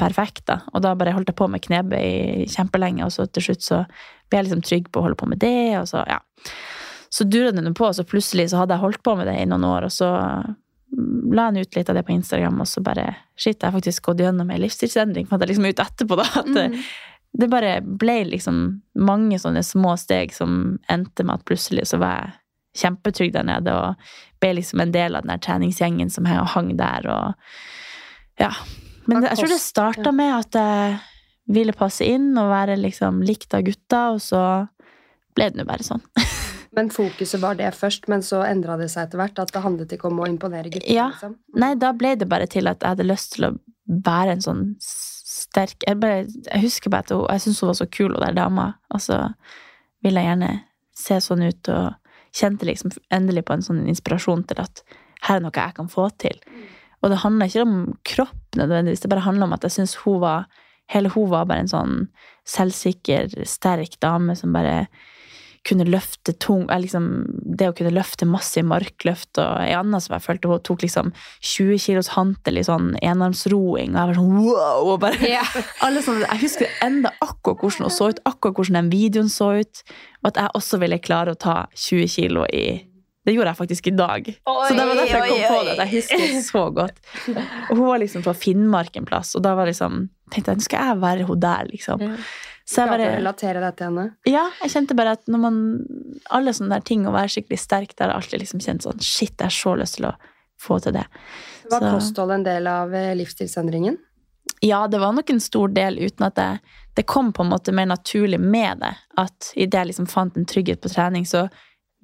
perfekt. 0.00 0.46
da. 0.50 0.60
Og 0.72 0.82
da 0.82 0.94
bare 0.98 1.14
holdt 1.14 1.30
jeg 1.30 1.38
på 1.38 1.48
med 1.50 1.62
knebøy 1.62 2.46
kjempelenge, 2.50 3.04
og 3.06 3.12
så 3.14 3.26
til 3.30 3.48
slutt 3.48 3.66
så 3.66 3.82
ble 4.30 4.40
jeg 4.40 4.48
liksom 4.48 4.64
trygg 4.66 4.90
på 4.90 5.00
å 5.00 5.06
holde 5.06 5.20
på 5.20 5.28
med 5.30 5.42
det. 5.44 5.78
og 5.78 5.86
Så 5.90 6.02
ja. 6.08 6.18
Så 7.12 7.28
dura 7.28 7.52
det 7.52 7.62
nå 7.62 7.74
på, 7.76 7.86
og 7.86 7.94
så 7.94 8.06
plutselig 8.08 8.48
så 8.50 8.62
hadde 8.62 8.74
jeg 8.74 8.82
holdt 8.86 9.02
på 9.04 9.14
med 9.18 9.28
det 9.28 9.36
i 9.42 9.48
noen 9.48 9.66
år, 9.68 9.86
og 9.86 9.92
så 9.92 10.10
la 11.32 11.48
jeg 11.52 11.66
ut 11.66 11.76
litt 11.76 11.90
av 11.90 11.96
det 11.96 12.04
på 12.08 12.14
Instagram, 12.14 12.60
og 12.60 12.68
så 12.68 12.82
bare 12.84 13.06
Shit, 13.36 13.58
jeg 13.58 13.68
har 13.68 13.74
faktisk 13.74 14.04
gått 14.06 14.20
gjennom 14.22 14.50
ei 14.52 14.58
livsstilsendring. 14.60 15.26
Fant 15.26 15.42
jeg 15.42 15.50
liksom 15.50 15.66
ut 15.66 15.80
etterpå, 15.82 16.18
da. 16.20 16.26
At 16.40 16.50
det, 16.54 16.66
det 17.40 17.48
bare 17.50 17.78
ble 17.82 18.18
liksom 18.28 18.58
mange 19.00 19.38
sånne 19.40 19.64
små 19.66 19.96
steg 19.98 20.34
som 20.36 20.78
endte 20.92 21.24
med 21.24 21.40
at 21.40 21.46
plutselig 21.48 21.88
så 21.90 22.00
var 22.02 22.18
jeg 22.18 22.82
kjempetrygg 22.82 23.32
der 23.34 23.48
nede, 23.48 23.72
og 23.76 24.40
ble 24.40 24.54
liksom 24.60 24.80
en 24.84 24.92
del 24.94 25.16
av 25.16 25.24
den 25.24 25.34
der 25.34 25.42
treningsgjengen 25.44 26.12
som 26.12 26.28
hang 26.28 26.70
der, 26.78 27.08
og 27.08 27.48
ja. 28.40 28.52
Men 29.10 29.26
jeg 29.26 29.40
tror 29.40 29.50
det 29.50 29.62
starta 29.62 30.12
med 30.14 30.34
at 30.36 30.58
jeg 30.58 31.00
ville 31.52 31.74
passe 31.76 32.06
inn 32.06 32.30
og 32.38 32.52
være 32.52 32.78
liksom 32.80 33.20
likt 33.26 33.54
av 33.56 33.64
gutta, 33.66 34.02
og 34.14 34.22
så 34.22 34.42
ble 35.36 35.50
det 35.50 35.60
nå 35.60 35.66
bare 35.68 35.86
sånn. 35.86 36.04
Men 36.72 36.88
fokuset 36.92 37.40
var 37.42 37.58
det 37.58 37.68
først, 37.76 38.06
men 38.08 38.22
så 38.24 38.38
endra 38.48 38.78
det 38.80 38.86
seg 38.88 39.04
etter 39.04 39.20
hvert? 39.20 39.36
At 39.42 39.50
det 39.52 39.60
handlet 39.60 39.90
ikke 39.92 40.08
om 40.08 40.22
å 40.24 40.28
imponere 40.28 40.70
gutter? 40.72 40.88
Ja. 40.88 41.10
Liksom. 41.12 41.34
Nei, 41.60 41.74
da 41.76 41.90
ble 41.92 42.14
det 42.16 42.24
bare 42.30 42.46
til 42.48 42.70
at 42.70 42.80
jeg 42.80 42.94
hadde 42.94 43.04
lyst 43.04 43.34
til 43.34 43.44
å 43.50 43.50
være 44.06 44.38
en 44.38 44.44
sånn 44.44 44.62
sterk 44.80 45.84
Jeg, 45.84 45.98
bare, 46.00 46.22
jeg 46.24 46.62
husker 46.62 46.88
bare 46.88 47.04
at 47.04 47.12
hun, 47.12 47.26
jeg 47.28 47.44
syntes 47.44 47.60
hun 47.60 47.68
var 47.68 47.76
så 47.76 47.88
kul, 47.92 48.14
hun 48.14 48.24
der 48.24 48.38
dama. 48.38 48.66
Og 48.88 49.04
så 49.04 49.18
ville 50.00 50.22
jeg 50.22 50.30
gjerne 50.30 50.50
se 50.96 51.20
sånn 51.26 51.44
ut, 51.44 51.72
og 51.76 52.40
kjente 52.40 52.70
liksom 52.70 52.96
endelig 53.12 53.44
på 53.48 53.58
en 53.58 53.66
sånn 53.68 53.84
inspirasjon 53.92 54.46
til 54.48 54.64
at 54.64 54.80
her 55.28 55.38
er 55.38 55.44
noe 55.44 55.52
jeg 55.52 55.76
kan 55.76 55.92
få 55.92 56.08
til. 56.24 56.40
Og 57.02 57.10
det 57.10 57.22
handla 57.22 57.48
ikke 57.48 57.64
om 57.66 57.78
kropp 58.06 58.58
nødvendigvis, 58.58 59.02
det 59.02 59.10
bare 59.10 59.26
handla 59.26 59.48
om 59.48 59.56
at 59.56 59.64
jeg 59.66 59.78
syns 59.78 59.98
hun 60.04 60.22
var 60.24 60.50
Hele 60.90 61.08
hun 61.14 61.30
var 61.30 61.46
bare 61.48 61.62
en 61.62 61.70
sånn 61.70 61.92
selvsikker, 62.44 63.30
sterk 63.48 63.94
dame 64.02 64.34
som 64.36 64.52
bare 64.52 64.88
kunne 65.62 65.86
løfte 65.86 66.34
tung 66.42 66.66
liksom, 66.66 67.08
Det 67.58 67.68
å 67.70 67.74
kunne 67.76 67.94
løfte 67.94 68.26
masse 68.28 68.58
i 68.60 68.66
markløft 68.66 69.38
og 69.38 69.62
ei 69.62 69.72
anna 69.78 70.00
som 70.02 70.16
jeg 70.16 70.24
følte 70.24 70.50
hun 70.50 70.62
tok 70.66 70.82
liksom 70.82 71.12
20 71.38 71.78
kilos 71.84 72.12
hantel 72.16 72.58
i 72.58 72.66
sånn 72.66 72.92
enarmsroing, 72.98 73.94
og 73.94 74.00
jeg 74.00 74.10
var 74.10 74.18
sånn 74.18 74.38
wow! 74.42 74.92
Og 74.92 75.00
bare, 75.04 75.20
yeah. 75.22 75.56
sånne, 76.06 76.26
jeg 76.26 76.42
husker 76.42 76.78
enda 76.84 77.14
akkurat 77.22 77.62
hvordan 77.62 77.86
hun 77.86 77.94
så 77.94 78.10
ut, 78.10 78.22
akkurat 78.28 78.58
hvordan 78.58 78.80
den 78.80 78.92
videoen 78.92 79.30
så 79.32 79.52
ut, 79.62 79.84
og 80.22 80.32
at 80.32 80.42
jeg 80.42 80.56
også 80.58 80.82
ville 80.82 81.02
klare 81.02 81.36
å 81.36 81.42
ta 81.46 81.56
20 81.78 82.10
kilo 82.16 82.48
i 82.50 82.66
det 83.24 83.34
gjorde 83.36 83.52
jeg 83.52 83.56
faktisk 83.60 83.86
i 83.86 83.94
dag. 83.94 84.30
så 84.44 84.74
det 84.74 84.86
var 84.86 84.96
derfor 84.98 85.18
jeg 85.18 85.28
kom 85.30 85.42
på 85.56 85.64
det. 85.68 85.76
Jeg 85.78 85.90
husker 85.92 86.22
det 86.22 86.44
så 86.46 86.62
godt. 86.74 86.96
Og 87.70 87.76
hun 87.76 87.84
var 87.86 88.00
liksom 88.02 88.24
fra 88.24 88.34
Finnmark 88.34 88.96
en 88.98 89.06
plass, 89.06 89.34
og 89.38 89.44
da 89.46 89.52
var 89.54 89.70
liksom, 89.70 90.08
tenkte 90.34 90.50
jeg 90.54 90.58
nå 90.62 90.66
skal 90.66 90.88
jeg 90.90 91.02
være 91.04 91.28
hun 91.28 91.40
der, 91.44 91.68
liksom. 91.70 92.02
Ja. 92.02 92.16
Så 92.66 92.82
jeg 92.84 92.92
bare 92.92 93.06
relatere 93.16 93.60
deg 93.62 93.74
til 93.78 93.88
henne? 93.90 94.04
ja, 94.30 94.44
jeg 94.62 94.70
kjente 94.70 94.94
bare 94.94 95.16
at 95.18 95.26
når 95.26 95.40
man 95.42 95.56
Alle 96.30 96.52
sånne 96.54 96.76
der 96.76 96.84
ting 96.86 97.02
å 97.06 97.12
være 97.12 97.32
skikkelig 97.34 97.58
sterk, 97.58 97.90
det 97.96 98.04
har 98.04 98.12
jeg 98.12 98.20
alltid 98.20 98.40
liksom 98.44 98.60
kjent 98.62 98.84
sånn 98.86 99.02
Shit, 99.02 99.34
jeg 99.34 99.48
har 99.48 99.56
så 99.56 99.72
lyst 99.80 99.96
til 99.98 100.06
å 100.06 100.12
få 100.62 100.78
til 100.84 100.94
det. 100.94 101.02
Var 101.70 101.80
Så- 101.82 101.90
kosthold 101.96 102.30
en 102.36 102.44
del 102.46 102.66
av 102.70 102.94
eh, 102.94 103.14
livsstilsendringen? 103.18 103.98
Ja, 104.62 104.86
det 104.86 105.00
var 105.02 105.12
nok 105.12 105.30
en 105.30 105.40
stor 105.42 105.68
del, 105.74 105.98
uten 105.98 106.26
at 106.26 106.36
det, 106.38 106.60
det 106.94 107.02
kom 107.10 107.32
på 107.34 107.42
en 107.42 107.50
måte 107.50 107.74
mer 107.74 107.86
naturlig 107.90 108.38
med 108.38 108.78
det. 108.78 108.94
At 109.18 109.50
idet 109.56 109.74
jeg 109.80 109.90
liksom 109.90 110.06
fant 110.10 110.36
en 110.38 110.46
trygghet 110.46 110.80
på 110.80 110.88
trening, 110.94 111.26
så 111.26 111.48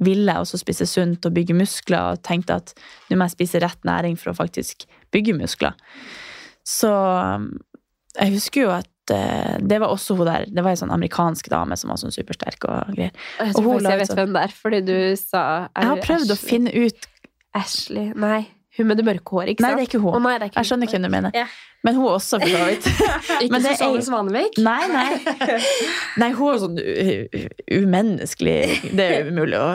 ville 0.05 0.31
jeg 0.31 0.45
også 0.45 0.61
spise 0.61 0.87
sunt 0.87 1.27
og 1.27 1.35
bygge 1.35 1.57
muskler, 1.59 2.13
og 2.15 2.23
tenkte 2.27 2.59
at 2.61 2.75
nå 3.11 3.19
må 3.19 3.27
jeg 3.27 3.37
spise 3.37 3.63
rett 3.65 3.89
næring 3.89 4.19
for 4.21 4.33
å 4.33 4.37
faktisk 4.39 4.87
bygge 5.15 5.35
muskler. 5.39 5.75
Så 6.69 6.91
um, 6.93 7.51
jeg 8.19 8.35
husker 8.35 8.65
jo 8.67 8.71
at 8.75 9.13
eh, 9.15 9.57
det 9.65 9.79
var 9.81 9.93
også 9.95 10.17
hun 10.19 10.27
der 10.29 10.45
Det 10.51 10.65
var 10.65 10.75
ei 10.75 10.81
sånn 10.81 10.93
amerikansk 10.93 11.49
dame 11.53 11.77
som 11.81 11.93
var 11.93 12.01
sånn 12.01 12.13
supersterk 12.15 12.67
og 12.69 12.93
greier. 12.97 13.15
Jeg 13.39 13.55
tror 13.57 13.69
faktisk 13.73 13.91
jeg 13.91 14.01
vet 14.03 14.11
sånn- 14.11 14.21
hvem 14.21 14.35
det 14.37 14.43
er, 14.43 14.55
fordi 14.63 14.81
du 14.85 14.99
sa 15.21 15.43
Jeg 15.73 15.91
har 15.93 16.03
prøvd 16.05 16.35
å 16.35 16.39
finne 16.41 16.75
ut 16.75 17.09
Ashley 17.57 18.13
Nei, 18.19 18.43
hun 18.79 18.89
med 18.91 19.01
det 19.01 19.05
mørke 19.07 19.35
håret, 19.37 19.53
ikke 19.55 19.65
sant? 19.65 19.75
Nei, 19.75 19.79
det 19.79 19.85
er 19.85 19.91
ikke 19.91 20.01
hun. 20.03 20.15
Oh, 20.15 20.23
nei, 20.25 20.35
er 20.37 20.47
ikke 20.49 20.63
Jeg 20.63 20.71
skjønner 20.71 20.93
hvem 20.93 21.07
du 21.07 21.11
mener. 21.15 21.35
Ja. 21.37 21.47
Men 21.87 21.95
hun 21.95 22.09
også, 22.11 22.41
for 22.43 22.51
så 22.51 22.65
vidt. 22.67 22.87
Ikke 23.45 23.53
Men 23.55 23.63
det 23.63 23.71
er- 23.71 23.77
Susanne 23.79 24.03
Svanevik? 24.03 24.57
Nei, 24.59 24.81
nei. 24.91 25.59
Nei, 26.23 26.31
hun 26.35 26.49
er 26.51 26.63
sånn 26.65 26.81
umenneskelig. 27.71 28.57
Det 28.99 29.05
er 29.07 29.29
umulig 29.31 29.59
å 29.61 29.69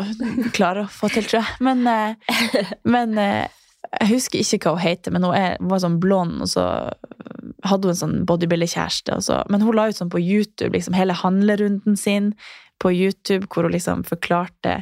klare 0.56 0.84
å 0.84 0.91
få 0.91 1.08
til, 1.14 1.24
tror 1.30 1.39
jeg. 1.41 1.62
Men, 1.64 1.86
eh, 1.88 2.74
men 2.84 3.16
eh, 3.22 3.45
jeg 4.01 4.10
husker 4.12 4.41
ikke 4.43 4.74
hva 4.74 4.76
hun 4.76 4.84
heter, 4.84 5.16
men 5.16 5.28
hun 5.28 5.38
er, 5.38 5.56
var 5.62 5.84
sånn 5.84 5.99
blond, 6.04 6.41
og 6.43 6.51
så 6.51 6.66
hadde 7.64 7.88
hun 7.88 7.93
en 7.93 8.01
sånn 8.01 8.20
bodybuilder-kjæreste. 8.28 9.39
Men 9.54 9.64
hun 9.64 9.78
la 9.78 9.88
ut 9.88 9.99
sånn 9.99 10.12
på 10.12 10.22
YouTube 10.22 10.74
liksom 10.76 10.97
hele 10.97 11.16
handlerunden 11.16 11.95
sin 11.99 12.34
på 12.84 12.91
YouTube, 12.91 13.47
hvor 13.47 13.64
hun 13.68 13.76
liksom 13.76 14.04
forklarte 14.08 14.82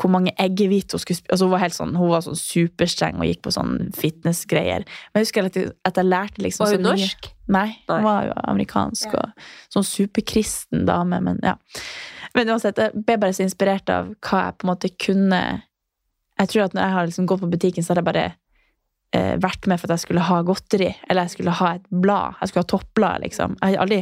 hvor 0.00 0.10
mange 0.10 0.32
eggehvite 0.42 0.96
hun 0.96 1.02
skulle 1.02 1.20
spise. 1.20 1.30
Altså, 1.32 1.46
hun 1.46 1.54
var 1.54 1.62
helt 1.62 1.76
sånn, 1.76 1.94
hun 1.98 2.10
var 2.10 2.24
sånn 2.26 2.38
superstreng 2.38 3.20
og 3.20 3.28
gikk 3.28 3.44
på 3.46 3.52
sånn 3.54 3.76
fitnessgreier. 3.94 4.86
Men 5.12 5.22
jeg 5.22 5.28
husker 5.28 5.48
at 5.48 5.58
jeg, 5.58 5.74
at 5.86 6.00
jeg 6.00 6.08
lærte 6.08 6.42
liksom 6.42 6.66
Var 6.66 6.76
hun 6.78 6.88
norsk? 6.88 7.28
Nei, 7.54 7.68
hun 7.90 8.06
var 8.06 8.26
jo 8.30 8.34
amerikansk 8.50 9.14
og 9.20 9.46
sånn 9.74 9.86
superkristen 9.86 10.86
dame, 10.88 11.20
men 11.22 11.38
ja. 11.46 11.54
Men 12.34 12.50
uansett, 12.50 12.80
jeg 12.80 13.04
ble 13.06 13.18
bare 13.22 13.36
så 13.36 13.44
inspirert 13.44 13.90
av 13.92 14.10
hva 14.26 14.48
jeg 14.48 14.58
på 14.58 14.66
en 14.66 14.72
måte 14.72 14.90
kunne 14.98 15.42
Jeg 16.40 16.50
tror 16.50 16.64
at 16.64 16.74
når 16.74 16.82
jeg 16.82 16.94
har 16.96 17.06
liksom 17.10 17.26
gått 17.30 17.44
på 17.44 17.52
butikken, 17.52 17.84
så 17.86 17.92
har 17.92 18.00
jeg 18.00 18.08
bare 18.08 18.24
eh, 19.14 19.34
vært 19.38 19.68
med 19.70 19.78
for 19.78 19.86
at 19.86 20.00
jeg 20.00 20.08
skulle 20.08 20.24
ha 20.26 20.40
godteri, 20.42 20.88
eller 21.06 21.28
jeg 21.28 21.36
skulle 21.36 21.54
ha 21.60 21.74
et 21.76 21.84
blad. 21.92 22.40
Jeg 22.40 22.50
skulle 22.50 22.64
ha 22.64 22.70
toppblad, 22.72 23.22
liksom. 23.22 23.54
Jeg 23.60 23.76
har 23.76 23.84
aldri 23.84 24.00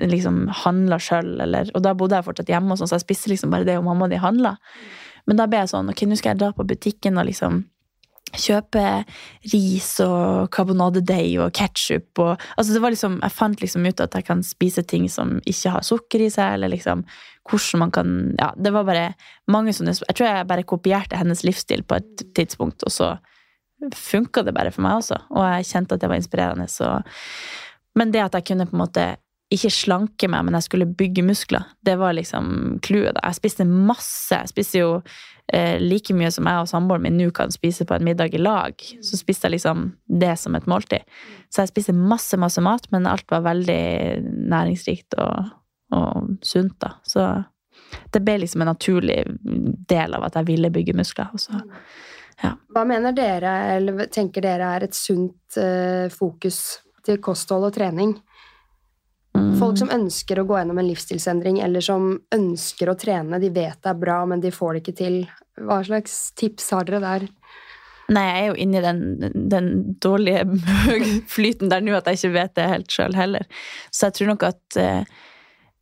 liksom 0.00 0.46
handla 0.64 0.96
sjøl, 1.00 1.34
og 1.44 1.82
da 1.84 1.92
bodde 1.96 2.16
jeg 2.16 2.26
fortsatt 2.26 2.52
hjemme, 2.52 2.72
og 2.72 2.80
sånn, 2.80 2.88
så 2.88 2.96
jeg 2.96 3.04
spiste 3.04 3.32
liksom 3.32 3.52
bare 3.52 3.68
det 3.68 3.76
og 3.76 3.84
mamma 3.84 4.08
og 4.08 4.14
de 4.14 4.22
handla. 4.24 4.54
Men 5.26 5.40
da 5.40 5.48
ble 5.50 5.62
jeg 5.62 5.72
sånn 5.72 5.90
ok, 5.92 6.04
nå 6.06 6.18
skal 6.18 6.34
jeg 6.34 6.42
dra 6.42 6.52
på 6.56 6.66
butikken 6.66 7.18
og 7.20 7.28
liksom 7.28 7.64
kjøpe 8.36 8.82
ris 9.52 9.88
og 10.02 10.48
karbonadedeig 10.52 11.36
og 11.44 11.52
ketsjup 11.54 12.20
og 12.24 12.32
altså 12.58 12.74
det 12.74 12.82
var 12.82 12.92
liksom, 12.92 13.20
Jeg 13.22 13.32
fant 13.32 13.62
liksom 13.62 13.86
ut 13.86 14.02
at 14.02 14.16
jeg 14.18 14.26
kan 14.26 14.42
spise 14.44 14.82
ting 14.82 15.06
som 15.08 15.36
ikke 15.46 15.76
har 15.76 15.86
sukker 15.86 16.24
i 16.26 16.30
seg, 16.34 16.56
eller 16.56 16.72
liksom 16.74 17.04
hvordan 17.46 17.84
man 17.84 17.94
kan 17.94 18.12
Ja, 18.40 18.50
det 18.58 18.74
var 18.74 18.88
bare 18.88 19.06
mange 19.46 19.72
sånne 19.76 19.94
Jeg 19.94 20.18
tror 20.18 20.28
jeg 20.28 20.50
bare 20.50 20.66
kopierte 20.66 21.16
hennes 21.16 21.44
livsstil 21.46 21.86
på 21.86 22.00
et 22.00 22.26
tidspunkt, 22.34 22.82
og 22.82 22.92
så 22.92 23.14
funka 23.94 24.42
det 24.42 24.54
bare 24.56 24.72
for 24.72 24.84
meg 24.86 25.02
også. 25.02 25.18
Og 25.36 25.44
jeg 25.44 25.68
kjente 25.68 25.96
at 25.96 26.02
det 26.02 26.08
var 26.08 26.16
inspirerende. 26.16 26.68
Så. 26.70 26.88
Men 27.96 28.12
det 28.12 28.22
at 28.24 28.38
jeg 28.38 28.46
kunne 28.48 28.66
på 28.68 28.76
en 28.76 28.82
måte 28.82 29.04
ikke 29.52 29.70
slanke 29.70 30.28
meg, 30.30 30.42
men 30.46 30.56
jeg 30.58 30.66
skulle 30.66 30.88
bygge 30.98 31.22
muskler. 31.22 31.66
Det 31.86 31.94
var 32.00 32.16
liksom 32.16 32.78
clouet. 32.82 33.18
Jeg 33.22 33.38
spiste 33.38 33.66
masse. 33.68 34.34
Jeg 34.34 34.50
spiste 34.50 34.80
jo 34.80 34.88
eh, 35.54 35.76
like 35.78 36.14
mye 36.18 36.32
som 36.34 36.48
jeg 36.50 36.64
og 36.64 36.70
samboeren 36.70 37.04
min 37.06 37.18
nå 37.20 37.28
kan 37.34 37.54
spise 37.54 37.86
på 37.86 37.94
en 37.94 38.06
middag 38.06 38.34
i 38.34 38.42
lag. 38.42 38.74
Så 39.06 39.18
spiste 39.20 39.46
jeg 39.46 39.58
liksom 39.58 39.92
det 40.22 40.34
som 40.42 40.58
et 40.58 40.66
måltid. 40.66 41.06
Så 41.46 41.62
jeg 41.62 41.74
spiste 41.74 41.94
masse, 41.94 42.38
masse 42.42 42.64
mat, 42.64 42.90
men 42.90 43.06
alt 43.06 43.30
var 43.30 43.46
veldig 43.46 43.82
næringsrikt 44.50 45.14
og, 45.22 45.54
og 45.94 46.34
sunt, 46.42 46.74
da. 46.82 46.96
Så 47.06 47.28
det 48.10 48.24
ble 48.26 48.40
liksom 48.42 48.64
en 48.64 48.72
naturlig 48.72 49.20
del 49.86 50.16
av 50.16 50.26
at 50.26 50.40
jeg 50.40 50.50
ville 50.50 50.72
bygge 50.74 50.96
muskler. 50.98 51.30
Så, 51.38 51.62
ja. 52.42 52.56
Hva 52.74 52.82
mener 52.88 53.14
dere, 53.14 53.54
eller 53.76 54.10
tenker 54.10 54.42
dere 54.42 54.74
er 54.74 54.88
et 54.88 54.98
sunt 54.98 55.54
eh, 55.60 56.10
fokus 56.10 56.80
til 57.06 57.22
kosthold 57.22 57.70
og 57.70 57.76
trening? 57.78 58.16
Folk 59.60 59.78
som 59.80 59.90
ønsker 59.92 60.40
å 60.40 60.46
gå 60.48 60.58
gjennom 60.58 60.78
en 60.80 60.88
livsstilsendring, 60.88 61.60
eller 61.64 61.84
som 61.84 62.12
ønsker 62.34 62.90
å 62.90 62.96
trene, 62.98 63.40
de 63.42 63.50
vet 63.52 63.78
det 63.82 63.92
er 63.92 64.00
bra, 64.00 64.20
men 64.28 64.42
de 64.42 64.52
får 64.54 64.74
det 64.74 64.82
ikke 64.84 64.98
til. 65.00 65.18
Hva 65.56 65.80
slags 65.86 66.18
tips 66.36 66.70
har 66.76 66.88
dere 66.88 67.02
der? 67.04 67.28
Nei, 68.12 68.24
jeg 68.26 68.42
er 68.42 68.50
jo 68.50 68.58
inni 68.62 68.82
den, 68.84 69.00
den 69.50 69.70
dårlige 70.02 70.44
flyten 71.34 71.72
der 71.72 71.82
nå 71.82 71.96
at 71.98 72.06
jeg 72.10 72.20
ikke 72.20 72.36
vet 72.36 72.54
det 72.58 72.68
helt 72.70 72.92
sjøl 72.94 73.16
heller. 73.18 73.48
Så 73.90 74.06
jeg 74.06 74.18
tror 74.18 74.30
nok 74.30 74.46
at 74.46 74.78
eh, 74.78 75.16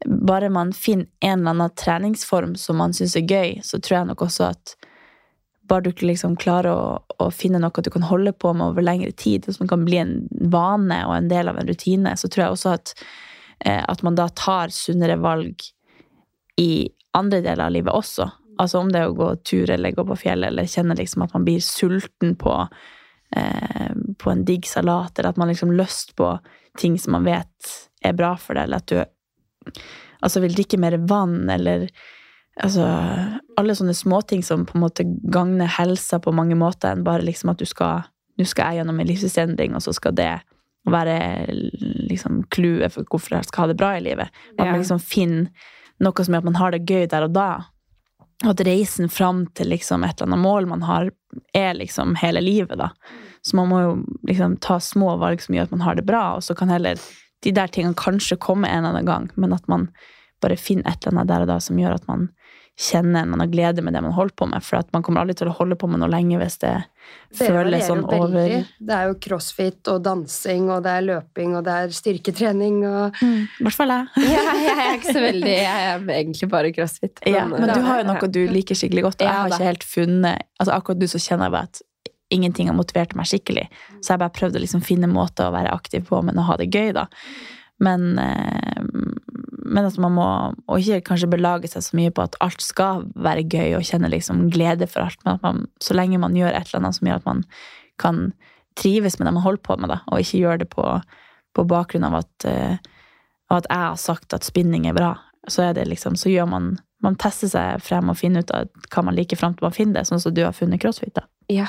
bare 0.07 0.49
man 0.53 0.73
finner 0.73 1.07
en 1.21 1.43
eller 1.43 1.53
annen 1.53 1.77
treningsform 1.77 2.55
som 2.61 2.81
man 2.81 2.97
syns 2.97 3.17
er 3.21 3.29
gøy, 3.29 3.59
så 3.67 3.81
tror 3.81 3.99
jeg 3.99 4.11
nok 4.13 4.25
også 4.25 4.49
at 4.55 4.75
bare 5.69 5.89
du 5.89 6.05
liksom 6.05 6.37
klarer 6.37 6.73
å, 6.73 6.89
å, 7.19 7.31
finne 7.33 7.61
noe 7.61 7.85
du 7.85 7.91
kan 7.93 8.05
holde 8.05 8.35
på 8.37 8.53
med 8.53 8.73
over 8.73 8.85
lengre 8.85 9.13
tid, 9.17 9.49
som 9.55 9.69
kan 9.69 9.85
bli 9.85 10.01
en 10.01 10.17
vane 10.53 10.99
og 11.09 11.15
en 11.17 11.31
del 11.31 11.49
av 11.49 11.61
en 11.61 11.69
rutine, 11.69 12.13
så 12.21 12.29
tror 12.29 12.45
jeg 12.45 12.57
også 12.57 12.75
at 12.77 12.95
at 13.61 14.03
man 14.03 14.17
da 14.19 14.27
tar 14.29 14.73
sunnere 14.75 15.17
valg 15.23 15.63
i 16.61 16.89
andre 17.15 17.41
deler 17.41 17.67
av 17.67 17.73
livet 17.73 17.95
også. 17.95 18.27
Altså 18.59 18.79
om 18.79 18.91
det 18.93 19.03
er 19.03 19.11
å 19.11 19.17
gå 19.19 19.31
tur 19.47 19.71
eller 19.71 19.95
gå 19.95 20.05
på 20.07 20.19
fjellet 20.19 20.53
eller 20.53 20.71
kjenne 20.71 20.97
liksom 20.99 21.25
at 21.25 21.35
man 21.35 21.47
blir 21.47 21.63
sulten 21.65 22.35
på, 22.39 22.55
eh, 23.37 23.95
på 24.19 24.31
en 24.31 24.45
digg 24.47 24.67
salat, 24.67 25.19
eller 25.19 25.33
at 25.33 25.41
man 25.41 25.51
liksom 25.51 25.75
lyst 25.75 26.15
på 26.19 26.37
ting 26.79 26.99
som 26.99 27.17
man 27.17 27.27
vet 27.27 27.73
er 28.05 28.15
bra 28.15 28.35
for 28.39 28.55
deg, 28.55 28.69
eller 28.69 28.83
at 28.83 28.91
du 28.91 29.81
altså 30.25 30.43
vil 30.45 30.55
drikke 30.55 30.79
mer 30.79 30.99
vann, 31.09 31.49
eller 31.51 31.89
altså 32.63 32.87
Alle 33.59 33.75
sånne 33.75 33.95
småting 33.95 34.43
som 34.43 34.65
på 34.67 34.77
en 34.77 34.83
måte 34.83 35.05
gagner 35.07 35.67
helsa 35.67 36.21
på 36.23 36.33
mange 36.35 36.55
måter, 36.59 36.93
enn 36.93 37.05
bare 37.07 37.23
liksom 37.27 37.51
at 37.51 37.59
du 37.59 37.67
skal 37.67 38.11
Nå 38.35 38.43
skal 38.51 38.73
jeg 38.73 38.81
gjennom 38.81 38.99
en 38.99 39.07
livsstilsendring, 39.07 39.75
og 39.79 39.83
så 39.85 39.93
skal 39.95 40.15
det 40.19 40.33
å 40.85 40.93
være 40.93 41.19
liksom 42.11 42.43
clouet 42.53 42.93
for 42.93 43.09
hvorfor 43.09 43.39
jeg 43.39 43.49
skal 43.49 43.65
ha 43.65 43.71
det 43.71 43.79
bra 43.81 43.95
i 43.97 44.03
livet. 44.05 44.43
At 44.59 44.67
man 44.67 44.83
liksom 44.83 45.01
finner 45.01 45.71
noe 46.03 46.25
som 46.25 46.35
gjør 46.35 46.45
at 46.45 46.51
man 46.51 46.61
har 46.61 46.75
det 46.75 46.85
gøy 46.85 47.07
der 47.11 47.27
og 47.29 47.37
da. 47.37 47.51
Og 48.45 48.51
at 48.53 48.65
reisen 48.67 49.09
fram 49.13 49.45
til 49.57 49.71
liksom 49.73 50.05
et 50.05 50.19
eller 50.19 50.33
annet 50.33 50.45
mål 50.45 50.69
man 50.69 50.85
har, 50.85 51.11
er 51.57 51.77
liksom 51.79 52.17
hele 52.21 52.43
livet, 52.45 52.77
da. 52.81 52.91
Så 53.45 53.57
man 53.57 53.71
må 53.71 53.81
jo 53.83 53.93
liksom 54.29 54.59
ta 54.65 54.79
små 54.81 55.15
valg 55.21 55.43
som 55.45 55.57
gjør 55.57 55.69
at 55.69 55.77
man 55.77 55.85
har 55.85 55.97
det 55.97 56.07
bra, 56.09 56.25
og 56.37 56.45
så 56.45 56.57
kan 56.59 56.73
heller 56.73 57.01
de 57.45 57.53
der 57.53 57.71
tingene 57.73 57.97
kanskje 57.97 58.41
komme 58.41 58.69
en 58.69 58.85
eller 58.85 58.99
annen 58.99 59.09
gang, 59.09 59.31
men 59.37 59.53
at 59.57 59.69
man 59.69 59.89
bare 60.45 60.57
finner 60.61 60.89
et 60.89 61.05
eller 61.05 61.19
annet 61.19 61.31
der 61.31 61.45
og 61.45 61.53
da 61.53 61.59
som 61.63 61.79
gjør 61.81 61.97
at 61.99 62.09
man 62.09 62.29
kjenne 62.75 63.23
man 63.31 63.39
har 63.39 63.51
glede 63.53 63.83
med 63.87 63.95
det 63.95 64.03
man 64.03 64.15
holder 64.17 64.35
på 64.35 64.49
med. 64.51 64.65
For 64.67 64.81
at 64.81 64.91
man 64.95 65.05
kommer 65.07 65.23
aldri 65.23 65.37
til 65.39 65.51
å 65.51 65.55
holde 65.55 65.77
på 65.79 65.87
med 65.91 66.03
noe 66.03 66.11
lenge 66.11 66.41
hvis 66.41 66.59
det 66.65 66.75
det 67.35 67.51
føles 67.51 67.85
sånn 67.87 68.03
over 68.07 68.53
Det 68.65 68.95
er 68.97 69.09
jo 69.11 69.17
crossfit 69.21 69.91
og 69.93 70.01
dansing, 70.07 70.71
og 70.73 70.85
det 70.87 70.93
er 70.99 71.07
løping, 71.07 71.55
og 71.59 71.65
det 71.67 71.75
er 71.85 71.95
styrketrening 71.95 72.79
og 72.89 73.19
mm, 73.21 73.41
I 73.61 73.67
hvert 73.67 73.79
fall 73.79 73.93
jeg. 73.95 74.27
ja, 74.35 74.45
jeg 74.65 74.75
er 74.75 74.93
ikke 74.99 75.17
så 75.19 75.25
veldig 75.25 75.55
Jeg 75.55 75.89
er 75.89 76.07
egentlig 76.19 76.51
bare 76.55 76.75
crossfit. 76.77 77.25
Men, 77.25 77.35
ja, 77.37 77.47
men 77.51 77.75
du 77.75 77.83
har 77.87 78.03
jo 78.03 78.07
noe 78.11 78.31
du 78.39 78.43
liker 78.51 78.79
skikkelig 78.79 79.09
godt, 79.09 79.21
og 79.21 79.29
jeg 79.29 79.39
har 79.39 79.53
ikke 79.53 79.73
helt 79.73 79.89
funnet 79.89 80.47
altså 80.59 80.79
Akkurat 80.79 81.03
du 81.03 81.11
så 81.11 81.21
kjenner 81.21 81.51
jeg 81.51 81.55
bare 81.55 81.71
at 81.71 81.85
ingenting 82.35 82.71
har 82.71 82.75
motivert 82.75 83.13
meg 83.15 83.29
skikkelig. 83.31 83.69
Så 84.01 84.15
jeg 84.15 84.23
bare 84.23 84.35
prøvde 84.35 84.59
å 84.59 84.63
liksom 84.65 84.83
finne 84.83 85.11
måter 85.11 85.47
å 85.47 85.55
være 85.55 85.75
aktiv 85.75 86.07
på, 86.09 86.19
men 86.25 86.41
å 86.41 86.47
ha 86.49 86.57
det 86.59 86.71
gøy, 86.73 86.91
da. 86.97 87.05
Men 87.85 88.19
eh, 88.19 88.81
men 89.65 89.89
at 89.89 89.97
man 90.01 90.15
må 90.17 90.27
Og 90.69 90.81
ikke 90.81 91.03
kanskje 91.11 91.31
belage 91.33 91.71
seg 91.73 91.85
så 91.87 91.97
mye 91.99 92.13
på 92.15 92.25
at 92.25 92.37
alt 92.45 92.63
skal 92.65 93.05
være 93.17 93.47
gøy 93.49 93.77
og 93.79 93.87
kjenne 93.87 94.11
liksom 94.13 94.49
glede 94.55 94.89
for 94.91 95.07
alt, 95.07 95.21
men 95.25 95.37
at 95.37 95.45
man, 95.45 95.67
så 95.83 95.97
lenge 95.97 96.21
man 96.23 96.37
gjør 96.37 96.53
et 96.53 96.69
eller 96.69 96.83
annet 96.83 96.99
som 96.99 97.11
gjør 97.11 97.23
at 97.23 97.29
man 97.29 97.45
kan 98.01 98.25
trives 98.79 99.19
med 99.19 99.29
det 99.29 99.37
man 99.37 99.45
holder 99.45 99.63
på 99.63 99.77
med, 99.79 99.93
da, 99.93 100.01
og 100.11 100.21
ikke 100.23 100.41
gjør 100.41 100.59
det 100.65 100.69
på, 100.73 100.87
på 101.55 101.67
bakgrunn 101.71 102.09
av 102.09 102.17
at, 102.25 102.47
uh, 102.49 102.75
at 103.55 103.69
jeg 103.71 103.83
har 103.85 104.01
sagt 104.03 104.35
at 104.35 104.47
spinning 104.47 104.89
er 104.91 104.97
bra, 104.97 105.13
så 105.47 105.69
er 105.69 105.77
det 105.79 105.87
liksom, 105.87 106.19
så 106.19 106.33
gjør 106.33 106.51
man 106.51 106.75
man 107.05 107.19
tester 107.21 107.51
seg 107.53 107.83
frem 107.85 108.09
og 108.09 108.17
finner 108.17 108.41
ut 108.41 108.53
av 108.57 108.71
hva 108.89 109.03
man 109.05 109.17
liker 109.17 109.37
fram 109.37 109.55
til 109.55 109.67
man 109.67 109.75
finner 109.77 110.01
det, 110.01 110.09
sånn 110.09 110.23
som 110.23 110.33
du 110.35 110.41
har 110.41 110.55
funnet 110.57 110.81
crossfit. 110.81 111.13
da. 111.15 111.27
Ja, 111.53 111.67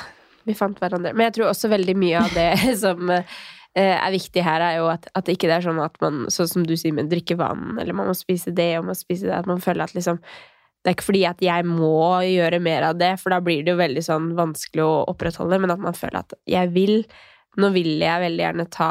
vi 0.48 0.56
fant 0.56 0.80
hverandre. 0.80 1.12
Men 1.12 1.28
jeg 1.28 1.36
tror 1.38 1.50
også 1.52 1.70
veldig 1.74 1.96
mye 2.00 2.22
av 2.22 2.32
det 2.38 2.52
som 2.84 3.12
Eh, 3.12 3.36
er 3.84 4.13
viktig 4.13 4.43
her, 4.45 4.63
er 4.63 4.78
jo 4.80 4.86
at, 4.88 5.07
at 5.19 5.30
ikke 5.32 5.49
det 5.49 5.57
er 5.57 5.65
sånn 5.65 5.82
at 5.84 5.97
man, 5.99 6.26
sånn 6.32 6.47
som 6.47 6.63
du 6.67 6.78
sier, 6.80 6.95
med 6.95 7.09
drikke 7.11 7.36
vann, 7.39 7.73
eller 7.82 7.97
man 7.97 8.07
må 8.07 8.13
spise 8.15 8.53
det 8.55 8.69
og 8.78 8.86
man 8.86 8.93
må 8.93 8.99
spise 8.99 9.28
det, 9.28 9.36
at 9.36 9.49
man 9.49 9.59
føler 9.63 9.84
at 9.84 9.95
liksom 9.97 10.21
det 10.86 10.91
er 10.91 10.95
ikke 10.99 11.07
fordi 11.07 11.23
at 11.26 11.39
jeg 11.41 11.65
må 11.65 12.21
gjøre 12.21 12.59
mer 12.61 12.84
av 12.91 12.97
det, 12.99 13.15
for 13.17 13.34
da 13.34 13.39
blir 13.41 13.63
det 13.65 13.73
jo 13.73 13.80
veldig 13.80 14.03
sånn 14.05 14.28
vanskelig 14.38 14.84
å 14.86 15.05
opprettholde, 15.09 15.57
men 15.63 15.73
at 15.73 15.82
man 15.82 15.97
føler 15.97 16.21
at 16.21 16.38
jeg 16.49 16.73
vil 16.76 16.99
Nå 17.55 17.69
vil 17.71 18.01
jeg 18.03 18.19
veldig 18.19 18.43
gjerne 18.43 18.63
ta 18.67 18.89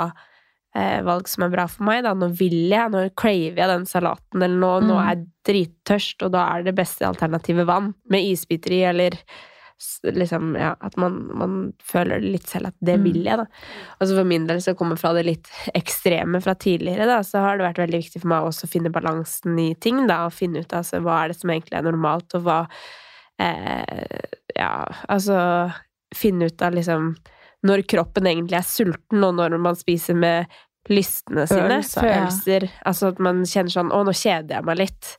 eh, 0.72 1.02
valg 1.04 1.26
som 1.28 1.42
er 1.44 1.50
bra 1.52 1.66
for 1.68 1.84
meg, 1.84 1.98
da. 2.06 2.14
Nå 2.16 2.30
vil 2.32 2.70
jeg, 2.72 2.88
nå 2.94 3.02
craver 3.12 3.60
jeg 3.60 3.68
den 3.68 3.84
salaten, 3.84 4.40
eller 4.40 4.56
nå, 4.56 4.70
mm. 4.80 4.86
nå 4.88 4.94
er 5.02 5.10
jeg 5.10 5.26
drittørst, 5.50 6.24
og 6.24 6.32
da 6.32 6.46
er 6.54 6.64
det 6.64 6.72
beste 6.78 7.04
alternativet 7.04 7.68
vann 7.68 7.90
med 8.08 8.24
isbiter 8.24 8.72
i, 8.72 8.78
eller 8.88 9.18
liksom, 10.02 10.56
ja, 10.56 10.74
at 10.80 10.96
man, 10.96 11.18
man, 11.38 11.54
føler 11.82 12.22
litt 12.22 12.48
selv 12.48 12.70
at 12.70 12.76
det 12.84 12.96
mm. 12.98 13.04
vil 13.06 13.20
jeg, 13.26 13.38
da. 13.40 13.46
Altså 13.98 14.18
for 14.18 14.28
min 14.28 14.46
del 14.48 14.62
som 14.64 14.76
kommer 14.78 15.00
fra 15.00 15.12
det 15.16 15.26
litt 15.26 15.50
ekstreme 15.80 16.40
fra 16.44 16.56
tidligere, 16.58 17.08
da, 17.10 17.20
så 17.26 17.42
har 17.44 17.58
det 17.58 17.68
vært 17.68 17.82
veldig 17.84 18.02
viktig 18.04 18.22
for 18.22 18.32
meg 18.34 18.48
også 18.48 18.68
å 18.68 18.72
finne 18.74 18.92
balansen 18.94 19.58
i 19.60 19.70
ting, 19.74 20.04
da, 20.10 20.24
og 20.28 20.36
finne 20.36 20.64
ut 20.64 20.76
altså 20.76 21.02
hva 21.04 21.22
er 21.22 21.32
det 21.32 21.40
som 21.40 21.52
egentlig 21.54 21.80
er 21.80 21.88
normalt, 21.88 22.38
og 22.38 22.46
hva 22.46 22.60
eh, 23.42 24.30
Ja, 24.54 24.84
altså 25.10 25.38
finne 26.14 26.46
ut 26.46 26.62
av 26.62 26.76
liksom 26.76 27.14
når 27.64 27.82
kroppen 27.88 28.28
egentlig 28.28 28.58
er 28.58 28.66
sulten, 28.68 29.24
og 29.24 29.38
når 29.38 29.56
man 29.58 29.76
spiser 29.78 30.14
med 30.14 30.52
lystene 30.92 31.46
sine. 31.48 31.64
Følelser. 31.64 32.04
følelser 32.04 32.66
ja. 32.68 32.72
Altså 32.90 33.10
at 33.14 33.20
man 33.24 33.42
kjenner 33.48 33.72
sånn 33.72 33.92
Å, 33.94 34.02
nå 34.04 34.12
kjeder 34.12 34.58
jeg 34.58 34.68
meg 34.68 34.80
litt 34.82 35.14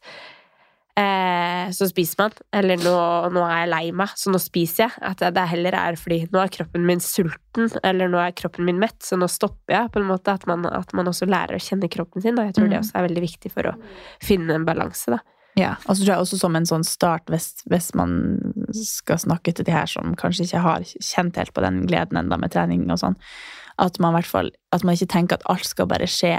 eh, 1.00 1.68
så 1.76 1.88
spiser 1.89 2.22
man. 2.24 2.36
Eller 2.56 2.80
nå, 2.82 2.96
nå, 3.36 3.43
er 3.46 3.62
jeg 3.64 3.72
lei 3.74 3.84
meg, 4.02 4.16
så 4.20 4.34
nå 4.34 4.41
spiser 4.41 4.88
jeg. 4.88 5.04
At 5.12 5.24
det 5.36 5.46
heller 5.52 5.78
er 5.80 6.00
fordi 6.00 6.24
nå 6.34 6.41
er 6.41 6.54
kroppen 6.54 6.88
min 6.88 7.04
sulten, 7.04 7.70
eller 7.84 8.12
nå 8.12 8.22
er 8.24 8.36
kroppen 8.38 8.68
min 8.68 8.82
mett, 8.82 8.98
så 9.04 9.20
nå 9.20 9.30
stopper 9.32 9.78
jeg. 9.78 9.93
på 9.93 10.02
en 10.02 10.10
måte 10.10 10.36
At 10.36 10.48
man, 10.50 10.66
at 10.70 10.93
man 10.98 11.12
også 11.12 11.30
lærer 11.30 11.60
å 11.60 11.64
kjenne 11.64 11.91
kroppen 11.91 12.26
sin. 12.26 12.39
Og 12.39 12.50
jeg 12.50 12.58
tror 12.58 12.70
mm. 12.70 12.74
det 12.74 12.82
også 12.82 13.00
er 13.00 13.08
veldig 13.10 13.26
viktig 13.28 13.54
for 13.54 13.72
å 13.72 13.78
finne 14.24 14.60
en 14.60 14.68
balanse. 14.68 15.18
da. 15.18 15.22
Ja, 15.56 15.78
og 15.86 15.96
så 15.96 16.04
tror 16.04 16.12
jeg 16.12 16.24
også 16.26 16.38
som 16.39 16.56
en 16.58 16.68
sånn 16.68 16.84
start, 16.84 17.30
hvis, 17.32 17.54
hvis, 17.72 17.93
man 17.96 18.18
skal 18.76 19.22
snakke 19.24 19.54
til 19.56 19.68
de 19.68 19.72
her 19.72 19.88
som 19.88 20.12
kanskje 20.20 20.50
ikke 20.50 20.64
har 20.66 20.84
kjent 20.84 21.39
helt 21.39 21.54
på 21.56 21.64
den 21.64 21.86
gleden 21.88 22.20
enda 22.20 22.36
med 22.39 22.52
trening 22.52 22.84
og 22.91 23.00
sånn, 23.00 23.16
at 23.80 23.96
man 24.04 24.12
i 24.12 24.20
hvert 24.20 24.32
fall 24.32 24.52
at 24.76 24.84
man 24.84 24.98
ikke 24.98 25.14
tenker 25.14 25.39
at 25.39 25.48
alt 25.52 25.68
skal 25.68 25.88
bare 25.88 26.10
skje 26.12 26.34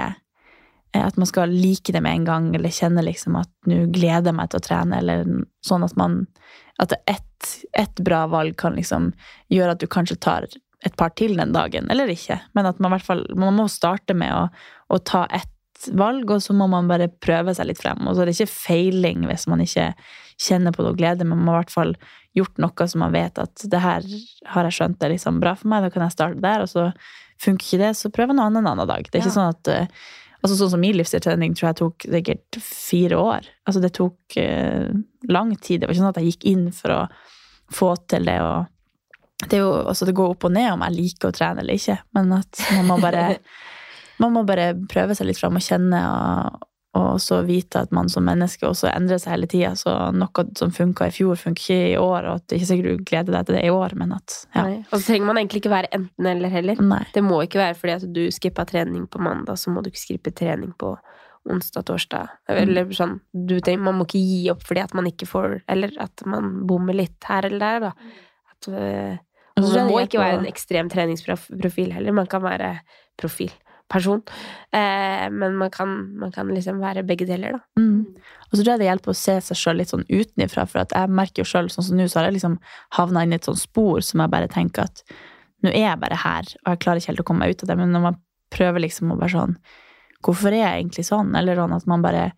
at 0.95 1.17
man 1.19 1.29
skal 1.29 1.51
like 1.51 1.93
det 1.93 2.01
med 2.01 2.15
en 2.15 2.27
gang, 2.27 2.47
eller 2.55 2.73
kjenne 2.73 3.03
liksom 3.03 3.35
at 3.39 3.51
nå 3.69 3.85
gleder 3.93 4.31
jeg 4.31 4.37
meg 4.37 4.51
til 4.51 4.61
å 4.61 4.67
trene, 4.67 5.01
eller 5.01 5.27
sånn 5.65 5.85
at 5.87 5.97
man 5.99 6.25
At 6.79 6.93
ett 7.09 7.23
et 7.73 7.99
bra 8.05 8.27
valg 8.27 8.55
kan 8.57 8.75
liksom 8.77 9.11
gjøre 9.49 9.71
at 9.73 9.79
du 9.81 9.87
kanskje 9.87 10.17
tar 10.21 10.45
et 10.85 10.95
par 10.95 11.09
til 11.09 11.37
den 11.37 11.53
dagen, 11.53 11.89
eller 11.89 12.07
ikke. 12.07 12.39
Men 12.53 12.65
at 12.65 12.79
man 12.79 12.99
fall 12.99 13.25
man 13.35 13.55
må 13.57 13.67
starte 13.67 14.13
med 14.13 14.33
å, 14.33 14.47
å 14.93 14.97
ta 14.97 15.25
ett 15.33 15.49
et 15.77 15.93
valg, 15.97 16.29
og 16.31 16.41
så 16.41 16.55
må 16.57 16.67
man 16.71 16.89
bare 16.89 17.09
prøve 17.21 17.53
seg 17.55 17.69
litt 17.69 17.81
frem. 17.81 18.01
Og 18.07 18.15
så 18.15 18.23
er 18.23 18.29
det 18.29 18.37
ikke 18.37 18.53
feiling 18.53 19.27
hvis 19.29 19.47
man 19.49 19.61
ikke 19.63 19.91
kjenner 20.41 20.73
på 20.73 20.85
noe 20.85 20.97
glede, 20.97 21.25
men 21.25 21.39
man 21.39 21.53
har 21.53 21.61
i 21.61 21.65
hvert 21.65 21.75
fall 21.75 21.95
gjort 22.37 22.61
noe 22.61 22.87
som 22.89 23.01
man 23.01 23.15
vet 23.15 23.39
at 23.41 23.65
det 23.65 23.81
her 23.81 24.05
har 24.53 24.67
jeg 24.67 24.77
skjønt 24.77 25.03
er 25.03 25.15
liksom 25.15 25.39
bra 25.41 25.55
for 25.57 25.71
meg, 25.71 25.85
da 25.85 25.93
kan 25.93 26.05
jeg 26.05 26.13
starte 26.13 26.43
der, 26.43 26.65
og 26.65 26.69
så 26.69 26.89
funker 27.41 27.65
ikke 27.65 27.81
det, 27.81 27.91
så 27.97 28.13
prøv 28.13 28.33
noe 28.33 28.49
annet 28.49 28.63
en 28.63 28.71
annen 28.73 28.89
dag. 28.89 29.09
Det 29.09 29.17
er 29.17 29.25
ikke 29.25 29.37
sånn 29.37 29.53
at 29.53 29.71
eh, 29.73 30.05
Altså 30.43 30.55
Sånn 30.59 30.71
som 30.75 30.81
min 30.83 30.95
livsstiltrening 30.97 31.55
tror 31.57 31.71
jeg 31.71 31.79
tok 31.79 32.07
sikkert 32.07 32.59
fire 32.61 33.19
år. 33.19 33.47
Altså 33.67 33.81
Det 33.83 33.93
tok 33.97 34.37
eh, 34.41 34.89
lang 35.31 35.55
tid. 35.55 35.81
Det 35.81 35.87
var 35.87 35.95
ikke 35.95 36.03
sånn 36.03 36.11
at 36.13 36.19
jeg 36.21 36.33
gikk 36.33 36.49
inn 36.51 36.67
for 36.75 36.93
å 36.93 36.99
få 37.73 37.93
til 38.09 38.27
det. 38.29 38.37
og 38.45 39.47
det, 39.49 39.59
jo, 39.61 39.71
altså 39.85 40.07
det 40.07 40.15
går 40.17 40.33
opp 40.33 40.47
og 40.47 40.53
ned 40.55 40.71
om 40.73 40.83
jeg 40.87 40.95
liker 40.95 41.29
å 41.29 41.35
trene 41.35 41.61
eller 41.61 41.77
ikke, 41.77 41.99
men 42.17 42.31
at 42.39 42.61
man 42.73 42.87
må 42.89 42.95
bare, 43.01 43.25
man 44.23 44.33
må 44.33 44.41
bare 44.47 44.71
prøve 44.89 45.17
seg 45.17 45.29
litt 45.29 45.37
fram 45.37 45.59
og 45.59 45.65
kjenne, 45.65 45.99
og, 46.09 46.63
og 46.97 47.21
så 47.21 47.39
vite 47.45 47.83
at 47.85 47.93
man 47.95 48.09
som 48.11 48.25
menneske 48.27 48.65
også 48.67 48.89
endrer 48.91 49.19
seg 49.21 49.35
hele 49.35 49.49
tida. 49.51 49.73
Så 49.79 49.93
noe 50.15 50.45
som 50.59 50.73
funka 50.73 51.09
i 51.09 51.13
fjor, 51.13 51.37
funker 51.39 51.63
ikke 51.63 51.91
i 51.91 51.99
år, 51.99 52.27
og 52.29 52.39
at 52.39 52.47
det 52.47 52.59
ikke 52.59 52.69
sikkert 52.71 52.89
du 52.89 53.05
gleder 53.11 53.37
deg 53.37 53.47
til 53.47 53.57
det 53.57 53.63
i 53.67 53.73
år, 53.73 53.95
men 53.99 54.15
at 54.17 54.37
ja. 54.55 54.63
Nei. 54.63 54.79
Og 54.87 54.97
så 54.97 55.03
trenger 55.11 55.29
man 55.29 55.41
egentlig 55.41 55.63
ikke 55.63 55.73
være 55.73 55.91
enten-eller 55.99 56.53
heller. 56.53 56.81
Nei. 56.93 57.03
Det 57.13 57.23
må 57.25 57.41
ikke 57.45 57.61
være 57.61 57.77
fordi 57.79 57.95
at 57.99 58.07
du 58.17 58.23
skippa 58.33 58.67
trening 58.69 59.05
på 59.11 59.21
mandag, 59.23 59.59
så 59.61 59.73
må 59.73 59.83
du 59.83 59.91
ikke 59.91 60.03
skippe 60.03 60.33
trening 60.35 60.73
på 60.79 60.95
onsdag, 61.47 61.85
torsdag. 61.87 62.33
Eller 62.51 62.89
sånn. 62.95 63.19
Du 63.31 63.57
tenker, 63.59 63.85
man 63.85 63.99
må 63.99 64.07
ikke 64.07 64.19
gi 64.19 64.41
opp 64.51 64.65
fordi 64.67 64.83
at 64.83 64.95
man 64.97 65.07
ikke 65.07 65.29
får 65.29 65.61
Eller 65.71 65.93
at 66.03 66.25
man 66.27 66.65
bommer 66.67 66.97
litt 66.97 67.23
her 67.29 67.47
eller 67.47 67.63
der, 67.63 67.85
da. 67.87 68.17
At, 68.51 68.69
øh, 68.71 69.15
så 69.57 69.63
og 69.63 69.69
man 69.73 69.91
må 69.91 70.01
ikke 70.03 70.21
være 70.21 70.41
en 70.41 70.49
ekstrem 70.49 70.89
treningsprofil 70.91 71.95
heller. 71.95 72.13
Man 72.13 72.27
kan 72.29 72.43
være 72.43 72.75
profil. 73.17 73.53
Person. 73.87 74.19
Eh, 74.75 75.27
men 75.31 75.55
man 75.55 75.71
kan, 75.71 75.93
man 76.19 76.33
kan 76.35 76.49
liksom 76.51 76.81
være 76.83 77.05
begge 77.07 77.27
deler, 77.29 77.55
da. 77.55 77.81
Mm. 77.81 78.17
Og 78.47 78.51
så 78.51 78.61
tror 78.61 78.73
jeg 78.73 78.81
det 78.83 78.89
hjelper 78.89 79.13
å 79.13 79.19
se 79.21 79.37
seg 79.45 79.59
sjøl 79.59 79.79
litt 79.79 79.93
sånn 79.93 80.05
utenifra, 80.09 80.67
for 80.67 80.83
at 80.83 80.95
jeg 80.95 81.13
merker 81.19 81.43
jo 81.43 81.47
sjøl, 81.47 81.71
sånn 81.71 81.87
som 81.87 81.99
nå, 81.99 82.09
så 82.11 82.19
har 82.19 82.29
jeg 82.29 82.39
liksom 82.39 82.59
havna 82.97 83.23
inn 83.23 83.35
i 83.35 83.39
et 83.39 83.47
sånt 83.47 83.61
spor 83.61 84.03
som 84.03 84.23
jeg 84.23 84.33
bare 84.33 84.51
tenker 84.51 84.87
at 84.87 85.03
nå 85.65 85.71
er 85.71 85.87
jeg 85.87 86.01
bare 86.01 86.19
her, 86.21 86.49
og 86.63 86.73
jeg 86.73 86.81
klarer 86.83 87.01
ikke 87.01 87.11
helt 87.13 87.23
å 87.23 87.27
komme 87.27 87.45
meg 87.45 87.55
ut 87.55 87.63
av 87.65 87.71
det, 87.71 87.77
men 87.79 87.95
når 87.95 88.03
man 88.03 88.19
prøver 88.53 88.83
liksom 88.83 89.13
å 89.13 89.19
være 89.19 89.35
sånn 89.35 89.57
Hvorfor 90.25 90.49
er 90.49 90.63
jeg 90.63 90.77
egentlig 90.81 91.03
sånn? 91.05 91.35
Eller 91.37 91.59
sånn 91.59 91.75
at 91.75 91.83
man 91.89 92.01
bare 92.01 92.31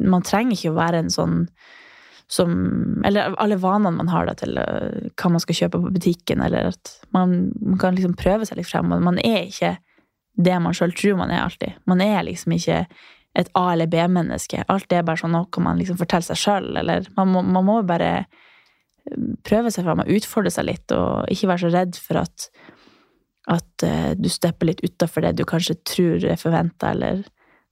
Man 0.00 0.24
trenger 0.24 0.56
ikke 0.56 0.70
å 0.72 0.78
være 0.78 1.02
en 1.02 1.10
sånn 1.12 1.42
som 2.32 2.54
Eller 3.04 3.34
alle 3.42 3.58
vanene 3.60 3.98
man 3.98 4.08
har 4.08 4.28
da 4.28 4.36
til 4.38 4.56
øh, 4.56 5.10
hva 5.12 5.32
man 5.34 5.42
skal 5.42 5.58
kjøpe 5.58 5.82
på 5.82 5.92
butikken, 5.92 6.40
eller 6.40 6.70
at 6.72 6.94
man, 7.12 7.50
man 7.60 7.76
kan 7.82 7.96
liksom 7.98 8.14
prøve 8.16 8.48
seg 8.48 8.56
litt 8.58 8.70
frem, 8.70 8.88
man 8.88 9.20
er 9.20 9.50
ikke 9.50 9.74
det 10.34 10.56
man 10.62 10.74
sjøl 10.74 10.94
tror 10.96 11.18
man 11.18 11.32
er 11.32 11.44
alltid. 11.44 11.76
Man 11.86 12.02
er 12.02 12.24
liksom 12.26 12.56
ikke 12.56 12.84
et 13.34 13.50
A- 13.58 13.72
eller 13.72 13.90
B-menneske. 13.90 14.64
Alt 14.70 14.92
er 14.92 15.06
bare 15.06 15.18
sånn 15.18 15.34
noe 15.34 15.62
man 15.62 15.78
liksom 15.80 15.98
forteller 15.98 16.26
seg 16.28 16.38
sjøl, 16.38 16.70
eller 16.78 17.06
man 17.16 17.32
må, 17.32 17.42
man 17.42 17.66
må 17.66 17.80
bare 17.86 18.10
eh, 18.22 19.30
prøve 19.46 19.72
seg 19.74 19.86
fram 19.86 20.04
og 20.04 20.10
utfordre 20.14 20.52
seg 20.54 20.68
litt, 20.68 20.94
og 20.94 21.30
ikke 21.32 21.50
være 21.50 21.64
så 21.64 21.72
redd 21.74 21.98
for 21.98 22.22
at, 22.22 22.48
at 23.50 23.86
eh, 23.86 24.12
du 24.18 24.30
stepper 24.30 24.70
litt 24.70 24.84
utafor 24.86 25.26
det 25.26 25.34
du 25.38 25.44
kanskje 25.48 25.80
tror 25.86 26.24
er 26.24 26.40
forventa, 26.40 26.94
eller 26.94 27.24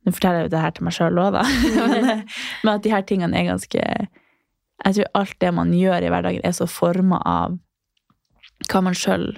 Nå 0.03 0.11
forteller 0.11 0.41
jeg 0.41 0.47
jo 0.49 0.51
det 0.51 0.61
her 0.65 0.73
til 0.75 0.83
meg 0.83 0.95
sjøl 0.97 1.19
òg, 1.23 1.37
da, 1.37 1.43
men, 1.93 2.07
men 2.27 2.71
at 2.73 2.83
de 2.83 2.91
her 2.91 3.05
tingene 3.07 3.39
er 3.39 3.53
ganske 3.53 3.83
Jeg 3.87 4.97
tror 4.97 5.13
alt 5.15 5.37
det 5.39 5.53
man 5.55 5.71
gjør 5.79 6.03
i 6.03 6.09
hverdagen, 6.11 6.43
er 6.43 6.57
så 6.57 6.67
forma 6.67 7.21
av 7.23 7.55
hva 8.67 8.81
man 8.83 8.99
sjøl 8.99 9.29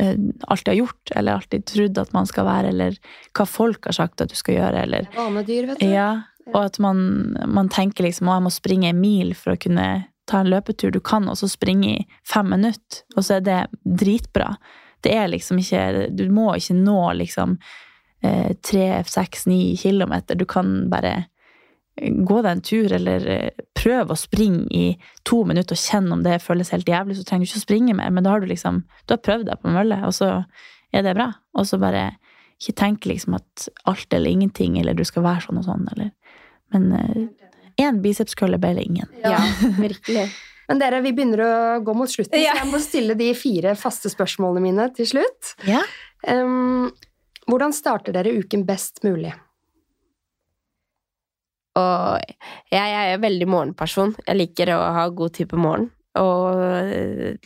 alltid 0.00 0.68
har 0.72 0.78
gjort, 0.78 1.12
eller 1.16 1.32
alltid 1.38 1.64
trodd 1.68 1.98
at 2.00 2.12
man 2.12 2.26
skal 2.26 2.46
være, 2.48 2.68
eller 2.72 2.96
hva 3.36 3.46
folk 3.46 3.86
har 3.90 3.96
sagt 3.96 4.20
at 4.24 4.32
du 4.32 4.38
skal 4.38 4.56
gjøre, 4.56 4.84
eller 4.86 5.08
Vanedyr, 5.16 5.66
vet 5.72 5.82
du. 5.82 5.86
ja, 5.86 6.10
og 6.52 6.58
at 6.64 6.78
man, 6.82 7.36
man 7.46 7.68
tenker 7.70 8.06
liksom 8.06 8.30
at 8.30 8.40
jeg 8.40 8.46
må 8.46 8.54
springe 8.54 8.88
en 8.90 9.02
mil 9.02 9.34
for 9.38 9.54
å 9.54 9.60
kunne 9.60 9.88
ta 10.30 10.40
en 10.42 10.50
løpetur. 10.50 10.90
Du 10.94 11.00
kan 11.04 11.28
også 11.28 11.48
springe 11.50 11.92
i 11.92 12.06
fem 12.28 12.50
minutter, 12.50 13.04
og 13.16 13.26
så 13.26 13.38
er 13.38 13.46
det 13.46 13.60
dritbra. 13.84 14.54
Det 15.02 15.14
er 15.18 15.30
liksom 15.30 15.58
ikke 15.58 16.08
Du 16.14 16.28
må 16.30 16.52
ikke 16.56 16.76
nå 16.78 16.98
liksom 17.18 17.56
eh, 18.22 18.52
tre, 18.62 18.86
seks, 19.06 19.46
ni 19.50 19.76
kilometer. 19.76 20.38
Du 20.38 20.46
kan 20.46 20.88
bare 20.90 21.24
gå 22.00 22.38
deg 22.42 22.50
en 22.50 22.62
tur, 22.64 22.92
eller 22.96 23.50
prøv 23.76 24.12
å 24.14 24.16
springe 24.16 24.64
i 24.72 24.84
to 25.28 25.42
minutter 25.44 25.76
og 25.76 25.82
kjenne 25.82 26.16
om 26.16 26.22
det 26.24 26.38
føles 26.42 26.70
helt 26.72 26.88
jævlig, 26.88 27.18
så 27.18 27.24
trenger 27.28 27.44
du 27.44 27.50
ikke 27.50 27.60
å 27.60 27.66
springe 27.66 27.96
mer, 27.98 28.10
men 28.10 28.24
da 28.24 28.30
har 28.32 28.40
du 28.40 28.46
liksom 28.48 28.82
Du 29.06 29.12
har 29.14 29.20
prøvd 29.20 29.46
deg 29.50 29.60
på 29.60 29.68
en 29.68 29.76
mølle, 29.76 29.98
og 30.08 30.14
så 30.16 30.30
er 30.92 31.02
det 31.04 31.14
bra. 31.18 31.28
Og 31.58 31.66
så 31.68 31.78
bare 31.80 32.12
ikke 32.62 32.76
tenk 32.78 33.06
liksom 33.10 33.34
at 33.36 33.68
alt 33.90 34.14
eller 34.14 34.30
ingenting, 34.30 34.78
eller 34.80 34.94
du 34.94 35.04
skal 35.04 35.24
være 35.26 35.44
sånn 35.48 35.58
og 35.60 35.64
sånn, 35.68 35.86
eller 35.92 36.10
Men 36.72 37.28
én 37.80 38.00
bicepskølle 38.00 38.56
ble 38.60 38.74
det 38.78 38.84
ingen. 38.88 39.08
Ja, 39.20 39.38
virkelig. 39.76 40.30
Men 40.68 40.78
dere, 40.80 41.02
vi 41.04 41.12
begynner 41.12 41.42
å 41.44 41.54
gå 41.84 41.92
mot 41.96 42.08
slutten, 42.08 42.38
Ja. 42.40 42.54
så 42.54 42.62
jeg 42.62 42.70
må 42.72 42.80
stille 42.80 43.14
de 43.18 43.32
fire 43.36 43.74
faste 43.76 44.08
spørsmålene 44.08 44.62
mine 44.62 44.86
til 44.96 45.06
slutt. 45.10 45.54
Ja. 45.68 45.82
Um, 46.28 46.92
hvordan 47.50 47.74
starter 47.76 48.14
dere 48.14 48.32
uken 48.38 48.64
best 48.64 49.02
mulig? 49.04 49.34
Og 51.78 52.20
jeg, 52.72 52.84
jeg 52.92 53.12
er 53.14 53.20
veldig 53.22 53.48
morgenperson. 53.48 54.14
Jeg 54.26 54.36
liker 54.38 54.74
å 54.74 54.80
ha 54.98 55.06
god 55.08 55.34
tid 55.38 55.48
på 55.52 55.60
morgenen. 55.60 55.90
Og 56.20 56.58
eh, 56.60 57.38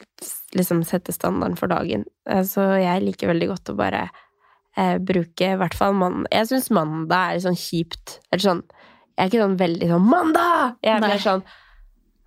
liksom 0.58 0.80
sette 0.82 1.12
standarden 1.14 1.54
for 1.58 1.70
dagen. 1.70 2.02
Eh, 2.28 2.42
Så 2.42 2.64
jeg 2.82 3.04
liker 3.04 3.30
veldig 3.30 3.48
godt 3.52 3.70
å 3.70 3.76
bare 3.78 4.08
eh, 4.76 4.96
bruke 4.98 5.52
i 5.52 5.58
hvert 5.60 5.76
fall 5.78 5.94
mandag 5.94 6.26
Jeg 6.34 6.48
syns 6.50 6.72
mandag 6.74 7.14
er 7.28 7.36
litt 7.38 7.44
sånn 7.46 7.60
kjipt. 7.60 8.16
Eller 8.32 8.42
sånn 8.42 8.64
Jeg 9.14 9.22
er 9.22 9.30
ikke 9.30 9.44
sånn 9.44 9.54
veldig 9.60 9.86
sånn 9.92 10.08
'Mandag!' 10.10 10.74
Jeg 10.82 10.96
er 10.96 11.00
Nei. 11.04 11.12
mer 11.14 11.22
sånn 11.22 11.44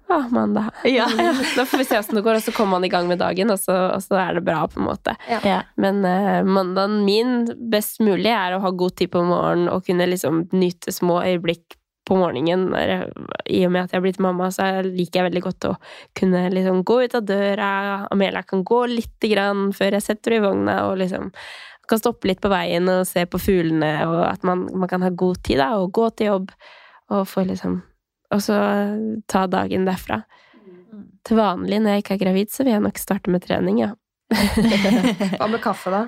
Å, 0.10 0.22
mandag. 0.34 0.72
Ja. 0.98 1.06
Da 1.58 1.66
får 1.70 1.78
vi 1.84 1.86
se 1.86 2.00
åssen 2.00 2.16
det 2.18 2.24
går, 2.26 2.40
og 2.40 2.42
så 2.48 2.56
kommer 2.56 2.80
man 2.80 2.88
i 2.88 2.90
gang 2.90 3.06
med 3.12 3.20
dagen, 3.20 3.52
og 3.54 3.60
så, 3.62 3.76
og 3.94 4.02
så 4.02 4.18
er 4.18 4.40
det 4.40 4.46
bra, 4.48 4.64
på 4.72 4.80
en 4.80 4.88
måte. 4.88 5.14
Ja. 5.46 5.60
Men 5.78 6.00
eh, 6.08 6.40
mandagen 6.48 7.04
min 7.06 7.44
best 7.70 8.00
mulig 8.02 8.32
er 8.32 8.56
å 8.56 8.62
ha 8.64 8.72
god 8.72 8.96
tid 8.98 9.12
på 9.14 9.22
morgenen 9.28 9.70
og 9.70 9.84
kunne 9.86 10.08
liksom 10.10 10.48
nyte 10.56 10.96
små 10.96 11.20
øyeblikk 11.28 11.76
på 12.10 12.18
morgenen. 12.18 12.68
Når- 12.74 13.08
I 13.50 13.64
og 13.68 13.72
med 13.72 13.86
at 13.86 13.94
jeg 13.94 14.00
er 14.02 14.06
blitt 14.08 14.20
mamma, 14.20 14.50
så 14.54 14.68
liker 14.84 15.22
jeg 15.22 15.30
veldig 15.30 15.44
godt 15.46 15.68
å 15.70 15.76
kunne 16.18 16.44
liksom 16.54 16.84
gå 16.84 17.00
ut 17.06 17.16
av 17.16 17.26
døra. 17.30 17.70
Amelia 18.12 18.42
kan 18.44 18.64
gå 18.66 18.82
lite 18.90 19.30
grann 19.32 19.70
før 19.78 19.98
jeg 19.98 20.06
setter 20.10 20.36
henne 20.36 20.44
i 20.44 20.48
vogna, 20.50 20.78
og 20.90 20.98
liksom 21.02 21.32
kan 21.90 21.98
stoppe 21.98 22.28
litt 22.30 22.42
på 22.42 22.52
veien 22.52 22.86
og 22.94 23.08
se 23.10 23.24
på 23.26 23.40
fuglene, 23.42 24.06
og 24.06 24.20
at 24.28 24.44
man, 24.46 24.68
man 24.78 24.90
kan 24.92 25.02
ha 25.02 25.10
god 25.10 25.40
tid 25.42 25.58
da, 25.58 25.72
og 25.82 25.90
gå 25.98 26.10
til 26.16 26.28
jobb 26.34 26.52
og 27.10 27.24
få 27.26 27.46
liksom 27.50 27.80
Og 28.32 28.44
så 28.46 28.54
ta 29.26 29.48
dagen 29.50 29.88
derfra. 29.88 30.20
Til 31.26 31.40
vanlig 31.40 31.80
når 31.82 31.96
jeg 31.96 32.04
ikke 32.04 32.14
er 32.14 32.20
gravid, 32.22 32.52
så 32.54 32.62
vil 32.62 32.76
jeg 32.76 32.84
nok 32.86 33.00
starte 33.02 33.32
med 33.34 33.42
trening, 33.42 33.80
ja. 33.82 33.88
Hva 35.40 35.48
med 35.50 35.62
kaffe, 35.64 35.90
da? 35.90 36.04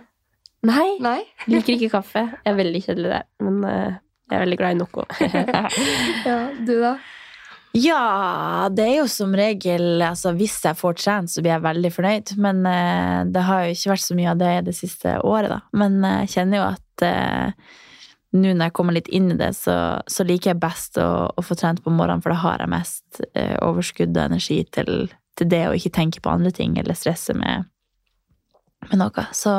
Nei, 0.70 1.00
Nei? 1.02 1.24
Liker 1.50 1.74
ikke 1.74 1.90
kaffe. 1.96 2.22
Jeg 2.46 2.52
er 2.54 2.60
veldig 2.60 2.82
kjedelig 2.86 3.10
der. 3.16 3.26
Men 3.42 3.64
eh, 3.66 3.96
jeg 4.32 4.38
er 4.38 4.46
veldig 4.46 4.60
glad 4.62 4.78
i 4.78 4.80
noe. 4.80 5.08
Ja, 6.28 6.38
du, 6.56 6.78
da? 6.80 6.96
Ja, 7.76 8.68
det 8.72 8.84
er 8.84 8.98
jo 8.98 9.08
som 9.08 9.32
regel 9.36 10.02
altså 10.04 10.34
Hvis 10.36 10.58
jeg 10.64 10.76
får 10.76 10.98
trent, 11.00 11.32
så 11.32 11.44
blir 11.44 11.54
jeg 11.54 11.64
veldig 11.64 11.92
fornøyd. 11.96 12.34
Men 12.44 12.66
eh, 12.68 13.20
det 13.32 13.46
har 13.48 13.66
jo 13.66 13.76
ikke 13.76 13.94
vært 13.94 14.06
så 14.08 14.18
mye 14.18 14.34
av 14.34 14.42
det 14.42 14.52
det 14.68 14.76
siste 14.76 15.16
året, 15.28 15.52
da. 15.54 15.62
Men 15.80 16.02
eh, 16.08 16.20
jeg 16.26 16.34
kjenner 16.36 16.62
jo 16.62 16.66
at 16.68 17.06
eh, 17.08 17.72
nå 18.32 18.54
når 18.56 18.70
jeg 18.70 18.76
kommer 18.76 18.96
litt 18.96 19.10
inn 19.12 19.34
i 19.34 19.40
det, 19.40 19.52
så, 19.58 19.76
så 20.08 20.24
liker 20.28 20.54
jeg 20.54 20.62
best 20.64 21.00
å, 21.02 21.10
å 21.36 21.44
få 21.44 21.58
trent 21.60 21.84
på 21.84 21.92
morgenen, 21.92 22.24
for 22.24 22.32
da 22.32 22.40
har 22.44 22.64
jeg 22.64 22.72
mest 22.72 23.24
eh, 23.36 23.58
overskudd 23.60 24.16
og 24.16 24.24
energi 24.24 24.62
til, 24.72 25.12
til 25.40 25.52
det 25.52 25.66
å 25.68 25.76
ikke 25.76 25.96
tenke 26.00 26.24
på 26.24 26.32
andre 26.32 26.54
ting 26.56 26.78
eller 26.80 26.96
stresse 26.96 27.36
med, 27.36 27.68
med 28.88 29.04
noe. 29.04 29.28
Så 29.36 29.56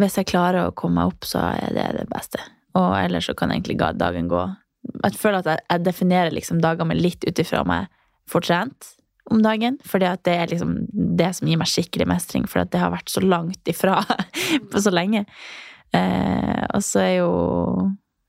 hvis 0.00 0.18
jeg 0.20 0.28
klarer 0.28 0.66
å 0.66 0.76
komme 0.76 1.00
meg 1.00 1.14
opp, 1.14 1.28
så 1.28 1.40
er 1.54 1.72
det 1.76 1.88
det 2.00 2.08
beste. 2.12 2.42
Og 2.74 2.90
ellers 2.98 3.28
så 3.30 3.34
kan 3.38 3.52
egentlig 3.54 3.78
dagen 3.78 4.28
gå 4.28 4.42
Jeg 5.04 5.16
føler 5.16 5.38
at 5.40 5.46
jeg, 5.48 5.64
jeg 5.70 5.84
definerer 5.84 6.34
liksom 6.34 6.60
dagene 6.60 6.90
mine 6.90 7.04
litt 7.04 7.24
ut 7.24 7.38
ifra 7.40 7.62
om 7.64 7.72
jeg 7.72 7.88
får 8.30 8.46
trent 8.48 8.94
om 9.32 9.40
dagen, 9.40 9.78
fordi 9.88 10.04
at 10.04 10.20
det 10.28 10.34
er 10.36 10.50
liksom 10.50 10.74
det 10.92 11.30
som 11.38 11.48
gir 11.48 11.56
meg 11.60 11.70
skikkelig 11.70 12.06
mestring, 12.10 12.44
for 12.48 12.64
det 12.68 12.80
har 12.80 12.92
vært 12.92 13.08
så 13.08 13.22
langt 13.24 13.70
ifra 13.70 14.02
på 14.70 14.82
så 14.84 14.92
lenge. 14.92 15.24
Eh, 15.96 16.64
og 16.74 16.84
så 16.84 17.04
er 17.04 17.14
jo 17.22 17.30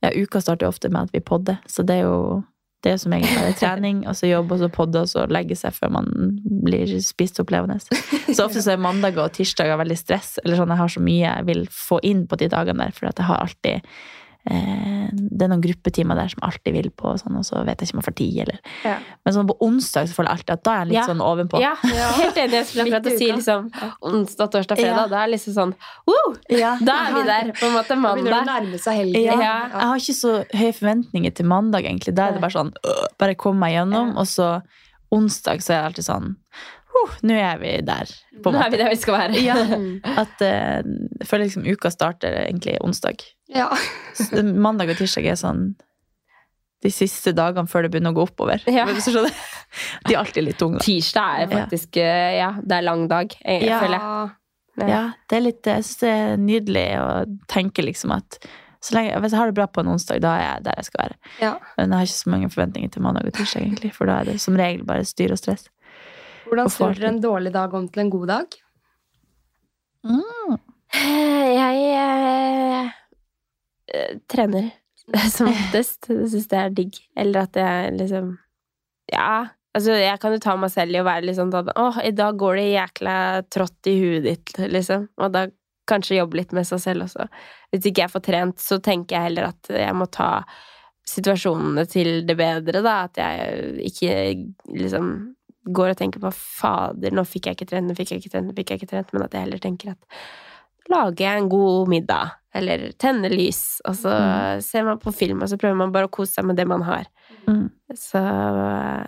Ja, 0.03 0.11
uka 0.13 0.37
starter 0.43 0.67
jo 0.67 0.69
ofte 0.69 0.91
med 0.93 1.07
at 1.07 1.15
vi 1.15 1.23
podder, 1.23 1.57
så 1.71 1.81
det 1.81 1.95
er 1.97 2.03
jo 2.05 2.43
det 2.85 2.91
er 2.93 2.99
som 3.01 3.13
egentlig 3.15 3.39
bare 3.39 3.55
trening, 3.63 4.03
og 4.05 4.13
så 4.15 4.27
jobb, 4.29 4.51
og 4.53 4.59
så 4.61 4.67
podde, 4.69 5.01
og 5.01 5.09
så 5.09 5.23
legge 5.31 5.57
seg 5.57 5.73
før 5.73 5.95
man 5.95 6.11
blir 6.67 6.91
spist 7.01 7.39
opp 7.41 7.49
levende. 7.55 7.79
Så 7.81 8.45
ofte 8.45 8.61
så 8.61 8.75
er 8.75 8.83
mandager 8.83 9.23
og 9.23 9.33
tirsdager 9.33 9.79
veldig 9.81 9.97
stress, 9.97 10.35
eller 10.43 10.59
sånn 10.59 10.73
jeg 10.75 10.81
har 10.83 10.93
så 10.93 11.01
mye 11.01 11.23
jeg 11.23 11.47
vil 11.47 11.65
få 11.73 11.97
inn 12.05 12.25
på 12.29 12.37
de 12.37 12.51
dagene 12.53 12.85
der, 12.85 12.93
for 12.93 13.09
jeg 13.09 13.25
har 13.25 13.41
alltid 13.41 13.97
Det 14.45 15.41
er 15.45 15.49
noen 15.49 15.61
gruppetimer 15.63 16.17
der 16.19 16.29
som 16.29 16.43
alltid 16.45 16.75
vil 16.75 16.89
på, 16.93 17.07
og, 17.11 17.17
sånn, 17.21 17.37
og 17.39 17.45
så 17.47 17.63
vet 17.65 17.81
jeg 17.81 17.89
ikke 17.89 17.95
om 17.95 18.01
jeg 18.01 18.07
får 18.07 18.15
tid. 18.19 18.35
Eller. 18.43 18.59
Ja. 18.85 18.95
Men 19.25 19.33
sånn 19.35 19.47
på 19.49 19.55
onsdag 19.65 20.09
så 20.09 20.17
føler 20.17 20.29
jeg 20.29 20.37
alltid 20.39 20.53
at 20.55 20.63
da 20.67 20.73
er 20.75 20.79
jeg 20.83 20.89
litt 20.91 20.97
Ja. 20.99 21.05
sånn 21.09 21.23
ovenpå. 21.25 21.61
Ja, 21.63 21.71
helt 22.21 22.37
enig. 22.37 22.59
Jeg 22.59 22.67
skulle 22.69 22.85
akkurat 22.85 23.17
si 23.17 23.31
liksom 23.31 23.71
onsdag, 24.11 24.51
torsdag, 24.53 24.77
fredag. 24.77 25.01
Ja. 25.01 25.07
Da 25.11 25.23
er 25.23 25.25
det 25.27 25.33
liksom 25.35 25.57
sånn 25.57 25.73
wow, 26.11 26.37
Ja. 26.53 26.75
Da 26.81 26.97
er 27.07 27.17
vi 27.17 27.25
der, 27.31 27.51
på 27.57 27.65
en 27.71 27.75
måte. 27.79 27.89
Da 27.95 28.13
begynner 28.13 28.23
det 28.23 28.37
å 28.37 28.37
Mandag. 28.37 28.53
nærme 28.53 28.81
seg 28.85 29.01
helgen. 29.01 29.25
Ja. 29.25 29.39
Ja. 29.41 29.57
Jeg 29.73 29.89
har 29.91 30.05
ikke 30.05 30.17
så 30.21 30.33
høye 30.53 30.77
forventninger 30.77 31.35
til 31.41 31.49
mandag, 31.49 31.89
egentlig. 31.89 32.15
Da 32.15 32.29
er 32.29 32.37
det 32.37 32.45
bare 32.45 32.57
sånn 32.59 32.73
øh, 32.85 33.05
Bare 33.17 33.35
kom 33.35 33.57
meg 33.59 33.73
gjennom. 33.79 34.13
Ja. 34.13 34.19
Og 34.21 34.29
så 34.29 34.49
onsdag 35.15 35.61
så 35.65 35.73
er 35.73 35.81
det 35.81 35.85
alltid 35.91 36.11
sånn 36.11 36.35
Uh, 36.95 37.11
Nå 37.27 37.35
er 37.35 37.57
vi 37.59 37.71
der, 37.83 38.07
på 38.39 38.51
en 38.51 38.55
Nå 38.55 38.59
er 38.63 38.69
vi 38.71 38.77
der 38.79 38.87
vi 38.93 38.95
skal 38.95 39.17
være. 39.17 39.39
Ja. 39.43 39.55
At 40.23 40.39
uh, 40.39 40.79
jeg 41.19 41.27
føler 41.27 41.49
liksom 41.49 41.65
uka 41.67 41.91
starter 41.91 42.37
egentlig 42.45 42.77
onsdag. 42.79 43.19
Ja. 43.51 43.69
Mandag 44.65 44.89
og 44.93 44.97
tirsdag 45.01 45.27
er 45.33 45.37
sånn 45.39 45.67
de 46.85 46.91
siste 46.93 47.31
dagene 47.33 47.69
før 47.69 47.85
det 47.85 47.91
begynner 47.93 48.13
å 48.13 48.17
gå 48.19 48.25
oppover. 48.27 48.61
Ja. 48.69 48.85
Hvis 48.89 49.07
du 49.07 49.15
skjønner. 49.15 49.33
De 50.05 50.13
er 50.13 50.19
alltid 50.21 50.45
litt 50.45 50.59
tunge. 50.61 50.77
da. 50.79 50.85
Tirsdag 50.85 51.39
er 51.45 51.49
faktisk 51.51 51.97
eh, 51.97 52.35
Ja, 52.37 52.51
det 52.61 52.77
er 52.77 52.85
lang 52.85 53.07
dag, 53.11 53.33
jeg, 53.41 53.63
Ja. 53.65 53.79
føler 53.81 53.97
jeg. 53.97 54.03
Ja. 54.75 54.87
Ja, 54.91 55.01
det 55.31 55.37
er 55.37 55.43
litt, 55.45 55.63
jeg 55.71 55.85
syns 55.87 56.01
det 56.01 56.09
er 56.11 56.33
nydelig 56.43 56.85
å 56.99 57.07
tenke 57.47 57.83
liksom 57.85 58.11
at 58.11 58.35
så 58.83 58.93
lenge, 58.97 59.15
hvis 59.23 59.31
jeg 59.33 59.39
har 59.39 59.49
det 59.49 59.55
bra 59.57 59.65
på 59.71 59.81
en 59.81 59.93
onsdag, 59.93 60.19
da 60.21 60.33
er 60.35 60.43
jeg 60.43 60.65
der 60.67 60.75
jeg 60.77 60.87
skal 60.89 61.01
være. 61.05 61.15
Ja. 61.41 61.53
Men 61.77 61.89
jeg 61.89 61.97
har 61.97 62.09
ikke 62.09 62.17
så 62.19 62.33
mange 62.33 62.49
forventninger 62.53 62.91
til 62.93 63.05
mandag 63.07 63.29
og 63.31 63.33
tirsdag, 63.39 63.63
egentlig, 63.63 63.93
for 63.95 64.11
da 64.11 64.19
er 64.19 64.27
det 64.29 64.35
som 64.43 64.59
regel 64.59 64.83
bare 64.85 65.07
styr 65.07 65.31
og 65.33 65.39
stress. 65.41 65.63
Hvordan 66.45 66.69
snur 66.69 66.93
dere 66.99 67.09
en 67.15 67.21
dårlig 67.23 67.53
dag 67.55 67.73
om 67.73 67.87
til 67.89 68.03
en 68.03 68.11
god 68.13 68.27
dag? 68.33 68.57
Jeg 70.95 71.79
eh, 71.95 72.83
eh, 72.83 72.91
trener 74.31 74.71
som 75.35 75.51
oftest. 75.51 76.09
Jeg 76.09 76.31
syns 76.33 76.49
det 76.51 76.61
er 76.61 76.73
digg. 76.79 76.97
Eller 77.17 77.45
at 77.49 77.59
jeg 77.59 77.93
liksom 77.99 78.33
Ja. 79.13 79.51
Altså, 79.75 79.91
jeg 79.99 80.19
kan 80.23 80.31
jo 80.31 80.39
ta 80.39 80.53
meg 80.55 80.71
selv 80.71 80.95
i 80.95 81.01
å 81.01 81.05
være 81.05 81.25
litt 81.27 81.35
sånn 81.35 81.51
at 81.51 81.73
Å, 81.75 81.89
i 82.07 82.13
dag 82.15 82.37
går 82.39 82.61
det 82.61 82.69
jækla 82.69 83.15
trått 83.51 83.89
i 83.91 83.95
huet 83.99 84.23
ditt, 84.23 84.53
liksom. 84.71 85.09
Og 85.19 85.33
da 85.33 85.49
kanskje 85.89 86.21
jobbe 86.21 86.39
litt 86.39 86.55
med 86.55 86.65
seg 86.65 86.79
selv 86.81 87.05
også. 87.05 87.27
Hvis 87.73 87.89
ikke 87.89 88.05
jeg 88.05 88.13
får 88.13 88.23
trent, 88.25 88.63
så 88.63 88.79
tenker 88.79 89.17
jeg 89.17 89.27
heller 89.27 89.49
at 89.51 89.69
jeg 89.75 89.97
må 89.99 90.07
ta 90.07 90.29
situasjonene 91.05 91.83
til 91.91 92.23
det 92.25 92.37
bedre, 92.39 92.81
da. 92.85 92.95
At 93.09 93.19
jeg 93.19 93.75
ikke 93.91 94.15
liksom 94.79 95.11
går 95.75 95.91
og 95.91 95.99
tenker 95.99 96.21
på 96.21 96.31
fader, 96.37 97.13
nå 97.13 97.25
fikk 97.27 97.49
jeg 97.49 97.57
ikke 97.57 97.69
trent, 97.73 97.89
nå 97.89 97.97
fikk 97.97 98.13
jeg 98.13 98.23
ikke 98.23 98.33
trent, 98.35 98.49
nå 98.49 98.55
fikk 98.57 98.71
jeg 98.71 98.81
ikke 98.81 98.91
trent, 98.91 99.13
men 99.13 99.25
at 99.25 99.33
jeg 99.33 99.47
heller 99.47 99.61
tenker 99.61 99.95
at 99.95 100.19
lager 100.91 101.25
jeg 101.25 101.41
en 101.41 101.49
god 101.49 101.89
middag, 101.89 102.35
eller 102.55 102.91
tenne 103.01 103.29
lys, 103.31 103.81
og 103.87 103.95
så 103.99 104.11
Mm. 104.15 104.61
ser 104.63 104.83
man 104.87 104.99
på 104.99 105.11
film, 105.13 105.41
og 105.43 105.49
så 105.51 105.57
prøver 105.59 105.75
man 105.77 105.91
bare 105.91 106.07
å 106.07 106.11
kose 106.11 106.33
seg 106.37 106.45
med 106.45 106.55
det 106.57 106.65
man 106.67 106.81
har. 106.87 107.05
Mm. 107.47 107.69
Så 107.93 108.21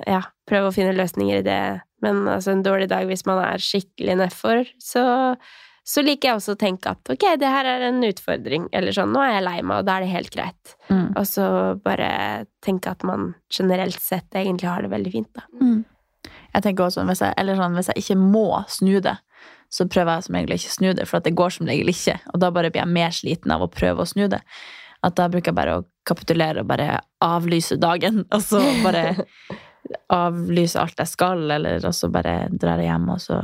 ja, 0.07 0.21
prøve 0.49 0.69
å 0.69 0.73
finne 0.75 0.95
løsninger 0.97 1.39
i 1.39 1.45
det. 1.47 1.61
Men 2.03 2.25
altså, 2.27 2.51
en 2.53 2.63
dårlig 2.65 2.89
dag 2.91 3.07
hvis 3.09 3.25
man 3.25 3.39
er 3.41 3.57
skikkelig 3.63 4.17
nedfor, 4.19 4.67
så, 4.83 5.03
så 5.87 6.03
liker 6.05 6.29
jeg 6.29 6.37
også 6.41 6.53
å 6.55 6.59
tenke 6.61 6.91
at 6.93 7.09
ok, 7.09 7.25
det 7.41 7.49
her 7.49 7.65
er 7.65 7.87
en 7.87 8.03
utfordring, 8.05 8.67
eller 8.75 8.91
sånn, 8.93 9.13
nå 9.15 9.23
er 9.23 9.37
jeg 9.39 9.45
lei 9.47 9.57
meg, 9.63 9.79
og 9.79 9.85
da 9.87 9.97
er 9.97 10.05
det 10.05 10.11
helt 10.13 10.33
greit. 10.35 10.75
Mm. 10.91 11.07
Og 11.17 11.25
så 11.25 11.47
bare 11.83 12.45
tenke 12.61 12.91
at 12.93 13.03
man 13.07 13.31
generelt 13.49 13.99
sett 14.03 14.29
egentlig 14.37 14.69
har 14.69 14.81
det 14.85 14.91
veldig 14.93 15.11
fint, 15.15 15.31
da. 15.33 15.47
Mm. 15.61 15.85
Jeg 16.53 16.63
tenker 16.63 16.87
også, 16.87 17.03
hvis 17.07 17.21
jeg, 17.23 17.33
eller 17.37 17.55
sånn, 17.55 17.75
hvis 17.77 17.87
jeg 17.93 18.03
ikke 18.03 18.17
må 18.19 18.45
snu 18.71 18.99
det, 19.01 19.17
så 19.69 19.87
prøver 19.89 20.17
jeg 20.17 20.27
som 20.27 20.37
regel 20.37 20.55
ikke 20.55 20.71
å 20.71 20.75
snu 20.77 20.89
det, 20.95 21.05
for 21.09 21.23
det 21.23 21.35
går 21.37 21.55
som 21.57 21.69
regel 21.69 21.91
ikke. 21.91 22.17
Og 22.33 22.41
da 22.43 22.51
bare 22.55 22.71
blir 22.71 22.83
jeg 22.83 22.95
mer 22.95 23.15
sliten 23.15 23.53
av 23.53 23.65
å 23.65 23.71
prøve 23.71 24.03
å 24.03 24.09
snu 24.09 24.27
det. 24.31 24.41
At 25.05 25.17
da 25.19 25.27
bruker 25.31 25.51
jeg 25.51 25.59
bare 25.59 25.77
å 25.79 25.85
kapitulere 26.07 26.63
og 26.63 26.69
bare 26.71 27.01
avlyse 27.23 27.77
dagen, 27.81 28.23
og 28.33 28.43
så 28.43 28.61
bare 28.85 29.05
avlyse 30.11 30.79
alt 30.79 30.99
jeg 30.99 31.13
skal, 31.13 31.45
eller 31.57 31.83
og 31.87 31.95
så 31.95 32.09
bare 32.11 32.39
drar 32.51 32.81
jeg 32.81 32.91
hjem 32.91 33.09
og 33.13 33.23
så 33.23 33.41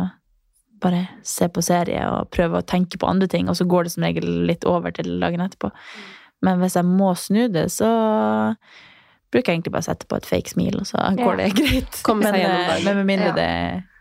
bare 0.83 1.05
se 1.23 1.47
på 1.47 1.61
serie 1.63 2.01
og 2.11 2.31
prøve 2.35 2.59
å 2.59 2.67
tenke 2.67 2.99
på 2.99 3.07
andre 3.07 3.29
ting, 3.31 3.47
og 3.47 3.55
så 3.55 3.67
går 3.69 3.85
det 3.85 3.93
som 3.93 4.03
regel 4.03 4.27
litt 4.49 4.65
over 4.67 4.91
til 4.95 5.15
dagen 5.21 5.43
etterpå. 5.45 5.71
Men 6.43 6.59
hvis 6.59 6.75
jeg 6.75 6.87
må 6.87 7.13
snu 7.15 7.45
det, 7.51 7.69
så 7.71 7.87
bruker 9.33 9.49
jeg 9.49 9.59
egentlig 9.59 9.73
bare 9.73 9.85
å 9.85 9.89
sette 9.89 10.09
på 10.09 10.17
et 10.19 10.27
fake 10.27 10.53
smil, 10.53 10.81
og 10.81 10.89
så 10.89 11.03
går 11.17 11.39
det 11.39 11.49
greit. 11.59 12.01
Men, 12.19 12.35
eh, 12.35 12.73
men 12.83 12.99
med 12.99 13.07
mindre, 13.07 13.31
det, 13.37 13.47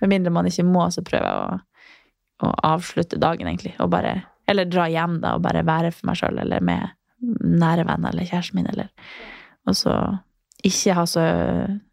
med 0.02 0.12
mindre 0.16 0.34
man 0.34 0.50
ikke 0.50 0.66
må, 0.66 0.88
så 0.92 1.04
prøver 1.06 1.28
jeg 1.28 1.44
å, 1.44 1.60
å 2.50 2.56
avslutte 2.74 3.18
dagen, 3.20 3.46
egentlig. 3.46 3.74
Og 3.80 3.90
bare, 3.90 4.22
eller 4.48 4.64
dra 4.66 4.88
hjem, 4.90 5.20
da, 5.22 5.34
og 5.36 5.42
bare 5.42 5.62
være 5.64 5.92
for 5.92 6.06
meg 6.10 6.16
sjøl, 6.18 6.38
eller 6.42 6.60
med 6.60 6.88
nære 7.22 7.84
venner 7.86 8.10
eller 8.10 8.26
kjæresten 8.26 8.54
min, 8.58 8.66
eller 8.72 8.88
Og 9.70 9.76
så 9.78 9.92
ikke 10.66 10.94
ha 10.98 11.04
så 11.06 11.22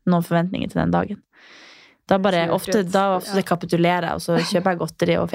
noen 0.09 0.23
forventninger 0.25 0.69
til 0.71 0.79
den 0.81 0.91
dagen. 0.91 1.19
Da 2.09 2.17
bare 2.17 2.47
ofte, 2.49 2.81
da 2.89 3.17
ofte 3.19 3.37
Ja. 3.37 3.45
kapitulerer 3.45 4.07
jeg, 4.07 4.13
og 4.17 4.21
så 4.25 4.39
kjøper 4.41 4.71
jeg 4.71 4.79
godteri 4.79 5.17
og 5.21 5.29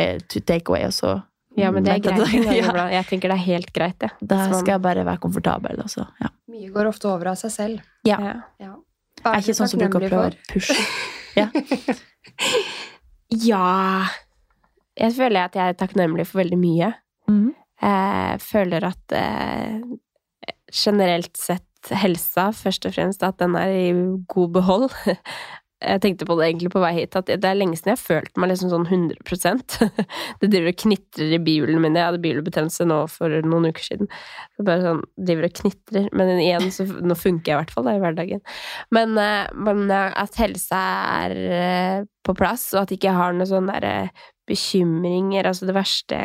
take 0.47 0.67
away, 0.73 0.85
og 0.87 0.93
så 0.93 1.23
Ja, 1.57 1.71
men 1.71 1.85
det 1.85 1.93
er 1.93 2.01
greit. 2.03 2.35
iblant. 2.35 2.91
Jeg 2.99 3.07
tenker 3.07 3.29
det 3.31 3.37
er 3.39 3.45
helt 3.45 3.73
greit, 3.73 3.99
det. 4.01 4.11
Da 4.21 4.49
skal 4.59 4.73
jeg 4.73 4.83
bare 4.83 5.05
være 5.07 5.21
komfortabel. 5.23 5.79
Også. 5.85 6.03
ja. 6.21 6.27
Mye 6.51 6.73
går 6.75 6.89
ofte 6.91 7.07
over 7.07 7.29
av 7.31 7.37
seg 7.39 7.51
selv. 7.55 7.81
Ja. 8.05 8.19
ja. 8.19 8.33
Ja. 8.59 8.73
Jeg 9.23 9.31
er 9.31 9.39
ikke 9.39 9.55
sånn 9.55 9.69
som 9.71 9.79
bruker 9.79 10.03
å 10.03 10.09
prøve 10.11 10.33
å 10.33 10.37
pushe. 10.51 10.75
Ja 11.37 11.47
Jeg 15.01 15.15
føler 15.17 15.49
at 15.49 15.59
jeg 15.59 15.73
er 15.73 15.79
takknemlig 15.79 16.27
for 16.29 16.43
veldig 16.43 16.59
mye. 16.61 16.93
Mm. 17.31 17.51
Jeg 17.83 18.41
føler 18.45 18.87
at 18.87 19.17
eh, 19.19 19.83
generelt 20.71 21.37
sett 21.39 21.93
helsa, 21.93 22.49
først 22.57 22.87
og 22.89 22.95
fremst, 22.97 23.27
at 23.27 23.39
den 23.43 23.59
er 23.59 23.75
i 23.75 23.93
god 24.31 24.57
behold. 24.57 24.89
Jeg 25.85 26.01
tenkte 26.01 26.25
på 26.25 26.37
det 26.39 26.47
egentlig 26.47 26.71
på 26.73 26.81
vei 26.81 26.93
hit, 26.97 27.17
at 27.19 27.29
det 27.29 27.45
er 27.45 27.57
lenge 27.59 27.77
siden 27.77 27.91
jeg 27.91 27.99
har 27.99 28.01
følt 28.01 28.39
meg 28.41 28.49
liksom 28.49 28.71
sånn 28.73 28.87
100% 28.89 29.75
Det 30.41 30.49
driver 30.49 30.71
og 30.71 30.79
knitrer 30.81 31.35
i 31.37 31.41
bihulene 31.45 31.83
mine. 31.83 31.99
Jeg 32.01 32.09
hadde 32.09 32.23
bihulebetennelse 32.25 32.87
nå 32.89 33.01
for 33.13 33.35
noen 33.45 33.69
uker 33.69 33.85
siden. 33.85 34.09
Så 34.57 34.65
bare 34.65 34.85
sånn, 34.87 35.03
driver 35.29 35.49
og 35.49 35.59
knitrer. 35.59 36.07
Men 36.17 36.33
igjen, 36.39 36.71
så 36.73 36.87
nå 36.89 37.19
funker 37.19 37.53
jeg 37.53 37.59
i 37.59 37.61
hvert 37.61 37.75
fall 37.75 37.89
da, 37.89 37.97
i 37.99 38.01
hverdagen. 38.01 38.41
Men, 38.97 39.13
eh, 39.21 39.53
men 39.67 39.85
eh, 39.91 40.17
at 40.25 40.41
helsa 40.41 40.81
er 41.19 41.37
eh, 41.59 41.99
på 42.25 42.37
plass, 42.39 42.71
og 42.73 42.85
at 42.85 42.95
jeg 42.95 43.03
ikke 43.03 43.19
har 43.19 43.37
noe 43.37 43.51
sånn 43.51 43.69
derre 43.69 43.95
bekymringer. 44.49 45.47
Altså 45.49 45.69
det 45.69 45.77
verste 45.77 46.19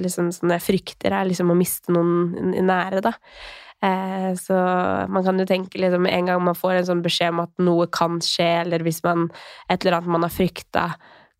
liksom, 0.00 0.30
sånne 0.34 0.60
frykter, 0.62 1.14
er 1.14 1.28
liksom 1.28 1.52
å 1.52 1.58
miste 1.58 1.94
noen 1.94 2.54
nære, 2.66 3.02
da. 3.04 3.14
Eh, 3.80 4.30
så 4.36 4.56
man 5.08 5.24
kan 5.24 5.40
jo 5.40 5.46
tenke 5.48 5.80
liksom 5.80 6.04
en 6.06 6.26
gang 6.28 6.42
man 6.44 6.58
får 6.58 6.78
en 6.78 6.88
sånn 6.90 7.04
beskjed 7.04 7.32
om 7.32 7.44
at 7.46 7.52
noe 7.64 7.86
kan 7.92 8.18
skje, 8.24 8.50
eller 8.64 8.84
hvis 8.84 9.00
man 9.06 9.30
et 9.72 9.80
eller 9.80 10.00
annet 10.00 10.16
man 10.16 10.26
har 10.26 10.34
frykta 10.34 10.90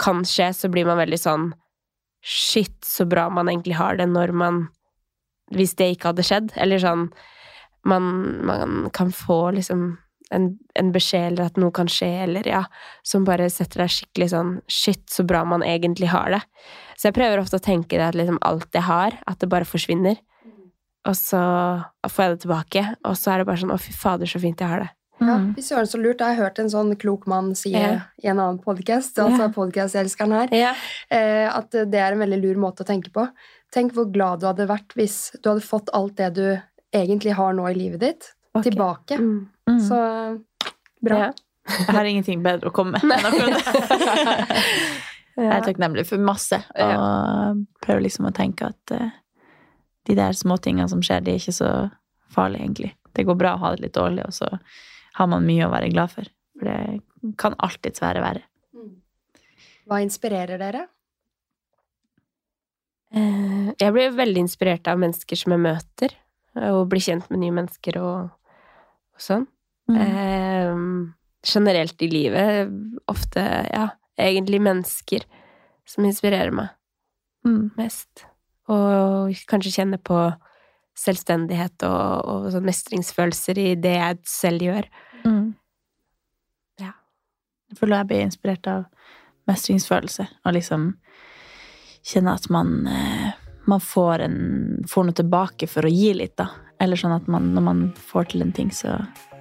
kan 0.01 0.25
skje, 0.25 0.49
så 0.57 0.71
blir 0.73 0.89
man 0.89 1.01
veldig 1.01 1.21
sånn 1.21 1.51
Shit, 2.21 2.85
så 2.85 3.07
bra 3.09 3.31
man 3.33 3.49
egentlig 3.49 3.79
har 3.79 3.97
det 3.97 4.05
når 4.11 4.35
man 4.37 4.57
Hvis 5.57 5.73
det 5.79 5.87
ikke 5.95 6.11
hadde 6.11 6.25
skjedd. 6.29 6.51
Eller 6.61 6.77
sånn 6.83 7.07
Man, 7.89 8.05
man 8.45 8.91
kan 8.93 9.09
få 9.09 9.55
liksom 9.57 9.95
en, 10.31 10.59
en 10.79 10.93
beskjed 10.93 11.33
eller 11.33 11.47
at 11.51 11.57
noe 11.59 11.71
kan 11.75 11.87
skje, 11.91 12.09
eller 12.25 12.47
ja, 12.47 12.65
som 13.03 13.25
bare 13.25 13.49
setter 13.51 13.83
deg 13.85 13.91
skikkelig 13.91 14.31
sånn 14.31 14.53
Shit, 14.71 15.07
så 15.11 15.25
bra 15.27 15.45
man 15.45 15.63
egentlig 15.67 16.09
har 16.13 16.31
det. 16.31 16.43
Så 16.97 17.09
jeg 17.09 17.15
prøver 17.17 17.41
ofte 17.41 17.57
å 17.59 17.65
tenke 17.65 17.97
det 17.99 18.07
at 18.11 18.15
liksom 18.19 18.39
alt 18.43 18.69
jeg 18.77 18.83
har, 18.87 19.19
at 19.27 19.39
det 19.41 19.49
bare 19.51 19.65
forsvinner. 19.69 20.17
Og 21.09 21.17
så 21.17 21.41
får 22.07 22.25
jeg 22.27 22.33
det 22.37 22.41
tilbake, 22.45 22.83
og 23.09 23.15
så 23.17 23.33
er 23.33 23.39
det 23.41 23.47
bare 23.49 23.57
sånn 23.63 23.73
Å, 23.73 23.79
fy 23.81 23.93
fader, 23.97 24.29
så 24.29 24.41
fint 24.43 24.61
jeg 24.61 24.69
har 24.69 24.81
det. 24.85 24.91
Ja, 25.21 25.37
Mm. 25.37 25.55
fy 25.55 25.61
søren, 25.61 25.85
så 25.89 25.99
lurt. 26.01 26.19
Jeg 26.21 26.37
har 26.37 26.45
hørt 26.47 26.59
en 26.59 26.71
sånn 26.73 26.95
klok 26.97 27.27
mann 27.27 27.55
si 27.55 27.71
Ja. 27.73 28.01
i 28.23 28.27
en 28.29 28.39
annen 28.39 28.59
podkast, 28.59 29.19
altså 29.19 29.43
Ja. 29.43 29.49
podkastelskeren 29.49 30.33
her, 30.33 30.49
Ja. 30.53 30.75
eh, 31.11 31.47
at 31.55 31.71
det 31.71 31.95
er 31.95 32.13
en 32.13 32.19
veldig 32.21 32.41
lur 32.41 32.55
måte 32.57 32.81
å 32.85 32.87
tenke 32.87 33.11
på. 33.13 33.29
Tenk 33.71 33.93
hvor 33.93 34.11
glad 34.11 34.41
du 34.41 34.47
hadde 34.47 34.67
vært 34.67 34.95
hvis 34.97 35.33
du 35.43 35.51
hadde 35.51 35.61
fått 35.63 35.91
alt 35.93 36.17
det 36.17 36.35
du 36.35 36.63
egentlig 36.95 37.35
har 37.35 37.53
nå 37.53 37.67
i 37.71 37.75
livet 37.75 38.01
ditt, 38.01 38.33
tilbake. 38.59 39.17
Mm. 39.21 39.49
Mm. 39.71 39.81
Så 39.87 40.01
bra. 41.05 41.19
Ja. 41.19 41.31
Jeg 41.71 41.95
har 41.95 42.09
ingenting 42.09 42.43
bedre 42.43 42.71
å 42.71 42.75
komme 42.75 42.99
med 43.05 43.19
enn 43.21 43.29
akkurat 43.31 43.55
det. 43.61 44.45
Jeg 45.41 45.49
er 45.55 45.63
takknemlig 45.65 46.03
for 46.09 46.21
masse, 46.21 46.59
og 46.75 47.61
prøver 47.81 48.03
liksom 48.05 48.27
å 48.29 48.33
tenke 48.35 48.67
at 48.67 48.93
eh, 48.93 49.13
de 50.11 50.17
der 50.19 50.35
småtingene 50.37 50.89
som 50.91 51.01
skjer, 51.07 51.23
de 51.25 51.33
er 51.33 51.39
ikke 51.41 51.55
så 51.55 51.71
farlige, 52.35 52.65
egentlig. 52.67 52.91
Det 53.17 53.25
går 53.29 53.39
bra 53.39 53.55
å 53.55 53.61
ha 53.63 53.71
det 53.73 53.87
litt 53.87 53.95
dårlig, 53.97 54.27
og 54.27 54.35
så 54.37 54.51
har 55.17 55.31
man 55.31 55.47
mye 55.47 55.65
å 55.69 55.73
være 55.73 55.93
glad 55.95 56.13
for. 56.13 56.29
For 56.59 56.69
det 56.69 57.35
kan 57.41 57.57
alltids 57.63 58.03
være 58.03 58.25
verre. 58.25 58.45
Hva 59.89 60.03
inspirerer 60.05 60.61
dere? 60.61 60.83
Eh, 63.15 63.71
Jeg 63.81 63.95
blir 63.95 64.13
veldig 64.19 64.45
inspirert 64.45 64.91
av 64.91 65.01
mennesker 65.01 65.39
som 65.41 65.55
jeg 65.55 65.65
møter, 65.65 66.15
og 66.69 66.85
blir 66.91 67.03
kjent 67.07 67.31
med 67.31 67.41
nye 67.45 67.55
mennesker 67.63 67.97
og, 68.03 68.29
og 69.21 69.27
sånn. 69.27 69.47
Mm. 69.91 70.01
Eh, 70.01 71.55
generelt 71.55 72.03
i 72.03 72.09
livet. 72.11 72.73
Ofte, 73.11 73.45
ja, 73.69 73.89
egentlig 74.21 74.61
mennesker 74.65 75.25
som 75.89 76.05
inspirerer 76.09 76.53
meg 76.55 76.77
Mm. 77.45 77.71
mest. 77.77 78.27
Og 78.69 79.33
kanskje 79.49 79.73
kjenne 79.73 79.97
på 79.97 80.19
selvstendighet 81.01 81.83
og, 81.89 82.29
og 82.29 82.49
sånn 82.53 82.67
mestringsfølelser 82.69 83.59
i 83.59 83.69
det 83.81 83.95
jeg 83.97 84.19
selv 84.29 84.67
gjør. 84.67 84.89
Mm. 85.25 85.55
Ja. 86.83 86.93
Jeg 87.71 87.79
føler 87.81 88.03
jeg 88.03 88.11
blir 88.11 88.27
inspirert 88.27 88.69
av 88.69 88.85
mestringsfølelse, 89.49 90.29
og 90.45 90.53
liksom 90.53 90.91
kjenne 92.05 92.35
at 92.37 92.51
man, 92.53 92.87
eh, 92.87 93.33
man 93.67 93.81
får, 93.81 94.27
en, 94.27 94.39
får 94.89 95.09
noe 95.09 95.17
tilbake 95.17 95.69
for 95.71 95.89
å 95.89 95.93
gi 95.95 96.13
litt, 96.21 96.37
da. 96.37 96.51
Eller 96.81 96.97
sånn 96.97 97.15
at 97.15 97.27
man, 97.29 97.51
når 97.57 97.67
man 97.67 97.83
får 98.11 98.31
til 98.33 98.45
en 98.45 98.55
ting, 98.57 98.71
så, 98.73 98.97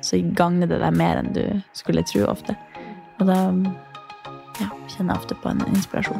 så 0.05 0.19
gagner 0.35 0.67
det 0.67 0.81
deg 0.83 0.97
mer 0.99 1.21
enn 1.21 1.31
du 1.35 1.43
skulle 1.77 2.03
tro 2.07 2.25
ofte. 2.27 2.55
Og 3.19 3.27
da 3.29 3.39
ja, 4.59 4.67
kjenner 4.91 5.13
jeg 5.13 5.21
ofte 5.21 5.39
på 5.39 5.53
en 5.53 5.63
inspirasjon. 5.71 6.19